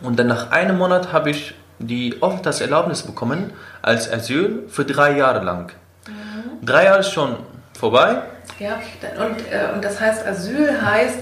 Und 0.02 0.20
dann 0.20 0.28
nach 0.28 0.52
einem 0.52 0.78
Monat 0.78 1.12
habe 1.14 1.30
ich 1.30 1.54
die 1.80 2.18
Aufenthaltserlaubnis 2.22 3.04
bekommen 3.04 3.52
als 3.82 4.12
Asyl 4.12 4.64
für 4.68 4.86
drei 4.86 5.18
Jahre 5.18 5.44
lang. 5.44 5.72
Mhm. 6.08 6.66
Drei 6.66 6.86
Jahre 6.86 7.00
ist 7.00 7.12
schon 7.12 7.36
vorbei. 7.78 8.22
Ja, 8.60 8.80
und, 9.24 9.40
äh, 9.52 9.74
und 9.74 9.84
das 9.84 10.00
heißt, 10.00 10.26
Asyl 10.26 10.82
heißt, 10.82 11.20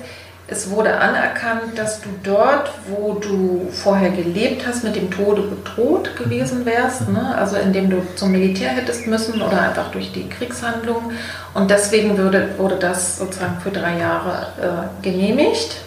es 0.47 0.69
wurde 0.69 0.95
anerkannt, 0.95 1.75
dass 1.75 2.01
du 2.01 2.09
dort, 2.21 2.69
wo 2.87 3.13
du 3.13 3.67
vorher 3.71 4.11
gelebt 4.11 4.65
hast, 4.67 4.83
mit 4.83 4.95
dem 4.95 5.09
Tode 5.09 5.41
bedroht 5.41 6.15
gewesen 6.15 6.67
wärst, 6.67 7.09
ne? 7.09 7.35
also 7.35 7.55
indem 7.55 7.89
du 7.89 8.05
zum 8.15 8.31
Militär 8.31 8.69
hättest 8.69 9.07
müssen 9.07 9.41
oder 9.41 9.59
einfach 9.59 9.89
durch 9.89 10.11
die 10.11 10.29
Kriegshandlungen. 10.29 11.17
Und 11.55 11.71
deswegen 11.71 12.15
würde, 12.17 12.49
wurde 12.57 12.75
das 12.75 13.17
sozusagen 13.17 13.59
für 13.59 13.71
drei 13.71 13.97
Jahre 13.97 14.47
äh, 14.61 15.03
genehmigt. 15.03 15.77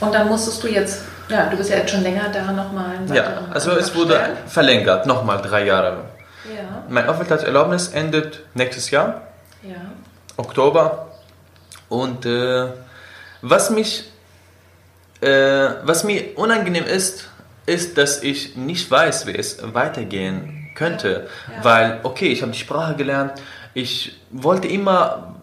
Und 0.00 0.12
dann 0.12 0.28
musstest 0.28 0.64
du 0.64 0.68
jetzt, 0.68 1.02
ja, 1.28 1.46
du 1.46 1.56
bist 1.56 1.70
ja 1.70 1.76
jetzt 1.78 1.90
schon 1.90 2.02
länger 2.02 2.28
da 2.32 2.52
nochmal. 2.52 2.94
Ja, 3.12 3.48
also 3.52 3.72
es 3.72 3.94
wurde 3.94 4.14
stellen. 4.14 4.36
verlängert, 4.46 5.06
nochmal 5.06 5.42
drei 5.42 5.64
Jahre. 5.64 6.04
Ja. 6.44 6.84
Mein 6.88 7.08
Aufenthaltserlaubnis 7.08 7.88
endet 7.88 8.40
nächstes 8.54 8.90
Jahr, 8.90 9.22
ja. 9.62 9.76
Oktober. 10.36 11.08
Und 11.88 12.26
äh, 12.26 12.66
was 13.42 13.70
mich, 13.70 14.10
äh, 15.20 15.68
was 15.82 16.04
mir 16.04 16.36
unangenehm 16.36 16.84
ist, 16.84 17.28
ist, 17.66 17.98
dass 17.98 18.22
ich 18.22 18.56
nicht 18.56 18.90
weiß, 18.90 19.26
wie 19.26 19.34
es 19.34 19.58
weitergehen 19.74 20.70
könnte. 20.74 21.28
Ja. 21.48 21.64
Weil, 21.64 22.00
okay, 22.04 22.28
ich 22.28 22.42
habe 22.42 22.52
die 22.52 22.58
Sprache 22.58 22.94
gelernt, 22.94 23.32
ich 23.74 24.16
wollte 24.30 24.68
immer 24.68 25.34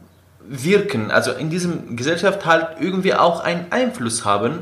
wirken, 0.45 1.11
also 1.11 1.31
in 1.31 1.49
diesem 1.49 1.95
Gesellschaft 1.95 2.45
halt 2.45 2.77
irgendwie 2.79 3.13
auch 3.13 3.41
einen 3.41 3.71
Einfluss 3.71 4.25
haben. 4.25 4.59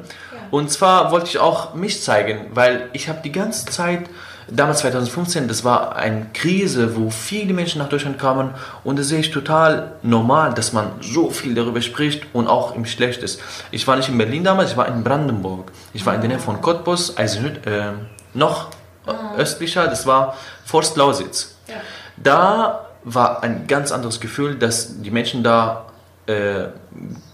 Und 0.51 0.69
zwar 0.69 1.11
wollte 1.11 1.27
ich 1.27 1.39
auch 1.39 1.73
mich 1.73 2.03
zeigen, 2.03 2.47
weil 2.53 2.89
ich 2.93 3.09
habe 3.09 3.19
die 3.23 3.31
ganze 3.31 3.65
Zeit 3.65 4.09
damals 4.49 4.79
2015, 4.79 5.47
das 5.47 5.63
war 5.63 5.95
eine 5.95 6.27
Krise, 6.33 6.95
wo 6.97 7.09
viele 7.09 7.53
Menschen 7.53 7.79
nach 7.79 7.89
Deutschland 7.89 8.19
kamen 8.19 8.51
und 8.83 8.99
das 8.99 9.07
sehe 9.07 9.19
ich 9.19 9.31
total 9.31 9.93
normal, 10.03 10.53
dass 10.53 10.73
man 10.73 10.91
so 10.99 11.29
viel 11.29 11.55
darüber 11.55 11.81
spricht 11.81 12.23
und 12.33 12.47
auch 12.47 12.75
im 12.75 12.85
Schlecht 12.85 13.23
ist. 13.23 13.39
Ich 13.71 13.87
war 13.87 13.95
nicht 13.95 14.09
in 14.09 14.17
Berlin 14.17 14.43
damals, 14.43 14.71
ich 14.71 14.77
war 14.77 14.87
in 14.87 15.03
Brandenburg. 15.03 15.71
Ich 15.93 16.05
war 16.05 16.13
in 16.15 16.21
der 16.21 16.29
Nähe 16.29 16.39
von 16.39 16.61
Cottbus, 16.61 17.15
also 17.17 17.39
äh, 17.39 17.93
noch 18.33 18.69
mhm. 19.05 19.39
östlicher, 19.39 19.87
das 19.87 20.05
war 20.05 20.35
Forst 20.65 20.97
Lausitz. 20.97 21.55
Ja. 21.67 21.75
Da 22.17 22.87
war 23.03 23.43
ein 23.43 23.67
ganz 23.67 23.91
anderes 23.91 24.19
Gefühl, 24.19 24.55
dass 24.55 25.01
die 25.01 25.11
Menschen 25.11 25.43
da 25.43 25.85
äh, 26.27 26.65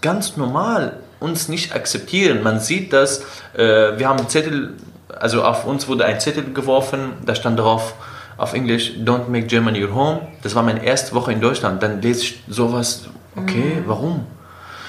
ganz 0.00 0.36
normal 0.36 1.00
uns 1.20 1.48
nicht 1.48 1.74
akzeptieren. 1.74 2.42
Man 2.42 2.60
sieht 2.60 2.92
das, 2.92 3.22
äh, 3.54 3.98
wir 3.98 4.08
haben 4.08 4.28
Zettel 4.28 4.74
also 5.20 5.42
auf 5.42 5.64
uns 5.64 5.88
wurde 5.88 6.04
ein 6.04 6.20
Zettel 6.20 6.52
geworfen, 6.52 7.12
da 7.24 7.34
stand 7.34 7.58
drauf 7.58 7.94
auf 8.36 8.54
Englisch, 8.54 8.92
Don't 9.04 9.28
make 9.28 9.46
Germany 9.46 9.84
your 9.84 9.94
home. 9.94 10.28
Das 10.42 10.54
war 10.54 10.62
meine 10.62 10.84
erste 10.84 11.14
Woche 11.14 11.32
in 11.32 11.40
Deutschland. 11.40 11.82
Dann 11.82 12.00
lese 12.00 12.20
ich 12.22 12.42
sowas, 12.48 13.08
okay, 13.34 13.80
mhm. 13.80 13.82
warum? 13.86 14.26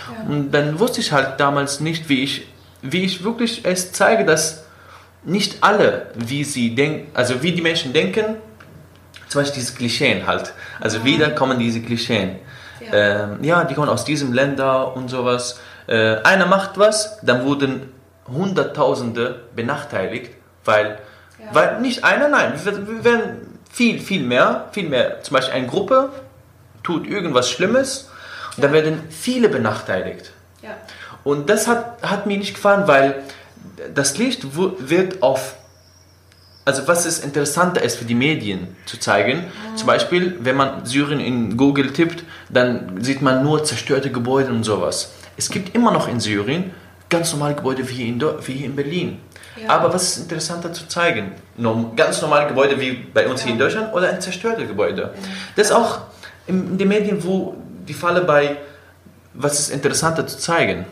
Ja. 0.07 0.29
Und 0.29 0.51
dann 0.51 0.79
wusste 0.79 1.01
ich 1.01 1.11
halt 1.11 1.39
damals 1.39 1.79
nicht, 1.79 2.09
wie 2.09 2.23
ich, 2.23 2.47
wie 2.81 3.03
ich 3.03 3.23
wirklich 3.23 3.65
es 3.65 3.91
zeige, 3.91 4.23
dass 4.23 4.65
nicht 5.23 5.57
alle, 5.61 6.11
wie 6.15 6.43
sie 6.43 6.75
denken, 6.75 7.11
also 7.13 7.41
wie 7.41 7.51
die 7.51 7.61
Menschen 7.61 7.91
denken, 7.91 8.35
zum 9.27 9.41
Beispiel 9.41 9.61
diese 9.61 9.73
Klischeen 9.73 10.27
halt. 10.27 10.53
Also 10.79 10.99
mhm. 10.99 11.05
wieder 11.05 11.29
kommen 11.31 11.57
diese 11.59 11.81
Klischeen. 11.81 12.35
Ja. 12.79 13.23
Ähm, 13.33 13.43
ja, 13.43 13.63
die 13.63 13.73
kommen 13.73 13.89
aus 13.89 14.05
diesem 14.05 14.31
Länder 14.31 14.95
und 14.95 15.09
sowas. 15.09 15.59
Äh, 15.89 16.21
einer 16.21 16.45
macht 16.45 16.77
was, 16.77 17.17
dann 17.23 17.45
wurden 17.45 17.91
Hunderttausende 18.27 19.41
benachteiligt, 19.55 20.31
weil, 20.63 20.99
ja. 21.39 21.45
weil 21.51 21.81
nicht 21.81 22.03
einer, 22.03 22.27
nein, 22.27 22.53
wir 22.63 23.03
werden 23.03 23.59
viel, 23.71 23.99
viel 23.99 24.23
mehr, 24.23 24.67
viel 24.71 24.87
mehr, 24.87 25.23
zum 25.23 25.33
Beispiel 25.33 25.55
eine 25.55 25.65
Gruppe 25.65 26.11
tut 26.83 27.07
irgendwas 27.07 27.49
Schlimmes 27.49 28.11
und 28.55 28.63
dann 28.63 28.71
werden 28.71 29.01
viele 29.09 29.49
benachteiligt. 29.49 30.31
Ja. 30.61 30.77
Und 31.23 31.49
das 31.49 31.67
hat, 31.67 32.03
hat 32.03 32.27
mir 32.27 32.37
nicht 32.37 32.53
gefallen, 32.53 32.83
weil 32.85 33.23
das 33.95 34.19
Licht 34.19 34.45
wird 34.55 35.23
auf, 35.23 35.55
also 36.65 36.87
was 36.87 37.07
ist 37.07 37.23
interessanter 37.23 37.81
ist 37.81 37.97
für 37.97 38.05
die 38.05 38.15
Medien 38.15 38.75
zu 38.85 38.99
zeigen. 38.99 39.39
Mhm. 39.39 39.77
Zum 39.77 39.87
Beispiel, 39.87 40.37
wenn 40.41 40.55
man 40.55 40.85
Syrien 40.85 41.19
in 41.19 41.57
Google 41.57 41.93
tippt, 41.93 42.23
dann 42.49 43.01
sieht 43.03 43.23
man 43.23 43.43
nur 43.43 43.63
zerstörte 43.63 44.11
Gebäude 44.11 44.51
und 44.51 44.63
sowas. 44.63 45.13
Es 45.39 45.49
gibt 45.49 45.73
immer 45.73 45.91
noch 45.91 46.09
in 46.09 46.19
Syrien 46.19 46.71
ganz 47.07 47.31
normale 47.31 47.55
Gebäude 47.55 47.87
wie 47.89 48.09
in, 48.09 48.21
wie 48.21 48.53
hier 48.53 48.65
in 48.65 48.75
Berlin. 48.75 49.19
Ja. 49.55 49.69
Aber 49.69 49.93
was 49.93 50.03
ist 50.03 50.17
interessanter 50.23 50.73
zu 50.73 50.85
zeigen? 50.89 51.31
Ganz 51.95 52.21
normale 52.21 52.49
Gebäude 52.49 52.77
wie 52.77 52.91
bei 52.91 53.25
uns 53.25 53.39
ja. 53.39 53.45
hier 53.45 53.53
in 53.53 53.59
Deutschland 53.59 53.93
oder 53.93 54.09
ein 54.09 54.19
zerstörtes 54.19 54.67
Gebäude. 54.67 55.01
Ja. 55.01 55.09
Das 55.55 55.67
ist 55.67 55.71
auch 55.73 56.01
in 56.45 56.77
den 56.77 56.89
Medien, 56.89 57.23
wo 57.23 57.55
die 57.87 57.93
Falle 57.93 58.21
bei, 58.21 58.57
was 59.33 59.59
ist 59.61 59.69
interessanter 59.69 60.27
zu 60.27 60.37
zeigen? 60.37 60.85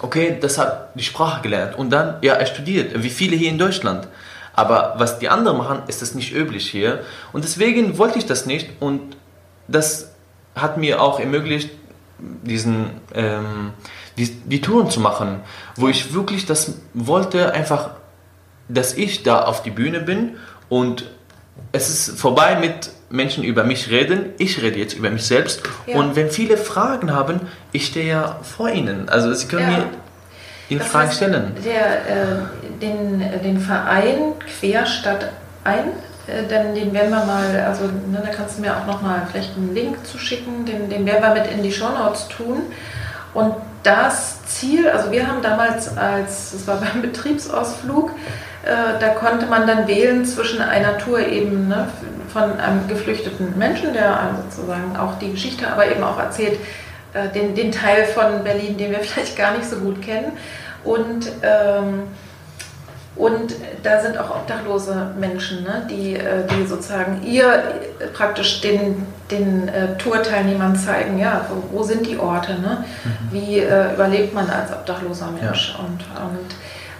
Okay, 0.00 0.38
das 0.40 0.58
hat 0.58 0.90
die 0.94 1.02
Sprache 1.02 1.42
gelernt 1.42 1.76
und 1.76 1.90
dann, 1.90 2.18
ja, 2.22 2.34
er 2.34 2.46
studiert, 2.46 3.02
wie 3.02 3.10
viele 3.10 3.34
hier 3.34 3.50
in 3.50 3.58
Deutschland. 3.58 4.06
Aber 4.54 4.94
was 4.98 5.18
die 5.18 5.28
anderen 5.28 5.58
machen, 5.58 5.82
ist 5.88 6.02
das 6.02 6.14
nicht 6.14 6.32
üblich 6.32 6.70
hier. 6.70 7.00
Und 7.32 7.42
deswegen 7.42 7.98
wollte 7.98 8.18
ich 8.18 8.26
das 8.26 8.46
nicht 8.46 8.70
und 8.78 9.16
das 9.66 10.12
hat 10.54 10.76
mir 10.76 11.00
auch 11.00 11.18
ermöglicht, 11.18 11.70
diesen 12.44 12.90
ähm, 13.14 13.72
die, 14.16 14.26
die 14.26 14.60
Touren 14.60 14.90
zu 14.90 15.00
machen, 15.00 15.40
wo 15.76 15.88
ich 15.88 16.12
wirklich 16.14 16.46
das 16.46 16.74
wollte, 16.94 17.52
einfach, 17.52 17.90
dass 18.68 18.94
ich 18.94 19.22
da 19.22 19.42
auf 19.42 19.62
die 19.62 19.70
Bühne 19.70 20.00
bin 20.00 20.36
und 20.68 21.10
es 21.72 21.88
ist 21.88 22.18
vorbei 22.18 22.56
mit 22.56 22.90
Menschen 23.10 23.44
über 23.44 23.64
mich 23.64 23.90
reden, 23.90 24.30
ich 24.38 24.62
rede 24.62 24.78
jetzt 24.78 24.94
über 24.94 25.10
mich 25.10 25.24
selbst 25.24 25.62
ja. 25.86 25.96
und 25.96 26.16
wenn 26.16 26.30
viele 26.30 26.56
Fragen 26.56 27.12
haben, 27.12 27.40
ich 27.72 27.86
stehe 27.86 28.08
ja 28.08 28.40
vor 28.42 28.70
ihnen, 28.70 29.08
also 29.08 29.32
sie 29.34 29.48
können 29.48 29.70
ja. 29.70 29.78
mir 29.78 29.84
ihnen 30.68 30.80
das 30.80 30.88
Fragen 30.88 31.08
heißt, 31.08 31.16
stellen. 31.16 31.52
Der, 31.64 32.06
äh, 32.06 32.36
den, 32.80 33.20
den 33.42 33.60
Verein 33.60 34.34
Querstadt 34.38 35.30
ein, 35.64 35.92
äh, 36.26 36.44
denn 36.44 36.74
den 36.74 36.92
werden 36.92 37.10
wir 37.10 37.24
mal, 37.24 37.64
also 37.66 37.84
ne, 37.84 38.22
da 38.24 38.30
kannst 38.30 38.58
du 38.58 38.62
mir 38.62 38.76
auch 38.76 38.86
noch 38.86 39.02
mal 39.02 39.22
vielleicht 39.30 39.56
einen 39.56 39.74
Link 39.74 40.06
zu 40.06 40.18
schicken, 40.18 40.64
den, 40.64 40.88
den 40.88 41.06
werden 41.06 41.22
wir 41.22 41.42
mit 41.42 41.50
in 41.50 41.62
die 41.62 41.72
Show 41.72 41.88
Notes 41.88 42.28
tun. 42.28 42.62
Und 43.34 43.54
das 43.82 44.44
Ziel, 44.44 44.88
also 44.88 45.10
wir 45.10 45.26
haben 45.26 45.42
damals 45.42 45.96
als, 45.96 46.52
das 46.52 46.66
war 46.66 46.76
beim 46.92 47.02
Betriebsausflug, 47.02 48.10
äh, 48.64 49.00
da 49.00 49.08
konnte 49.08 49.46
man 49.46 49.66
dann 49.66 49.88
wählen 49.88 50.24
zwischen 50.24 50.62
einer 50.62 50.98
Tour 50.98 51.20
eben 51.20 51.68
ne, 51.68 51.88
von 52.32 52.58
einem 52.60 52.86
geflüchteten 52.88 53.58
Menschen, 53.58 53.92
der 53.92 54.36
sozusagen 54.44 54.96
auch 54.96 55.18
die 55.18 55.32
Geschichte, 55.32 55.68
aber 55.68 55.86
eben 55.90 56.02
auch 56.02 56.18
erzählt, 56.18 56.58
äh, 57.12 57.28
den, 57.28 57.54
den 57.54 57.72
Teil 57.72 58.04
von 58.04 58.44
Berlin, 58.44 58.78
den 58.78 58.92
wir 58.92 58.98
vielleicht 59.00 59.36
gar 59.36 59.56
nicht 59.56 59.68
so 59.68 59.76
gut 59.76 60.00
kennen. 60.00 60.32
Und 60.84 61.30
ähm, 61.42 62.04
und 63.22 63.54
da 63.84 64.00
sind 64.00 64.18
auch 64.18 64.30
obdachlose 64.30 65.12
Menschen, 65.16 65.62
ne, 65.62 65.86
die, 65.88 66.16
äh, 66.16 66.44
die 66.48 66.66
sozusagen 66.66 67.22
ihr 67.24 67.62
praktisch 68.14 68.60
den, 68.62 69.06
den 69.30 69.68
äh, 69.68 69.96
Tourteilnehmern 69.96 70.74
zeigen, 70.74 71.20
ja, 71.20 71.46
wo, 71.48 71.78
wo 71.78 71.82
sind 71.84 72.04
die 72.04 72.18
Orte, 72.18 72.54
ne? 72.54 72.84
Mhm. 73.04 73.10
wie 73.30 73.60
äh, 73.60 73.94
überlebt 73.94 74.34
man 74.34 74.50
als 74.50 74.72
obdachloser 74.72 75.30
Mensch. 75.30 75.72
Ja. 75.72 75.84
Und, 75.84 76.00
und 76.00 76.50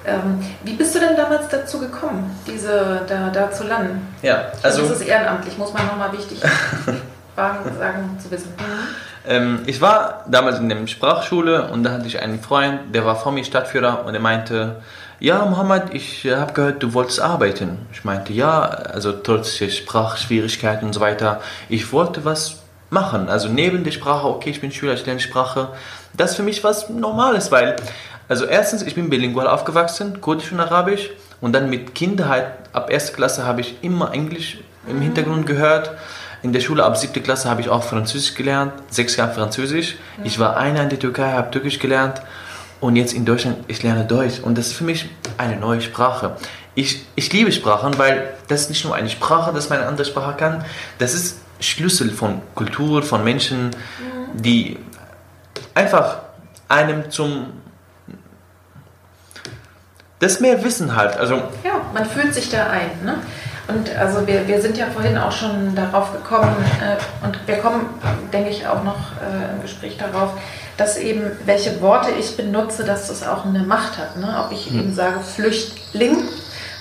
ähm, 0.04 0.46
wie 0.62 0.74
bist 0.74 0.94
du 0.94 1.00
denn 1.00 1.16
damals 1.16 1.48
dazu 1.48 1.80
gekommen, 1.80 2.30
diese, 2.46 3.02
da, 3.08 3.30
da 3.30 3.50
zu 3.50 3.64
landen? 3.64 4.06
Ja, 4.22 4.44
also. 4.62 4.82
Das 4.82 5.00
ist 5.00 5.08
ehrenamtlich, 5.08 5.58
muss 5.58 5.72
man 5.72 5.86
nochmal 5.86 6.12
wichtig 6.12 6.38
sagen 7.36 8.16
zu 8.22 8.30
wissen. 8.30 8.50
Mhm. 8.58 9.26
Ähm, 9.26 9.62
ich 9.66 9.80
war 9.80 10.24
damals 10.28 10.60
in 10.60 10.68
der 10.68 10.86
Sprachschule 10.86 11.68
und 11.72 11.82
da 11.82 11.90
hatte 11.90 12.06
ich 12.06 12.20
einen 12.22 12.40
Freund, 12.40 12.94
der 12.94 13.04
war 13.04 13.16
vor 13.16 13.32
mir 13.32 13.44
Stadtführer 13.44 14.04
und 14.06 14.14
er 14.14 14.20
meinte, 14.20 14.76
ja, 15.22 15.44
Mohammed, 15.44 15.94
ich 15.94 16.24
äh, 16.24 16.34
habe 16.34 16.52
gehört, 16.52 16.82
du 16.82 16.94
wolltest 16.94 17.20
arbeiten. 17.20 17.78
Ich 17.92 18.04
meinte, 18.04 18.32
ja, 18.32 18.60
also 18.62 19.12
trotz 19.12 19.56
Sprachschwierigkeiten 19.56 20.84
und 20.84 20.92
so 20.92 21.00
weiter, 21.00 21.40
ich 21.68 21.92
wollte 21.92 22.24
was 22.24 22.56
machen. 22.90 23.28
Also 23.28 23.48
neben 23.48 23.84
der 23.84 23.92
Sprache, 23.92 24.26
okay, 24.26 24.50
ich 24.50 24.60
bin 24.60 24.72
Schüler, 24.72 24.94
ich 24.94 25.06
lerne 25.06 25.20
Sprache. 25.20 25.68
Das 26.12 26.34
für 26.34 26.42
mich 26.42 26.64
was 26.64 26.90
Normales, 26.90 27.52
weil 27.52 27.76
Also 28.28 28.46
erstens, 28.46 28.82
ich 28.82 28.96
bin 28.96 29.10
bilingual 29.10 29.46
aufgewachsen, 29.46 30.20
Kurdisch 30.20 30.50
und 30.50 30.58
Arabisch. 30.58 31.10
Und 31.40 31.52
dann 31.52 31.70
mit 31.70 31.94
Kindheit, 31.94 32.46
ab 32.72 32.90
erster 32.90 33.14
Klasse 33.14 33.46
habe 33.46 33.60
ich 33.60 33.76
immer 33.82 34.12
Englisch 34.12 34.58
im 34.88 35.00
Hintergrund 35.00 35.46
gehört. 35.46 35.92
In 36.42 36.52
der 36.52 36.60
Schule 36.60 36.82
ab 36.82 36.96
siebte 36.96 37.20
Klasse 37.20 37.48
habe 37.48 37.60
ich 37.60 37.68
auch 37.68 37.84
Französisch 37.84 38.34
gelernt, 38.34 38.72
sechs 38.90 39.14
Jahre 39.14 39.32
Französisch. 39.32 39.96
Ich 40.24 40.40
war 40.40 40.56
einer 40.56 40.82
in 40.82 40.88
der 40.88 40.98
Türkei, 40.98 41.30
habe 41.30 41.52
Türkisch 41.52 41.78
gelernt. 41.78 42.20
Und 42.82 42.96
jetzt 42.96 43.14
in 43.14 43.24
Deutschland, 43.24 43.58
ich 43.68 43.84
lerne 43.84 44.04
Deutsch. 44.04 44.40
Und 44.40 44.58
das 44.58 44.66
ist 44.66 44.72
für 44.72 44.82
mich 44.82 45.08
eine 45.38 45.54
neue 45.54 45.80
Sprache. 45.80 46.36
Ich, 46.74 47.06
ich 47.14 47.32
liebe 47.32 47.52
Sprachen, 47.52 47.96
weil 47.96 48.34
das 48.48 48.62
ist 48.62 48.70
nicht 48.70 48.84
nur 48.84 48.92
eine 48.96 49.08
Sprache, 49.08 49.52
dass 49.52 49.70
man 49.70 49.78
eine 49.78 49.86
andere 49.86 50.04
Sprache 50.04 50.36
kann. 50.36 50.64
Das 50.98 51.14
ist 51.14 51.38
Schlüssel 51.60 52.10
von 52.10 52.42
Kultur, 52.56 53.04
von 53.04 53.22
Menschen, 53.22 53.70
die 54.34 54.80
einfach 55.74 56.22
einem 56.68 57.08
zum 57.08 57.52
das 60.18 60.40
mehr 60.40 60.64
Wissen 60.64 60.96
halt. 60.96 61.16
Also 61.16 61.36
ja, 61.62 61.80
man 61.94 62.04
fühlt 62.04 62.34
sich 62.34 62.50
da 62.50 62.66
ein. 62.68 62.90
Ne? 63.04 63.14
Und 63.68 63.94
also 63.96 64.26
wir, 64.26 64.48
wir 64.48 64.60
sind 64.60 64.76
ja 64.76 64.86
vorhin 64.86 65.16
auch 65.16 65.30
schon 65.30 65.76
darauf 65.76 66.12
gekommen 66.12 66.56
äh, 66.80 67.24
und 67.24 67.38
wir 67.46 67.58
kommen, 67.58 67.86
denke 68.32 68.50
ich, 68.50 68.66
auch 68.66 68.82
noch 68.82 69.12
äh, 69.22 69.54
im 69.54 69.62
Gespräch 69.62 69.96
darauf, 69.98 70.32
dass 70.82 70.96
eben 70.96 71.30
welche 71.44 71.80
Worte 71.80 72.10
ich 72.18 72.36
benutze, 72.36 72.82
dass 72.82 73.06
das 73.06 73.26
auch 73.26 73.44
eine 73.44 73.60
Macht 73.60 73.98
hat. 73.98 74.16
Ne? 74.16 74.44
Ob 74.44 74.52
ich 74.52 74.66
hm. 74.66 74.80
eben 74.80 74.94
sage 74.94 75.20
Flüchtling, 75.20 76.24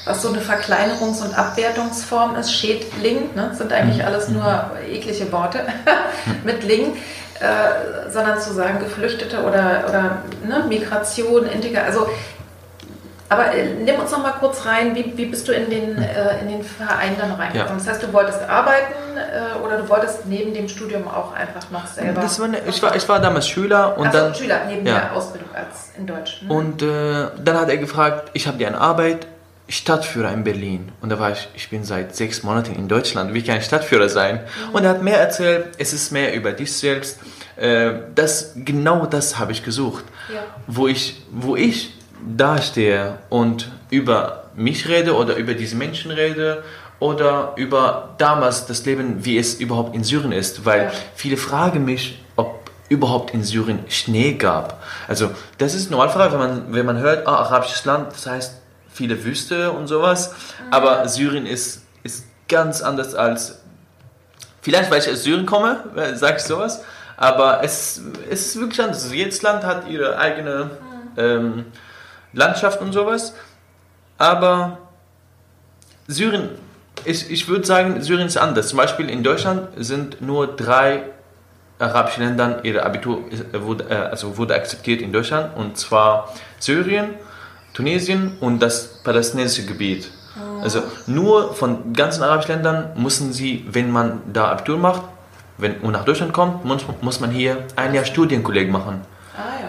was 0.05 0.23
so 0.23 0.29
eine 0.29 0.39
Verkleinerungs- 0.41 1.23
und 1.23 1.37
Abwertungsform 1.37 2.35
ist, 2.35 2.51
Schädling, 2.51 3.29
ne? 3.35 3.51
sind 3.53 3.71
eigentlich 3.71 3.99
hm. 3.99 4.07
alles 4.07 4.29
nur 4.29 4.71
eklige 4.91 5.31
Worte 5.31 5.59
mit 6.43 6.63
Ling. 6.63 6.93
Äh, 7.39 8.11
sondern 8.11 8.39
zu 8.39 8.53
sagen 8.53 8.77
Geflüchtete 8.77 9.41
oder, 9.41 9.85
oder 9.89 10.21
ne, 10.47 10.63
Migration, 10.67 11.47
Integration. 11.47 11.85
Also 11.87 12.07
aber 13.31 13.53
äh, 13.53 13.75
nimm 13.75 13.95
uns 13.95 14.11
noch 14.11 14.21
mal 14.21 14.33
kurz 14.33 14.65
rein, 14.65 14.93
wie, 14.93 15.13
wie 15.15 15.25
bist 15.25 15.47
du 15.47 15.53
in 15.53 15.69
den, 15.69 15.95
hm. 15.95 16.03
äh, 16.03 16.41
in 16.41 16.49
den 16.49 16.63
Verein 16.63 17.15
dann 17.17 17.31
reingekommen? 17.31 17.79
Ja. 17.79 17.85
Das 17.85 17.87
heißt, 17.87 18.03
du 18.03 18.11
wolltest 18.11 18.41
arbeiten 18.41 18.93
äh, 19.15 19.57
oder 19.65 19.77
du 19.77 19.87
wolltest 19.87 20.25
neben 20.25 20.53
dem 20.53 20.67
Studium 20.67 21.07
auch 21.07 21.33
einfach 21.33 21.71
noch 21.71 21.87
selber... 21.87 22.19
Das 22.19 22.39
war 22.39 22.47
eine, 22.47 22.59
ich, 22.67 22.83
war, 22.83 22.93
ich 22.93 23.07
war 23.07 23.21
damals 23.21 23.47
Schüler 23.47 23.97
und 23.97 24.07
Ach 24.07 24.11
dann... 24.11 24.35
Schüler, 24.35 24.65
neben 24.67 24.85
ja. 24.85 24.99
der 24.99 25.13
Ausbildung 25.13 25.47
als 25.55 25.91
in 25.97 26.05
Deutsch. 26.05 26.41
Ne? 26.41 26.53
Und 26.53 26.81
äh, 26.81 27.27
dann 27.41 27.57
hat 27.57 27.69
er 27.69 27.77
gefragt, 27.77 28.31
ich 28.33 28.47
habe 28.47 28.57
dir 28.57 28.67
eine 28.67 28.81
Arbeit, 28.81 29.27
Stadtführer 29.69 30.33
in 30.33 30.43
Berlin. 30.43 30.91
Und 30.99 31.07
da 31.07 31.17
war 31.17 31.31
ich, 31.31 31.47
ich 31.55 31.69
bin 31.69 31.85
seit 31.85 32.13
sechs 32.13 32.43
Monaten 32.43 32.75
in 32.75 32.89
Deutschland, 32.89 33.33
wie 33.33 33.41
kann 33.41 33.59
ich 33.59 33.63
Stadtführer 33.63 34.09
sein? 34.09 34.41
Mhm. 34.41 34.75
Und 34.75 34.83
er 34.83 34.89
hat 34.89 35.03
mehr 35.03 35.21
erzählt, 35.21 35.69
es 35.77 35.93
ist 35.93 36.11
mehr 36.11 36.35
über 36.35 36.51
dich 36.51 36.75
selbst. 36.75 37.17
Äh, 37.55 37.91
das, 38.13 38.51
genau 38.55 39.05
das 39.05 39.39
habe 39.39 39.53
ich 39.53 39.63
gesucht. 39.63 40.03
Ja. 40.33 40.41
Wo 40.67 40.89
ich, 40.89 41.23
wo 41.31 41.55
ich 41.55 41.93
dastehe 42.21 43.17
und 43.29 43.71
über 43.89 44.43
mich 44.55 44.87
rede 44.87 45.15
oder 45.15 45.35
über 45.35 45.53
diese 45.53 45.75
Menschen 45.75 46.11
rede 46.11 46.63
oder 46.99 47.53
über 47.55 48.09
damals 48.17 48.67
das 48.67 48.85
Leben, 48.85 49.25
wie 49.25 49.37
es 49.37 49.55
überhaupt 49.55 49.95
in 49.95 50.03
Syrien 50.03 50.31
ist, 50.31 50.65
weil 50.65 50.83
ja. 50.83 50.91
viele 51.15 51.37
fragen 51.37 51.83
mich, 51.83 52.23
ob 52.35 52.69
überhaupt 52.89 53.33
in 53.33 53.43
Syrien 53.43 53.79
Schnee 53.89 54.33
gab. 54.33 54.83
Also 55.07 55.31
das 55.57 55.73
ist 55.73 55.87
eine 55.87 55.97
Normalfrage, 55.97 56.33
wenn 56.33 56.39
man, 56.39 56.73
wenn 56.73 56.85
man 56.85 56.97
hört, 56.99 57.25
ah, 57.27 57.37
arabisches 57.37 57.85
Land, 57.85 58.13
das 58.13 58.27
heißt 58.27 58.53
viele 58.93 59.23
Wüste 59.23 59.71
und 59.71 59.87
sowas, 59.87 60.31
mhm. 60.31 60.73
aber 60.73 61.07
Syrien 61.07 61.45
ist, 61.45 61.81
ist 62.03 62.25
ganz 62.47 62.81
anders 62.81 63.15
als, 63.15 63.61
vielleicht 64.61 64.91
weil 64.91 64.99
ich 64.99 65.09
aus 65.09 65.23
Syrien 65.23 65.45
komme, 65.45 65.83
äh, 65.95 66.15
sage 66.15 66.37
ich 66.37 66.43
sowas, 66.43 66.83
aber 67.17 67.63
es, 67.63 68.01
es 68.29 68.47
ist 68.47 68.59
wirklich 68.59 68.81
anders. 68.81 69.03
Also 69.03 69.15
jedes 69.15 69.41
Land 69.41 69.63
hat 69.63 69.87
ihre 69.89 70.17
eigene... 70.17 70.65
Mhm. 70.65 71.19
Ähm, 71.19 71.65
Landschaft 72.33 72.81
und 72.81 72.93
sowas. 72.93 73.33
Aber 74.17 74.77
Syrien, 76.07 76.49
ich, 77.05 77.29
ich 77.31 77.47
würde 77.47 77.65
sagen, 77.65 78.01
Syrien 78.01 78.27
ist 78.27 78.37
anders. 78.37 78.67
Zum 78.69 78.77
Beispiel 78.77 79.09
in 79.09 79.23
Deutschland 79.23 79.69
sind 79.77 80.21
nur 80.21 80.47
drei 80.47 81.03
arabische 81.79 82.21
Länder, 82.21 82.59
ihre 82.63 82.83
Abitur 82.83 83.23
wurde, 83.53 83.85
äh, 83.89 83.95
also 83.95 84.37
wurde 84.37 84.53
akzeptiert 84.53 85.01
in 85.01 85.11
Deutschland, 85.11 85.57
und 85.57 85.77
zwar 85.77 86.31
Syrien, 86.59 87.15
Tunesien 87.73 88.37
und 88.39 88.59
das 88.59 89.01
palästinensische 89.03 89.65
Gebiet. 89.65 90.11
Oh. 90.37 90.61
Also 90.61 90.83
nur 91.07 91.55
von 91.55 91.93
ganzen 91.93 92.21
arabischen 92.21 92.53
Ländern 92.55 92.91
müssen 92.95 93.33
sie, 93.33 93.65
wenn 93.71 93.89
man 93.91 94.21
da 94.31 94.51
Abitur 94.51 94.77
macht, 94.77 95.01
wenn 95.57 95.77
und 95.77 95.91
nach 95.91 96.05
Deutschland 96.05 96.33
kommt, 96.33 96.65
muss, 96.65 96.83
muss 97.01 97.19
man 97.19 97.31
hier 97.31 97.65
ein 97.75 97.95
Jahr 97.95 98.05
Studienkolleg 98.05 98.69
machen 98.69 99.01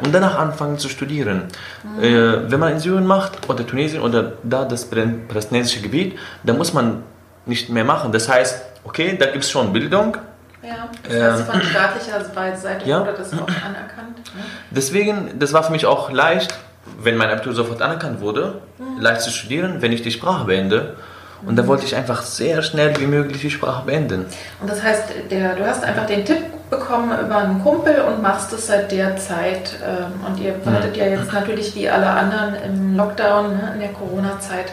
und 0.04 0.12
danach 0.12 0.38
anfangen 0.38 0.78
zu 0.78 0.88
studieren. 0.88 1.44
Mhm. 1.82 2.02
Äh, 2.02 2.50
wenn 2.50 2.60
man 2.60 2.72
in 2.72 2.78
Syrien 2.78 3.06
macht 3.06 3.48
oder 3.48 3.66
Tunesien 3.66 4.02
oder 4.02 4.32
da 4.42 4.64
das 4.64 4.86
palästinensische 4.86 5.80
Gebiet, 5.80 6.18
da 6.42 6.52
muss 6.52 6.72
man 6.72 7.02
nicht 7.46 7.68
mehr 7.70 7.84
machen. 7.84 8.12
Das 8.12 8.28
heißt, 8.28 8.62
okay, 8.84 9.16
da 9.18 9.26
gibt 9.26 9.44
es 9.44 9.50
schon 9.50 9.72
Bildung. 9.72 10.16
Ja, 10.62 10.88
das 11.02 11.20
heißt, 11.20 11.50
von 11.50 11.60
ähm, 11.60 11.66
staatlicher 11.66 12.56
Seite 12.56 12.88
ja. 12.88 13.00
wurde 13.00 13.14
das 13.18 13.32
auch 13.32 13.48
anerkannt. 13.48 14.18
Ne? 14.18 14.42
Deswegen, 14.70 15.38
das 15.38 15.52
war 15.52 15.64
für 15.64 15.72
mich 15.72 15.86
auch 15.86 16.12
leicht, 16.12 16.54
wenn 17.00 17.16
mein 17.16 17.30
Abitur 17.30 17.52
sofort 17.52 17.82
anerkannt 17.82 18.20
wurde, 18.20 18.60
mhm. 18.78 19.00
leicht 19.00 19.22
zu 19.22 19.30
studieren, 19.30 19.82
wenn 19.82 19.92
ich 19.92 20.02
die 20.02 20.12
Sprache 20.12 20.44
beende. 20.44 20.96
Und 21.46 21.56
da 21.56 21.66
wollte 21.66 21.84
ich 21.84 21.96
einfach 21.96 22.22
sehr 22.22 22.62
schnell 22.62 22.98
wie 23.00 23.06
möglich 23.06 23.40
die 23.40 23.50
Sprache 23.50 23.84
beenden. 23.84 24.26
Und 24.60 24.70
das 24.70 24.82
heißt, 24.82 25.04
der, 25.30 25.56
du 25.56 25.66
hast 25.66 25.82
einfach 25.82 26.06
den 26.06 26.24
Tipp 26.24 26.42
bekommen 26.70 27.10
über 27.18 27.36
einen 27.36 27.62
Kumpel 27.62 28.00
und 28.00 28.22
machst 28.22 28.52
es 28.52 28.68
seit 28.68 28.92
der 28.92 29.16
Zeit. 29.16 29.76
Ähm, 29.84 30.26
und 30.26 30.40
ihr 30.40 30.54
wartet 30.64 30.96
ja 30.96 31.06
jetzt 31.06 31.32
natürlich 31.32 31.74
wie 31.74 31.88
alle 31.88 32.08
anderen 32.08 32.54
im 32.64 32.96
Lockdown, 32.96 33.56
ne, 33.56 33.70
in 33.74 33.80
der 33.80 33.90
Corona-Zeit, 33.90 34.72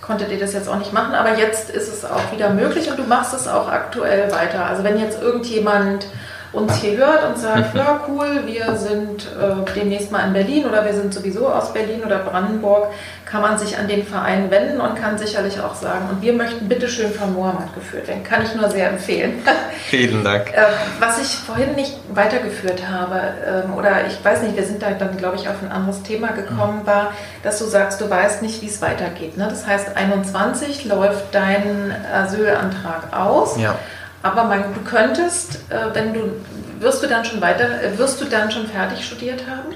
konntet 0.00 0.32
ihr 0.32 0.40
das 0.40 0.52
jetzt 0.52 0.68
auch 0.68 0.78
nicht 0.78 0.92
machen. 0.92 1.14
Aber 1.14 1.38
jetzt 1.38 1.70
ist 1.70 1.88
es 1.88 2.04
auch 2.04 2.32
wieder 2.32 2.50
möglich 2.50 2.90
und 2.90 2.98
du 2.98 3.04
machst 3.04 3.32
es 3.32 3.46
auch 3.46 3.68
aktuell 3.68 4.30
weiter. 4.32 4.66
Also 4.66 4.82
wenn 4.82 4.98
jetzt 4.98 5.22
irgendjemand 5.22 6.06
uns 6.52 6.76
hier 6.76 6.96
hört 6.96 7.24
und 7.28 7.38
sagt, 7.38 7.74
ja 7.74 8.00
cool, 8.08 8.42
wir 8.46 8.76
sind 8.76 9.26
äh, 9.26 9.72
demnächst 9.74 10.10
mal 10.10 10.26
in 10.26 10.32
Berlin 10.32 10.66
oder 10.66 10.84
wir 10.84 10.92
sind 10.92 11.14
sowieso 11.14 11.48
aus 11.48 11.72
Berlin 11.72 12.02
oder 12.04 12.18
Brandenburg, 12.18 12.88
kann 13.24 13.42
man 13.42 13.58
sich 13.58 13.78
an 13.78 13.86
den 13.86 14.04
Verein 14.04 14.50
wenden 14.50 14.80
und 14.80 14.96
kann 14.96 15.16
sicherlich 15.16 15.60
auch 15.60 15.74
sagen, 15.74 16.08
und 16.10 16.20
wir 16.20 16.32
möchten 16.32 16.68
bitteschön 16.68 17.12
von 17.12 17.32
Mohammed 17.34 17.72
geführt 17.74 18.08
werden. 18.08 18.24
Kann 18.24 18.42
ich 18.42 18.54
nur 18.54 18.68
sehr 18.68 18.88
empfehlen. 18.88 19.42
Vielen 19.88 20.24
Dank. 20.24 20.52
Äh, 20.52 20.64
was 20.98 21.20
ich 21.20 21.28
vorhin 21.28 21.74
nicht 21.76 21.96
weitergeführt 22.12 22.82
habe, 22.90 23.20
äh, 23.20 23.78
oder 23.78 24.06
ich 24.06 24.24
weiß 24.24 24.42
nicht, 24.42 24.56
wir 24.56 24.64
sind 24.64 24.82
da 24.82 24.90
dann, 24.90 25.16
glaube 25.16 25.36
ich, 25.36 25.48
auf 25.48 25.62
ein 25.62 25.70
anderes 25.70 26.02
Thema 26.02 26.32
gekommen, 26.32 26.80
mhm. 26.82 26.86
war, 26.86 27.12
dass 27.44 27.60
du 27.60 27.66
sagst, 27.66 28.00
du 28.00 28.10
weißt 28.10 28.42
nicht, 28.42 28.60
wie 28.62 28.66
es 28.66 28.82
weitergeht. 28.82 29.36
Ne? 29.36 29.46
Das 29.48 29.66
heißt, 29.66 29.96
21 29.96 30.86
läuft 30.86 31.32
dein 31.32 31.94
Asylantrag 32.12 33.16
aus. 33.16 33.56
Ja. 33.56 33.76
Aber 34.22 34.44
man, 34.44 34.74
du 34.74 34.80
könntest, 34.88 35.60
äh, 35.70 35.94
wenn 35.94 36.12
du, 36.12 36.32
wirst 36.78 37.02
du 37.02 37.06
dann 37.06 37.24
schon 37.24 37.40
weiter, 37.40 37.82
äh, 37.82 37.96
wirst 37.98 38.20
du 38.20 38.26
dann 38.26 38.50
schon 38.50 38.66
fertig 38.66 39.04
studiert 39.04 39.42
haben? 39.48 39.74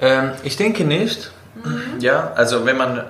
Ähm, 0.00 0.32
ich 0.42 0.56
denke 0.56 0.84
nicht. 0.84 1.30
Mhm. 1.64 2.00
Ja, 2.00 2.32
also 2.34 2.66
wenn 2.66 2.76
man, 2.76 3.04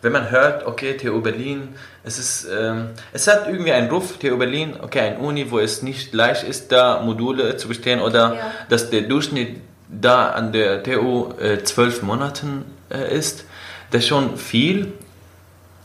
wenn 0.00 0.12
man 0.12 0.30
hört, 0.30 0.66
okay, 0.66 0.96
TU 0.96 1.20
Berlin, 1.20 1.74
es 2.04 2.18
ist, 2.18 2.48
ähm, 2.52 2.90
es 3.12 3.26
hat 3.26 3.46
irgendwie 3.48 3.72
einen 3.72 3.90
Ruf, 3.90 4.18
TU 4.18 4.36
Berlin, 4.36 4.76
okay, 4.80 5.00
ein 5.00 5.16
Uni, 5.18 5.50
wo 5.50 5.58
es 5.58 5.82
nicht 5.82 6.12
leicht 6.12 6.44
ist, 6.44 6.72
da 6.72 7.00
Module 7.02 7.56
zu 7.56 7.68
bestehen 7.68 8.00
oder 8.00 8.34
ja. 8.34 8.52
dass 8.68 8.90
der 8.90 9.02
Durchschnitt 9.02 9.60
da 9.88 10.30
an 10.30 10.52
der 10.52 10.82
TU 10.82 11.32
äh, 11.38 11.62
zwölf 11.64 12.02
Monaten 12.02 12.64
äh, 12.90 13.16
ist, 13.16 13.44
das 13.90 14.02
ist 14.02 14.08
schon 14.08 14.36
viel. 14.36 14.92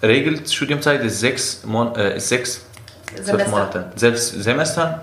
Regelstudiumzeit 0.02 1.04
ist 1.04 1.20
sechs, 1.20 1.64
Mon 1.66 1.96
äh, 1.96 2.18
ist 2.18 2.30
sechs 2.30 2.67
Zwölf 3.24 3.48
Monate. 3.48 3.92
Selbst 3.96 4.42
Semester. 4.42 5.00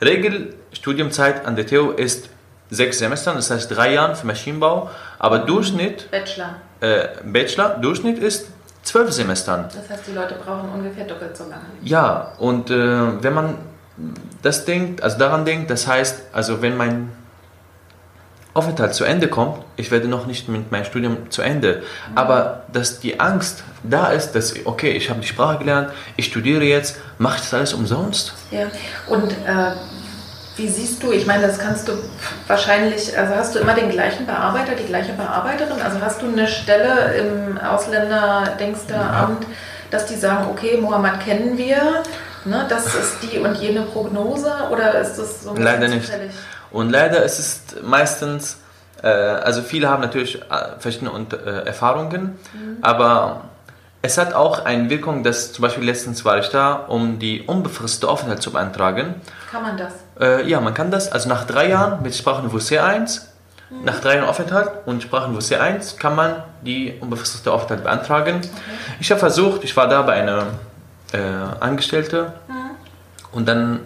Regelstudiumzeit 0.00 1.46
an 1.46 1.56
der 1.56 1.66
TU 1.66 1.90
ist 1.90 2.28
sechs 2.70 2.98
Semester, 2.98 3.34
das 3.34 3.50
heißt 3.50 3.70
drei 3.70 3.94
Jahre 3.94 4.16
für 4.16 4.26
Maschinenbau, 4.26 4.90
aber 5.18 5.40
Durchschnitt. 5.40 6.10
Bachelor. 6.10 6.56
Äh, 6.80 7.08
Bachelor, 7.24 7.78
Durchschnitt 7.80 8.18
ist 8.18 8.46
zwölf 8.82 9.12
Semestern. 9.12 9.68
Das 9.74 9.88
heißt, 9.88 10.06
die 10.08 10.12
Leute 10.12 10.34
brauchen 10.34 10.68
ungefähr 10.70 11.04
doppelt 11.04 11.36
so 11.36 11.44
lange. 11.44 11.62
Ja, 11.82 12.32
und 12.38 12.70
äh, 12.70 13.22
wenn 13.22 13.34
man 13.34 13.58
das 14.42 14.64
denkt, 14.64 15.02
also 15.02 15.18
daran 15.18 15.44
denkt, 15.44 15.70
das 15.70 15.86
heißt, 15.86 16.22
also 16.32 16.62
wenn 16.62 16.76
mein 16.76 17.12
Aufenthalt 18.54 18.94
zu 18.94 19.04
Ende 19.04 19.28
kommt, 19.28 19.64
ich 19.76 19.90
werde 19.90 20.08
noch 20.08 20.26
nicht 20.26 20.48
mit 20.48 20.70
meinem 20.70 20.84
Studium 20.84 21.30
zu 21.30 21.40
Ende, 21.42 21.82
aber 22.14 22.64
dass 22.72 23.00
die 23.00 23.18
Angst 23.18 23.64
da 23.82 24.08
ist, 24.08 24.32
dass, 24.32 24.54
okay, 24.64 24.90
ich 24.90 25.08
habe 25.08 25.20
die 25.20 25.26
Sprache 25.26 25.58
gelernt, 25.58 25.90
ich 26.16 26.26
studiere 26.26 26.64
jetzt, 26.64 26.96
mache 27.18 27.36
ich 27.36 27.42
das 27.42 27.54
alles 27.54 27.72
umsonst? 27.72 28.34
Ja, 28.50 28.66
und 29.08 29.32
äh, 29.32 29.72
wie 30.56 30.68
siehst 30.68 31.02
du, 31.02 31.12
ich 31.12 31.26
meine, 31.26 31.46
das 31.46 31.58
kannst 31.58 31.88
du 31.88 31.92
wahrscheinlich, 32.46 33.16
also 33.18 33.34
hast 33.34 33.54
du 33.54 33.58
immer 33.58 33.74
den 33.74 33.88
gleichen 33.88 34.26
Bearbeiter, 34.26 34.74
die 34.74 34.84
gleiche 34.84 35.14
Bearbeiterin, 35.14 35.80
also 35.82 36.00
hast 36.00 36.20
du 36.20 36.26
eine 36.26 36.46
Stelle 36.46 37.14
im 37.14 37.58
Ausländer-Denksteramt, 37.58 39.44
ja. 39.44 39.50
dass 39.90 40.06
die 40.06 40.16
sagen, 40.16 40.48
okay, 40.50 40.76
Mohammed 40.76 41.20
kennen 41.20 41.56
wir, 41.56 42.02
ne, 42.44 42.66
das 42.68 42.86
ist 42.86 43.18
die 43.22 43.38
und 43.38 43.56
jene 43.56 43.82
Prognose 43.82 44.52
oder 44.70 45.00
ist 45.00 45.16
das 45.16 45.42
so? 45.44 45.54
Leider 45.56 45.88
nicht. 45.88 46.10
Und 46.70 46.90
leider 46.90 47.22
ist 47.22 47.38
es 47.38 47.82
meistens, 47.82 48.58
Äh, 49.02 49.08
also 49.08 49.62
viele 49.62 49.88
haben 49.88 50.00
natürlich 50.00 50.40
äh, 50.42 50.78
verschiedene 50.78 51.10
äh, 51.32 51.66
Erfahrungen, 51.66 52.38
mhm. 52.52 52.78
aber 52.82 53.42
es 54.00 54.18
hat 54.18 54.34
auch 54.34 54.64
eine 54.64 54.90
Wirkung, 54.90 55.22
dass 55.22 55.52
zum 55.52 55.62
Beispiel 55.62 55.84
letztens 55.84 56.24
war 56.24 56.38
ich 56.38 56.48
da, 56.48 56.74
um 56.74 57.18
die 57.18 57.42
unbefristete 57.42 58.08
Aufenthalt 58.08 58.42
zu 58.42 58.52
beantragen. 58.52 59.14
Kann 59.50 59.62
man 59.62 59.76
das? 59.76 59.92
Äh, 60.20 60.48
ja, 60.48 60.60
man 60.60 60.74
kann 60.74 60.90
das. 60.90 61.10
Also 61.10 61.28
nach 61.28 61.44
drei 61.44 61.68
Jahren 61.68 62.02
mit 62.02 62.14
Sprachenniveau 62.14 62.58
C1, 62.58 63.22
mhm. 63.70 63.84
nach 63.84 64.00
drei 64.00 64.16
Jahren 64.16 64.28
Aufenthalt 64.28 64.70
und 64.86 65.02
Sprachenniveau 65.02 65.40
C1 65.40 65.98
kann 65.98 66.14
man 66.16 66.42
die 66.62 66.94
unbefristete 67.00 67.52
Aufenthalt 67.52 67.84
beantragen. 67.84 68.36
Okay. 68.36 68.48
Ich 69.00 69.10
habe 69.10 69.20
versucht, 69.20 69.64
ich 69.64 69.76
war 69.76 69.88
da 69.88 70.02
bei 70.02 70.14
einer 70.14 70.46
äh, 71.12 71.18
Angestellte 71.60 72.32
mhm. 72.48 72.70
und 73.32 73.48
dann 73.48 73.80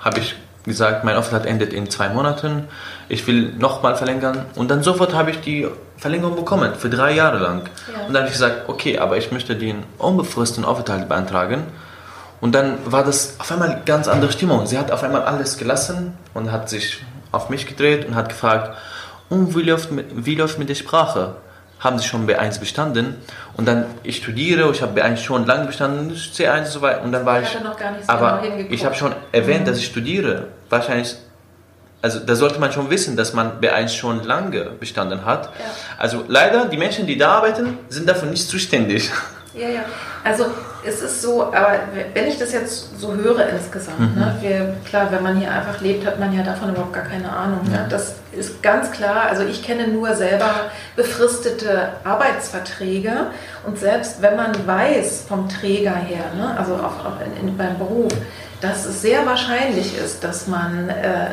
habe 0.00 0.20
ich 0.20 0.34
gesagt, 0.64 1.04
mein 1.04 1.16
Aufenthalt 1.16 1.46
endet 1.46 1.72
in 1.72 1.90
zwei 1.90 2.08
Monaten, 2.08 2.68
ich 3.08 3.26
will 3.26 3.52
nochmal 3.58 3.96
verlängern 3.96 4.46
und 4.54 4.70
dann 4.70 4.82
sofort 4.82 5.14
habe 5.14 5.30
ich 5.30 5.40
die 5.40 5.66
Verlängerung 5.96 6.36
bekommen, 6.36 6.74
für 6.74 6.88
drei 6.88 7.12
Jahre 7.12 7.38
lang. 7.38 7.68
Ja. 7.92 8.06
Und 8.06 8.14
dann 8.14 8.22
habe 8.22 8.26
ich 8.26 8.32
gesagt, 8.32 8.68
okay, 8.68 8.98
aber 8.98 9.18
ich 9.18 9.30
möchte 9.32 9.54
den 9.54 9.84
unbefristeten 9.98 10.64
Aufenthalt 10.64 11.08
beantragen. 11.08 11.64
Und 12.40 12.54
dann 12.54 12.78
war 12.86 13.04
das 13.04 13.36
auf 13.38 13.52
einmal 13.52 13.68
eine 13.68 13.82
ganz 13.84 14.08
andere 14.08 14.32
Stimmung. 14.32 14.66
Sie 14.66 14.78
hat 14.78 14.90
auf 14.90 15.02
einmal 15.02 15.22
alles 15.22 15.58
gelassen 15.58 16.14
und 16.32 16.50
hat 16.50 16.70
sich 16.70 17.04
auf 17.32 17.50
mich 17.50 17.66
gedreht 17.66 18.06
und 18.06 18.14
hat 18.14 18.30
gefragt, 18.30 18.76
und 19.28 19.54
wie 19.54 19.62
läuft, 19.62 19.90
wie 19.92 20.34
läuft 20.34 20.58
mit 20.58 20.70
der 20.70 20.74
Sprache? 20.74 21.36
Haben 21.80 21.98
Sie 21.98 22.06
schon 22.06 22.28
B1 22.28 22.60
bestanden? 22.60 23.16
Und 23.56 23.66
dann, 23.66 23.86
ich 24.02 24.18
studiere, 24.18 24.70
ich 24.70 24.82
habe 24.82 25.00
B1 25.00 25.16
schon 25.16 25.46
lange 25.46 25.66
bestanden, 25.66 26.14
C1 26.14 26.58
und 26.58 26.66
so 26.66 26.82
weiter. 26.82 27.02
Und 27.02 27.12
dann 27.12 27.26
war 27.26 27.42
ich, 27.42 27.54
ich 27.54 27.60
noch 27.62 27.76
gar 27.76 27.90
nicht 27.92 28.04
so 28.06 28.12
aber 28.12 28.42
genau 28.42 28.68
ich 28.70 28.84
habe 28.84 28.94
schon 28.94 29.14
erwähnt, 29.32 29.62
mhm. 29.62 29.64
dass 29.64 29.78
ich 29.78 29.86
studiere. 29.86 30.48
Wahrscheinlich 30.68 31.16
also 32.02 32.18
da 32.20 32.34
sollte 32.34 32.58
man 32.58 32.72
schon 32.72 32.88
wissen, 32.88 33.16
dass 33.16 33.34
man 33.34 33.60
B1 33.60 33.88
schon 33.88 34.24
lange 34.24 34.70
bestanden 34.80 35.24
hat. 35.26 35.46
Ja. 35.46 35.50
Also 35.98 36.24
leider, 36.28 36.64
die 36.66 36.78
Menschen, 36.78 37.06
die 37.06 37.18
da 37.18 37.32
arbeiten, 37.32 37.78
sind 37.88 38.08
dafür 38.08 38.28
nicht 38.28 38.48
zuständig. 38.48 39.10
Ja, 39.54 39.68
ja. 39.68 39.80
Also 40.22 40.46
es 40.86 41.02
ist 41.02 41.22
so, 41.22 41.44
aber 41.44 41.80
wenn 42.14 42.26
ich 42.28 42.38
das 42.38 42.52
jetzt 42.52 42.98
so 43.00 43.14
höre 43.14 43.48
insgesamt, 43.48 44.14
mhm. 44.14 44.20
ne, 44.20 44.36
wir, 44.40 44.76
klar, 44.88 45.08
wenn 45.10 45.22
man 45.22 45.36
hier 45.36 45.50
einfach 45.50 45.80
lebt, 45.80 46.06
hat 46.06 46.20
man 46.20 46.32
ja 46.32 46.42
davon 46.42 46.70
überhaupt 46.70 46.92
gar 46.92 47.04
keine 47.04 47.30
Ahnung. 47.30 47.64
Ne? 47.64 47.74
Ja. 47.74 47.82
Ne? 47.82 47.86
Das 47.88 48.14
ist 48.32 48.62
ganz 48.62 48.90
klar. 48.92 49.26
Also 49.28 49.42
ich 49.42 49.62
kenne 49.62 49.88
nur 49.88 50.14
selber 50.14 50.70
befristete 50.94 51.90
Arbeitsverträge 52.04 53.26
und 53.66 53.78
selbst 53.78 54.22
wenn 54.22 54.36
man 54.36 54.66
weiß 54.66 55.24
vom 55.28 55.48
Träger 55.48 55.96
her, 55.96 56.24
ne, 56.36 56.56
also 56.56 56.74
auch, 56.74 57.04
auch 57.04 57.20
in, 57.20 57.48
in, 57.48 57.56
beim 57.56 57.76
Beruf, 57.78 58.12
dass 58.60 58.84
es 58.84 59.02
sehr 59.02 59.26
wahrscheinlich 59.26 59.96
ist, 59.98 60.22
dass 60.22 60.46
man 60.46 60.90
äh, 60.90 61.32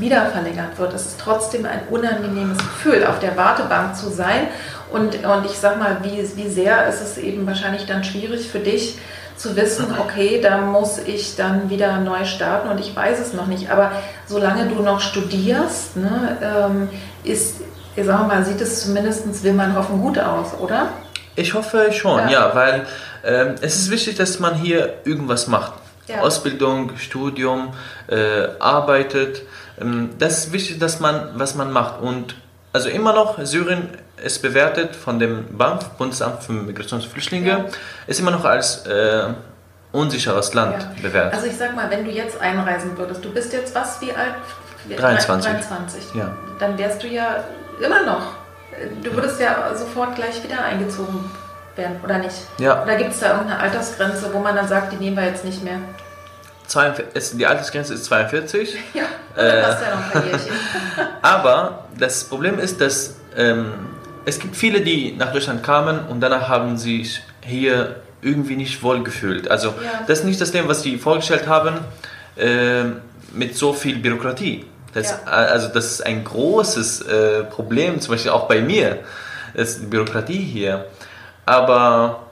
wieder 0.00 0.26
verlängert 0.26 0.78
wird. 0.78 0.92
Es 0.94 1.06
ist 1.06 1.20
trotzdem 1.20 1.66
ein 1.66 1.82
unangenehmes 1.90 2.58
Gefühl, 2.58 3.06
auf 3.06 3.18
der 3.18 3.36
Wartebank 3.36 3.94
zu 3.96 4.08
sein. 4.10 4.48
Und, 4.90 5.24
und 5.24 5.46
ich 5.46 5.58
sag 5.58 5.78
mal, 5.78 5.98
wie, 6.02 6.28
wie 6.36 6.48
sehr 6.48 6.88
ist 6.88 7.00
es 7.00 7.18
eben 7.18 7.46
wahrscheinlich 7.46 7.86
dann 7.86 8.02
schwierig 8.02 8.48
für 8.48 8.58
dich 8.58 8.98
zu 9.36 9.56
wissen, 9.56 9.86
okay, 9.98 10.40
da 10.42 10.58
muss 10.58 10.98
ich 10.98 11.36
dann 11.36 11.70
wieder 11.70 11.98
neu 11.98 12.24
starten 12.24 12.68
und 12.68 12.78
ich 12.78 12.94
weiß 12.94 13.18
es 13.20 13.32
noch 13.32 13.46
nicht. 13.46 13.70
Aber 13.70 13.92
solange 14.26 14.68
du 14.68 14.82
noch 14.82 15.00
studierst, 15.00 15.96
ne, 15.96 16.36
ähm, 16.42 16.88
ist, 17.24 17.60
ich 17.96 18.04
sag 18.04 18.26
mal, 18.26 18.44
sieht 18.44 18.60
es 18.60 18.82
zumindest, 18.82 19.42
will 19.42 19.54
man 19.54 19.74
hoffen, 19.74 20.00
gut 20.02 20.18
aus, 20.18 20.48
oder? 20.60 20.88
Ich 21.36 21.54
hoffe 21.54 21.90
schon, 21.92 22.18
ja, 22.18 22.30
ja 22.30 22.54
weil 22.54 22.86
ähm, 23.24 23.54
es 23.62 23.76
ist 23.76 23.90
wichtig, 23.90 24.16
dass 24.16 24.40
man 24.40 24.54
hier 24.56 24.94
irgendwas 25.04 25.46
macht. 25.46 25.72
Ja. 26.06 26.20
Ausbildung, 26.20 26.96
Studium, 26.98 27.72
äh, 28.08 28.48
arbeitet. 28.58 29.42
Ähm, 29.80 30.10
das 30.18 30.38
ist 30.38 30.52
wichtig, 30.52 30.78
dass 30.78 31.00
man, 31.00 31.30
was 31.34 31.54
man 31.54 31.72
macht. 31.72 32.00
Und 32.00 32.34
also 32.72 32.88
immer 32.88 33.12
noch, 33.12 33.38
Syrien 33.44 33.88
ist 34.22 34.42
bewertet 34.42 34.94
von 34.94 35.18
dem 35.18 35.56
BAMF, 35.56 35.90
Bundesamt 35.90 36.42
für 36.42 36.52
Migration 36.52 37.00
und 37.00 37.06
Flüchtlinge, 37.06 37.48
ja. 37.48 37.64
ist 38.06 38.20
immer 38.20 38.30
noch 38.30 38.44
als 38.44 38.86
äh, 38.86 39.24
unsicheres 39.92 40.54
Land 40.54 40.82
ja. 40.82 41.02
bewertet. 41.02 41.34
Also 41.34 41.46
ich 41.46 41.56
sag 41.56 41.74
mal, 41.74 41.90
wenn 41.90 42.04
du 42.04 42.10
jetzt 42.10 42.40
einreisen 42.40 42.96
würdest, 42.96 43.24
du 43.24 43.32
bist 43.32 43.52
jetzt 43.52 43.74
was, 43.74 44.00
wie 44.00 44.12
alt? 44.12 44.34
23. 44.96 45.52
23. 45.52 46.14
Ja. 46.14 46.34
Dann 46.58 46.78
wärst 46.78 47.02
du 47.02 47.06
ja 47.06 47.44
immer 47.80 48.02
noch. 48.04 48.34
Du 49.02 49.12
würdest 49.12 49.40
ja 49.40 49.74
sofort 49.74 50.14
gleich 50.14 50.42
wieder 50.42 50.62
eingezogen 50.64 51.30
werden, 51.76 52.00
oder 52.02 52.18
nicht? 52.18 52.36
Ja. 52.58 52.82
Oder 52.82 52.96
gibt 52.96 53.10
es 53.12 53.20
da 53.20 53.32
irgendeine 53.32 53.60
Altersgrenze, 53.60 54.32
wo 54.32 54.38
man 54.38 54.56
dann 54.56 54.68
sagt, 54.68 54.92
die 54.92 54.96
nehmen 54.96 55.16
wir 55.16 55.24
jetzt 55.24 55.44
nicht 55.44 55.62
mehr? 55.62 55.78
42, 56.70 57.38
die 57.38 57.46
Altersgrenze 57.46 57.94
ist 57.94 58.04
42. 58.04 58.76
Ja, 58.94 59.02
äh, 59.36 59.62
passt 59.62 59.82
ja 59.82 59.96
noch 59.96 60.22
ein 60.22 60.40
aber 61.22 61.84
das 61.98 62.24
Problem 62.24 62.58
ist, 62.58 62.80
dass 62.80 63.16
ähm, 63.36 63.72
es 64.24 64.38
gibt 64.38 64.56
viele, 64.56 64.80
die 64.80 65.12
nach 65.16 65.32
Deutschland 65.32 65.62
kamen 65.62 66.00
und 66.08 66.20
danach 66.20 66.48
haben 66.48 66.78
sich 66.78 67.22
hier 67.42 67.96
irgendwie 68.22 68.56
nicht 68.56 68.82
wohl 68.82 69.02
gefühlt. 69.02 69.50
Also 69.50 69.68
ja. 69.68 70.04
das 70.06 70.20
ist 70.20 70.24
nicht 70.24 70.40
das 70.40 70.52
Thema, 70.52 70.68
was 70.68 70.82
sie 70.82 70.98
vorgestellt 70.98 71.48
haben, 71.48 71.78
äh, 72.36 72.84
mit 73.32 73.56
so 73.56 73.72
viel 73.72 73.98
Bürokratie. 73.98 74.66
Das, 74.92 75.10
ja. 75.10 75.30
Also 75.30 75.68
das 75.68 75.86
ist 75.86 76.06
ein 76.06 76.24
großes 76.24 77.02
äh, 77.02 77.44
Problem, 77.44 78.00
zum 78.00 78.14
Beispiel 78.14 78.32
auch 78.32 78.46
bei 78.46 78.60
mir, 78.60 78.98
das 79.54 79.70
ist 79.70 79.82
die 79.82 79.86
Bürokratie 79.86 80.38
hier. 80.38 80.86
Aber 81.46 82.26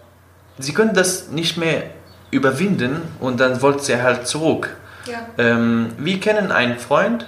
sie 0.58 0.72
können 0.72 0.94
das 0.94 1.28
nicht 1.28 1.56
mehr 1.56 1.84
überwinden 2.30 3.02
und 3.20 3.40
dann 3.40 3.62
wollte 3.62 3.84
sie 3.84 4.00
halt 4.00 4.26
zurück. 4.26 4.76
Ja. 5.06 5.26
Ähm, 5.38 5.92
wir 5.98 6.20
kennen 6.20 6.52
einen 6.52 6.78
Freund 6.78 7.26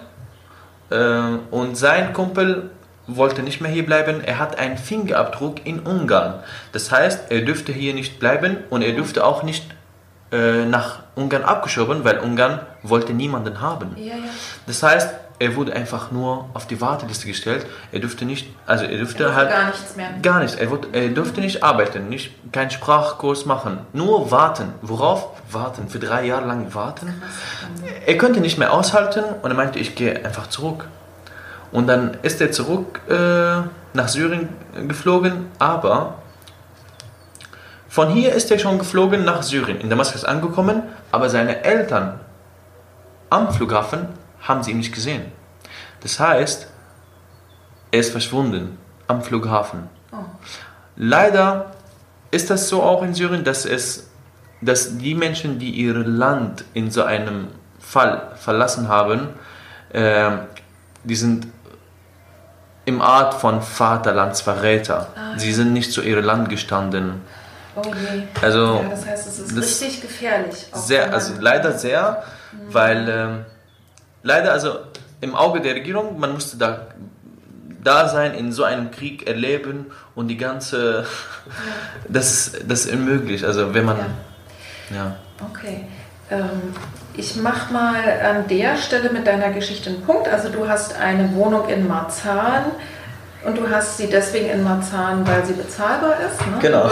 äh, 0.91 1.21
und 1.51 1.77
sein 1.77 2.13
Kumpel 2.13 2.71
wollte 3.07 3.43
nicht 3.43 3.61
mehr 3.61 3.71
hier 3.71 3.85
bleiben. 3.85 4.21
Er 4.23 4.39
hat 4.39 4.59
einen 4.59 4.79
Fingerabdruck 4.79 5.67
in 5.67 5.81
Ungarn. 5.81 6.43
Das 6.73 6.93
heißt, 6.93 7.31
er 7.31 7.41
dürfte 7.43 7.73
hier 7.73 7.95
nicht 7.95 8.21
bleiben 8.21 8.59
und 8.71 8.83
er 8.83 8.93
dürfte 8.93 9.25
auch 9.25 9.43
nicht 9.43 9.65
äh, 10.33 10.65
nach 10.65 11.01
Ungarn 11.17 11.43
abgeschoben, 11.43 12.05
weil 12.05 12.19
Ungarn 12.21 12.61
wollte 12.83 13.13
niemanden 13.13 13.61
haben. 13.61 13.97
Ja, 13.97 14.15
ja. 14.15 14.23
Das 14.67 14.83
heißt, 14.83 15.15
er 15.41 15.57
wurde 15.57 15.73
einfach 15.73 16.11
nur 16.11 16.51
auf 16.53 16.67
die 16.67 16.83
Warteliste 16.83 17.27
gestellt. 17.27 17.65
Er 17.93 18.01
durfte 18.01 18.27
nicht, 18.27 18.47
also 18.67 18.85
er 18.85 18.99
durfte 18.99 19.25
er 19.25 19.35
halt 19.35 19.49
gar 19.49 19.67
nichts 19.69 19.97
mehr. 19.97 20.11
Gar 20.23 20.41
nichts. 20.41 20.55
Er, 20.55 20.71
wurde, 20.71 20.89
er 20.93 21.09
durfte 21.09 21.41
nicht 21.41 21.65
arbeiten, 21.65 22.11
nicht 22.11 22.53
keinen 22.53 22.71
Sprachkurs 22.71 23.47
machen, 23.47 23.79
nur 23.95 24.31
warten. 24.31 24.75
Worauf? 24.83 25.31
Warten. 25.51 25.89
Für 25.89 25.99
drei 25.99 26.27
Jahre 26.27 26.47
lang 26.47 26.75
warten. 26.75 27.23
Er 28.07 28.19
könnte 28.19 28.41
nicht 28.41 28.59
mehr 28.59 28.71
aushalten 28.71 29.25
und 29.41 29.51
er 29.51 29.57
meinte, 29.57 29.79
ich 29.79 29.95
gehe 29.95 30.23
einfach 30.27 30.49
zurück. 30.49 30.89
Und 31.73 31.87
dann 31.87 32.19
ist 32.21 32.43
er 32.43 32.53
zurück 32.53 33.01
äh, 33.09 33.63
nach 33.95 34.09
Syrien 34.09 34.51
geflogen, 34.89 35.47
aber 35.59 36.19
von 37.89 38.11
hier 38.11 38.35
ist 38.35 38.51
er 38.51 38.59
schon 38.59 38.79
geflogen 38.79 39.25
nach 39.25 39.43
Syrien, 39.43 39.81
in 39.81 39.89
Damaskus 39.89 40.27
angekommen, 40.27 40.83
aber 41.11 41.31
seine 41.31 41.65
Eltern 41.65 42.21
am 43.31 43.53
Flughafen 43.55 44.20
haben 44.41 44.63
sie 44.63 44.71
ihn 44.73 44.79
nicht 44.79 44.95
gesehen. 44.95 45.33
Das 46.01 46.19
heißt, 46.19 46.67
er 47.91 48.01
ist 48.01 48.13
verschwunden 48.13 48.79
am 49.07 49.23
Flughafen. 49.23 49.89
Oh. 50.13 50.17
Leider 50.97 51.73
ist 52.31 52.51
das 52.51 52.69
so 52.69 52.83
auch 52.83 53.03
in 53.03 53.15
Syrien, 53.15 53.45
dass 53.45 53.65
es, 53.65 54.09
dass 54.61 54.99
die 54.99 55.15
Menschen, 55.15 55.59
die 55.59 55.71
ihr 55.71 55.95
Land 55.95 56.65
in 56.75 56.91
so 56.91 57.03
einem 57.03 57.49
Fall 57.79 58.33
verlassen 58.37 58.89
haben, 58.89 59.31
äh, 59.93 60.31
die 61.05 61.17
sind 61.17 61.49
im 62.85 63.03
Art 63.03 63.35
von 63.35 63.63
Vaterlandsverräter. 63.63 65.09
Ah, 65.15 65.39
Sie 65.39 65.53
sind 65.53 65.73
nicht 65.73 65.93
zu 65.93 66.03
ihrem 66.03 66.25
Land 66.25 66.49
gestanden. 66.49 67.23
Oh 67.77 67.83
je. 67.85 68.23
Also, 68.43 68.81
ja, 68.83 68.89
das 68.89 69.07
heißt, 69.07 69.29
es 69.29 69.39
ist 69.39 69.57
richtig 69.57 70.03
gefährlich. 70.03 70.67
Sehr, 70.73 71.13
also 71.13 71.35
leider 71.39 71.73
sehr, 71.79 72.23
mhm. 72.53 72.75
weil 72.75 73.09
ähm, 73.09 73.45
leider, 74.23 74.53
also 74.53 74.79
im 75.21 75.35
Auge 75.35 75.61
der 75.61 75.75
Regierung, 75.75 76.19
man 76.19 76.33
musste 76.33 76.57
da, 76.57 76.87
da 77.83 78.09
sein, 78.09 78.35
in 78.35 78.53
so 78.53 78.65
einem 78.65 78.91
Krieg 78.91 79.27
erleben 79.27 79.87
und 80.15 80.29
die 80.29 80.37
ganze, 80.37 81.07
das, 82.09 82.53
das 82.67 82.87
ist 82.87 82.93
unmöglich, 82.93 83.45
also 83.45 83.75
wenn 83.75 83.85
man, 83.85 83.99
ja. 84.91 84.97
ja. 84.97 85.17
Okay. 85.51 85.87
Ähm, 86.31 86.75
ich 87.15 87.37
mache 87.37 87.73
mal 87.73 88.03
an 88.23 88.47
der 88.49 88.77
Stelle 88.77 89.11
mit 89.11 89.27
deiner 89.27 89.51
Geschichte 89.51 89.91
einen 89.91 90.03
Punkt. 90.03 90.29
Also 90.29 90.49
du 90.49 90.69
hast 90.69 90.99
eine 90.99 91.35
Wohnung 91.35 91.69
in 91.69 91.89
Marzahn 91.89 92.67
und 93.45 93.59
du 93.59 93.69
hast 93.69 93.97
sie 93.97 94.07
deswegen 94.07 94.51
in 94.51 94.63
Marzahn, 94.63 95.27
weil 95.27 95.45
sie 95.45 95.55
bezahlbar 95.55 96.15
ist. 96.21 96.41
Ne? 96.47 96.59
Genau. 96.61 96.85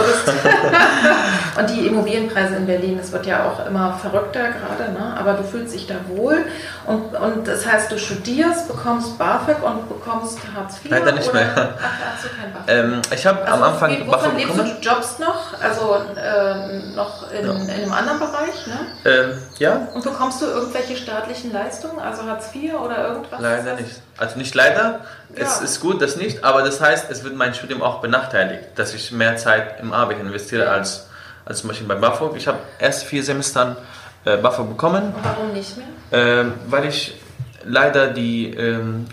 und 1.59 1.69
die 1.69 1.87
Immobilienpreise 1.87 2.55
in 2.55 2.65
Berlin, 2.65 2.97
das 2.97 3.11
wird 3.11 3.25
ja 3.27 3.49
auch 3.49 3.65
immer 3.65 3.93
verrückter 3.93 4.49
gerade, 4.49 4.91
ne? 4.91 5.15
aber 5.17 5.33
du 5.33 5.43
fühlst 5.43 5.73
dich 5.73 5.87
da 5.87 5.95
wohl. 6.07 6.45
Und, 6.85 7.15
und 7.15 7.47
das 7.47 7.65
heißt, 7.65 7.91
du 7.91 7.99
studierst, 7.99 8.67
bekommst 8.67 9.17
BAföG 9.17 9.61
und 9.63 9.87
bekommst 9.89 10.39
Hartz 10.55 10.77
IV? 10.83 10.91
Leider 10.91 11.11
nicht 11.11 11.33
mehr. 11.33 11.75
Ach, 11.77 12.13
hast 12.13 12.23
du 12.23 12.29
kein 12.29 12.53
BAföG? 12.53 12.67
Ähm, 12.67 13.01
ich 13.13 13.25
habe 13.25 13.41
also, 13.41 13.53
am 13.53 13.63
Anfang 13.63 13.91
wie, 13.91 14.03
BAföG 14.03 14.33
lebst 14.37 14.55
bekommen. 14.55 14.77
du? 14.81 14.89
Jobst 14.89 15.19
noch? 15.19 15.61
Also 15.61 15.95
äh, 16.15 16.95
noch 16.95 17.31
in, 17.31 17.45
ja. 17.45 17.51
in, 17.53 17.69
einem 17.69 17.91
anderen 17.93 18.19
Bereich? 18.19 18.67
Ne? 18.67 18.79
Ähm, 19.05 19.37
ja. 19.59 19.87
Und 19.93 20.03
bekommst 20.03 20.41
du 20.41 20.45
irgendwelche 20.45 20.95
staatlichen 20.95 21.51
Leistungen, 21.53 21.99
also 21.99 22.23
Hartz 22.23 22.49
IV 22.55 22.73
oder 22.75 23.09
irgendwas? 23.09 23.39
Leider 23.39 23.75
nicht. 23.75 24.01
Also 24.17 24.37
nicht 24.37 24.55
leider, 24.55 25.01
Ja. 25.35 25.45
es 25.45 25.61
ist 25.61 25.79
gut, 25.79 26.01
das 26.01 26.15
nicht, 26.17 26.43
aber 26.43 26.61
das 26.63 26.81
heißt, 26.81 27.09
es 27.09 27.23
wird 27.23 27.35
mein 27.35 27.53
Studium 27.53 27.81
auch 27.81 28.01
benachteiligt, 28.01 28.63
dass 28.75 28.93
ich 28.93 29.11
mehr 29.11 29.37
Zeit 29.37 29.79
im 29.79 29.93
Arbeit 29.93 30.19
investiere 30.19 30.69
als, 30.69 31.07
als 31.45 31.59
zum 31.59 31.69
Beispiel 31.69 31.87
bei 31.87 31.95
BAföG. 31.95 32.35
Ich 32.35 32.47
habe 32.47 32.59
erst 32.79 33.05
vier 33.05 33.23
Semestern 33.23 33.77
äh, 34.25 34.37
BAföG 34.37 34.67
bekommen, 34.69 35.13
Und 35.15 35.23
warum 35.23 35.53
nicht 35.53 35.77
mehr? 35.77 35.87
ähm, 36.11 36.53
weil 36.67 36.85
ich 36.85 37.15
leider 37.63 38.07
die 38.07 38.53
ähm, 38.53 39.05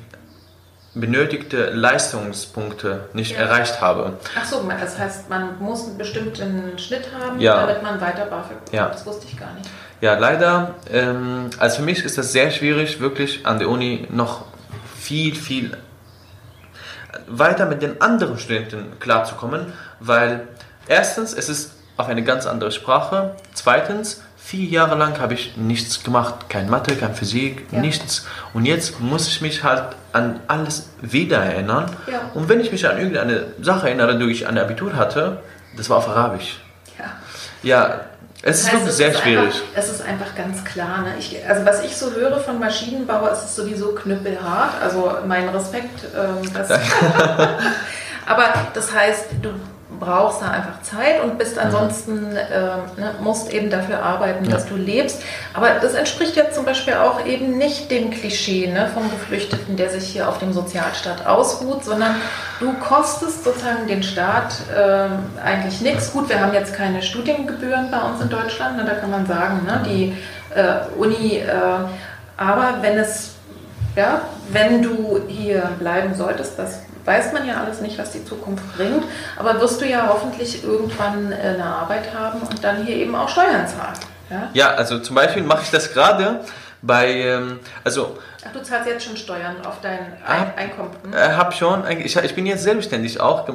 benötigte 0.94 1.70
Leistungspunkte 1.70 3.08
nicht 3.12 3.32
Ja. 3.32 3.38
erreicht 3.40 3.80
habe. 3.80 4.14
Ach 4.38 4.44
so, 4.44 4.62
das 4.80 4.98
heißt, 4.98 5.28
man 5.28 5.58
muss 5.58 5.86
einen 5.86 5.98
bestimmten 5.98 6.78
Schnitt 6.78 7.08
haben, 7.20 7.38
Ja. 7.40 7.60
damit 7.66 7.82
man 7.82 8.00
weiter 8.00 8.26
BAföG 8.26 8.50
bekommt. 8.64 8.72
Ja. 8.72 8.88
Das 8.88 9.04
wusste 9.04 9.26
ich 9.26 9.38
gar 9.38 9.52
nicht. 9.54 9.68
Ja, 10.00 10.18
leider, 10.18 10.74
ähm, 10.90 11.50
also 11.58 11.76
für 11.78 11.82
mich 11.82 12.04
ist 12.04 12.16
das 12.18 12.32
sehr 12.32 12.50
schwierig, 12.50 13.00
wirklich 13.00 13.46
an 13.46 13.58
der 13.58 13.68
Uni 13.68 14.06
noch 14.10 14.44
viel, 14.98 15.34
viel 15.34 15.76
weiter 17.28 17.66
mit 17.66 17.82
den 17.82 18.00
anderen 18.00 18.38
Studenten 18.38 18.98
klarzukommen, 19.00 19.72
weil 20.00 20.46
erstens, 20.86 21.32
es 21.32 21.48
ist 21.48 21.72
auf 21.96 22.08
eine 22.08 22.22
ganz 22.22 22.46
andere 22.46 22.72
Sprache, 22.72 23.36
zweitens, 23.54 24.22
vier 24.46 24.68
Jahre 24.68 24.94
lang 24.94 25.18
habe 25.18 25.34
ich 25.34 25.56
nichts 25.56 26.04
gemacht, 26.04 26.48
kein 26.48 26.70
Mathe, 26.70 26.94
kein 26.94 27.16
Physik, 27.16 27.66
Ja. 27.72 27.80
nichts. 27.80 28.26
Und 28.54 28.64
jetzt 28.64 29.00
muss 29.00 29.26
ich 29.26 29.40
mich 29.40 29.64
halt 29.64 29.96
an 30.12 30.38
alles 30.46 30.88
wieder 31.02 31.38
erinnern. 31.38 31.90
Ja. 32.06 32.30
Und 32.32 32.48
wenn 32.48 32.60
ich 32.60 32.70
mich 32.70 32.88
an 32.88 32.96
irgendeine 32.96 33.48
Sache 33.60 33.88
erinnere, 33.88 34.16
die 34.16 34.30
ich 34.30 34.46
an 34.46 34.54
der 34.54 34.62
Abitur 34.62 34.94
hatte, 34.94 35.38
das 35.76 35.90
war 35.90 35.96
auf 35.96 36.08
Arabisch. 36.08 36.60
Ja. 36.96 37.06
Ja, 37.64 38.00
es 38.42 38.58
ist 38.60 38.66
Das 38.66 38.72
heißt, 38.72 38.72
wirklich 38.74 38.90
es 38.90 38.96
sehr 38.98 39.08
ist 39.10 39.18
schwierig. 39.20 39.46
Einfach, 39.46 39.62
es 39.74 39.88
ist 39.90 40.02
einfach 40.06 40.34
ganz 40.36 40.64
klar. 40.64 41.02
Ne? 41.02 41.14
Ich, 41.18 41.36
also 41.48 41.66
was 41.66 41.82
ich 41.82 41.96
so 41.96 42.12
höre 42.12 42.38
von 42.38 42.60
Maschinenbauer, 42.60 43.32
ist 43.32 43.42
es 43.46 43.56
sowieso 43.56 43.96
knüppelhart. 43.96 44.80
Also 44.80 45.12
mein 45.26 45.48
Respekt. 45.48 46.04
Ähm, 46.16 46.48
das 46.54 46.68
Aber 48.26 48.44
das 48.74 48.94
heißt, 48.94 49.26
du 49.42 49.50
brauchst 49.98 50.42
da 50.42 50.50
einfach 50.50 50.82
Zeit 50.82 51.22
und 51.22 51.38
bist 51.38 51.58
ansonsten, 51.58 52.36
ähm, 52.36 52.80
ne, 52.96 53.14
musst 53.20 53.52
eben 53.52 53.70
dafür 53.70 54.02
arbeiten, 54.02 54.44
Ja. 54.44 54.52
dass 54.52 54.66
du 54.66 54.76
lebst. 54.76 55.22
Aber 55.54 55.70
das 55.80 55.94
entspricht 55.94 56.36
ja 56.36 56.50
zum 56.50 56.64
Beispiel 56.64 56.94
auch 56.94 57.24
eben 57.24 57.58
nicht 57.58 57.90
dem 57.90 58.10
Klischee 58.10 58.66
ne, 58.68 58.90
vom 58.92 59.10
Geflüchteten, 59.10 59.76
der 59.76 59.90
sich 59.90 60.04
hier 60.08 60.28
auf 60.28 60.38
dem 60.38 60.52
Sozialstaat 60.52 61.26
ausruht, 61.26 61.84
sondern 61.84 62.16
du 62.60 62.72
kostest 62.74 63.44
sozusagen 63.44 63.86
den 63.86 64.02
Staat 64.02 64.54
ähm, 64.76 65.12
eigentlich 65.44 65.80
nichts. 65.80 66.12
Gut, 66.12 66.28
wir 66.28 66.40
haben 66.40 66.54
jetzt 66.54 66.74
keine 66.74 67.02
Studiengebühren 67.02 67.90
bei 67.90 68.00
uns 68.00 68.20
in 68.20 68.28
Deutschland, 68.28 68.76
ne, 68.76 68.84
da 68.84 68.94
kann 68.94 69.10
man 69.10 69.26
sagen, 69.26 69.64
ne, 69.64 69.82
die 69.86 70.16
äh, 70.54 70.98
Uni, 70.98 71.38
äh, 71.38 71.52
aber 72.36 72.74
wenn 72.82 72.98
es, 72.98 73.30
ja, 73.94 74.20
wenn 74.50 74.82
du 74.82 75.20
hier 75.28 75.70
bleiben 75.78 76.14
solltest, 76.14 76.58
das 76.58 76.80
weiß 77.06 77.32
man 77.32 77.46
ja 77.46 77.62
alles 77.62 77.80
nicht, 77.80 77.98
was 77.98 78.10
die 78.12 78.24
Zukunft 78.24 78.76
bringt, 78.76 79.04
aber 79.38 79.60
wirst 79.60 79.80
du 79.80 79.86
ja 79.86 80.08
hoffentlich 80.08 80.62
irgendwann 80.64 81.32
äh, 81.32 81.36
eine 81.36 81.64
Arbeit 81.64 82.12
haben 82.14 82.40
und 82.42 82.62
dann 82.62 82.84
hier 82.84 82.96
eben 82.96 83.14
auch 83.14 83.28
Steuern 83.28 83.66
zahlen. 83.66 83.94
Ja? 84.28 84.50
Ja, 84.52 84.74
also 84.74 84.98
zum 84.98 85.14
Beispiel 85.14 85.42
mache 85.44 85.62
ich 85.62 85.70
das 85.70 85.92
gerade 85.92 86.40
bei, 86.82 87.08
ähm, 87.12 87.60
also 87.84 88.18
Ach, 88.46 88.52
du 88.52 88.62
zahlst 88.62 88.88
jetzt 88.88 89.04
schon 89.04 89.16
Steuern 89.16 89.56
auf 89.66 89.80
dein. 89.82 89.98
Ein 90.26 90.52
Einkommen. 90.56 90.90
Hm? 91.04 91.12
äh, 91.14 91.32
habe 91.36 91.52
schon, 91.52 91.84
eigentlich- 91.84 92.14
ich, 92.16 92.22
ich 92.24 92.34
bin 92.34 92.46
jetzt 92.46 92.62
selbstständig 92.64 93.20
auch, 93.20 93.48
äh, 93.48 93.52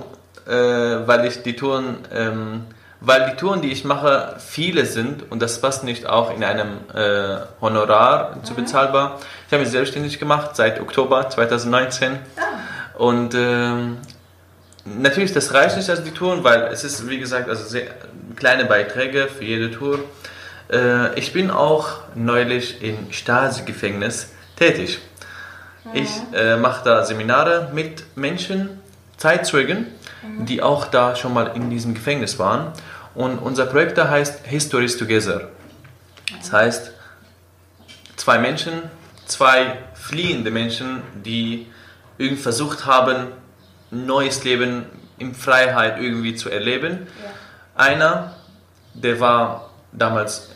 weil 0.49 1.25
ich 1.25 1.43
die 1.43 1.55
Touren, 1.55 1.97
ähm, 2.13 2.65
weil 2.99 3.29
die 3.31 3.35
Touren, 3.35 3.61
die 3.61 3.71
ich 3.71 3.83
mache, 3.83 4.35
viele 4.39 4.85
sind 4.85 5.31
und 5.31 5.41
das 5.41 5.59
passt 5.61 5.83
nicht 5.83 6.05
auch 6.07 6.33
in 6.35 6.43
einem 6.43 6.77
äh, 6.93 7.37
Honorar 7.61 8.37
zu 8.43 8.53
bezahlbar. 8.53 9.17
Ich 9.47 9.53
habe 9.53 9.63
mich 9.63 9.71
selbstständig 9.71 10.19
gemacht 10.19 10.55
seit 10.55 10.79
Oktober 10.79 11.29
2019 11.29 12.19
Ah, 12.37 12.41
und 13.01 13.33
ähm, 13.33 13.97
natürlich 14.85 15.33
das 15.33 15.55
reicht 15.55 15.75
nicht 15.75 15.89
als 15.89 16.03
die 16.03 16.11
Touren, 16.11 16.43
weil 16.43 16.65
es 16.65 16.83
ist 16.83 17.09
wie 17.09 17.17
gesagt 17.17 17.49
also 17.49 17.63
sehr 17.63 17.87
kleine 18.35 18.65
Beiträge 18.65 19.27
für 19.27 19.43
jede 19.43 19.71
Tour. 19.71 20.01
Äh, 20.71 21.17
ich 21.17 21.33
bin 21.33 21.49
auch 21.49 22.01
neulich 22.13 22.83
im 22.83 23.11
Stasi-Gefängnis 23.11 24.31
tätig. 24.55 24.99
Ich 25.93 26.11
äh, 26.33 26.57
mache 26.57 26.83
da 26.85 27.03
Seminare 27.03 27.71
mit 27.73 28.03
Menschen, 28.15 28.69
Zeitzeugen, 29.17 29.87
die 30.37 30.61
auch 30.61 30.85
da 30.85 31.15
schon 31.15 31.33
mal 31.33 31.53
in 31.55 31.71
diesem 31.71 31.95
Gefängnis 31.95 32.37
waren. 32.37 32.71
Und 33.15 33.39
unser 33.39 33.65
Projekt 33.65 33.97
da 33.97 34.09
heißt 34.09 34.45
Histories 34.45 34.95
Together. 34.97 35.49
Das 36.37 36.53
heißt, 36.53 36.91
zwei 38.15 38.37
Menschen, 38.37 38.73
zwei 39.25 39.79
fliehende 39.95 40.51
Menschen, 40.51 41.01
die 41.25 41.65
irgendwie 42.21 42.41
versucht 42.41 42.85
haben, 42.85 43.27
ein 43.91 44.05
neues 44.05 44.43
Leben 44.43 44.85
in 45.17 45.33
Freiheit 45.35 45.99
irgendwie 45.99 46.35
zu 46.35 46.49
erleben. 46.49 47.07
ja. 47.23 47.29
Einer, 47.75 48.35
der 48.93 49.19
war 49.19 49.69
damals 49.91 50.49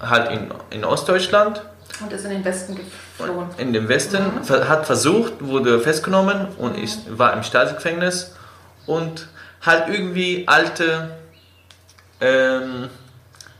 halt 0.00 0.30
in, 0.30 0.52
in 0.70 0.84
Ostdeutschland 0.84 1.62
Und 2.02 2.12
ist 2.12 2.24
in 2.24 2.30
den 2.30 2.44
Westen 2.44 2.76
geflohen. 2.76 3.48
in 3.56 3.72
dem 3.72 3.88
Westen, 3.88 4.42
ver- 4.44 4.68
hat 4.68 4.84
versucht, 4.86 5.34
wurde 5.40 5.80
festgenommen 5.80 6.48
und 6.58 6.76
ist, 6.76 7.16
war 7.18 7.32
im 7.34 7.42
Staatsgefängnis 7.42 8.34
und 8.86 9.28
halt 9.62 9.88
irgendwie 9.88 10.44
alte, 10.48 11.10
ähm, 12.20 12.88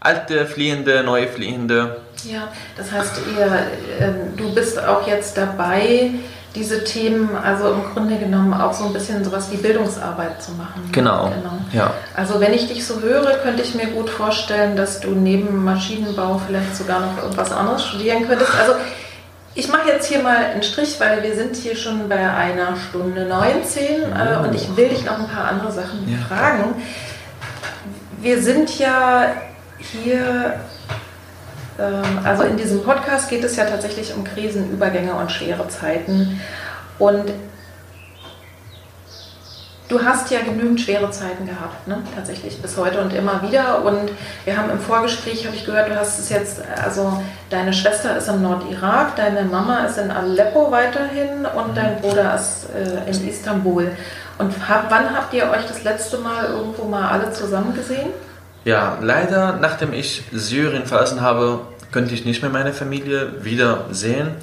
alte 0.00 0.46
Fliehende, 0.46 1.02
neue 1.04 1.28
Fliehende. 1.28 1.98
Ja, 2.24 2.48
das 2.76 2.90
heißt, 2.92 3.20
ihr, 3.36 3.66
ähm, 4.00 4.36
du 4.36 4.54
bist 4.54 4.78
auch 4.78 5.06
jetzt 5.06 5.36
dabei, 5.36 6.10
diese 6.54 6.82
Themen, 6.84 7.30
also 7.36 7.70
im 7.72 7.82
Grunde 7.92 8.16
genommen 8.16 8.52
auch 8.52 8.72
so 8.72 8.84
ein 8.86 8.92
bisschen 8.92 9.24
sowas 9.24 9.48
wie 9.52 9.56
Bildungsarbeit 9.56 10.42
zu 10.42 10.52
machen. 10.52 10.82
ne? 10.84 10.90
Genau. 10.92 11.30
Ja. 11.72 11.92
Also 12.16 12.40
wenn 12.40 12.52
ich 12.52 12.66
dich 12.66 12.84
so 12.84 13.00
höre, 13.00 13.34
könnte 13.38 13.62
ich 13.62 13.74
mir 13.74 13.86
gut 13.86 14.10
vorstellen, 14.10 14.74
dass 14.76 14.98
du 15.00 15.10
neben 15.10 15.62
Maschinenbau 15.64 16.40
vielleicht 16.44 16.76
sogar 16.76 17.00
noch 17.00 17.22
irgendwas 17.22 17.52
anderes 17.52 17.84
studieren 17.86 18.26
könntest. 18.26 18.50
Also 18.60 18.74
ich 19.54 19.68
mache 19.68 19.88
jetzt 19.88 20.06
hier 20.06 20.22
mal 20.22 20.36
einen 20.36 20.62
Strich, 20.62 20.98
weil 20.98 21.22
wir 21.22 21.34
sind 21.36 21.54
hier 21.56 21.76
schon 21.76 22.08
bei 22.08 22.16
einer 22.30 22.76
Stunde 22.76 23.26
19 23.26 23.84
äh, 23.84 24.46
und 24.46 24.54
ich 24.54 24.76
will 24.76 24.88
dich 24.88 25.04
noch 25.04 25.18
ein 25.18 25.28
paar 25.28 25.48
andere 25.48 25.70
Sachen 25.70 26.08
Ja. 26.08 26.18
fragen. 26.34 26.74
Wir 28.20 28.42
sind 28.42 28.78
ja 28.78 29.26
hier, 29.78 30.54
also 32.24 32.42
in 32.44 32.56
diesem 32.56 32.82
Podcast 32.82 33.28
geht 33.28 33.44
es 33.44 33.56
ja 33.56 33.64
tatsächlich 33.64 34.14
um 34.14 34.24
Krisenübergänge 34.24 35.14
und 35.14 35.30
schwere 35.32 35.68
Zeiten. 35.68 36.40
Und 36.98 37.32
du 39.90 40.04
hast 40.04 40.30
ja 40.30 40.40
genügend 40.40 40.80
schwere 40.80 41.10
Zeiten 41.10 41.46
gehabt, 41.46 41.88
ne? 41.88 42.02
tatsächlich 42.14 42.62
bis 42.62 42.76
heute 42.76 43.00
und 43.00 43.12
immer 43.12 43.42
wieder. 43.42 43.84
Und 43.84 44.10
wir 44.44 44.56
haben 44.56 44.70
im 44.70 44.78
Vorgespräch, 44.78 45.46
habe 45.46 45.56
ich 45.56 45.66
gehört, 45.66 45.90
du 45.90 45.98
hast 45.98 46.18
es 46.18 46.28
jetzt, 46.30 46.62
also 46.82 47.20
deine 47.50 47.72
Schwester 47.72 48.16
ist 48.16 48.28
im 48.28 48.42
Nordirak, 48.42 49.16
deine 49.16 49.42
Mama 49.42 49.84
ist 49.84 49.98
in 49.98 50.10
Aleppo 50.10 50.70
weiterhin 50.70 51.44
und 51.44 51.76
dein 51.76 52.00
Bruder 52.00 52.34
ist 52.34 52.68
äh, 52.74 53.10
in 53.10 53.28
Istanbul. 53.28 53.90
Und 54.38 54.68
hab, 54.68 54.90
wann 54.90 55.14
habt 55.14 55.34
ihr 55.34 55.50
euch 55.50 55.66
das 55.66 55.82
letzte 55.82 56.18
Mal 56.18 56.46
irgendwo 56.46 56.84
mal 56.84 57.10
alle 57.10 57.32
zusammen 57.32 57.74
gesehen? 57.74 58.10
Ja, 58.64 58.98
leider, 59.00 59.54
nachdem 59.54 59.92
ich 59.92 60.22
Syrien 60.32 60.86
verlassen 60.86 61.20
habe, 61.20 61.60
könnte 61.92 62.14
ich 62.14 62.24
nicht 62.24 62.42
mehr 62.42 62.50
meine 62.50 62.72
Familie 62.72 63.44
wieder 63.44 63.86
sehen. 63.90 64.36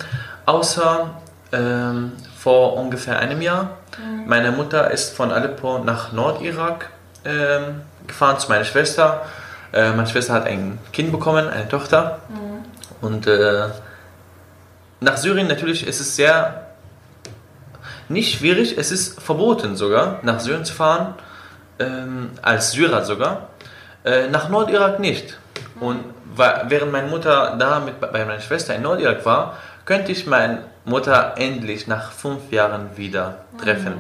Außer 0.45 1.11
ähm, 1.51 2.13
vor 2.37 2.77
ungefähr 2.77 3.19
einem 3.19 3.41
Jahr. 3.41 3.77
Meine 4.25 4.51
Mutter 4.51 4.91
ist 4.91 5.15
von 5.15 5.31
Aleppo 5.31 5.79
nach 5.79 6.11
Nordirak 6.11 6.89
ähm, 7.25 7.81
gefahren 8.05 8.39
zu 8.39 8.49
meiner 8.49 8.65
Schwester. 8.65 9.25
Äh, 9.73 9.91
meine 9.91 10.07
Schwester 10.07 10.33
hat 10.33 10.45
ein 10.45 10.79
Kind 10.93 11.11
bekommen, 11.11 11.47
eine 11.47 11.67
Tochter. 11.67 12.19
Und 13.01 13.27
äh, 13.27 13.67
nach 14.99 15.17
Syrien 15.17 15.47
natürlich 15.47 15.85
ist 15.85 15.99
es 15.99 16.15
sehr 16.15 16.67
nicht 18.09 18.37
schwierig, 18.37 18.77
es 18.77 18.91
ist 18.91 19.21
verboten 19.21 19.75
sogar, 19.75 20.19
nach 20.23 20.39
Syrien 20.39 20.63
zu 20.65 20.73
fahren, 20.73 21.15
ähm, 21.79 22.31
als 22.41 22.71
Syrer 22.71 23.03
sogar. 23.03 23.49
Äh, 24.03 24.27
nach 24.27 24.49
Nordirak 24.49 24.99
nicht. 24.99 25.37
Und 25.79 25.99
während 26.35 26.91
meine 26.91 27.07
Mutter 27.07 27.55
da 27.57 27.79
mit, 27.79 27.99
bei 27.99 28.25
meiner 28.25 28.39
Schwester 28.39 28.75
in 28.75 28.83
Nordirak 28.83 29.25
war, 29.25 29.57
könnte 29.85 30.11
ich 30.11 30.27
meine 30.27 30.63
Mutter 30.85 31.33
endlich 31.37 31.87
nach 31.87 32.11
fünf 32.11 32.51
Jahren 32.51 32.95
wieder 32.95 33.39
treffen. 33.61 33.93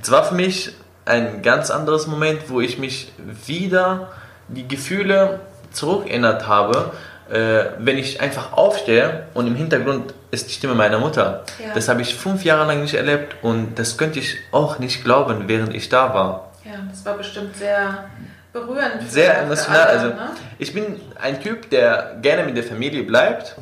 Es 0.00 0.10
war 0.10 0.24
für 0.24 0.34
mich 0.34 0.72
ein 1.04 1.42
ganz 1.42 1.70
anderes 1.70 2.06
Moment, 2.06 2.48
wo 2.48 2.60
ich 2.60 2.78
mich 2.78 3.12
wieder 3.46 4.08
die 4.48 4.66
Gefühle 4.66 5.40
zurückerinnert 5.72 6.46
habe, 6.46 6.92
äh, 7.30 7.64
wenn 7.78 7.98
ich 7.98 8.20
einfach 8.20 8.52
aufstehe 8.52 9.24
und 9.34 9.46
im 9.46 9.56
Hintergrund 9.56 10.14
ist 10.30 10.48
die 10.48 10.52
Stimme 10.52 10.74
meiner 10.74 10.98
Mutter. 10.98 11.44
Ja. 11.58 11.74
Das 11.74 11.88
habe 11.88 12.02
ich 12.02 12.14
fünf 12.14 12.44
Jahre 12.44 12.66
lang 12.66 12.82
nicht 12.82 12.94
erlebt 12.94 13.36
und 13.42 13.78
das 13.78 13.96
könnte 13.96 14.18
ich 14.18 14.36
auch 14.50 14.78
nicht 14.78 15.04
glauben, 15.04 15.48
während 15.48 15.74
ich 15.74 15.88
da 15.88 16.14
war. 16.14 16.52
Ja, 16.64 16.72
das 16.88 17.04
war 17.04 17.16
bestimmt 17.16 17.56
sehr 17.56 18.04
berührend. 18.52 19.10
Sehr 19.10 19.42
emotional. 19.42 19.80
alle, 19.80 19.90
Also 19.90 20.06
ne? 20.08 20.30
ich 20.58 20.72
bin 20.72 21.00
ein 21.20 21.40
Typ, 21.40 21.70
der 21.70 22.16
gerne 22.20 22.44
mit 22.44 22.56
der 22.56 22.64
Familie 22.64 23.02
bleibt. 23.02 23.56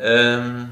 Ähm, 0.00 0.70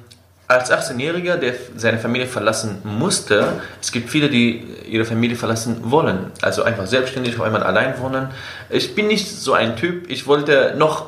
als 0.49 0.71
18-Jähriger, 0.71 1.37
der 1.37 1.55
seine 1.77 1.99
Familie 1.99 2.27
verlassen 2.27 2.83
musste, 2.85 3.61
es 3.81 3.91
gibt 3.91 4.11
viele, 4.11 4.29
die 4.29 4.67
ihre 4.87 5.05
Familie 5.05 5.37
verlassen 5.37 5.91
wollen. 5.91 6.31
Also 6.43 6.63
einfach 6.63 6.87
selbstständig 6.87 7.37
auf 7.37 7.43
einmal 7.43 7.63
allein 7.63 7.99
wohnen. 7.99 8.29
Ich 8.69 8.95
bin 8.95 9.07
nicht 9.07 9.29
so 9.29 9.55
ein 9.55 9.77
Typ. 9.77 10.11
Ich 10.11 10.27
wollte 10.27 10.75
noch 10.77 11.07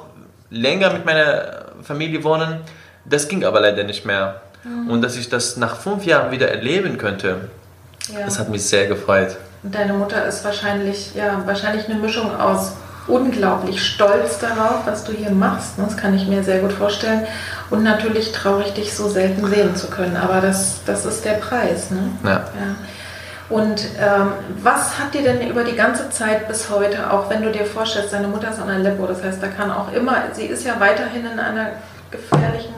länger 0.50 0.92
mit 0.92 1.04
meiner 1.04 1.66
Familie 1.82 2.24
wohnen. 2.24 2.60
Das 3.04 3.28
ging 3.28 3.44
aber 3.44 3.60
leider 3.60 3.84
nicht 3.84 4.06
mehr. 4.06 4.40
Mhm. 4.64 4.88
Und 4.90 5.02
dass 5.02 5.16
ich 5.16 5.28
das 5.28 5.56
nach 5.58 5.76
fünf 5.76 6.06
Jahren 6.06 6.30
wieder 6.30 6.48
erleben 6.48 6.96
könnte, 6.96 7.48
ja. 8.12 8.24
das 8.24 8.38
hat 8.38 8.48
mich 8.48 8.64
sehr 8.64 8.86
gefreut. 8.86 9.36
Und 9.64 9.74
deine 9.74 9.94
Mutter 9.94 10.26
ist 10.26 10.44
wahrscheinlich, 10.44 11.14
ja, 11.14 11.42
wahrscheinlich 11.46 11.88
eine 11.88 11.98
Mischung 11.98 12.38
aus 12.38 12.74
unglaublich 13.06 13.84
stolz 13.84 14.38
darauf, 14.38 14.86
was 14.86 15.04
du 15.04 15.12
hier 15.12 15.30
machst. 15.30 15.72
Das 15.78 15.96
kann 15.96 16.14
ich 16.14 16.26
mir 16.26 16.42
sehr 16.44 16.60
gut 16.60 16.72
vorstellen. 16.72 17.26
Und 17.70 17.82
natürlich 17.82 18.32
traurig, 18.32 18.74
dich 18.74 18.94
so 18.94 19.08
selten 19.08 19.46
sehen 19.46 19.74
zu 19.74 19.88
können. 19.88 20.16
Aber 20.16 20.40
das, 20.40 20.80
das 20.84 21.04
ist 21.06 21.24
der 21.24 21.34
Preis. 21.34 21.90
Ne? 21.90 22.10
Ja. 22.22 22.30
ja. 22.30 22.44
Und 23.50 23.82
ähm, 24.00 24.32
was 24.62 24.98
hat 24.98 25.12
dir 25.12 25.22
denn 25.22 25.48
über 25.48 25.64
die 25.64 25.76
ganze 25.76 26.08
Zeit 26.10 26.48
bis 26.48 26.70
heute, 26.70 27.10
auch 27.10 27.28
wenn 27.28 27.42
du 27.42 27.50
dir 27.50 27.66
vorstellst, 27.66 28.12
deine 28.12 28.28
Mutter 28.28 28.50
ist 28.50 28.58
an 28.60 28.70
Aleppo, 28.70 29.06
das 29.06 29.22
heißt, 29.22 29.42
da 29.42 29.48
kann 29.48 29.70
auch 29.70 29.92
immer, 29.92 30.16
sie 30.32 30.46
ist 30.46 30.64
ja 30.64 30.80
weiterhin 30.80 31.26
in 31.30 31.38
einer 31.38 31.68
gefährlichen 32.10 32.74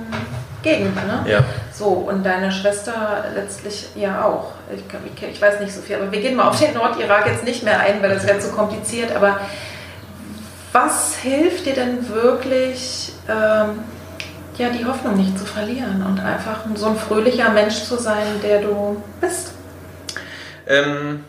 Gegend, 0.62 0.96
ne? 0.96 1.30
Ja. 1.30 1.38
So, 1.76 1.88
und 1.88 2.24
deine 2.24 2.50
Schwester 2.50 3.26
letztlich 3.34 3.88
ja 3.94 4.24
auch. 4.24 4.52
Ich, 4.74 4.80
ich, 4.80 5.28
ich 5.28 5.42
weiß 5.42 5.60
nicht 5.60 5.74
so 5.74 5.82
viel, 5.82 5.96
aber 5.96 6.10
wir 6.10 6.22
gehen 6.22 6.34
mal 6.34 6.48
auf 6.48 6.58
den 6.58 6.72
Nordirak 6.72 7.26
jetzt 7.26 7.44
nicht 7.44 7.64
mehr 7.64 7.78
ein, 7.80 8.00
weil 8.00 8.14
das 8.14 8.26
wäre 8.26 8.38
zu 8.38 8.50
kompliziert, 8.50 9.14
aber 9.14 9.40
was 10.72 11.16
hilft 11.16 11.66
dir 11.66 11.74
denn 11.74 12.08
wirklich, 12.08 13.12
ähm, 13.28 13.80
ja, 14.56 14.70
die 14.70 14.86
Hoffnung 14.86 15.18
nicht 15.18 15.38
zu 15.38 15.44
verlieren 15.44 16.02
und 16.02 16.18
einfach 16.18 16.60
so 16.76 16.86
ein 16.86 16.96
fröhlicher 16.96 17.50
Mensch 17.50 17.84
zu 17.84 17.98
sein, 17.98 18.40
der 18.42 18.62
du 18.62 19.02
bist? 19.20 19.52
Ähm, 20.66 21.24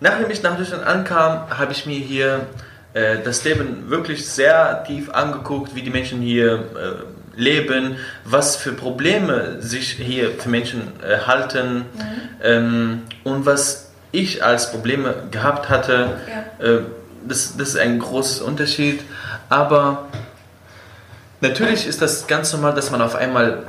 nachdem 0.00 0.28
ich 0.28 0.42
nach 0.42 0.56
Deutschland 0.56 0.84
ankam, 0.84 1.44
habe 1.56 1.70
ich 1.70 1.86
mir 1.86 2.00
hier 2.00 2.46
äh, 2.94 3.18
das 3.24 3.44
Leben 3.44 3.88
wirklich 3.90 4.28
sehr 4.28 4.82
tief 4.84 5.08
angeguckt, 5.10 5.76
wie 5.76 5.82
die 5.82 5.90
Menschen 5.90 6.20
hier 6.20 6.54
äh, 6.54 7.11
leben, 7.34 7.96
was 8.24 8.56
für 8.56 8.72
Probleme 8.72 9.60
sich 9.60 9.90
hier 9.92 10.32
für 10.32 10.48
Menschen 10.48 10.92
äh, 11.02 11.18
halten 11.26 11.78
mhm. 11.78 11.84
ähm, 12.42 13.02
und 13.24 13.46
was 13.46 13.92
ich 14.10 14.44
als 14.44 14.70
Probleme 14.70 15.14
gehabt 15.30 15.70
hatte. 15.70 16.18
Ja 16.60 16.66
äh, 16.66 16.82
das, 17.26 17.56
das 17.56 17.70
ist 17.70 17.76
ein 17.76 17.98
großer 17.98 18.44
Unterschied. 18.44 19.00
Aber 19.48 20.08
natürlich 21.40 21.86
ist 21.86 22.02
das 22.02 22.26
ganz 22.26 22.52
normal, 22.52 22.74
dass 22.74 22.90
man 22.90 23.02
auf 23.02 23.14
einmal 23.14 23.64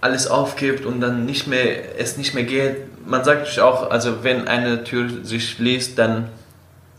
alles 0.00 0.28
aufgibt 0.28 0.84
und 0.84 1.00
dann 1.00 1.26
nicht 1.26 1.46
mehr, 1.46 1.98
es 1.98 2.16
nicht 2.16 2.34
mehr 2.34 2.44
geht. 2.44 3.06
Man 3.06 3.24
sagt 3.24 3.46
sich 3.46 3.60
auch, 3.60 3.90
also 3.90 4.22
wenn 4.22 4.46
eine 4.46 4.84
Tür 4.84 5.08
sich 5.24 5.50
schließt, 5.50 5.98
dann 5.98 6.28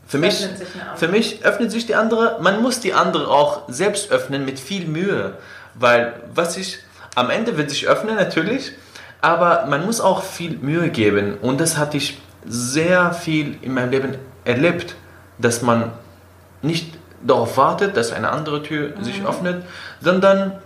für 0.06 0.18
mich, 0.18 0.48
für 0.96 1.08
mich 1.08 1.46
öffnet 1.46 1.72
sich 1.72 1.86
die 1.86 1.94
andere. 1.94 2.40
Man 2.42 2.64
muss 2.64 2.80
die 2.80 2.94
andere 2.94 3.28
auch 3.28 3.70
selbst 3.70 4.12
öffnen 4.12 4.44
mit 4.44 4.60
viel 4.60 4.88
Mühe, 4.88 5.38
weil 5.76 6.14
was 6.34 6.58
ich 6.58 6.80
am 7.16 7.30
Ende 7.30 7.58
wird 7.58 7.70
sich 7.70 7.88
öffnen 7.88 8.16
natürlich, 8.16 8.74
aber 9.22 9.66
man 9.68 9.86
muss 9.86 10.00
auch 10.00 10.24
viel 10.24 10.58
Mühe 10.58 10.90
geben 10.90 11.38
und 11.42 11.60
das 11.60 11.78
hatte 11.78 11.98
ich 11.98 12.22
sehr 12.46 13.14
viel 13.14 13.58
in 13.62 13.74
meinem 13.74 13.92
Leben 13.92 14.16
erlebt 14.46 14.96
dass 15.40 15.62
man 15.62 15.92
nicht 16.62 16.94
darauf 17.26 17.58
wartet, 17.58 17.98
dass 17.98 18.12
eine 18.12 18.30
andere 18.30 18.62
Tür 18.62 18.94
mhm. 18.96 19.04
sich 19.04 19.26
öffnet, 19.26 19.64
sondern 20.02 20.60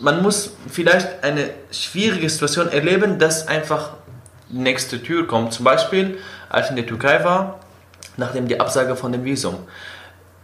man 0.00 0.22
muss 0.22 0.54
vielleicht 0.68 1.22
eine 1.22 1.50
schwierige 1.70 2.28
Situation 2.28 2.68
erleben, 2.68 3.18
dass 3.18 3.46
einfach 3.46 3.94
die 4.48 4.58
nächste 4.58 5.02
Tür 5.02 5.26
kommt. 5.26 5.52
Zum 5.52 5.64
Beispiel, 5.64 6.18
als 6.48 6.66
ich 6.66 6.70
in 6.70 6.76
der 6.76 6.86
Türkei 6.86 7.22
war, 7.24 7.60
nachdem 8.16 8.48
die 8.48 8.58
Absage 8.58 8.96
von 8.96 9.12
dem 9.12 9.24
Visum. 9.24 9.58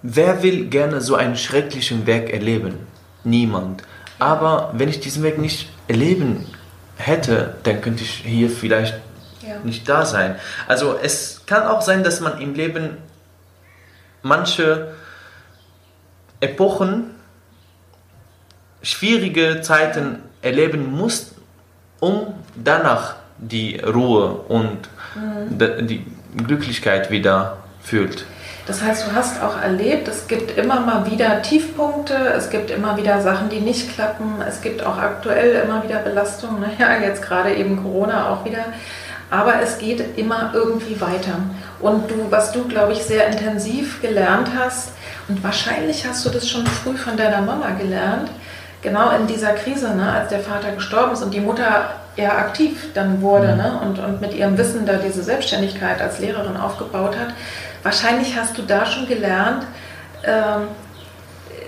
Wer 0.03 0.43
will 0.43 0.67
gerne 0.67 1.01
so 1.01 1.17
einen 1.17 1.37
schrecklichen 1.37 2.07
Weg 2.07 2.33
erleben? 2.33 2.87
Niemand. 3.25 3.83
Aber 4.19 4.73
wenn 4.75 4.89
ich 4.89 5.01
diesen 5.01 5.23
Weg 5.23 5.39
nicht 5.39 5.71
erleben 5.87 6.47
hätte, 6.97 7.57
dann 7.63 7.81
könnte 7.81 8.03
ich 8.03 8.11
hier 8.25 8.51
vielleicht 8.51 8.95
ja. 9.47 9.59
nicht 9.63 9.89
da 9.89 10.05
sein. 10.05 10.37
Also 10.67 10.97
es 11.01 11.43
kann 11.47 11.67
auch 11.67 11.83
sein, 11.83 12.03
dass 12.03 12.21
man 12.21 12.41
im 12.41 12.55
Leben 12.55 12.99
manche 14.23 14.95
Epochen 16.41 17.11
schwierige 18.83 19.61
Zeiten 19.61 20.21
erleben 20.43 20.93
muss, 20.93 21.35
um 22.01 22.35
danach 22.55 23.17
die 23.39 23.79
Ruhe 23.79 24.33
und 24.33 24.89
mhm. 25.15 25.87
die 25.87 26.05
Glücklichkeit 26.37 27.11
wieder 27.11 27.59
fühlt. 27.81 28.25
Das 28.69 28.83
heißt, 28.83 29.07
du 29.07 29.15
hast 29.15 29.43
auch 29.43 29.61
erlebt, 29.63 30.09
es 30.09 30.29
gibt 30.29 30.59
immer 30.59 30.81
mal 30.81 31.11
wieder 31.11 31.41
Tiefpunkte, 31.41 32.15
es 32.37 32.51
gibt 32.51 32.71
immer 32.71 32.99
wieder 32.99 33.23
Sachen, 33.23 33.49
die 33.49 33.61
nicht 33.61 33.95
klappen, 33.95 34.43
es 34.47 34.61
gibt 34.61 34.85
auch 34.85 34.99
aktuell 34.99 35.63
immer 35.65 35.83
wieder 35.83 36.01
Belastungen, 36.01 36.61
naja, 36.61 37.01
jetzt 37.03 37.23
gerade 37.23 37.55
eben 37.55 37.83
Corona 37.83 38.31
auch 38.31 38.45
wieder. 38.45 38.67
Aber 39.31 39.63
es 39.63 39.79
geht 39.79 40.19
immer 40.19 40.51
irgendwie 40.53 41.01
weiter. 41.01 41.39
Und 41.81 42.11
du, 42.11 42.27
was 42.31 42.53
du, 42.53 42.69
glaube 42.69 42.93
ich, 42.93 43.03
sehr 43.03 43.29
intensiv 43.29 44.03
gelernt 44.03 44.51
hast, 44.59 44.91
und 45.29 45.43
wahrscheinlich 45.43 46.07
hast 46.07 46.27
du 46.27 46.31
das 46.31 46.47
schon 46.47 46.67
früh 46.67 46.97
von 46.97 47.17
deiner 47.17 47.41
Mama 47.41 47.71
gelernt, 47.71 48.31
genau 48.83 49.11
in 49.17 49.27
dieser 49.27 49.53
Krise, 49.53 49.95
ne, 49.95 50.13
als 50.13 50.29
der 50.29 50.41
Vater 50.41 50.73
gestorben 50.73 51.13
ist 51.13 51.23
und 51.23 51.33
die 51.33 51.41
Mutter 51.41 51.91
eher 52.17 52.37
aktiv 52.37 52.89
dann 52.95 53.23
wurde 53.23 53.53
mhm. 53.53 53.57
ne, 53.57 53.81
und, 53.83 53.99
und 53.99 54.21
mit 54.21 54.35
ihrem 54.35 54.59
Wissen 54.59 54.85
da 54.85 54.95
diese 54.95 55.23
Selbstständigkeit 55.23 56.03
als 56.03 56.19
Lehrerin 56.19 56.57
aufgebaut 56.57 57.17
hat. 57.19 57.29
Wahrscheinlich 57.83 58.37
hast 58.37 58.59
du 58.59 58.63
da 58.63 58.87
schon 58.87 59.07
gelernt, 59.07 59.67
ähm, 60.25 60.69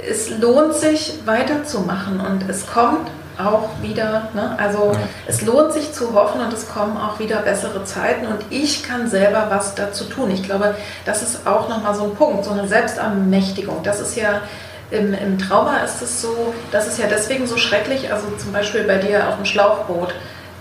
es 0.08 0.30
lohnt 0.30 0.74
sich 0.74 1.14
weiterzumachen 1.26 2.20
und 2.20 2.48
es 2.48 2.66
kommt 2.66 3.10
auch 3.38 3.70
wieder. 3.80 4.28
Ne? 4.34 4.54
Also 4.58 4.92
ja. 4.92 5.00
es 5.26 5.42
lohnt 5.42 5.72
sich 5.72 5.92
zu 5.92 6.14
hoffen 6.14 6.40
und 6.40 6.52
es 6.52 6.68
kommen 6.68 6.96
auch 6.96 7.18
wieder 7.18 7.36
bessere 7.38 7.84
Zeiten 7.84 8.26
und 8.26 8.44
ich 8.50 8.82
kann 8.82 9.08
selber 9.08 9.46
was 9.48 9.74
dazu 9.74 10.04
tun. 10.04 10.30
Ich 10.30 10.42
glaube, 10.42 10.74
das 11.04 11.22
ist 11.22 11.46
auch 11.46 11.68
nochmal 11.68 11.94
so 11.94 12.04
ein 12.04 12.14
Punkt, 12.14 12.44
so 12.44 12.50
eine 12.52 12.68
Selbstermächtigung. 12.68 13.82
Das 13.82 14.00
ist 14.00 14.16
ja 14.16 14.42
im, 14.90 15.14
im 15.14 15.38
Trauma 15.38 15.78
ist 15.78 16.02
es 16.02 16.20
so, 16.20 16.52
das 16.72 16.88
ist 16.88 16.98
ja 16.98 17.06
deswegen 17.06 17.46
so 17.46 17.56
schrecklich, 17.56 18.12
also 18.12 18.26
zum 18.36 18.52
Beispiel 18.52 18.84
bei 18.84 18.96
dir 18.96 19.28
auf 19.28 19.36
dem 19.36 19.44
Schlauchboot, 19.44 20.14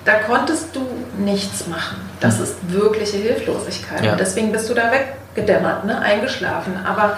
da 0.09 0.15
konntest 0.15 0.75
du 0.75 0.81
nichts 1.19 1.67
machen. 1.67 1.97
Das 2.19 2.37
mhm. 2.37 2.43
ist 2.43 2.55
wirkliche 2.69 3.17
Hilflosigkeit. 3.17 4.03
Ja. 4.03 4.13
Und 4.13 4.19
deswegen 4.19 4.51
bist 4.51 4.67
du 4.67 4.73
da 4.73 4.91
weggedämmert, 4.91 5.85
ne? 5.85 5.99
eingeschlafen. 5.99 6.73
Aber 6.83 7.17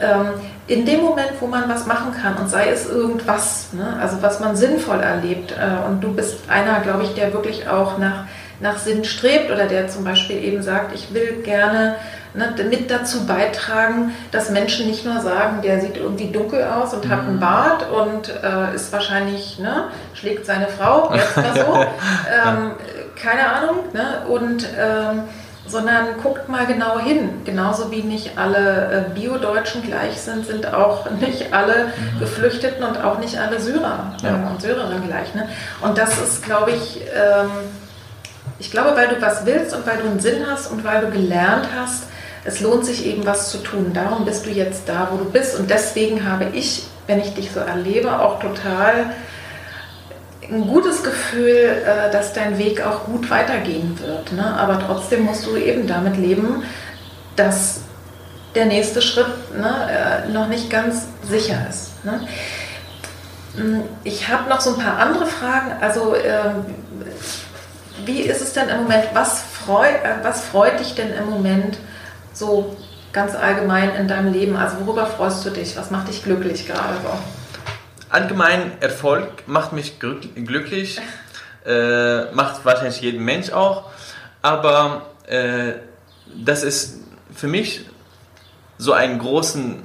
ähm, 0.00 0.30
in 0.66 0.84
dem 0.84 1.02
Moment, 1.02 1.30
wo 1.38 1.46
man 1.46 1.68
was 1.68 1.86
machen 1.86 2.12
kann 2.20 2.36
und 2.36 2.48
sei 2.48 2.70
es 2.70 2.88
irgendwas, 2.88 3.68
ne, 3.72 3.96
also 4.00 4.20
was 4.20 4.40
man 4.40 4.56
sinnvoll 4.56 5.00
erlebt 5.00 5.52
äh, 5.52 5.86
und 5.86 6.00
du 6.00 6.12
bist 6.12 6.38
einer, 6.48 6.80
glaube 6.80 7.04
ich, 7.04 7.14
der 7.14 7.32
wirklich 7.32 7.68
auch 7.68 7.98
nach, 7.98 8.24
nach 8.58 8.78
Sinn 8.78 9.04
strebt 9.04 9.52
oder 9.52 9.66
der 9.66 9.88
zum 9.88 10.02
Beispiel 10.02 10.42
eben 10.42 10.62
sagt, 10.62 10.92
ich 10.92 11.14
will 11.14 11.42
gerne 11.44 11.94
ne, 12.34 12.54
mit 12.68 12.90
dazu 12.90 13.26
beitragen, 13.26 14.14
dass 14.30 14.50
Menschen 14.50 14.86
nicht 14.86 15.04
nur 15.04 15.20
sagen, 15.20 15.62
der 15.62 15.80
sieht 15.80 15.96
irgendwie 15.96 16.30
dunkel 16.30 16.64
aus 16.64 16.92
und 16.92 17.06
mhm. 17.06 17.10
hat 17.10 17.20
einen 17.20 17.36
mhm. 17.36 17.40
Bart 17.40 17.90
und 17.90 18.28
äh, 18.28 18.74
ist 18.74 18.92
wahrscheinlich, 18.92 19.58
ne, 19.58 19.84
schlägt 20.14 20.46
seine 20.46 20.68
Frau, 20.68 21.12
jetzt 21.14 21.36
mal 21.36 21.54
so, 21.54 21.84
ähm, 21.84 22.72
keine 23.20 23.52
Ahnung, 23.52 23.76
ne, 23.92 24.22
und 24.28 24.66
ähm, 24.78 25.22
sondern 25.66 26.18
guckt 26.22 26.48
mal 26.48 26.66
genau 26.66 26.98
hin. 26.98 27.40
Genauso 27.44 27.90
wie 27.90 28.02
nicht 28.02 28.36
alle 28.36 29.06
äh, 29.08 29.14
Bio-Deutschen 29.14 29.82
gleich 29.82 30.20
sind, 30.20 30.46
sind 30.46 30.72
auch 30.74 31.10
nicht 31.20 31.54
alle 31.54 31.86
mhm. 31.86 32.20
Geflüchteten 32.20 32.84
und 32.84 33.02
auch 33.02 33.18
nicht 33.18 33.38
alle 33.38 33.60
Syrer 33.60 34.14
ja. 34.22 34.28
äh, 34.28 34.50
und 34.50 34.60
Syrerinnen 34.60 35.06
gleich. 35.06 35.34
Ne? 35.34 35.48
Und 35.80 35.96
das 35.96 36.20
ist, 36.20 36.44
glaube 36.44 36.72
ich, 36.72 37.00
ähm, 37.14 37.50
ich 38.58 38.70
glaube, 38.70 38.94
weil 38.94 39.08
du 39.08 39.20
was 39.20 39.46
willst 39.46 39.74
und 39.74 39.86
weil 39.86 39.98
du 39.98 40.04
einen 40.04 40.20
Sinn 40.20 40.44
hast 40.48 40.70
und 40.70 40.84
weil 40.84 41.00
du 41.00 41.10
gelernt 41.10 41.68
hast, 41.76 42.04
es 42.44 42.60
lohnt 42.60 42.84
sich 42.84 43.06
eben 43.06 43.24
was 43.24 43.50
zu 43.50 43.58
tun. 43.58 43.92
Darum 43.94 44.24
bist 44.24 44.46
du 44.46 44.50
jetzt 44.50 44.88
da, 44.88 45.08
wo 45.10 45.16
du 45.16 45.24
bist. 45.24 45.58
Und 45.58 45.70
deswegen 45.70 46.30
habe 46.30 46.46
ich, 46.52 46.84
wenn 47.06 47.20
ich 47.20 47.34
dich 47.34 47.50
so 47.50 47.60
erlebe, 47.60 48.20
auch 48.20 48.38
total 48.38 49.14
ein 50.50 50.68
gutes 50.68 51.02
Gefühl, 51.02 51.82
äh, 51.86 52.10
dass 52.10 52.34
dein 52.34 52.58
Weg 52.58 52.84
auch 52.84 53.04
gut 53.04 53.30
weitergehen 53.30 53.98
wird. 53.98 54.32
Ne? 54.32 54.44
Aber 54.44 54.78
trotzdem 54.78 55.24
musst 55.24 55.46
du 55.46 55.56
eben 55.56 55.86
damit 55.86 56.18
leben, 56.18 56.62
dass 57.36 57.80
der 58.54 58.66
nächste 58.66 59.00
Schritt 59.00 59.26
ne, 59.56 60.24
äh, 60.28 60.30
noch 60.30 60.48
nicht 60.48 60.68
ganz 60.68 61.06
sicher 61.22 61.66
ist. 61.68 62.04
Ne? 62.04 62.20
Hm, 63.56 63.82
ich 64.04 64.28
habe 64.28 64.50
noch 64.50 64.60
so 64.60 64.74
ein 64.74 64.80
paar 64.80 64.98
andere 64.98 65.26
Fragen. 65.26 65.72
Also, 65.80 66.14
ähm, 66.14 66.66
wie 68.04 68.20
ist 68.20 68.42
es 68.42 68.52
denn 68.52 68.68
im 68.68 68.82
Moment? 68.82 69.04
Was, 69.14 69.42
freu, 69.42 69.86
äh, 69.86 70.22
was 70.22 70.42
freut 70.42 70.78
dich 70.78 70.94
denn 70.94 71.10
im 71.14 71.30
Moment 71.30 71.78
so 72.36 72.76
ganz 73.12 73.34
allgemein 73.34 73.94
in 73.94 74.08
deinem 74.08 74.32
Leben? 74.32 74.56
Also, 74.56 74.78
worüber 74.84 75.06
freust 75.06 75.44
du 75.44 75.50
dich? 75.50 75.76
Was 75.76 75.90
macht 75.90 76.08
dich 76.08 76.22
glücklich 76.22 76.66
gerade 76.66 76.94
so? 77.02 77.10
allgemein 78.14 78.80
Erfolg 78.80 79.46
macht 79.48 79.72
mich 79.72 79.98
glücklich, 79.98 81.00
äh, 81.66 82.30
macht 82.32 82.64
wahrscheinlich 82.64 83.00
jeden 83.00 83.24
Mensch 83.24 83.50
auch, 83.50 83.90
aber 84.40 85.06
äh, 85.26 85.72
das 86.32 86.62
ist 86.62 87.00
für 87.34 87.48
mich 87.48 87.86
so 88.78 88.92
einen 88.92 89.18
großen 89.18 89.82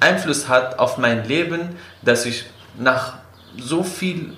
Einfluss 0.00 0.48
hat 0.48 0.78
auf 0.78 0.98
mein 0.98 1.24
Leben, 1.24 1.76
dass 2.02 2.26
ich 2.26 2.46
nach 2.76 3.14
so 3.56 3.82
viel 3.82 4.36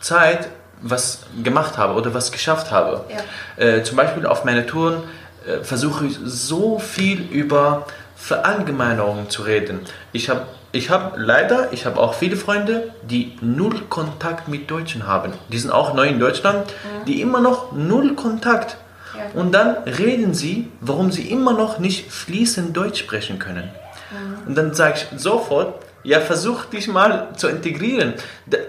Zeit 0.00 0.48
was 0.82 1.24
gemacht 1.42 1.76
habe 1.78 1.94
oder 1.94 2.14
was 2.14 2.32
geschafft 2.32 2.70
habe. 2.70 3.04
Ja. 3.08 3.64
Äh, 3.64 3.82
zum 3.82 3.96
Beispiel 3.96 4.26
auf 4.26 4.44
meine 4.44 4.66
Touren 4.66 5.02
äh, 5.50 5.64
versuche 5.64 6.06
ich 6.06 6.18
so 6.24 6.78
viel 6.78 7.20
über 7.30 7.86
Verallgemeinerungen 8.16 9.30
zu 9.30 9.42
reden. 9.42 9.80
Ich 10.12 10.28
habe 10.28 10.46
ich 10.72 10.88
habe 10.88 11.20
leider, 11.20 11.72
ich 11.72 11.84
habe 11.84 11.98
auch 11.98 12.14
viele 12.14 12.36
Freunde, 12.36 12.92
die 13.02 13.36
null 13.40 13.80
Kontakt 13.88 14.46
mit 14.46 14.70
Deutschen 14.70 15.06
haben. 15.06 15.32
Die 15.48 15.58
sind 15.58 15.72
auch 15.72 15.94
neu 15.94 16.06
in 16.06 16.20
Deutschland, 16.20 16.66
mhm. 16.68 17.04
die 17.06 17.20
immer 17.20 17.40
noch 17.40 17.72
null 17.72 18.14
Kontakt. 18.14 18.76
Ja. 19.16 19.40
Und 19.40 19.52
dann 19.52 19.78
reden 19.84 20.32
sie, 20.32 20.70
warum 20.80 21.10
sie 21.10 21.28
immer 21.28 21.54
noch 21.54 21.80
nicht 21.80 22.12
fließend 22.12 22.76
Deutsch 22.76 23.00
sprechen 23.00 23.40
können. 23.40 23.68
Mhm. 24.12 24.48
Und 24.48 24.54
dann 24.54 24.72
sage 24.72 24.94
ich 24.98 25.20
sofort, 25.20 25.74
ja, 26.02 26.20
versuch 26.20 26.66
dich 26.66 26.88
mal 26.88 27.28
zu 27.36 27.48
integrieren. 27.48 28.14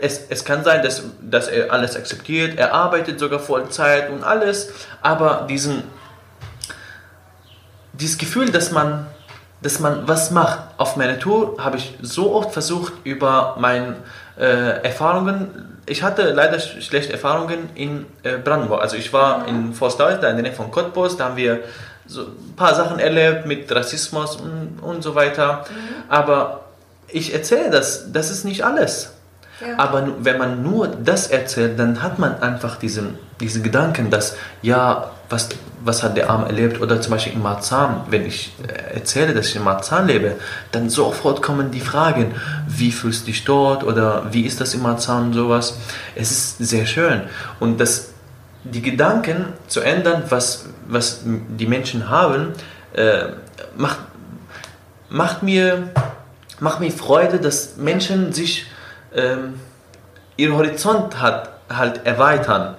Es, 0.02 0.22
es 0.30 0.44
kann 0.44 0.64
sein, 0.64 0.84
dass, 0.84 1.03
dass 1.22 1.48
er 1.48 1.72
alles 1.72 1.95
akzeptiert, 1.95 2.58
er 2.58 2.74
arbeitet 2.74 3.20
sogar 3.20 3.40
Vollzeit 3.40 4.10
und 4.10 4.24
alles, 4.24 4.74
aber 5.02 5.45
diesen, 5.49 5.84
dieses 8.02 8.18
Gefühl, 8.18 8.52
dass 8.52 8.72
man, 8.72 9.06
dass 9.61 9.80
man 9.80 10.07
was 10.07 10.32
macht 10.32 10.60
auf 10.78 10.98
meiner 10.98 11.19
Tour, 11.19 11.57
habe 11.60 11.78
ich 11.78 11.95
so 12.02 12.34
oft 12.34 12.52
versucht 12.52 12.94
über 13.03 13.56
meine 13.60 13.98
äh, 14.38 14.84
Erfahrungen. 14.84 15.80
Ich 15.86 16.03
hatte 16.03 16.32
leider 16.32 16.60
schlechte 16.60 17.14
Erfahrungen 17.14 17.69
in 17.76 18.06
äh, 18.23 18.38
Brandenburg. 18.38 18.82
Also 18.82 18.98
ich 18.98 19.14
war 19.14 19.48
in 19.48 19.73
Forstdorf, 19.73 20.19
da 20.19 20.30
in 20.30 20.36
der 20.36 20.44
Nähe 20.44 20.53
von 20.53 20.72
Cottbus, 20.72 21.18
da 21.18 21.26
haben 21.26 21.38
wir 21.38 21.60
so 22.07 22.23
ein 22.23 22.56
paar 22.56 22.76
Sachen 22.76 22.99
erlebt 22.99 23.45
mit 23.45 23.73
Rassismus 23.73 24.36
und, 24.36 24.80
und 24.82 25.02
so 25.02 25.15
weiter. 25.15 25.65
Mhm. 25.69 26.10
Aber 26.10 26.65
ich 27.07 27.34
erzähle 27.34 27.69
das, 27.69 28.11
das 28.11 28.32
ist 28.32 28.45
nicht 28.45 28.64
alles. 28.64 29.14
Ja. 29.61 29.78
Aber 29.78 30.07
wenn 30.19 30.38
man 30.38 30.64
nur 30.64 30.88
das 30.88 31.28
erzählt, 31.28 31.78
dann 31.78 32.02
hat 32.02 32.18
man 32.18 32.41
einfach 32.41 32.78
diesen, 32.78 33.19
diesen 33.40 33.61
Gedanken, 33.61 34.10
dass, 34.10 34.36
ja, 34.61 35.11
was, 35.32 35.49
was 35.84 36.03
hat 36.03 36.18
der 36.18 36.30
Arm 36.30 36.44
erlebt? 36.44 36.82
Oder 36.82 37.02
zum 37.02 37.12
Beispiel 37.12 37.34
in 37.34 37.41
Marzahn, 37.41 38.03
wenn 38.10 38.26
ich 38.26 38.53
äh, 38.68 38.95
erzähle, 38.95 39.34
dass 39.34 39.48
ich 39.48 39.56
in 39.56 39.64
Marzahn 39.64 40.08
lebe, 40.08 40.36
dann 40.72 40.90
sofort 40.90 41.41
kommen 41.41 41.72
die 41.72 41.80
Fragen, 41.80 42.36
wie 42.68 42.91
fühlst 42.91 43.24
du 43.24 43.26
dich 43.28 43.44
dort? 43.44 43.84
Oder 43.84 44.32
wie 44.32 44.45
ist 44.45 44.62
das 44.62 44.74
in 44.74 44.82
Marzahn 44.82 45.28
und 45.28 45.34
sowas? 45.34 45.78
Es 46.16 46.32
ist 46.32 46.58
sehr 46.60 46.86
schön. 46.86 47.22
Und 47.60 47.80
das, 47.80 48.10
die 48.64 48.82
Gedanken 48.82 49.45
zu 49.68 49.82
ändern, 49.82 50.24
was, 50.30 50.66
was 50.88 51.22
die 51.26 51.66
Menschen 51.66 52.10
haben, 52.10 52.53
äh, 52.94 53.28
macht, 53.76 53.99
macht 55.10 55.44
mir 55.44 55.90
macht 56.62 56.80
mir 56.80 56.91
Freude, 56.91 57.40
dass 57.40 57.76
Menschen 57.76 58.32
sich 58.32 58.68
ähm, 59.14 59.60
ihr 60.38 60.53
Horizont 60.53 61.20
hat, 61.20 61.49
halt 61.70 62.06
erweitern. 62.06 62.76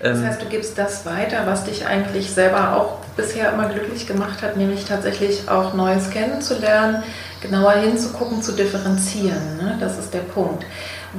Das 0.00 0.18
ähm, 0.18 0.26
heißt, 0.26 0.42
du 0.42 0.46
gibst 0.46 0.76
das 0.76 1.06
weiter, 1.06 1.46
was 1.46 1.64
dich 1.64 1.86
eigentlich 1.86 2.30
selber 2.30 2.76
auch 2.76 2.98
bisher 3.16 3.52
immer 3.52 3.68
glücklich 3.68 4.06
gemacht 4.06 4.42
hat, 4.42 4.56
nämlich 4.56 4.84
tatsächlich 4.84 5.48
auch 5.48 5.74
Neues 5.74 6.10
kennenzulernen, 6.10 7.02
genauer 7.40 7.72
hinzugucken, 7.72 8.42
zu 8.42 8.52
differenzieren. 8.52 9.56
Ne? 9.58 9.76
Das 9.80 9.98
ist 9.98 10.12
der 10.12 10.20
Punkt. 10.20 10.64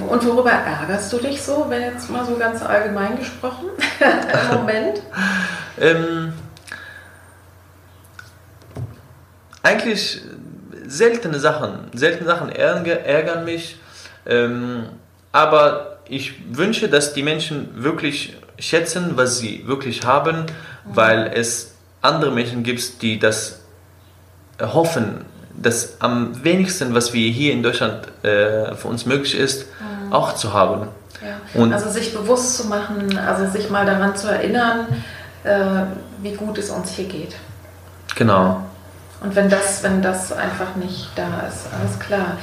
Und 0.10 0.26
worüber 0.26 0.52
ärgerst 0.52 1.14
du 1.14 1.20
dich 1.20 1.42
so, 1.42 1.68
wenn 1.70 1.82
jetzt 1.82 2.10
mal 2.10 2.26
so 2.26 2.36
ganz 2.36 2.62
allgemein 2.62 3.18
gesprochen 3.18 3.68
im 4.52 4.58
Moment? 4.58 5.02
ähm, 5.80 6.34
eigentlich 9.64 10.22
seltene 10.86 11.40
Sachen. 11.40 11.90
Seltene 11.94 12.28
Sachen 12.28 12.50
ärgern 12.50 13.46
mich. 13.46 13.80
Ähm, 14.26 14.86
aber 15.32 16.00
ich 16.08 16.56
wünsche, 16.56 16.90
dass 16.90 17.14
die 17.14 17.24
Menschen 17.24 17.84
wirklich 17.84 18.38
schätzen, 18.60 19.14
was 19.16 19.40
sie 19.40 19.68
wirklich 19.68 20.06
haben, 20.06 20.42
mhm. 20.42 20.46
weil 20.86 21.32
es 21.34 21.74
andere 22.02 22.32
Menschen 22.32 22.64
gibt, 22.64 23.02
die 23.02 23.20
das 23.20 23.60
hoffen, 24.62 25.26
dass 25.54 26.02
am 26.02 26.44
wenigsten, 26.44 26.94
was 26.94 27.14
wir 27.14 27.30
hier 27.30 27.54
in 27.54 27.64
Deutschland 27.64 28.08
äh, 28.24 28.76
für 28.76 28.88
uns 28.88 29.06
möglich 29.06 29.38
ist, 29.38 29.66
mhm. 29.80 30.14
auch 30.14 30.36
zu 30.36 30.54
haben. 30.54 30.88
Ja. 31.22 31.62
Und 31.62 31.74
also 31.74 31.90
sich 31.90 32.14
bewusst 32.14 32.58
zu 32.58 32.68
machen, 32.68 33.18
also 33.18 33.52
sich 33.52 33.70
mal 33.70 33.86
daran 33.86 34.16
zu 34.16 34.28
erinnern, 34.28 34.88
äh, 35.44 35.84
wie 36.22 36.34
gut 36.34 36.58
es 36.58 36.70
uns 36.70 36.92
hier 36.92 37.08
geht. 37.08 37.36
Genau. 38.16 38.62
Und 39.22 39.36
wenn 39.36 39.50
das, 39.50 39.82
wenn 39.82 40.02
das 40.02 40.32
einfach 40.32 40.76
nicht 40.76 41.10
da 41.16 41.48
ist, 41.48 41.68
alles 41.74 42.00
klar. 42.00 42.38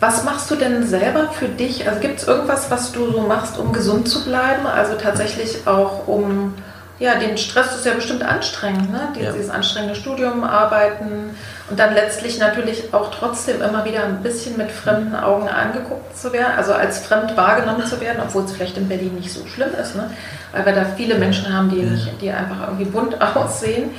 Was 0.00 0.24
machst 0.24 0.50
du 0.50 0.54
denn 0.54 0.86
selber 0.86 1.28
für 1.32 1.48
dich? 1.48 1.88
Also 1.88 2.00
gibt 2.00 2.20
es 2.20 2.28
irgendwas, 2.28 2.70
was 2.70 2.92
du 2.92 3.10
so 3.10 3.22
machst, 3.22 3.58
um 3.58 3.72
gesund 3.72 4.08
zu 4.08 4.24
bleiben? 4.24 4.66
Also 4.66 4.94
tatsächlich 4.94 5.66
auch 5.66 6.06
um, 6.06 6.54
ja, 7.00 7.16
den 7.16 7.36
Stress 7.36 7.74
ist 7.74 7.84
ja 7.84 7.94
bestimmt 7.94 8.22
anstrengend, 8.22 8.92
ne? 8.92 9.08
Dieses 9.16 9.48
ja. 9.48 9.54
anstrengende 9.54 9.96
Studium, 9.96 10.44
Arbeiten 10.44 11.30
und 11.68 11.78
dann 11.78 11.94
letztlich 11.94 12.38
natürlich 12.38 12.94
auch 12.94 13.10
trotzdem 13.10 13.60
immer 13.60 13.84
wieder 13.84 14.04
ein 14.04 14.22
bisschen 14.22 14.56
mit 14.56 14.70
fremden 14.70 15.16
Augen 15.16 15.48
angeguckt 15.48 16.16
zu 16.16 16.32
werden, 16.32 16.56
also 16.56 16.72
als 16.72 17.00
fremd 17.00 17.36
wahrgenommen 17.36 17.84
zu 17.84 18.00
werden, 18.00 18.22
obwohl 18.24 18.44
es 18.44 18.52
vielleicht 18.52 18.78
in 18.78 18.88
Berlin 18.88 19.16
nicht 19.16 19.32
so 19.32 19.46
schlimm 19.46 19.70
ist, 19.80 19.96
ne? 19.96 20.10
weil 20.52 20.64
wir 20.64 20.72
da 20.72 20.86
viele 20.96 21.16
Menschen 21.16 21.52
haben, 21.52 21.70
die, 21.70 21.82
nicht, 21.82 22.08
die 22.22 22.30
einfach 22.30 22.68
irgendwie 22.68 22.86
bunt 22.86 23.20
aussehen. 23.36 23.90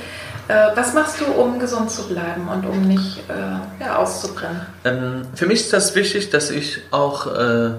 Äh, 0.50 0.76
was 0.76 0.94
machst 0.94 1.20
du, 1.20 1.26
um 1.26 1.60
gesund 1.60 1.92
zu 1.92 2.08
bleiben 2.08 2.48
und 2.48 2.66
um 2.66 2.88
nicht 2.88 3.18
äh, 3.28 3.82
ja, 3.84 3.96
auszubrennen? 3.96 4.62
Ähm, 4.84 5.22
für 5.36 5.46
mich 5.46 5.60
ist 5.60 5.72
das 5.72 5.94
wichtig, 5.94 6.30
dass 6.30 6.50
ich 6.50 6.78
auch 6.90 7.28
äh, 7.28 7.70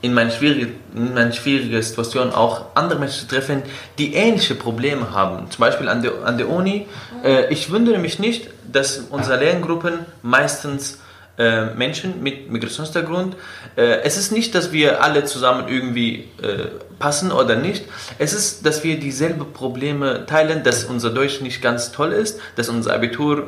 in 0.00 0.12
meinen 0.12 0.32
schwierigen 0.32 0.74
meine 1.14 1.32
schwierige 1.32 1.80
Situationen 1.80 2.34
auch 2.34 2.66
andere 2.74 2.98
Menschen 2.98 3.28
treffen, 3.28 3.62
die 3.98 4.14
ähnliche 4.14 4.56
Probleme 4.56 5.12
haben. 5.12 5.48
Zum 5.52 5.60
Beispiel 5.60 5.88
an 5.88 6.02
der, 6.02 6.24
an 6.24 6.36
der 6.36 6.48
Uni. 6.48 6.88
Mhm. 7.20 7.24
Äh, 7.24 7.52
ich 7.52 7.70
wundere 7.70 7.98
mich 7.98 8.18
nicht, 8.18 8.48
dass 8.72 9.04
unsere 9.10 9.38
Lerngruppen 9.38 10.00
meistens 10.22 10.98
äh, 11.38 11.66
Menschen 11.66 12.22
mit 12.22 12.50
Migrationshintergrund. 12.50 13.36
Äh, 13.76 14.00
es 14.02 14.16
ist 14.16 14.32
nicht, 14.32 14.54
dass 14.54 14.72
wir 14.72 15.02
alle 15.02 15.24
zusammen 15.24 15.68
irgendwie 15.68 16.28
äh, 16.42 16.66
passen 16.98 17.32
oder 17.32 17.56
nicht. 17.56 17.84
Es 18.18 18.32
ist, 18.32 18.64
dass 18.64 18.84
wir 18.84 18.98
dieselben 18.98 19.52
Probleme 19.52 20.26
teilen, 20.26 20.62
dass 20.62 20.84
unser 20.84 21.10
Deutsch 21.10 21.40
nicht 21.40 21.60
ganz 21.60 21.92
toll 21.92 22.12
ist, 22.12 22.40
dass 22.56 22.68
unser 22.68 22.94
Abitur 22.94 23.46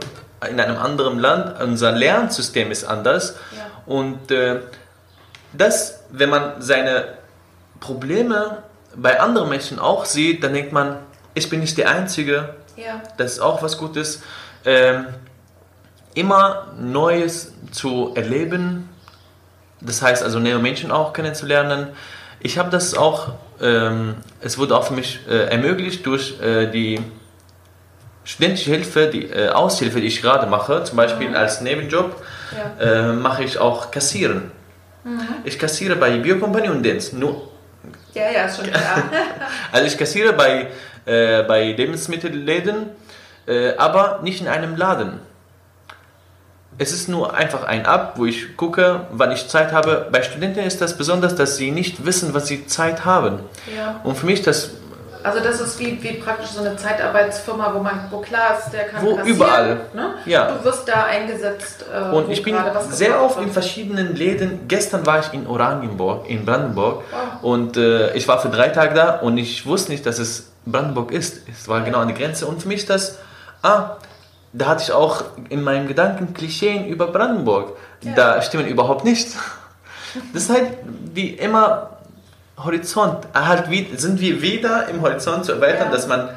in 0.49 0.61
einem 0.61 0.77
anderen 0.77 1.19
Land, 1.19 1.61
unser 1.63 1.93
Lernsystem 1.93 2.71
ist 2.71 2.85
anders. 2.85 3.37
Ja. 3.57 3.67
Und 3.87 4.31
äh, 4.31 4.61
das, 5.53 6.01
wenn 6.11 6.31
man 6.31 6.61
seine 6.61 7.15
Probleme 7.81 8.63
bei 8.95 9.21
anderen 9.21 9.49
Menschen 9.49 9.79
auch 9.79 10.05
sieht, 10.05 10.45
dann 10.45 10.53
denkt 10.53 10.73
man, 10.73 10.97
ich 11.35 11.49
bin 11.49 11.61
nicht 11.61 11.79
der 11.79 11.91
Einzige. 11.91 12.55
Ja. 12.77 13.03
Das 13.17 13.33
ist 13.33 13.41
auch 13.41 13.63
was 13.63 13.79
Gutes. 13.79 14.23
Ähm, 14.65 15.07
immer 16.19 16.67
Neues 16.79 17.53
zu 17.71 18.13
erleben, 18.15 18.89
das 19.81 20.03
heißt 20.03 20.23
also 20.23 20.39
neue 20.39 20.59
Menschen 20.59 20.91
auch 20.91 21.13
kennenzulernen. 21.13 21.89
Ich 22.41 22.59
habe 22.59 22.71
das 22.71 22.95
auch, 22.95 23.33
ähm, 23.61 24.17
es 24.41 24.59
wurde 24.59 24.77
auch 24.77 24.85
für 24.85 24.95
mich 24.95 25.21
äh, 25.29 25.47
ermöglicht 25.47 26.05
durch 26.07 26.41
äh, 26.41 26.67
die 26.67 27.01
studentische 28.25 28.71
Hilfe, 28.71 29.07
die 29.07 29.27
äh, 29.27 29.51
Aushilfe, 29.51 30.01
die 30.01 30.09
ich 30.09 30.21
gerade 30.21 30.47
mache, 30.47 30.85
zum 30.85 30.97
Beispiel 30.97 31.29
mhm. 31.29 31.37
als 31.37 31.61
Nebenjob, 31.61 32.23
ja. 32.81 33.11
Äh, 33.11 33.13
mache 33.13 33.45
ich 33.45 33.59
auch 33.59 33.91
Kassieren. 33.91 34.51
Mhm. 35.05 35.21
Ich 35.45 35.59
kassiere 35.59 35.97
bei 35.97 36.19
Biocompany 36.19 36.69
und 36.69 36.85
Dance. 36.85 37.17
Nur 37.17 37.49
ja, 38.15 38.31
ja, 38.31 38.49
schon 38.49 38.67
klar. 38.67 39.05
also 39.73 39.87
ich 39.87 39.97
kassiere 39.97 40.33
bei, 40.33 40.67
äh, 41.05 41.43
bei 41.45 41.73
Lebensmittelläden, 41.73 42.91
äh, 43.47 43.77
aber 43.77 44.21
nicht 44.23 44.41
in 44.41 44.49
einem 44.49 44.77
Laden 44.77 45.21
es 46.79 46.93
ist 46.93 47.09
nur 47.09 47.35
einfach 47.35 47.65
ein 47.65 47.87
Ab, 47.87 48.15
wo 48.17 48.25
ich 48.25 48.57
gucke, 48.57 49.07
wann 49.11 49.33
ich 49.33 49.49
Zeit 49.49 49.73
habe. 49.73 50.07
Bei 50.13 50.23
Studenten 50.23 50.61
ist 50.61 50.81
das 50.81 50.97
besonders, 50.97 51.35
dass 51.35 51.57
sie 51.57 51.73
nicht 51.73 52.07
wissen, 52.07 52.35
was 52.35 52.47
sie 52.47 52.67
Zeit 52.67 53.05
haben. 53.05 53.41
Ja. 53.77 54.01
Und 54.05 54.17
für 54.17 54.27
mich 54.27 54.43
das 54.43 54.71
also 55.23 55.41
das 55.41 55.61
ist 55.61 55.79
wie, 55.81 56.01
wie 56.03 56.15
praktisch 56.15 56.51
so 56.51 56.61
eine 56.61 56.77
Zeitarbeitsfirma, 56.77 57.75
wo 57.75 57.81
man, 57.81 58.07
wo 58.11 58.19
klar 58.19 58.57
ist, 58.59 58.73
der 58.73 58.85
kann 58.85 59.05
wo 59.05 59.19
überall. 59.25 59.81
Ne? 59.93 60.15
Ja. 60.27 60.53
Du 60.53 60.65
wirst 60.65 60.89
da 60.89 61.05
eingesetzt. 61.05 61.85
Äh, 61.93 62.15
und 62.15 62.31
ich 62.31 62.43
bin 62.43 62.57
sehr 62.91 63.21
oft 63.21 63.41
in 63.41 63.51
verschiedenen 63.51 64.15
Läden. 64.15 64.61
Gestern 64.69 65.05
war 65.07 65.19
ich 65.19 65.33
in 65.33 65.47
Oranienburg, 65.47 66.31
in 66.31 66.45
Brandenburg, 66.45 67.03
oh. 67.43 67.49
und 67.49 67.77
äh, 67.77 68.15
ich 68.15 68.29
war 68.29 68.41
für 68.41 68.49
drei 68.49 68.69
Tage 68.69 68.95
da 68.95 69.17
und 69.17 69.39
ich 69.39 69.67
wusste 69.67 69.91
nicht, 69.91 70.07
dass 70.07 70.19
es 70.19 70.53
Brandenburg 70.65 71.11
ist. 71.11 71.43
Es 71.51 71.67
war 71.69 71.81
genau 71.81 71.99
an 71.99 72.09
der 72.09 72.17
Grenze. 72.17 72.47
Und 72.47 72.63
für 72.63 72.69
mich 72.69 72.81
ist 72.81 72.91
das, 72.91 73.19
ah, 73.63 73.97
da 74.53 74.67
hatte 74.67 74.83
ich 74.83 74.93
auch 74.93 75.25
in 75.49 75.63
meinen 75.63 75.89
Gedanken 75.89 76.35
Klischeen 76.35 76.87
über 76.87 77.09
Brandenburg. 77.09 77.77
Ja. 78.03 78.13
Da 78.15 78.43
stimmen 78.43 78.67
überhaupt 78.67 79.05
nicht. 79.05 79.29
Das 80.33 80.45
ist 80.45 80.51
halt 80.51 80.71
wie 81.15 81.31
immer 81.31 81.99
Horizont. 82.57 83.27
Halt 83.35 83.71
wie, 83.71 83.89
sind 83.97 84.21
wir 84.21 84.41
wieder 84.41 84.89
im 84.89 85.03
Horizont 85.03 85.45
zu 85.45 85.53
erweitern, 85.53 85.89
ja. 85.89 85.93
dass 85.93 86.09
man, 86.09 86.31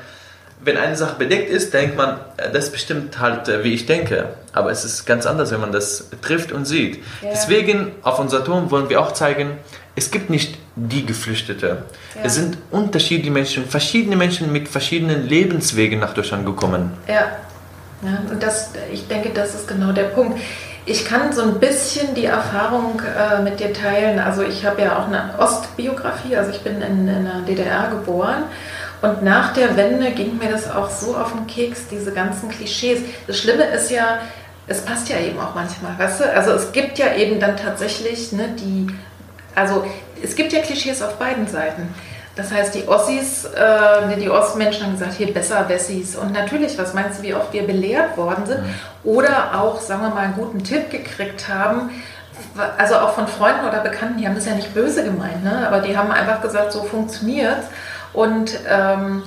wenn 0.63 0.77
eine 0.77 0.95
Sache 0.95 1.15
bedeckt 1.17 1.49
ist, 1.49 1.73
denkt 1.73 1.95
man, 1.95 2.19
äh, 2.37 2.51
das 2.51 2.65
ist 2.65 2.71
bestimmt 2.73 3.19
halt, 3.19 3.47
äh, 3.47 3.63
wie 3.63 3.73
ich 3.73 3.85
denke. 3.85 4.29
Aber 4.51 4.71
es 4.71 4.83
ist 4.83 5.05
ganz 5.05 5.25
anders, 5.25 5.51
wenn 5.51 5.61
man 5.61 5.71
das 5.71 6.09
trifft 6.21 6.51
und 6.51 6.65
sieht. 6.65 6.97
Ja. 7.21 7.29
Deswegen, 7.31 7.93
auf 8.03 8.19
unser 8.19 8.43
Turm 8.43 8.71
wollen 8.71 8.89
wir 8.89 8.99
auch 8.99 9.13
zeigen, 9.13 9.57
es 9.95 10.11
gibt 10.11 10.29
nicht 10.29 10.57
die 10.75 11.05
Geflüchtete. 11.05 11.83
Es 12.23 12.35
sind 12.35 12.57
unterschiedliche 12.71 13.31
Menschen, 13.31 13.65
verschiedene 13.65 14.15
Menschen 14.15 14.51
mit 14.51 14.69
verschiedenen 14.69 15.27
Lebenswegen 15.27 15.99
nach 15.99 16.13
Deutschland 16.13 16.45
gekommen. 16.45 16.93
Ja, 17.07 17.25
ja 18.03 18.31
und 18.31 18.41
das, 18.41 18.71
ich 18.91 19.07
denke, 19.07 19.29
das 19.29 19.55
ist 19.55 19.67
genau 19.67 19.91
der 19.91 20.05
Punkt. 20.05 20.39
Ich 20.85 21.05
kann 21.05 21.31
so 21.31 21.43
ein 21.43 21.59
bisschen 21.59 22.15
die 22.15 22.25
Erfahrung 22.25 23.01
äh, 23.01 23.41
mit 23.41 23.59
dir 23.59 23.71
teilen. 23.71 24.19
Also 24.19 24.41
ich 24.41 24.65
habe 24.65 24.81
ja 24.81 24.97
auch 24.97 25.07
eine 25.07 25.35
Ostbiografie, 25.37 26.35
also 26.35 26.49
ich 26.49 26.61
bin 26.61 26.81
in, 26.81 27.07
in 27.07 27.25
der 27.25 27.41
DDR 27.47 27.89
geboren. 27.89 28.43
Und 29.01 29.23
nach 29.23 29.53
der 29.53 29.75
Wende 29.77 30.11
ging 30.11 30.37
mir 30.37 30.49
das 30.49 30.69
auch 30.69 30.89
so 30.89 31.15
auf 31.15 31.33
den 31.33 31.47
Keks, 31.47 31.87
diese 31.89 32.11
ganzen 32.11 32.49
Klischees. 32.49 32.99
Das 33.27 33.39
Schlimme 33.39 33.63
ist 33.65 33.89
ja, 33.89 34.19
es 34.67 34.81
passt 34.81 35.09
ja 35.09 35.19
eben 35.19 35.39
auch 35.39 35.55
manchmal, 35.55 35.97
weißt 35.97 36.21
du? 36.21 36.33
Also 36.33 36.51
es 36.51 36.71
gibt 36.71 36.99
ja 36.99 37.13
eben 37.15 37.39
dann 37.39 37.57
tatsächlich 37.57 38.31
ne, 38.31 38.49
die, 38.59 38.87
also 39.55 39.85
es 40.21 40.35
gibt 40.35 40.53
ja 40.53 40.61
Klischees 40.61 41.01
auf 41.01 41.17
beiden 41.17 41.47
Seiten. 41.47 41.93
Das 42.35 42.51
heißt, 42.51 42.75
die 42.75 42.87
Ossis, 42.87 43.45
äh, 43.45 44.15
die 44.17 44.29
Ostmenschen 44.29 44.85
haben 44.85 44.93
gesagt, 44.93 45.13
hier 45.13 45.33
besser 45.33 45.67
Wessis. 45.67 46.15
Und 46.15 46.31
natürlich, 46.31 46.77
was 46.77 46.93
meinst 46.93 47.19
du, 47.19 47.23
wie 47.23 47.35
oft 47.35 47.51
wir 47.51 47.63
belehrt 47.63 48.15
worden 48.15 48.45
sind? 48.45 48.59
Oder 49.03 49.59
auch, 49.59 49.81
sagen 49.81 50.01
wir 50.01 50.09
mal, 50.09 50.21
einen 50.21 50.35
guten 50.35 50.63
Tipp 50.63 50.89
gekriegt 50.89 51.49
haben, 51.49 51.89
also 52.77 52.95
auch 52.95 53.13
von 53.13 53.27
Freunden 53.27 53.67
oder 53.67 53.79
Bekannten, 53.79 54.17
die 54.17 54.27
haben 54.27 54.35
das 54.35 54.45
ja 54.45 54.55
nicht 54.55 54.73
böse 54.73 55.03
gemeint, 55.03 55.43
ne? 55.43 55.67
aber 55.67 55.79
die 55.79 55.95
haben 55.95 56.11
einfach 56.11 56.41
gesagt, 56.41 56.71
so 56.71 56.83
funktioniert 56.83 57.59
Und, 58.13 58.59
ähm, 58.69 59.23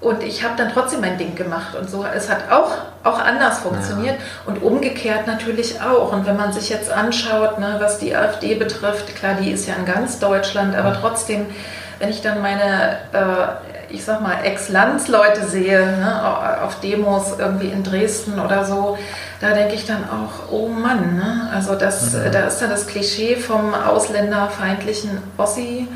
und 0.00 0.22
ich 0.22 0.44
habe 0.44 0.54
dann 0.56 0.70
trotzdem 0.72 1.00
mein 1.00 1.16
Ding 1.16 1.34
gemacht 1.34 1.74
und 1.74 1.88
so. 1.88 2.04
Es 2.04 2.30
hat 2.30 2.50
auch, 2.50 2.72
auch 3.04 3.18
anders 3.18 3.60
funktioniert 3.60 4.16
ja. 4.18 4.24
und 4.46 4.62
umgekehrt 4.62 5.26
natürlich 5.26 5.80
auch. 5.80 6.12
Und 6.12 6.26
wenn 6.26 6.36
man 6.36 6.52
sich 6.52 6.68
jetzt 6.68 6.92
anschaut, 6.92 7.58
ne, 7.58 7.76
was 7.78 7.98
die 7.98 8.14
AfD 8.14 8.54
betrifft, 8.54 9.16
klar, 9.16 9.34
die 9.40 9.50
ist 9.50 9.66
ja 9.66 9.74
in 9.74 9.86
ganz 9.86 10.18
Deutschland, 10.18 10.76
aber 10.76 10.94
trotzdem 11.00 11.46
wenn 12.04 12.10
ich 12.10 12.20
dann 12.20 12.42
meine, 12.42 12.98
äh, 13.14 13.94
ich 13.94 14.04
sag 14.04 14.20
mal, 14.20 14.44
Ex-Landsleute 14.44 15.46
sehe, 15.46 15.80
ne, 15.80 16.62
auf 16.62 16.78
Demos 16.80 17.38
irgendwie 17.38 17.68
in 17.68 17.82
Dresden 17.82 18.38
oder 18.38 18.66
so, 18.66 18.98
da 19.40 19.52
denke 19.52 19.74
ich 19.74 19.86
dann 19.86 20.04
auch, 20.04 20.52
oh 20.52 20.68
Mann, 20.68 21.16
ne? 21.16 21.50
also 21.54 21.74
das, 21.74 22.12
mhm. 22.12 22.30
da 22.30 22.40
ist 22.40 22.58
dann 22.60 22.68
das 22.68 22.86
Klischee 22.86 23.36
vom 23.36 23.72
ausländerfeindlichen 23.72 25.16
Ossi 25.38 25.88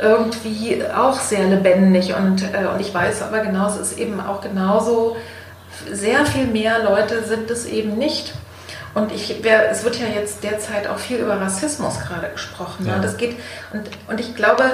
irgendwie 0.00 0.84
auch 0.96 1.18
sehr 1.18 1.44
lebendig 1.44 2.14
und, 2.14 2.42
äh, 2.42 2.66
und 2.72 2.80
ich 2.80 2.94
weiß 2.94 3.22
aber 3.22 3.40
genau, 3.40 3.66
es 3.66 3.78
ist 3.78 3.98
eben 3.98 4.20
auch 4.20 4.42
genauso, 4.42 5.16
sehr 5.90 6.24
viel 6.24 6.46
mehr 6.46 6.84
Leute 6.84 7.24
sind 7.24 7.50
es 7.50 7.66
eben 7.66 7.98
nicht. 7.98 8.32
Und 8.94 9.10
ich, 9.10 9.38
wer, 9.42 9.70
es 9.70 9.84
wird 9.84 9.98
ja 9.98 10.06
jetzt 10.06 10.44
derzeit 10.44 10.86
auch 10.86 10.98
viel 10.98 11.16
über 11.18 11.40
Rassismus 11.40 11.98
gerade 12.00 12.28
gesprochen. 12.28 12.84
Ne? 12.84 12.90
Ja. 12.90 12.96
Ne? 12.96 13.02
Das 13.02 13.16
geht, 13.16 13.36
und, 13.72 13.88
und 14.08 14.20
ich 14.20 14.36
glaube, 14.36 14.64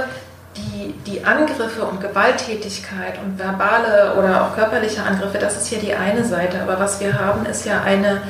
die, 0.59 0.95
die 1.11 1.25
Angriffe 1.25 1.85
und 1.85 2.01
Gewalttätigkeit 2.01 3.19
und 3.19 3.39
verbale 3.39 4.15
oder 4.19 4.45
auch 4.45 4.55
körperliche 4.55 5.03
Angriffe, 5.03 5.39
das 5.39 5.57
ist 5.57 5.69
hier 5.69 5.79
die 5.79 5.95
eine 5.95 6.25
Seite. 6.25 6.61
Aber 6.61 6.79
was 6.81 7.01
wir 7.01 7.19
haben, 7.19 7.47
ist 7.47 7.65
ja 7.65 7.83
eine 7.83 8.23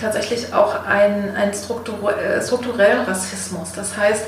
tatsächlich 0.00 0.52
auch 0.52 0.84
ein, 0.86 1.34
ein 1.36 1.50
äh, 1.50 2.42
strukturellen 2.42 3.04
Rassismus. 3.06 3.72
Das 3.74 3.96
heißt, 3.96 4.26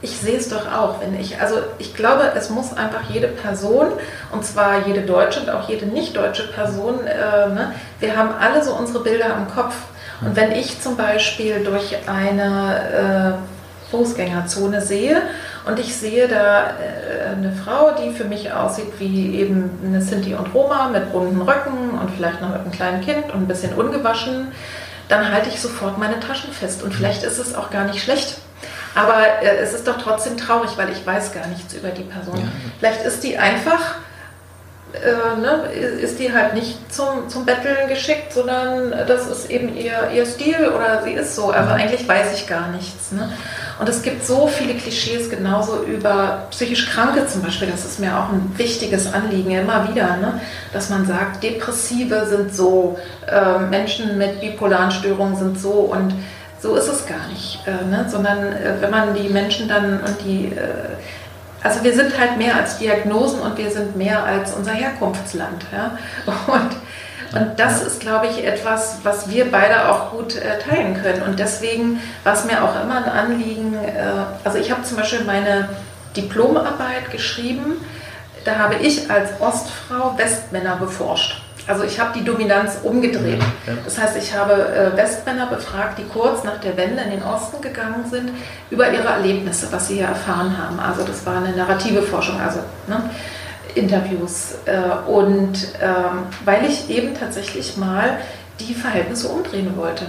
ich 0.00 0.16
sehe 0.16 0.36
es 0.36 0.48
doch 0.48 0.72
auch, 0.72 1.00
wenn 1.00 1.18
ich, 1.18 1.40
also 1.40 1.56
ich 1.78 1.94
glaube, 1.94 2.32
es 2.36 2.50
muss 2.50 2.76
einfach 2.76 3.02
jede 3.10 3.26
Person, 3.26 3.88
und 4.30 4.44
zwar 4.44 4.86
jede 4.86 5.02
deutsche 5.02 5.40
und 5.40 5.50
auch 5.50 5.68
jede 5.68 5.86
nicht 5.86 6.16
deutsche 6.16 6.46
Person, 6.48 7.04
äh, 7.04 7.48
ne, 7.48 7.74
wir 7.98 8.16
haben 8.16 8.30
alle 8.40 8.62
so 8.62 8.74
unsere 8.74 9.02
Bilder 9.02 9.36
im 9.36 9.52
Kopf. 9.52 9.74
Und 10.20 10.36
wenn 10.36 10.52
ich 10.52 10.80
zum 10.80 10.96
Beispiel 10.96 11.64
durch 11.64 11.96
eine 12.08 13.38
äh, 13.42 13.90
Fußgängerzone 13.90 14.82
sehe 14.82 15.22
und 15.68 15.78
ich 15.78 15.94
sehe 15.94 16.26
da 16.28 16.70
äh, 16.70 17.32
eine 17.32 17.52
Frau, 17.52 17.90
die 17.90 18.12
für 18.12 18.24
mich 18.24 18.50
aussieht 18.52 18.90
wie 18.98 19.38
eben 19.38 19.78
eine 19.84 20.00
Sinti 20.00 20.34
und 20.34 20.54
Roma 20.54 20.88
mit 20.88 21.12
bunten 21.12 21.42
Röcken 21.42 21.90
und 21.90 22.10
vielleicht 22.16 22.40
noch 22.40 22.48
mit 22.48 22.60
einem 22.60 22.70
kleinen 22.70 23.00
Kind 23.02 23.26
und 23.26 23.42
ein 23.42 23.46
bisschen 23.46 23.74
ungewaschen. 23.74 24.52
Dann 25.08 25.30
halte 25.30 25.50
ich 25.50 25.60
sofort 25.60 25.98
meine 25.98 26.20
Taschen 26.20 26.52
fest. 26.52 26.82
Und 26.82 26.94
vielleicht 26.94 27.22
ist 27.22 27.38
es 27.38 27.54
auch 27.54 27.70
gar 27.70 27.84
nicht 27.84 28.02
schlecht. 28.02 28.38
Aber 28.94 29.22
äh, 29.42 29.58
es 29.58 29.74
ist 29.74 29.86
doch 29.86 30.00
trotzdem 30.00 30.38
traurig, 30.38 30.70
weil 30.76 30.88
ich 30.90 31.06
weiß 31.06 31.34
gar 31.34 31.46
nichts 31.48 31.74
über 31.74 31.90
die 31.90 32.04
Person. 32.04 32.38
Ja. 32.38 32.46
Vielleicht 32.78 33.04
ist 33.04 33.22
die 33.22 33.36
einfach, 33.36 33.96
äh, 34.94 35.38
ne, 35.38 35.70
ist 36.00 36.18
die 36.18 36.32
halt 36.32 36.54
nicht 36.54 36.90
zum, 36.90 37.28
zum 37.28 37.44
Betteln 37.44 37.88
geschickt, 37.88 38.32
sondern 38.32 38.92
das 39.06 39.26
ist 39.26 39.50
eben 39.50 39.76
ihr, 39.76 40.10
ihr 40.14 40.24
Stil 40.24 40.70
oder 40.74 41.02
sie 41.02 41.12
ist 41.12 41.36
so. 41.36 41.52
Aber 41.52 41.72
eigentlich 41.72 42.08
weiß 42.08 42.32
ich 42.32 42.46
gar 42.46 42.68
nichts. 42.68 43.12
Ne? 43.12 43.30
Und 43.78 43.88
es 43.88 44.02
gibt 44.02 44.26
so 44.26 44.48
viele 44.48 44.74
Klischees 44.74 45.30
genauso 45.30 45.84
über 45.84 46.46
psychisch 46.50 46.90
Kranke 46.90 47.26
zum 47.26 47.42
Beispiel. 47.42 47.68
Das 47.70 47.84
ist 47.84 48.00
mir 48.00 48.16
auch 48.18 48.30
ein 48.30 48.52
wichtiges 48.56 49.12
Anliegen 49.12 49.52
immer 49.52 49.88
wieder, 49.88 50.16
ne? 50.16 50.40
dass 50.72 50.90
man 50.90 51.06
sagt, 51.06 51.42
Depressive 51.42 52.26
sind 52.26 52.54
so, 52.54 52.98
äh, 53.26 53.58
Menschen 53.60 54.18
mit 54.18 54.40
bipolaren 54.40 54.90
Störungen 54.90 55.36
sind 55.36 55.60
so 55.60 55.70
und 55.70 56.14
so 56.60 56.74
ist 56.74 56.88
es 56.88 57.06
gar 57.06 57.28
nicht, 57.28 57.60
äh, 57.66 57.84
ne? 57.84 58.06
sondern 58.08 58.38
äh, 58.38 58.74
wenn 58.80 58.90
man 58.90 59.14
die 59.14 59.28
Menschen 59.28 59.68
dann 59.68 60.00
und 60.00 60.16
die, 60.24 60.46
äh, 60.46 60.96
also 61.62 61.84
wir 61.84 61.94
sind 61.94 62.18
halt 62.18 62.36
mehr 62.36 62.56
als 62.56 62.78
Diagnosen 62.78 63.40
und 63.40 63.56
wir 63.58 63.70
sind 63.70 63.96
mehr 63.96 64.24
als 64.24 64.54
unser 64.54 64.72
Herkunftsland. 64.72 65.66
Ja? 65.72 65.98
Und 66.46 66.70
und 67.32 67.58
das 67.60 67.82
ist, 67.82 68.00
glaube 68.00 68.26
ich, 68.26 68.44
etwas, 68.44 68.98
was 69.02 69.28
wir 69.28 69.50
beide 69.50 69.88
auch 69.88 70.12
gut 70.12 70.36
äh, 70.36 70.58
teilen 70.58 71.00
können. 71.02 71.22
Und 71.22 71.38
deswegen 71.38 72.00
war 72.24 72.32
es 72.32 72.44
mir 72.44 72.62
auch 72.62 72.80
immer 72.82 72.96
ein 72.96 73.04
Anliegen, 73.04 73.74
äh, 73.74 74.24
also 74.44 74.58
ich 74.58 74.70
habe 74.70 74.82
zum 74.82 74.96
Beispiel 74.96 75.24
meine 75.24 75.68
Diplomarbeit 76.16 77.10
geschrieben, 77.10 77.84
da 78.44 78.56
habe 78.56 78.76
ich 78.76 79.10
als 79.10 79.30
Ostfrau 79.40 80.16
Westmänner 80.16 80.76
beforscht. 80.76 81.42
Also 81.66 81.84
ich 81.84 82.00
habe 82.00 82.18
die 82.18 82.24
Dominanz 82.24 82.78
umgedreht. 82.82 83.42
Das 83.84 83.98
heißt, 83.98 84.16
ich 84.16 84.34
habe 84.34 84.54
äh, 84.54 84.96
Westmänner 84.96 85.46
befragt, 85.48 85.98
die 85.98 86.04
kurz 86.04 86.42
nach 86.42 86.58
der 86.60 86.78
Wende 86.78 87.02
in 87.02 87.10
den 87.10 87.22
Osten 87.22 87.60
gegangen 87.60 88.06
sind, 88.10 88.30
über 88.70 88.90
ihre 88.90 89.08
Erlebnisse, 89.08 89.68
was 89.70 89.88
sie 89.88 89.96
hier 89.96 90.06
erfahren 90.06 90.56
haben. 90.56 90.80
Also 90.80 91.02
das 91.04 91.26
war 91.26 91.36
eine 91.36 91.54
narrative 91.54 92.00
Forschung. 92.00 92.40
Also 92.40 92.60
ne? 92.86 93.10
Interviews 93.74 94.56
äh, 94.66 95.10
und 95.10 95.56
ähm, 95.80 96.26
weil 96.44 96.64
ich 96.64 96.88
eben 96.90 97.14
tatsächlich 97.18 97.76
mal 97.76 98.18
die 98.60 98.74
Verhältnisse 98.74 99.28
umdrehen 99.28 99.76
wollte. 99.76 100.06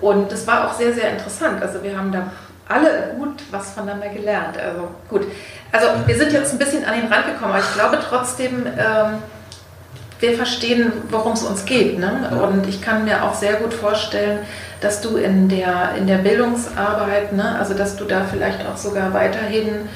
Und 0.00 0.32
das 0.32 0.46
war 0.46 0.68
auch 0.68 0.74
sehr, 0.74 0.92
sehr 0.92 1.10
interessant. 1.10 1.62
Also 1.62 1.82
wir 1.82 1.96
haben 1.96 2.12
da 2.12 2.30
alle 2.68 3.14
gut 3.18 3.42
was 3.50 3.70
voneinander 3.70 4.08
gelernt. 4.08 4.58
Also 4.58 4.88
gut. 5.08 5.26
Also 5.70 5.88
wir 6.06 6.16
sind 6.16 6.32
jetzt 6.32 6.52
ein 6.52 6.58
bisschen 6.58 6.84
an 6.84 7.00
den 7.00 7.12
Rand 7.12 7.26
gekommen, 7.26 7.52
aber 7.52 7.60
ich 7.60 7.74
glaube 7.74 7.98
trotzdem, 8.08 8.66
ähm, 8.66 9.22
wir 10.20 10.36
verstehen, 10.36 10.92
worum 11.10 11.32
es 11.32 11.42
uns 11.42 11.64
geht. 11.64 11.98
Ne? 11.98 12.30
Und 12.42 12.68
ich 12.68 12.80
kann 12.80 13.04
mir 13.04 13.24
auch 13.24 13.34
sehr 13.34 13.54
gut 13.54 13.74
vorstellen, 13.74 14.40
dass 14.80 15.00
du 15.00 15.16
in 15.16 15.48
der, 15.48 15.94
in 15.96 16.06
der 16.06 16.18
Bildungsarbeit, 16.18 17.32
ne, 17.32 17.56
also 17.58 17.74
dass 17.74 17.96
du 17.96 18.04
da 18.04 18.24
vielleicht 18.30 18.66
auch 18.66 18.76
sogar 18.76 19.12
weiterhin 19.14 19.88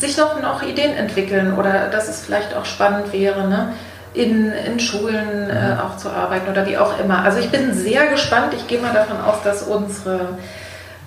sich 0.00 0.16
noch, 0.16 0.40
noch 0.40 0.62
Ideen 0.62 0.96
entwickeln 0.96 1.56
oder 1.58 1.88
dass 1.88 2.08
es 2.08 2.24
vielleicht 2.24 2.54
auch 2.54 2.64
spannend 2.64 3.12
wäre, 3.12 3.48
ne? 3.48 3.74
in, 4.14 4.52
in 4.52 4.80
Schulen 4.80 5.50
äh, 5.50 5.74
mhm. 5.74 5.80
auch 5.80 5.96
zu 5.96 6.10
arbeiten 6.10 6.50
oder 6.50 6.66
wie 6.66 6.78
auch 6.78 6.98
immer. 6.98 7.22
Also 7.22 7.38
ich 7.38 7.50
bin 7.50 7.74
sehr 7.74 8.06
gespannt. 8.06 8.54
Ich 8.54 8.66
gehe 8.66 8.80
mal 8.80 8.92
davon 8.92 9.20
aus, 9.20 9.42
dass 9.44 9.62
unsere 9.62 10.38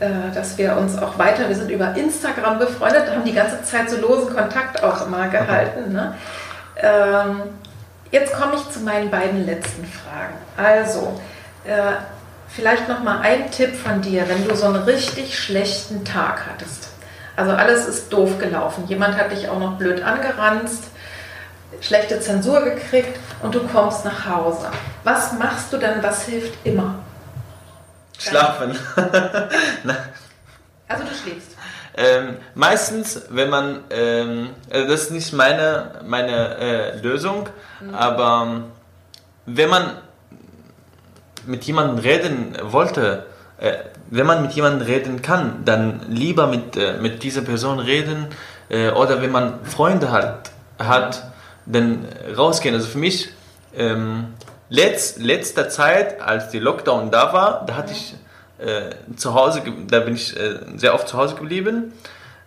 äh, 0.02 0.34
dass 0.34 0.58
wir 0.58 0.78
uns 0.78 0.98
auch 0.98 1.20
weiter, 1.20 1.48
wir 1.48 1.56
sind 1.56 1.70
über 1.70 1.96
Instagram 1.96 2.58
befreundet, 2.58 3.12
haben 3.12 3.24
die 3.24 3.34
ganze 3.34 3.62
Zeit 3.64 3.88
so 3.88 3.98
losen 3.98 4.36
Kontakt 4.36 4.82
auch 4.84 5.06
immer 5.06 5.28
gehalten. 5.28 5.94
Ne? 5.94 6.16
Ähm, 6.78 7.42
jetzt 8.10 8.34
komme 8.34 8.54
ich 8.56 8.68
zu 8.72 8.80
meinen 8.80 9.12
beiden 9.12 9.46
letzten 9.46 9.86
Fragen. 9.86 10.34
Also, 10.58 11.20
äh, 11.66 11.94
vielleicht 12.48 12.90
noch 12.90 13.04
mal 13.04 13.20
ein 13.22 13.52
Tipp 13.52 13.76
von 13.76 14.02
dir, 14.02 14.28
wenn 14.28 14.48
du 14.48 14.56
so 14.56 14.66
einen 14.66 14.84
richtig 14.84 15.38
schlechten 15.38 16.04
Tag 16.04 16.48
hattest. 16.52 16.91
Also 17.36 17.52
alles 17.52 17.88
ist 17.88 18.12
doof 18.12 18.38
gelaufen. 18.40 18.86
Jemand 18.88 19.18
hat 19.18 19.32
dich 19.32 19.48
auch 19.50 19.60
noch 19.60 19.78
blöd 19.78 20.04
angeranzt, 20.04 20.86
schlechte 21.80 22.20
Zensur 22.20 22.62
gekriegt 22.62 23.18
und 23.42 23.56
du 23.56 23.66
kommst 23.68 24.06
nach 24.06 24.26
Hause. 24.26 24.70
Was 25.04 25.34
machst 25.34 25.72
du 25.72 25.78
denn, 25.78 26.04
was 26.04 26.26
hilft 26.26 26.54
immer? 26.66 26.96
Schlafen. 28.18 28.78
also 30.88 31.04
du 31.04 31.16
schläfst. 31.16 31.52
Ähm, 31.98 32.38
meistens, 32.56 33.24
wenn 33.30 33.50
man, 33.50 33.84
ähm, 33.90 34.52
also 34.72 34.88
das 34.88 35.02
ist 35.04 35.12
nicht 35.12 35.34
meine, 35.34 36.02
meine 36.06 36.58
äh, 36.58 36.98
Lösung, 37.00 37.50
mhm. 37.82 37.94
aber 37.94 38.64
wenn 39.46 39.70
man 39.70 39.98
mit 41.46 41.64
jemandem 41.64 41.98
reden 41.98 42.58
wollte, 42.64 43.26
äh, 43.62 43.74
wenn 44.10 44.26
man 44.26 44.42
mit 44.42 44.52
jemandem 44.54 44.86
reden 44.86 45.22
kann, 45.22 45.64
dann 45.64 46.02
lieber 46.10 46.48
mit, 46.48 46.76
äh, 46.76 46.98
mit 47.00 47.24
dieser 47.24 47.42
Person 47.42 47.80
reden 47.80 48.28
äh, 48.70 48.90
oder 48.90 49.22
wenn 49.22 49.32
man 49.32 49.64
Freunde 49.66 50.12
hat, 50.12 50.52
hat, 50.80 51.32
dann 51.66 52.06
rausgehen. 52.36 52.74
Also 52.74 52.88
für 52.88 52.98
mich, 52.98 53.30
ähm, 53.78 54.34
letzt, 54.70 55.20
letzter 55.20 55.70
Zeit, 55.70 56.20
als 56.22 56.50
die 56.50 56.60
Lockdown 56.60 57.12
da 57.12 57.34
war, 57.34 57.66
da 57.66 57.76
hatte 57.76 57.94
ich 57.94 58.16
äh, 58.58 58.90
zu 59.16 59.34
Hause, 59.36 59.62
da 59.88 60.00
bin 60.00 60.16
ich 60.16 60.36
äh, 60.36 60.60
sehr 60.76 60.96
oft 60.96 61.08
zu 61.08 61.18
Hause 61.18 61.36
geblieben. 61.36 61.94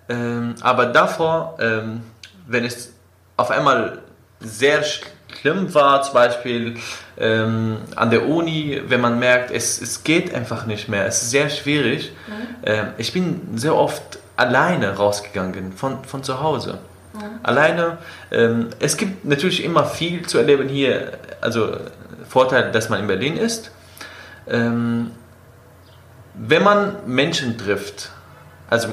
Ähm, 0.09 0.57
aber 0.61 0.87
davor, 0.87 1.57
ähm, 1.61 2.03
wenn 2.47 2.65
es 2.65 2.93
auf 3.37 3.51
einmal 3.51 3.99
sehr 4.41 4.83
schlimm 5.41 5.75
war, 5.75 6.03
zum 6.03 6.15
Beispiel 6.15 6.75
ähm, 7.19 7.79
an 7.97 8.11
der 8.11 8.27
Uni, 8.29 8.83
wenn 8.87 9.01
man 9.01 9.19
merkt, 9.19 9.51
es, 9.51 9.81
es 9.81 10.05
geht 10.05 10.35
einfach 10.35 10.67
nicht 10.67 10.89
mehr, 10.89 11.07
es 11.07 11.23
ist 11.23 11.31
sehr 11.31 11.51
schwierig. 11.51 12.13
Mhm. 12.27 12.33
Ähm, 12.65 12.87
ich 12.99 13.13
bin 13.13 13.57
sehr 13.57 13.75
oft 13.75 14.19
alleine 14.37 14.97
rausgegangen 14.97 15.73
von, 15.73 16.05
von 16.05 16.23
zu 16.23 16.41
Hause. 16.41 16.79
Mhm. 17.13 17.19
Alleine. 17.43 17.99
Ähm, 18.31 18.69
es 18.81 18.97
gibt 18.97 19.25
natürlich 19.25 19.63
immer 19.65 19.85
viel 19.85 20.27
zu 20.27 20.39
erleben 20.39 20.69
hier. 20.69 21.13
Also 21.41 21.77
Vorteil, 22.29 22.73
dass 22.73 22.89
man 22.89 23.01
in 23.01 23.07
Berlin 23.07 23.37
ist. 23.37 23.71
Ähm, 24.49 25.13
wenn 26.35 26.65
man 26.65 26.97
Menschen 27.07 27.57
trifft, 27.59 28.11
also 28.69 28.89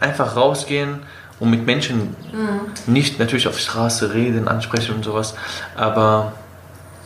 einfach 0.00 0.34
rausgehen 0.34 1.00
und 1.40 1.50
mit 1.50 1.66
Menschen 1.66 2.14
mhm. 2.32 2.92
nicht 2.92 3.18
natürlich 3.18 3.48
auf 3.48 3.58
Straße 3.58 4.14
reden, 4.14 4.46
ansprechen 4.46 4.94
und 4.94 5.04
sowas, 5.04 5.34
aber 5.74 6.32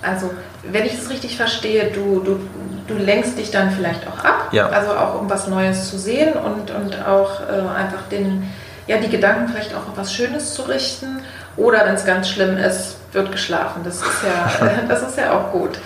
also, 0.04 0.30
wenn 0.70 0.84
ich 0.84 0.94
es 0.94 1.08
richtig 1.08 1.36
verstehe, 1.36 1.90
du, 1.90 2.20
du, 2.20 2.40
du 2.86 2.94
lenkst 3.02 3.38
dich 3.38 3.50
dann 3.50 3.70
vielleicht 3.70 4.06
auch 4.06 4.24
ab, 4.24 4.48
ja. 4.52 4.68
also 4.68 4.92
auch 4.92 5.20
um 5.20 5.30
was 5.30 5.48
Neues 5.48 5.88
zu 5.88 5.98
sehen 5.98 6.34
und, 6.34 6.70
und 6.70 7.06
auch 7.06 7.40
äh, 7.40 7.68
einfach 7.74 8.02
den, 8.10 8.50
ja, 8.86 8.98
die 8.98 9.08
Gedanken 9.08 9.48
vielleicht 9.48 9.72
auch 9.74 9.88
auf 9.88 9.96
was 9.96 10.12
Schönes 10.12 10.54
zu 10.54 10.62
richten. 10.62 11.20
Oder 11.56 11.86
wenn 11.86 11.94
es 11.94 12.04
ganz 12.04 12.28
schlimm 12.28 12.58
ist, 12.58 12.96
wird 13.12 13.32
geschlafen. 13.32 13.82
Das 13.84 13.96
ist 13.96 14.22
ja, 14.22 14.68
das 14.88 15.02
ist 15.02 15.16
ja 15.16 15.38
auch 15.38 15.52
gut. 15.52 15.78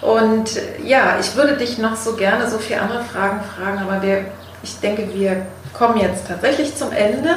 Und 0.00 0.50
ja, 0.82 1.18
ich 1.20 1.36
würde 1.36 1.56
dich 1.58 1.76
noch 1.76 1.96
so 1.96 2.14
gerne 2.14 2.48
so 2.48 2.56
viele 2.58 2.80
andere 2.80 3.04
Fragen 3.04 3.40
fragen, 3.54 3.78
aber 3.78 4.00
wir, 4.00 4.24
ich 4.62 4.80
denke, 4.80 5.12
wir 5.12 5.44
kommen 5.74 5.98
jetzt 5.98 6.26
tatsächlich 6.26 6.74
zum 6.74 6.92
Ende. 6.92 7.34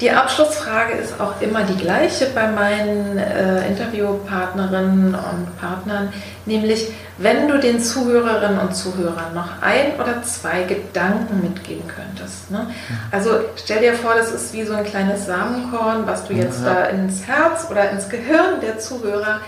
Die 0.00 0.10
Abschlussfrage 0.10 0.94
ist 0.94 1.20
auch 1.20 1.42
immer 1.42 1.62
die 1.64 1.76
gleiche 1.76 2.26
bei 2.34 2.46
meinen 2.46 3.18
äh, 3.18 3.66
Interviewpartnerinnen 3.68 5.14
und 5.14 5.60
Partnern, 5.60 6.10
nämlich 6.46 6.88
wenn 7.18 7.48
du 7.48 7.58
den 7.58 7.80
Zuhörerinnen 7.80 8.58
und 8.60 8.74
Zuhörern 8.74 9.34
noch 9.34 9.60
ein 9.60 10.00
oder 10.00 10.22
zwei 10.22 10.62
Gedanken 10.62 11.42
mitgeben 11.42 11.86
könntest. 11.86 12.50
Ne? 12.50 12.66
Also 13.10 13.40
stell 13.56 13.82
dir 13.82 13.92
vor, 13.92 14.14
das 14.14 14.32
ist 14.32 14.54
wie 14.54 14.64
so 14.64 14.72
ein 14.72 14.84
kleines 14.84 15.26
Samenkorn, 15.26 16.06
was 16.06 16.24
du 16.24 16.32
jetzt 16.32 16.64
ja. 16.64 16.72
da 16.72 16.84
ins 16.84 17.26
Herz 17.26 17.66
oder 17.70 17.90
ins 17.90 18.08
Gehirn 18.08 18.62
der 18.62 18.78
Zuhörer 18.78 19.40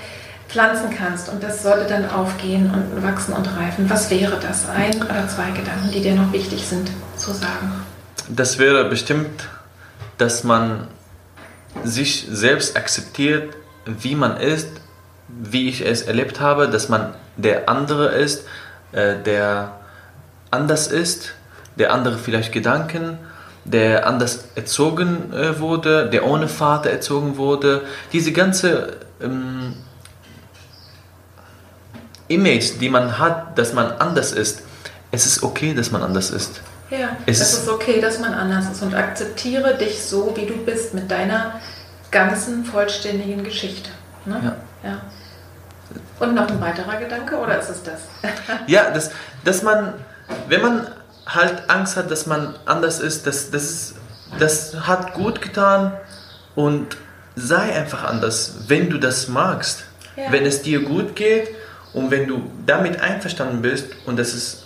pflanzen 0.50 0.90
kannst 0.90 1.30
und 1.30 1.42
das 1.42 1.62
sollte 1.62 1.86
dann 1.86 2.10
aufgehen 2.10 2.70
und 2.70 3.02
wachsen 3.02 3.32
und 3.32 3.48
reifen. 3.56 3.88
Was 3.88 4.10
wäre 4.10 4.36
das? 4.38 4.68
Ein 4.68 4.96
oder 4.96 5.26
zwei 5.28 5.50
Gedanken, 5.50 5.90
die 5.94 6.02
dir 6.02 6.14
noch 6.14 6.30
wichtig 6.30 6.66
sind 6.66 6.90
zu 7.16 7.32
sagen? 7.32 7.72
Das 8.28 8.58
wäre 8.58 8.84
bestimmt 8.84 9.48
dass 10.22 10.44
man 10.44 10.86
sich 11.82 12.28
selbst 12.30 12.76
akzeptiert, 12.76 13.56
wie 13.84 14.14
man 14.14 14.36
ist, 14.36 14.68
wie 15.26 15.68
ich 15.68 15.84
es 15.84 16.02
erlebt 16.02 16.38
habe, 16.38 16.68
dass 16.68 16.88
man 16.88 17.12
der 17.36 17.68
andere 17.68 18.06
ist, 18.14 18.46
äh, 18.92 19.16
der 19.16 19.80
anders 20.52 20.86
ist, 20.86 21.34
der 21.76 21.92
andere 21.92 22.18
vielleicht 22.18 22.52
Gedanken, 22.52 23.18
der 23.64 24.06
anders 24.06 24.44
erzogen 24.54 25.32
äh, 25.32 25.58
wurde, 25.58 26.08
der 26.08 26.24
ohne 26.24 26.46
Vater 26.46 26.90
erzogen 26.90 27.36
wurde. 27.36 27.82
Diese 28.12 28.30
ganze 28.30 28.98
ähm, 29.20 29.74
Image, 32.28 32.80
die 32.80 32.90
man 32.90 33.18
hat, 33.18 33.58
dass 33.58 33.72
man 33.72 33.90
anders 33.90 34.30
ist, 34.30 34.62
es 35.10 35.26
ist 35.26 35.42
okay, 35.42 35.74
dass 35.74 35.90
man 35.90 36.04
anders 36.04 36.30
ist. 36.30 36.62
Ja, 36.92 37.16
es, 37.24 37.40
es 37.40 37.54
ist 37.54 37.68
okay, 37.68 38.00
dass 38.00 38.18
man 38.18 38.34
anders 38.34 38.70
ist 38.70 38.82
und 38.82 38.94
akzeptiere 38.94 39.78
dich 39.78 40.02
so, 40.02 40.36
wie 40.36 40.44
du 40.44 40.56
bist, 40.58 40.92
mit 40.92 41.10
deiner 41.10 41.58
ganzen 42.10 42.66
vollständigen 42.66 43.42
Geschichte. 43.44 43.88
Ne? 44.26 44.58
Ja. 44.84 44.90
ja. 44.90 45.00
Und 46.20 46.34
noch 46.34 46.48
ein 46.48 46.60
weiterer 46.60 46.98
Gedanke 46.98 47.38
oder 47.38 47.58
ist 47.58 47.70
es 47.70 47.82
das? 47.82 48.00
ja, 48.66 48.90
das, 48.90 49.10
dass 49.42 49.62
man, 49.62 49.94
wenn 50.48 50.60
man 50.60 50.86
halt 51.26 51.70
Angst 51.70 51.96
hat, 51.96 52.10
dass 52.10 52.26
man 52.26 52.54
anders 52.66 53.00
ist, 53.00 53.26
das, 53.26 53.50
das, 53.50 53.62
ist, 53.62 53.94
das 54.38 54.86
hat 54.86 55.14
gut 55.14 55.40
getan 55.40 55.94
und 56.54 56.98
sei 57.36 57.74
einfach 57.74 58.04
anders, 58.04 58.54
wenn 58.68 58.90
du 58.90 58.98
das 58.98 59.28
magst. 59.28 59.84
Ja. 60.16 60.30
Wenn 60.30 60.44
es 60.44 60.60
dir 60.60 60.82
gut 60.82 61.16
geht 61.16 61.48
und 61.94 62.10
wenn 62.10 62.28
du 62.28 62.50
damit 62.66 63.00
einverstanden 63.00 63.62
bist 63.62 63.86
und 64.04 64.18
das 64.18 64.34
ist 64.34 64.61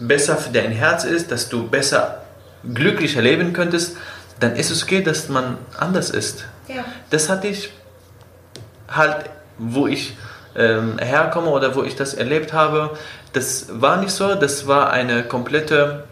besser 0.00 0.36
für 0.36 0.50
dein 0.50 0.72
Herz 0.72 1.04
ist, 1.04 1.30
dass 1.30 1.48
du 1.48 1.68
besser 1.68 2.22
glücklicher 2.74 3.22
leben 3.22 3.52
könntest, 3.52 3.96
dann 4.40 4.56
ist 4.56 4.70
es 4.70 4.82
okay, 4.82 5.02
dass 5.02 5.28
man 5.28 5.58
anders 5.78 6.10
ist. 6.10 6.44
Ja. 6.66 6.84
Das 7.10 7.28
hatte 7.28 7.48
ich 7.48 7.70
halt, 8.88 9.26
wo 9.58 9.86
ich 9.86 10.16
ähm, 10.56 10.98
herkomme 10.98 11.50
oder 11.50 11.74
wo 11.74 11.82
ich 11.82 11.94
das 11.94 12.14
erlebt 12.14 12.52
habe. 12.52 12.96
Das 13.32 13.66
war 13.70 13.98
nicht 13.98 14.12
so, 14.12 14.34
das 14.34 14.66
war 14.66 14.90
eine 14.90 15.22
komplette 15.22 16.04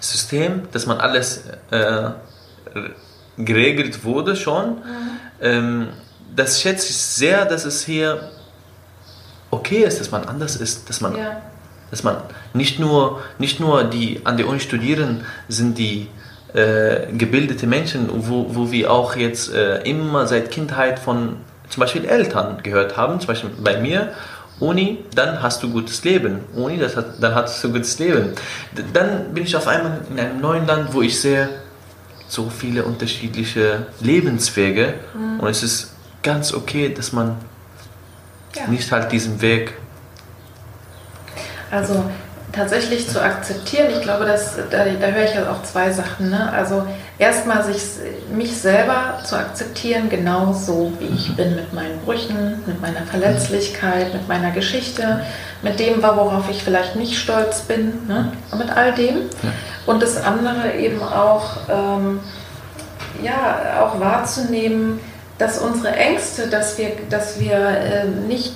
System, 0.00 0.68
dass 0.72 0.86
man 0.86 0.98
alles 0.98 1.44
äh, 1.70 2.10
geregelt 3.38 4.04
wurde 4.04 4.36
schon. 4.36 4.76
Mhm. 4.76 4.82
Ähm, 5.40 5.88
das 6.34 6.60
schätze 6.60 6.90
ich 6.90 6.96
sehr, 6.96 7.44
dass 7.46 7.64
es 7.64 7.84
hier 7.84 8.30
okay 9.50 9.84
ist, 9.84 10.00
dass 10.00 10.10
man 10.10 10.24
anders 10.24 10.56
ist, 10.56 10.88
dass 10.88 11.00
man 11.00 11.16
ja 11.16 11.42
dass 11.92 12.02
man 12.02 12.16
nicht 12.54 12.80
nur, 12.80 13.20
nicht 13.38 13.60
nur 13.60 13.84
die 13.84 14.22
an 14.24 14.38
der 14.38 14.48
Uni 14.48 14.60
studieren, 14.60 15.24
sind 15.48 15.76
die 15.76 16.08
äh, 16.54 17.12
gebildete 17.12 17.66
Menschen, 17.66 18.08
wo, 18.10 18.46
wo 18.54 18.72
wir 18.72 18.90
auch 18.90 19.14
jetzt 19.14 19.52
äh, 19.52 19.82
immer 19.82 20.26
seit 20.26 20.50
Kindheit 20.50 20.98
von 20.98 21.36
zum 21.68 21.80
Beispiel 21.80 22.06
Eltern 22.06 22.62
gehört 22.62 22.96
haben, 22.96 23.20
zum 23.20 23.28
Beispiel 23.28 23.50
bei 23.62 23.78
mir, 23.78 24.12
Uni, 24.58 25.04
dann 25.14 25.42
hast 25.42 25.62
du 25.62 25.70
gutes 25.70 26.02
Leben. 26.02 26.40
Uni, 26.54 26.78
das 26.78 26.96
hat, 26.96 27.22
dann 27.22 27.34
hast 27.34 27.62
du 27.62 27.70
gutes 27.70 27.98
Leben. 27.98 28.32
Dann 28.94 29.34
bin 29.34 29.44
ich 29.44 29.54
auf 29.54 29.66
einmal 29.66 30.00
in 30.10 30.18
einem 30.18 30.40
neuen 30.40 30.66
Land, 30.66 30.94
wo 30.94 31.02
ich 31.02 31.20
sehe 31.20 31.50
so 32.26 32.48
viele 32.48 32.84
unterschiedliche 32.84 33.86
Lebenswege 34.00 34.94
mhm. 35.14 35.40
und 35.40 35.48
es 35.50 35.62
ist 35.62 35.92
ganz 36.22 36.54
okay, 36.54 36.88
dass 36.88 37.12
man 37.12 37.36
ja. 38.56 38.66
nicht 38.68 38.90
halt 38.90 39.12
diesen 39.12 39.42
Weg 39.42 39.74
also 41.72 42.04
tatsächlich 42.52 43.08
zu 43.08 43.20
akzeptieren, 43.20 43.88
ich 43.90 44.02
glaube, 44.02 44.26
dass, 44.26 44.56
da, 44.70 44.84
da 44.84 45.06
höre 45.06 45.24
ich 45.24 45.34
ja 45.34 45.50
auch 45.50 45.62
zwei 45.62 45.90
Sachen. 45.90 46.30
Ne? 46.30 46.52
Also 46.52 46.84
erstmal 47.18 47.64
sich, 47.64 47.82
mich 48.30 48.54
selber 48.54 49.20
zu 49.24 49.36
akzeptieren, 49.36 50.10
genau 50.10 50.52
so 50.52 50.92
wie 50.98 51.06
ich 51.06 51.34
bin, 51.34 51.56
mit 51.56 51.72
meinen 51.72 51.98
Brüchen, 52.04 52.62
mit 52.66 52.80
meiner 52.80 53.02
Verletzlichkeit, 53.02 54.12
mit 54.12 54.28
meiner 54.28 54.50
Geschichte, 54.50 55.24
mit 55.62 55.80
dem, 55.80 56.02
worauf 56.02 56.50
ich 56.50 56.62
vielleicht 56.62 56.94
nicht 56.94 57.16
stolz 57.16 57.62
bin, 57.62 58.06
ne? 58.06 58.32
mit 58.56 58.70
all 58.70 58.92
dem. 58.92 59.30
Und 59.86 60.02
das 60.02 60.22
andere 60.22 60.74
eben 60.74 61.02
auch, 61.02 61.56
ähm, 61.70 62.20
ja, 63.22 63.82
auch 63.82 63.98
wahrzunehmen, 63.98 65.00
dass 65.38 65.58
unsere 65.58 65.94
Ängste, 65.96 66.48
dass 66.48 66.76
wir, 66.76 66.92
dass 67.08 67.40
wir 67.40 67.56
äh, 67.56 68.04
nicht 68.28 68.54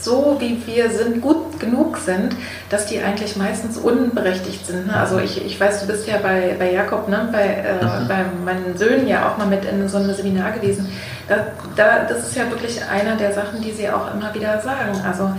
so, 0.00 0.36
wie 0.40 0.60
wir 0.66 0.90
sind, 0.90 1.20
gut 1.20 1.58
genug 1.58 1.98
sind, 1.98 2.34
dass 2.70 2.86
die 2.86 3.00
eigentlich 3.00 3.36
meistens 3.36 3.76
unberechtigt 3.76 4.66
sind. 4.66 4.86
Ne? 4.86 4.96
Also 4.96 5.18
ich, 5.18 5.44
ich 5.44 5.58
weiß, 5.58 5.80
du 5.80 5.86
bist 5.86 6.06
ja 6.06 6.18
bei, 6.18 6.54
bei 6.58 6.72
Jakob, 6.72 7.08
ne? 7.08 7.28
bei, 7.32 7.44
äh, 7.44 7.84
mhm. 7.84 8.08
bei 8.08 8.24
meinen 8.44 8.76
Söhnen 8.76 9.06
ja 9.08 9.28
auch 9.28 9.38
mal 9.38 9.46
mit 9.46 9.64
in 9.64 9.88
so 9.88 9.98
einem 9.98 10.14
Seminar 10.14 10.52
gewesen. 10.52 10.88
Da, 11.28 11.46
da, 11.74 12.04
das 12.08 12.28
ist 12.28 12.36
ja 12.36 12.48
wirklich 12.50 12.80
einer 12.84 13.16
der 13.16 13.32
Sachen, 13.32 13.60
die 13.60 13.72
sie 13.72 13.88
auch 13.88 14.12
immer 14.14 14.32
wieder 14.34 14.60
sagen. 14.60 15.00
Also 15.06 15.32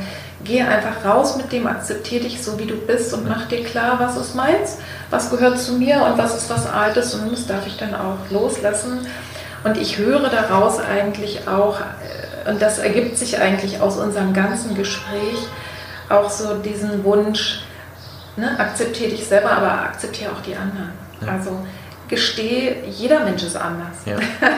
geh 0.44 0.62
einfach 0.62 1.06
raus 1.06 1.38
mit 1.38 1.52
dem, 1.52 1.68
akzeptiere 1.68 2.24
dich 2.24 2.42
so, 2.42 2.60
wie 2.60 2.66
du 2.66 2.76
bist 2.76 3.14
und 3.14 3.28
mach 3.28 3.48
dir 3.48 3.64
klar, 3.64 3.98
was 4.00 4.18
ist 4.18 4.36
meins, 4.36 4.78
was 5.10 5.30
gehört 5.30 5.60
zu 5.60 5.74
mir 5.74 6.04
und 6.04 6.18
was 6.18 6.36
ist 6.36 6.50
was 6.50 6.68
Altes 6.68 7.16
und 7.16 7.32
das 7.32 7.48
darf 7.48 7.66
ich 7.68 7.78
dann 7.78 7.96
auch 7.96 8.18
loslassen. 8.30 9.06
Und 9.64 9.78
ich 9.78 9.98
höre 9.98 10.30
daraus 10.30 10.80
eigentlich 10.80 11.48
auch, 11.48 11.80
und 12.48 12.62
das 12.62 12.80
ergibt 12.80 13.18
sich 13.18 13.40
eigentlich 13.40 13.82
aus 13.82 13.98
unserem 13.98 14.34
ganzen 14.34 14.76
Gespräch, 14.76 15.48
auch 16.10 16.30
so 16.30 16.56
diesen 16.56 17.04
Wunsch, 17.04 17.62
ne, 18.38 18.58
akzeptiere 18.60 19.12
dich 19.12 19.26
selber, 19.26 19.52
aber 19.52 19.72
akzeptiere 19.84 20.32
auch 20.32 20.42
die 20.42 20.56
anderen. 20.56 20.92
Ja. 21.22 21.34
Also 21.34 21.66
gestehe, 22.08 22.86
jeder 22.90 23.22
Mensch 23.22 23.44
ist 23.44 23.58
anders. 23.58 23.98
Ja. 24.06 24.16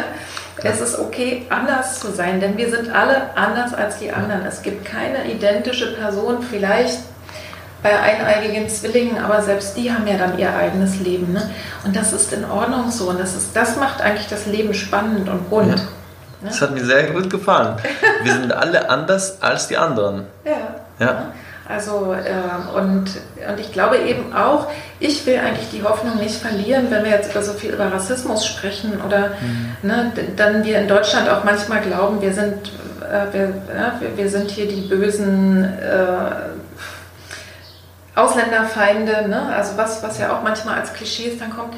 es 0.63 0.81
ist 0.81 0.99
okay, 0.99 1.47
anders 1.49 1.99
zu 1.99 2.11
sein, 2.11 2.39
denn 2.39 2.57
wir 2.57 2.69
sind 2.69 2.91
alle 2.91 3.35
anders 3.35 3.73
als 3.73 3.97
die 3.97 4.11
anderen. 4.11 4.45
Es 4.45 4.61
gibt 4.61 4.85
keine 4.85 5.31
identische 5.31 5.95
Person, 5.95 6.43
vielleicht 6.43 6.99
bei 7.81 7.97
eineigigen 7.97 8.69
Zwillingen, 8.69 9.17
aber 9.23 9.41
selbst 9.41 9.77
die 9.77 9.91
haben 9.91 10.05
ja 10.05 10.17
dann 10.17 10.37
ihr 10.37 10.53
eigenes 10.53 10.99
Leben. 10.99 11.31
Ne? 11.31 11.49
Und 11.85 11.95
das 11.95 12.11
ist 12.11 12.33
in 12.33 12.43
Ordnung 12.45 12.91
so. 12.91 13.09
Und 13.09 13.19
das, 13.19 13.35
ist, 13.35 13.55
das 13.55 13.77
macht 13.77 14.01
eigentlich 14.01 14.27
das 14.27 14.45
Leben 14.45 14.73
spannend 14.73 15.29
und 15.29 15.49
bunt. 15.49 15.79
Ja. 15.79 15.85
Ne? 16.41 16.49
Das 16.49 16.61
hat 16.61 16.71
mir 16.71 16.85
sehr 16.85 17.11
gut 17.11 17.29
gefallen. 17.29 17.75
Wir 18.23 18.33
sind 18.33 18.53
alle 18.53 18.89
anders 18.89 19.41
als 19.41 19.67
die 19.67 19.77
anderen. 19.77 20.25
Ja. 20.45 21.05
ja. 21.05 21.33
Also, 21.69 22.13
äh, 22.13 22.75
und, 22.75 23.11
und 23.47 23.59
ich 23.59 23.71
glaube 23.71 23.97
eben 23.97 24.33
auch, 24.33 24.67
ich 24.99 25.23
will 25.27 25.37
eigentlich 25.37 25.69
die 25.69 25.83
Hoffnung 25.83 26.17
nicht 26.17 26.35
verlieren, 26.35 26.87
wenn 26.89 27.03
wir 27.03 27.11
jetzt 27.11 27.29
über 27.29 27.43
so 27.43 27.53
viel 27.53 27.71
über 27.71 27.93
Rassismus 27.93 28.43
sprechen 28.43 28.99
oder 29.05 29.33
mhm. 29.39 29.75
ne, 29.83 30.11
dann 30.35 30.63
wir 30.63 30.79
in 30.79 30.87
Deutschland 30.87 31.29
auch 31.29 31.43
manchmal 31.43 31.81
glauben, 31.81 32.21
wir 32.21 32.33
sind, 32.33 32.71
äh, 33.01 33.31
wir, 33.31 33.53
ja, 33.77 33.93
wir, 33.99 34.17
wir, 34.17 34.29
sind 34.29 34.49
hier 34.49 34.67
die 34.67 34.81
bösen 34.81 35.63
äh, 35.63 36.31
Ausländerfeinde, 38.15 39.27
ne? 39.27 39.53
also 39.55 39.77
was, 39.77 40.01
was 40.01 40.17
ja 40.17 40.35
auch 40.35 40.41
manchmal 40.41 40.79
als 40.79 40.91
Klischees 40.93 41.37
dann 41.37 41.51
kommt. 41.51 41.75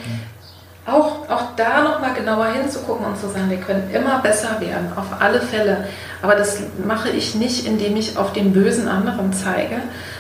Auch, 0.86 1.30
auch 1.30 1.56
da 1.56 1.84
nochmal 1.84 2.14
genauer 2.16 2.48
hinzugucken 2.48 3.06
und 3.06 3.20
zu 3.20 3.28
sagen, 3.28 3.52
wir 3.52 3.60
können 3.60 3.92
immer 3.94 4.20
besser 4.20 4.60
werden, 4.60 4.92
auf 4.96 5.06
alle 5.20 5.40
Fälle. 5.40 5.88
Aber 6.24 6.36
das 6.36 6.60
mache 6.84 7.10
ich 7.10 7.36
nicht, 7.36 7.68
indem 7.68 7.96
ich 7.98 8.18
auf 8.18 8.34
den 8.34 8.52
bösen 8.52 8.88
anderen 8.88 9.32
zeige, 9.32 9.78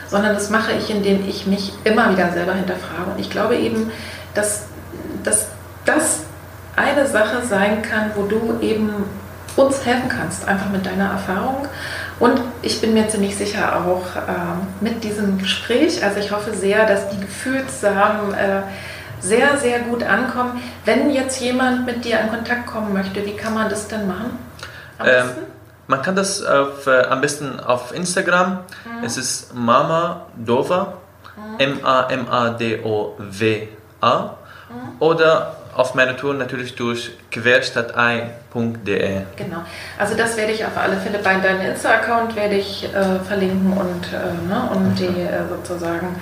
sondern 0.07 0.35
das 0.35 0.51
mache 0.51 0.73
ich, 0.73 0.91
indem 0.91 1.27
ich 1.27 1.47
mich 1.47 1.73
immer 1.83 2.11
wieder 2.11 2.31
selber 2.31 2.53
hinterfrage. 2.53 3.11
Und 3.15 3.19
ich 3.19 3.31
glaube 3.31 3.55
eben, 3.55 3.91
dass, 4.35 4.65
dass 5.23 5.47
das 5.85 6.21
eine 6.75 7.07
Sache 7.07 7.43
sein 7.43 7.81
kann, 7.81 8.11
wo 8.15 8.23
du 8.23 8.59
eben 8.61 8.91
uns 9.55 9.85
helfen 9.85 10.09
kannst, 10.09 10.47
einfach 10.47 10.69
mit 10.69 10.85
deiner 10.85 11.11
Erfahrung. 11.11 11.67
Und 12.19 12.39
ich 12.61 12.79
bin 12.81 12.93
mir 12.93 13.09
ziemlich 13.09 13.35
sicher 13.35 13.83
auch 13.85 14.15
äh, 14.15 14.29
mit 14.79 15.03
diesem 15.03 15.39
Gespräch, 15.39 16.03
also 16.03 16.19
ich 16.19 16.31
hoffe 16.31 16.53
sehr, 16.53 16.85
dass 16.85 17.09
die 17.09 17.19
Gefühlssamen 17.19 18.33
äh, 18.33 18.61
sehr, 19.21 19.57
sehr 19.57 19.79
gut 19.79 20.03
ankommen. 20.03 20.61
Wenn 20.85 21.11
jetzt 21.11 21.39
jemand 21.39 21.85
mit 21.85 22.03
dir 22.03 22.19
in 22.19 22.29
Kontakt 22.29 22.67
kommen 22.67 22.93
möchte, 22.93 23.25
wie 23.25 23.35
kann 23.35 23.53
man 23.53 23.69
das 23.69 23.87
denn 23.87 24.07
machen? 24.07 24.37
Ähm, 25.03 25.29
man 25.87 26.01
kann 26.01 26.15
das 26.15 26.43
auf, 26.43 26.87
äh, 26.87 27.03
am 27.03 27.21
besten 27.21 27.59
auf 27.59 27.93
Instagram. 27.93 28.59
Mhm. 28.85 29.03
Es 29.03 29.17
ist 29.17 29.53
Mama 29.53 30.25
Dova, 30.35 30.93
mhm. 31.35 31.59
M-A-M-A-D-O-W-A. 31.59 32.57
Mhm. 34.23 34.35
Oder 34.99 35.55
auf 35.75 35.95
meiner 35.95 36.17
Tour 36.17 36.33
natürlich 36.33 36.75
durch 36.75 37.11
querstadt1.de. 37.31 39.21
Genau. 39.37 39.63
Also 39.97 40.15
das 40.15 40.35
werde 40.37 40.51
ich 40.51 40.65
auf 40.65 40.77
alle 40.77 40.97
Fälle 40.97 41.19
bei 41.19 41.35
deinem 41.35 41.61
Insta-Account 41.61 42.35
werde 42.35 42.55
ich 42.55 42.83
äh, 42.93 43.19
verlinken 43.19 43.73
und, 43.73 44.07
äh, 44.13 44.47
ne, 44.47 44.69
und 44.75 44.99
die 44.99 45.21
äh, 45.21 45.47
sozusagen 45.49 46.15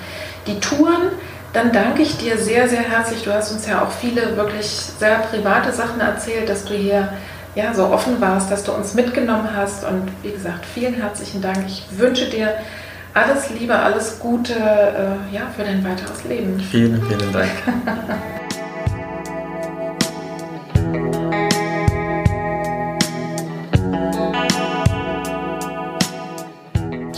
die 0.45 0.59
Touren 0.59 1.11
dann 1.53 1.71
danke 1.71 2.01
ich 2.01 2.17
dir 2.17 2.38
sehr, 2.38 2.67
sehr 2.69 2.81
herzlich. 2.81 3.23
Du 3.23 3.34
hast 3.34 3.51
uns 3.51 3.67
ja 3.67 3.84
auch 3.84 3.91
viele 3.91 4.35
wirklich 4.38 4.67
sehr 4.67 5.19
private 5.19 5.71
Sachen 5.71 5.99
erzählt, 5.99 6.49
dass 6.49 6.65
du 6.65 6.73
hier 6.73 7.09
ja, 7.55 7.73
so 7.73 7.88
offen 7.88 8.21
warst, 8.21 8.51
dass 8.51 8.63
du 8.63 8.71
uns 8.71 8.93
mitgenommen 8.93 9.49
hast. 9.55 9.84
Und 9.84 10.09
wie 10.21 10.31
gesagt, 10.31 10.65
vielen 10.65 10.93
herzlichen 10.93 11.41
Dank. 11.41 11.57
Ich 11.67 11.85
wünsche 11.97 12.30
dir 12.30 12.53
alles 13.13 13.49
Liebe, 13.49 13.76
alles 13.76 14.19
Gute 14.19 14.53
äh, 14.53 15.35
ja, 15.35 15.41
für 15.55 15.63
dein 15.63 15.84
weiteres 15.84 16.23
Leben. 16.26 16.59
Vielen, 16.59 17.01
vielen 17.07 17.34
Dank. 17.34 17.49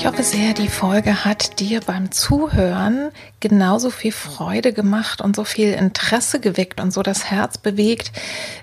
Ich 0.02 0.08
hoffe 0.08 0.24
sehr, 0.24 0.56
die 0.56 0.68
Folge 0.68 1.26
hat 1.26 1.60
dir 1.60 1.80
beim 1.80 2.12
Zuhören 2.12 3.12
genauso 3.40 3.92
viel 3.92 4.12
Freude 4.12 4.74
gemacht 4.74 5.22
und 5.22 5.36
so 5.36 5.44
viel 5.44 5.74
Interesse 5.74 6.40
geweckt 6.40 6.82
und 6.82 6.92
so 6.92 7.04
das 7.04 7.26
Herz 7.30 7.60
bewegt, 7.60 8.12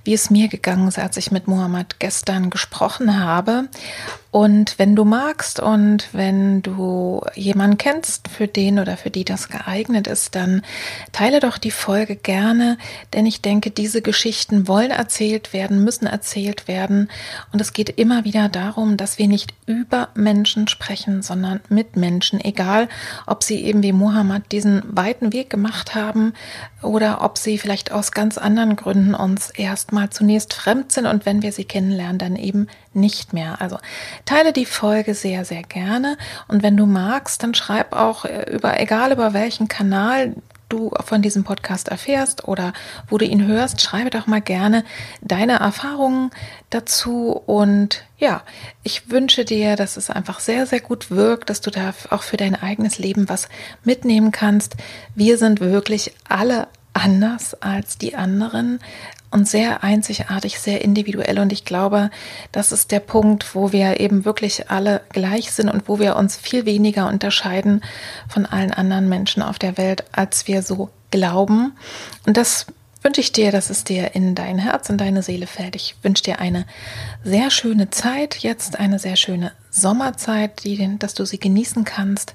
wie 0.03 0.15
es 0.15 0.31
mir 0.31 0.49
gegangen 0.49 0.89
ist, 0.89 0.99
als 0.99 1.17
ich 1.17 1.31
mit 1.31 1.47
Mohammed 1.47 2.01
gestern 2.01 2.51
gesprochen 2.51 3.21
habe. 3.21 3.69
Und 4.31 4.79
wenn 4.79 4.95
du 4.95 5.05
magst 5.05 5.59
und 5.59 6.09
wenn 6.13 6.61
du 6.61 7.23
jemanden 7.35 7.79
kennst, 7.79 8.29
für 8.29 8.47
den 8.47 8.79
oder 8.79 8.99
für 8.99 9.11
die 9.11 9.25
das 9.25 9.49
geeignet 9.49 10.07
ist, 10.07 10.35
dann 10.35 10.63
teile 11.13 11.41
doch 11.41 11.57
die 11.57 11.71
Folge 11.71 12.15
gerne, 12.15 12.77
denn 13.15 13.25
ich 13.25 13.41
denke, 13.41 13.71
diese 13.71 14.03
Geschichten 14.03 14.69
wollen 14.69 14.91
erzählt 14.91 15.55
werden, 15.55 15.83
müssen 15.83 16.07
erzählt 16.07 16.69
werden. 16.69 17.09
Und 17.53 17.63
es 17.63 17.73
geht 17.73 17.89
immer 17.89 18.25
wieder 18.25 18.51
darum, 18.51 18.99
dass 18.99 19.19
wir 19.19 19.29
nicht 19.29 19.55
über 19.65 20.09
Menschen 20.15 20.69
sprechen, 20.69 21.23
sondern 21.23 21.61
mit 21.71 21.97
Menschen, 21.97 22.39
egal 22.39 22.89
ob 23.27 23.43
sie 23.43 23.65
eben 23.65 23.83
wie 23.83 23.93
Mohammed 23.93 24.53
diesen 24.53 24.83
weiten 24.95 25.33
Weg 25.33 25.49
gemacht 25.49 25.95
haben 25.95 26.35
oder 26.83 27.23
ob 27.23 27.39
sie 27.39 27.59
vielleicht 27.59 27.93
aus 27.93 28.13
ganz 28.13 28.39
anderen 28.39 28.77
Gründen 28.77 29.15
uns 29.15 29.51
erstmal 29.51 30.11
zunächst 30.11 30.55
fremd 30.55 30.93
sind 30.93 31.07
und 31.07 31.27
wenn 31.27 31.43
wir 31.43 31.53
sie 31.53 31.65
kennenlernen, 31.65 32.19
dann 32.19 32.37
eben 32.37 32.69
nicht 32.93 33.33
mehr. 33.33 33.61
Also 33.61 33.79
teile 34.25 34.53
die 34.53 34.67
Folge 34.67 35.15
sehr, 35.15 35.45
sehr 35.45 35.63
gerne. 35.63 36.17
Und 36.47 36.63
wenn 36.63 36.77
du 36.77 36.87
magst, 36.87 37.43
dann 37.43 37.55
schreib 37.55 37.95
auch 37.95 38.25
äh, 38.25 38.51
über, 38.51 38.81
egal 38.81 39.13
über 39.13 39.33
welchen 39.35 39.69
Kanal 39.69 40.35
du 40.69 40.91
von 41.05 41.23
diesem 41.23 41.45
Podcast 41.45 41.89
erfährst 41.89 42.47
oder 42.47 42.73
wo 43.09 43.19
du 43.19 43.25
ihn 43.25 43.47
hörst, 43.47 43.81
schreibe 43.81 44.11
doch 44.11 44.27
mal 44.27 44.41
gerne 44.41 44.85
deine 45.21 45.61
Erfahrungen 45.61 46.31
dazu. 46.71 47.33
Und 47.47 48.05
ja, 48.19 48.43
ich 48.83 49.11
wünsche 49.11 49.45
dir, 49.45 49.77
dass 49.77 49.97
es 49.97 50.11
einfach 50.11 50.41
sehr, 50.41 50.67
sehr 50.67 50.81
gut 50.81 51.11
wirkt, 51.11 51.51
dass 51.51 51.61
du 51.61 51.71
da 51.71 51.95
auch 52.11 52.23
für 52.23 52.37
dein 52.37 52.55
eigenes 52.55 52.99
Leben 52.99 53.29
was 53.29 53.49
mitnehmen 53.85 54.33
kannst. 54.33 54.77
Wir 55.15 55.39
sind 55.39 55.61
wirklich 55.61 56.15
alle 56.29 56.69
anders 56.93 57.55
als 57.55 57.99
die 57.99 58.17
anderen 58.17 58.81
und 59.31 59.49
sehr 59.49 59.85
einzigartig, 59.85 60.59
sehr 60.59 60.83
individuell. 60.83 61.39
Und 61.39 61.53
ich 61.53 61.65
glaube, 61.65 62.11
das 62.53 62.73
ist 62.73 62.93
der 62.93 63.01
Punkt, 63.01 63.55
wo 63.55 63.73
wir 63.73 64.01
eben 64.01 64.25
wirklich 64.25 64.71
alle 64.71 65.03
gleich 65.11 65.53
sind 65.53 65.69
und 65.69 65.89
wo 65.89 65.99
wir 65.99 66.17
uns 66.17 66.37
viel 66.37 66.65
weniger 66.65 67.09
unterscheiden 67.09 67.83
von 68.29 68.47
allen 68.47 68.73
anderen 68.73 69.09
Menschen 69.09 69.43
auf 69.43 69.59
der 69.59 69.77
Welt, 69.77 70.05
als 70.13 70.47
wir 70.49 70.63
so 70.63 70.91
glauben. 71.11 71.77
Und 72.27 72.37
das 72.37 72.67
wünsche 73.03 73.21
ich 73.21 73.33
dir, 73.33 73.53
dass 73.53 73.71
es 73.71 73.85
dir 73.85 74.15
in 74.15 74.35
dein 74.35 74.59
Herz, 74.59 74.89
in 74.91 74.99
deine 74.99 75.23
Seele 75.23 75.47
fällt. 75.47 75.77
Ich 75.77 75.97
wünsche 76.03 76.25
dir 76.25 76.41
eine 76.41 76.67
sehr 77.25 77.51
schöne 77.51 77.91
Zeit, 77.91 78.39
jetzt 78.39 78.79
eine 78.79 78.99
sehr 78.99 79.17
schöne 79.17 79.53
Sommerzeit, 79.71 80.65
die, 80.65 80.99
dass 80.99 81.15
du 81.15 81.25
sie 81.25 81.39
genießen 81.39 81.85
kannst. 81.85 82.35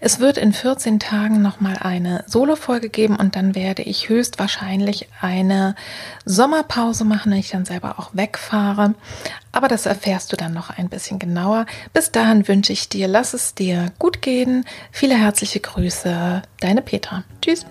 Es 0.00 0.20
wird 0.20 0.38
in 0.38 0.52
14 0.52 0.98
Tagen 0.98 1.42
nochmal 1.42 1.76
eine 1.78 2.24
Solo-Folge 2.26 2.88
geben 2.88 3.16
und 3.16 3.36
dann 3.36 3.54
werde 3.54 3.82
ich 3.82 4.08
höchstwahrscheinlich 4.08 5.08
eine 5.20 5.74
Sommerpause 6.24 7.04
machen, 7.04 7.32
wenn 7.32 7.38
ich 7.38 7.50
dann 7.50 7.64
selber 7.64 7.98
auch 7.98 8.10
wegfahre. 8.12 8.94
Aber 9.52 9.68
das 9.68 9.86
erfährst 9.86 10.32
du 10.32 10.36
dann 10.36 10.54
noch 10.54 10.70
ein 10.70 10.88
bisschen 10.88 11.18
genauer. 11.18 11.66
Bis 11.92 12.12
dahin 12.12 12.46
wünsche 12.48 12.72
ich 12.72 12.88
dir, 12.88 13.08
lass 13.08 13.34
es 13.34 13.54
dir 13.54 13.92
gut 13.98 14.22
gehen. 14.22 14.64
Viele 14.92 15.16
herzliche 15.16 15.60
Grüße, 15.60 16.42
deine 16.60 16.82
Petra. 16.82 17.24
Tschüss. 17.42 17.66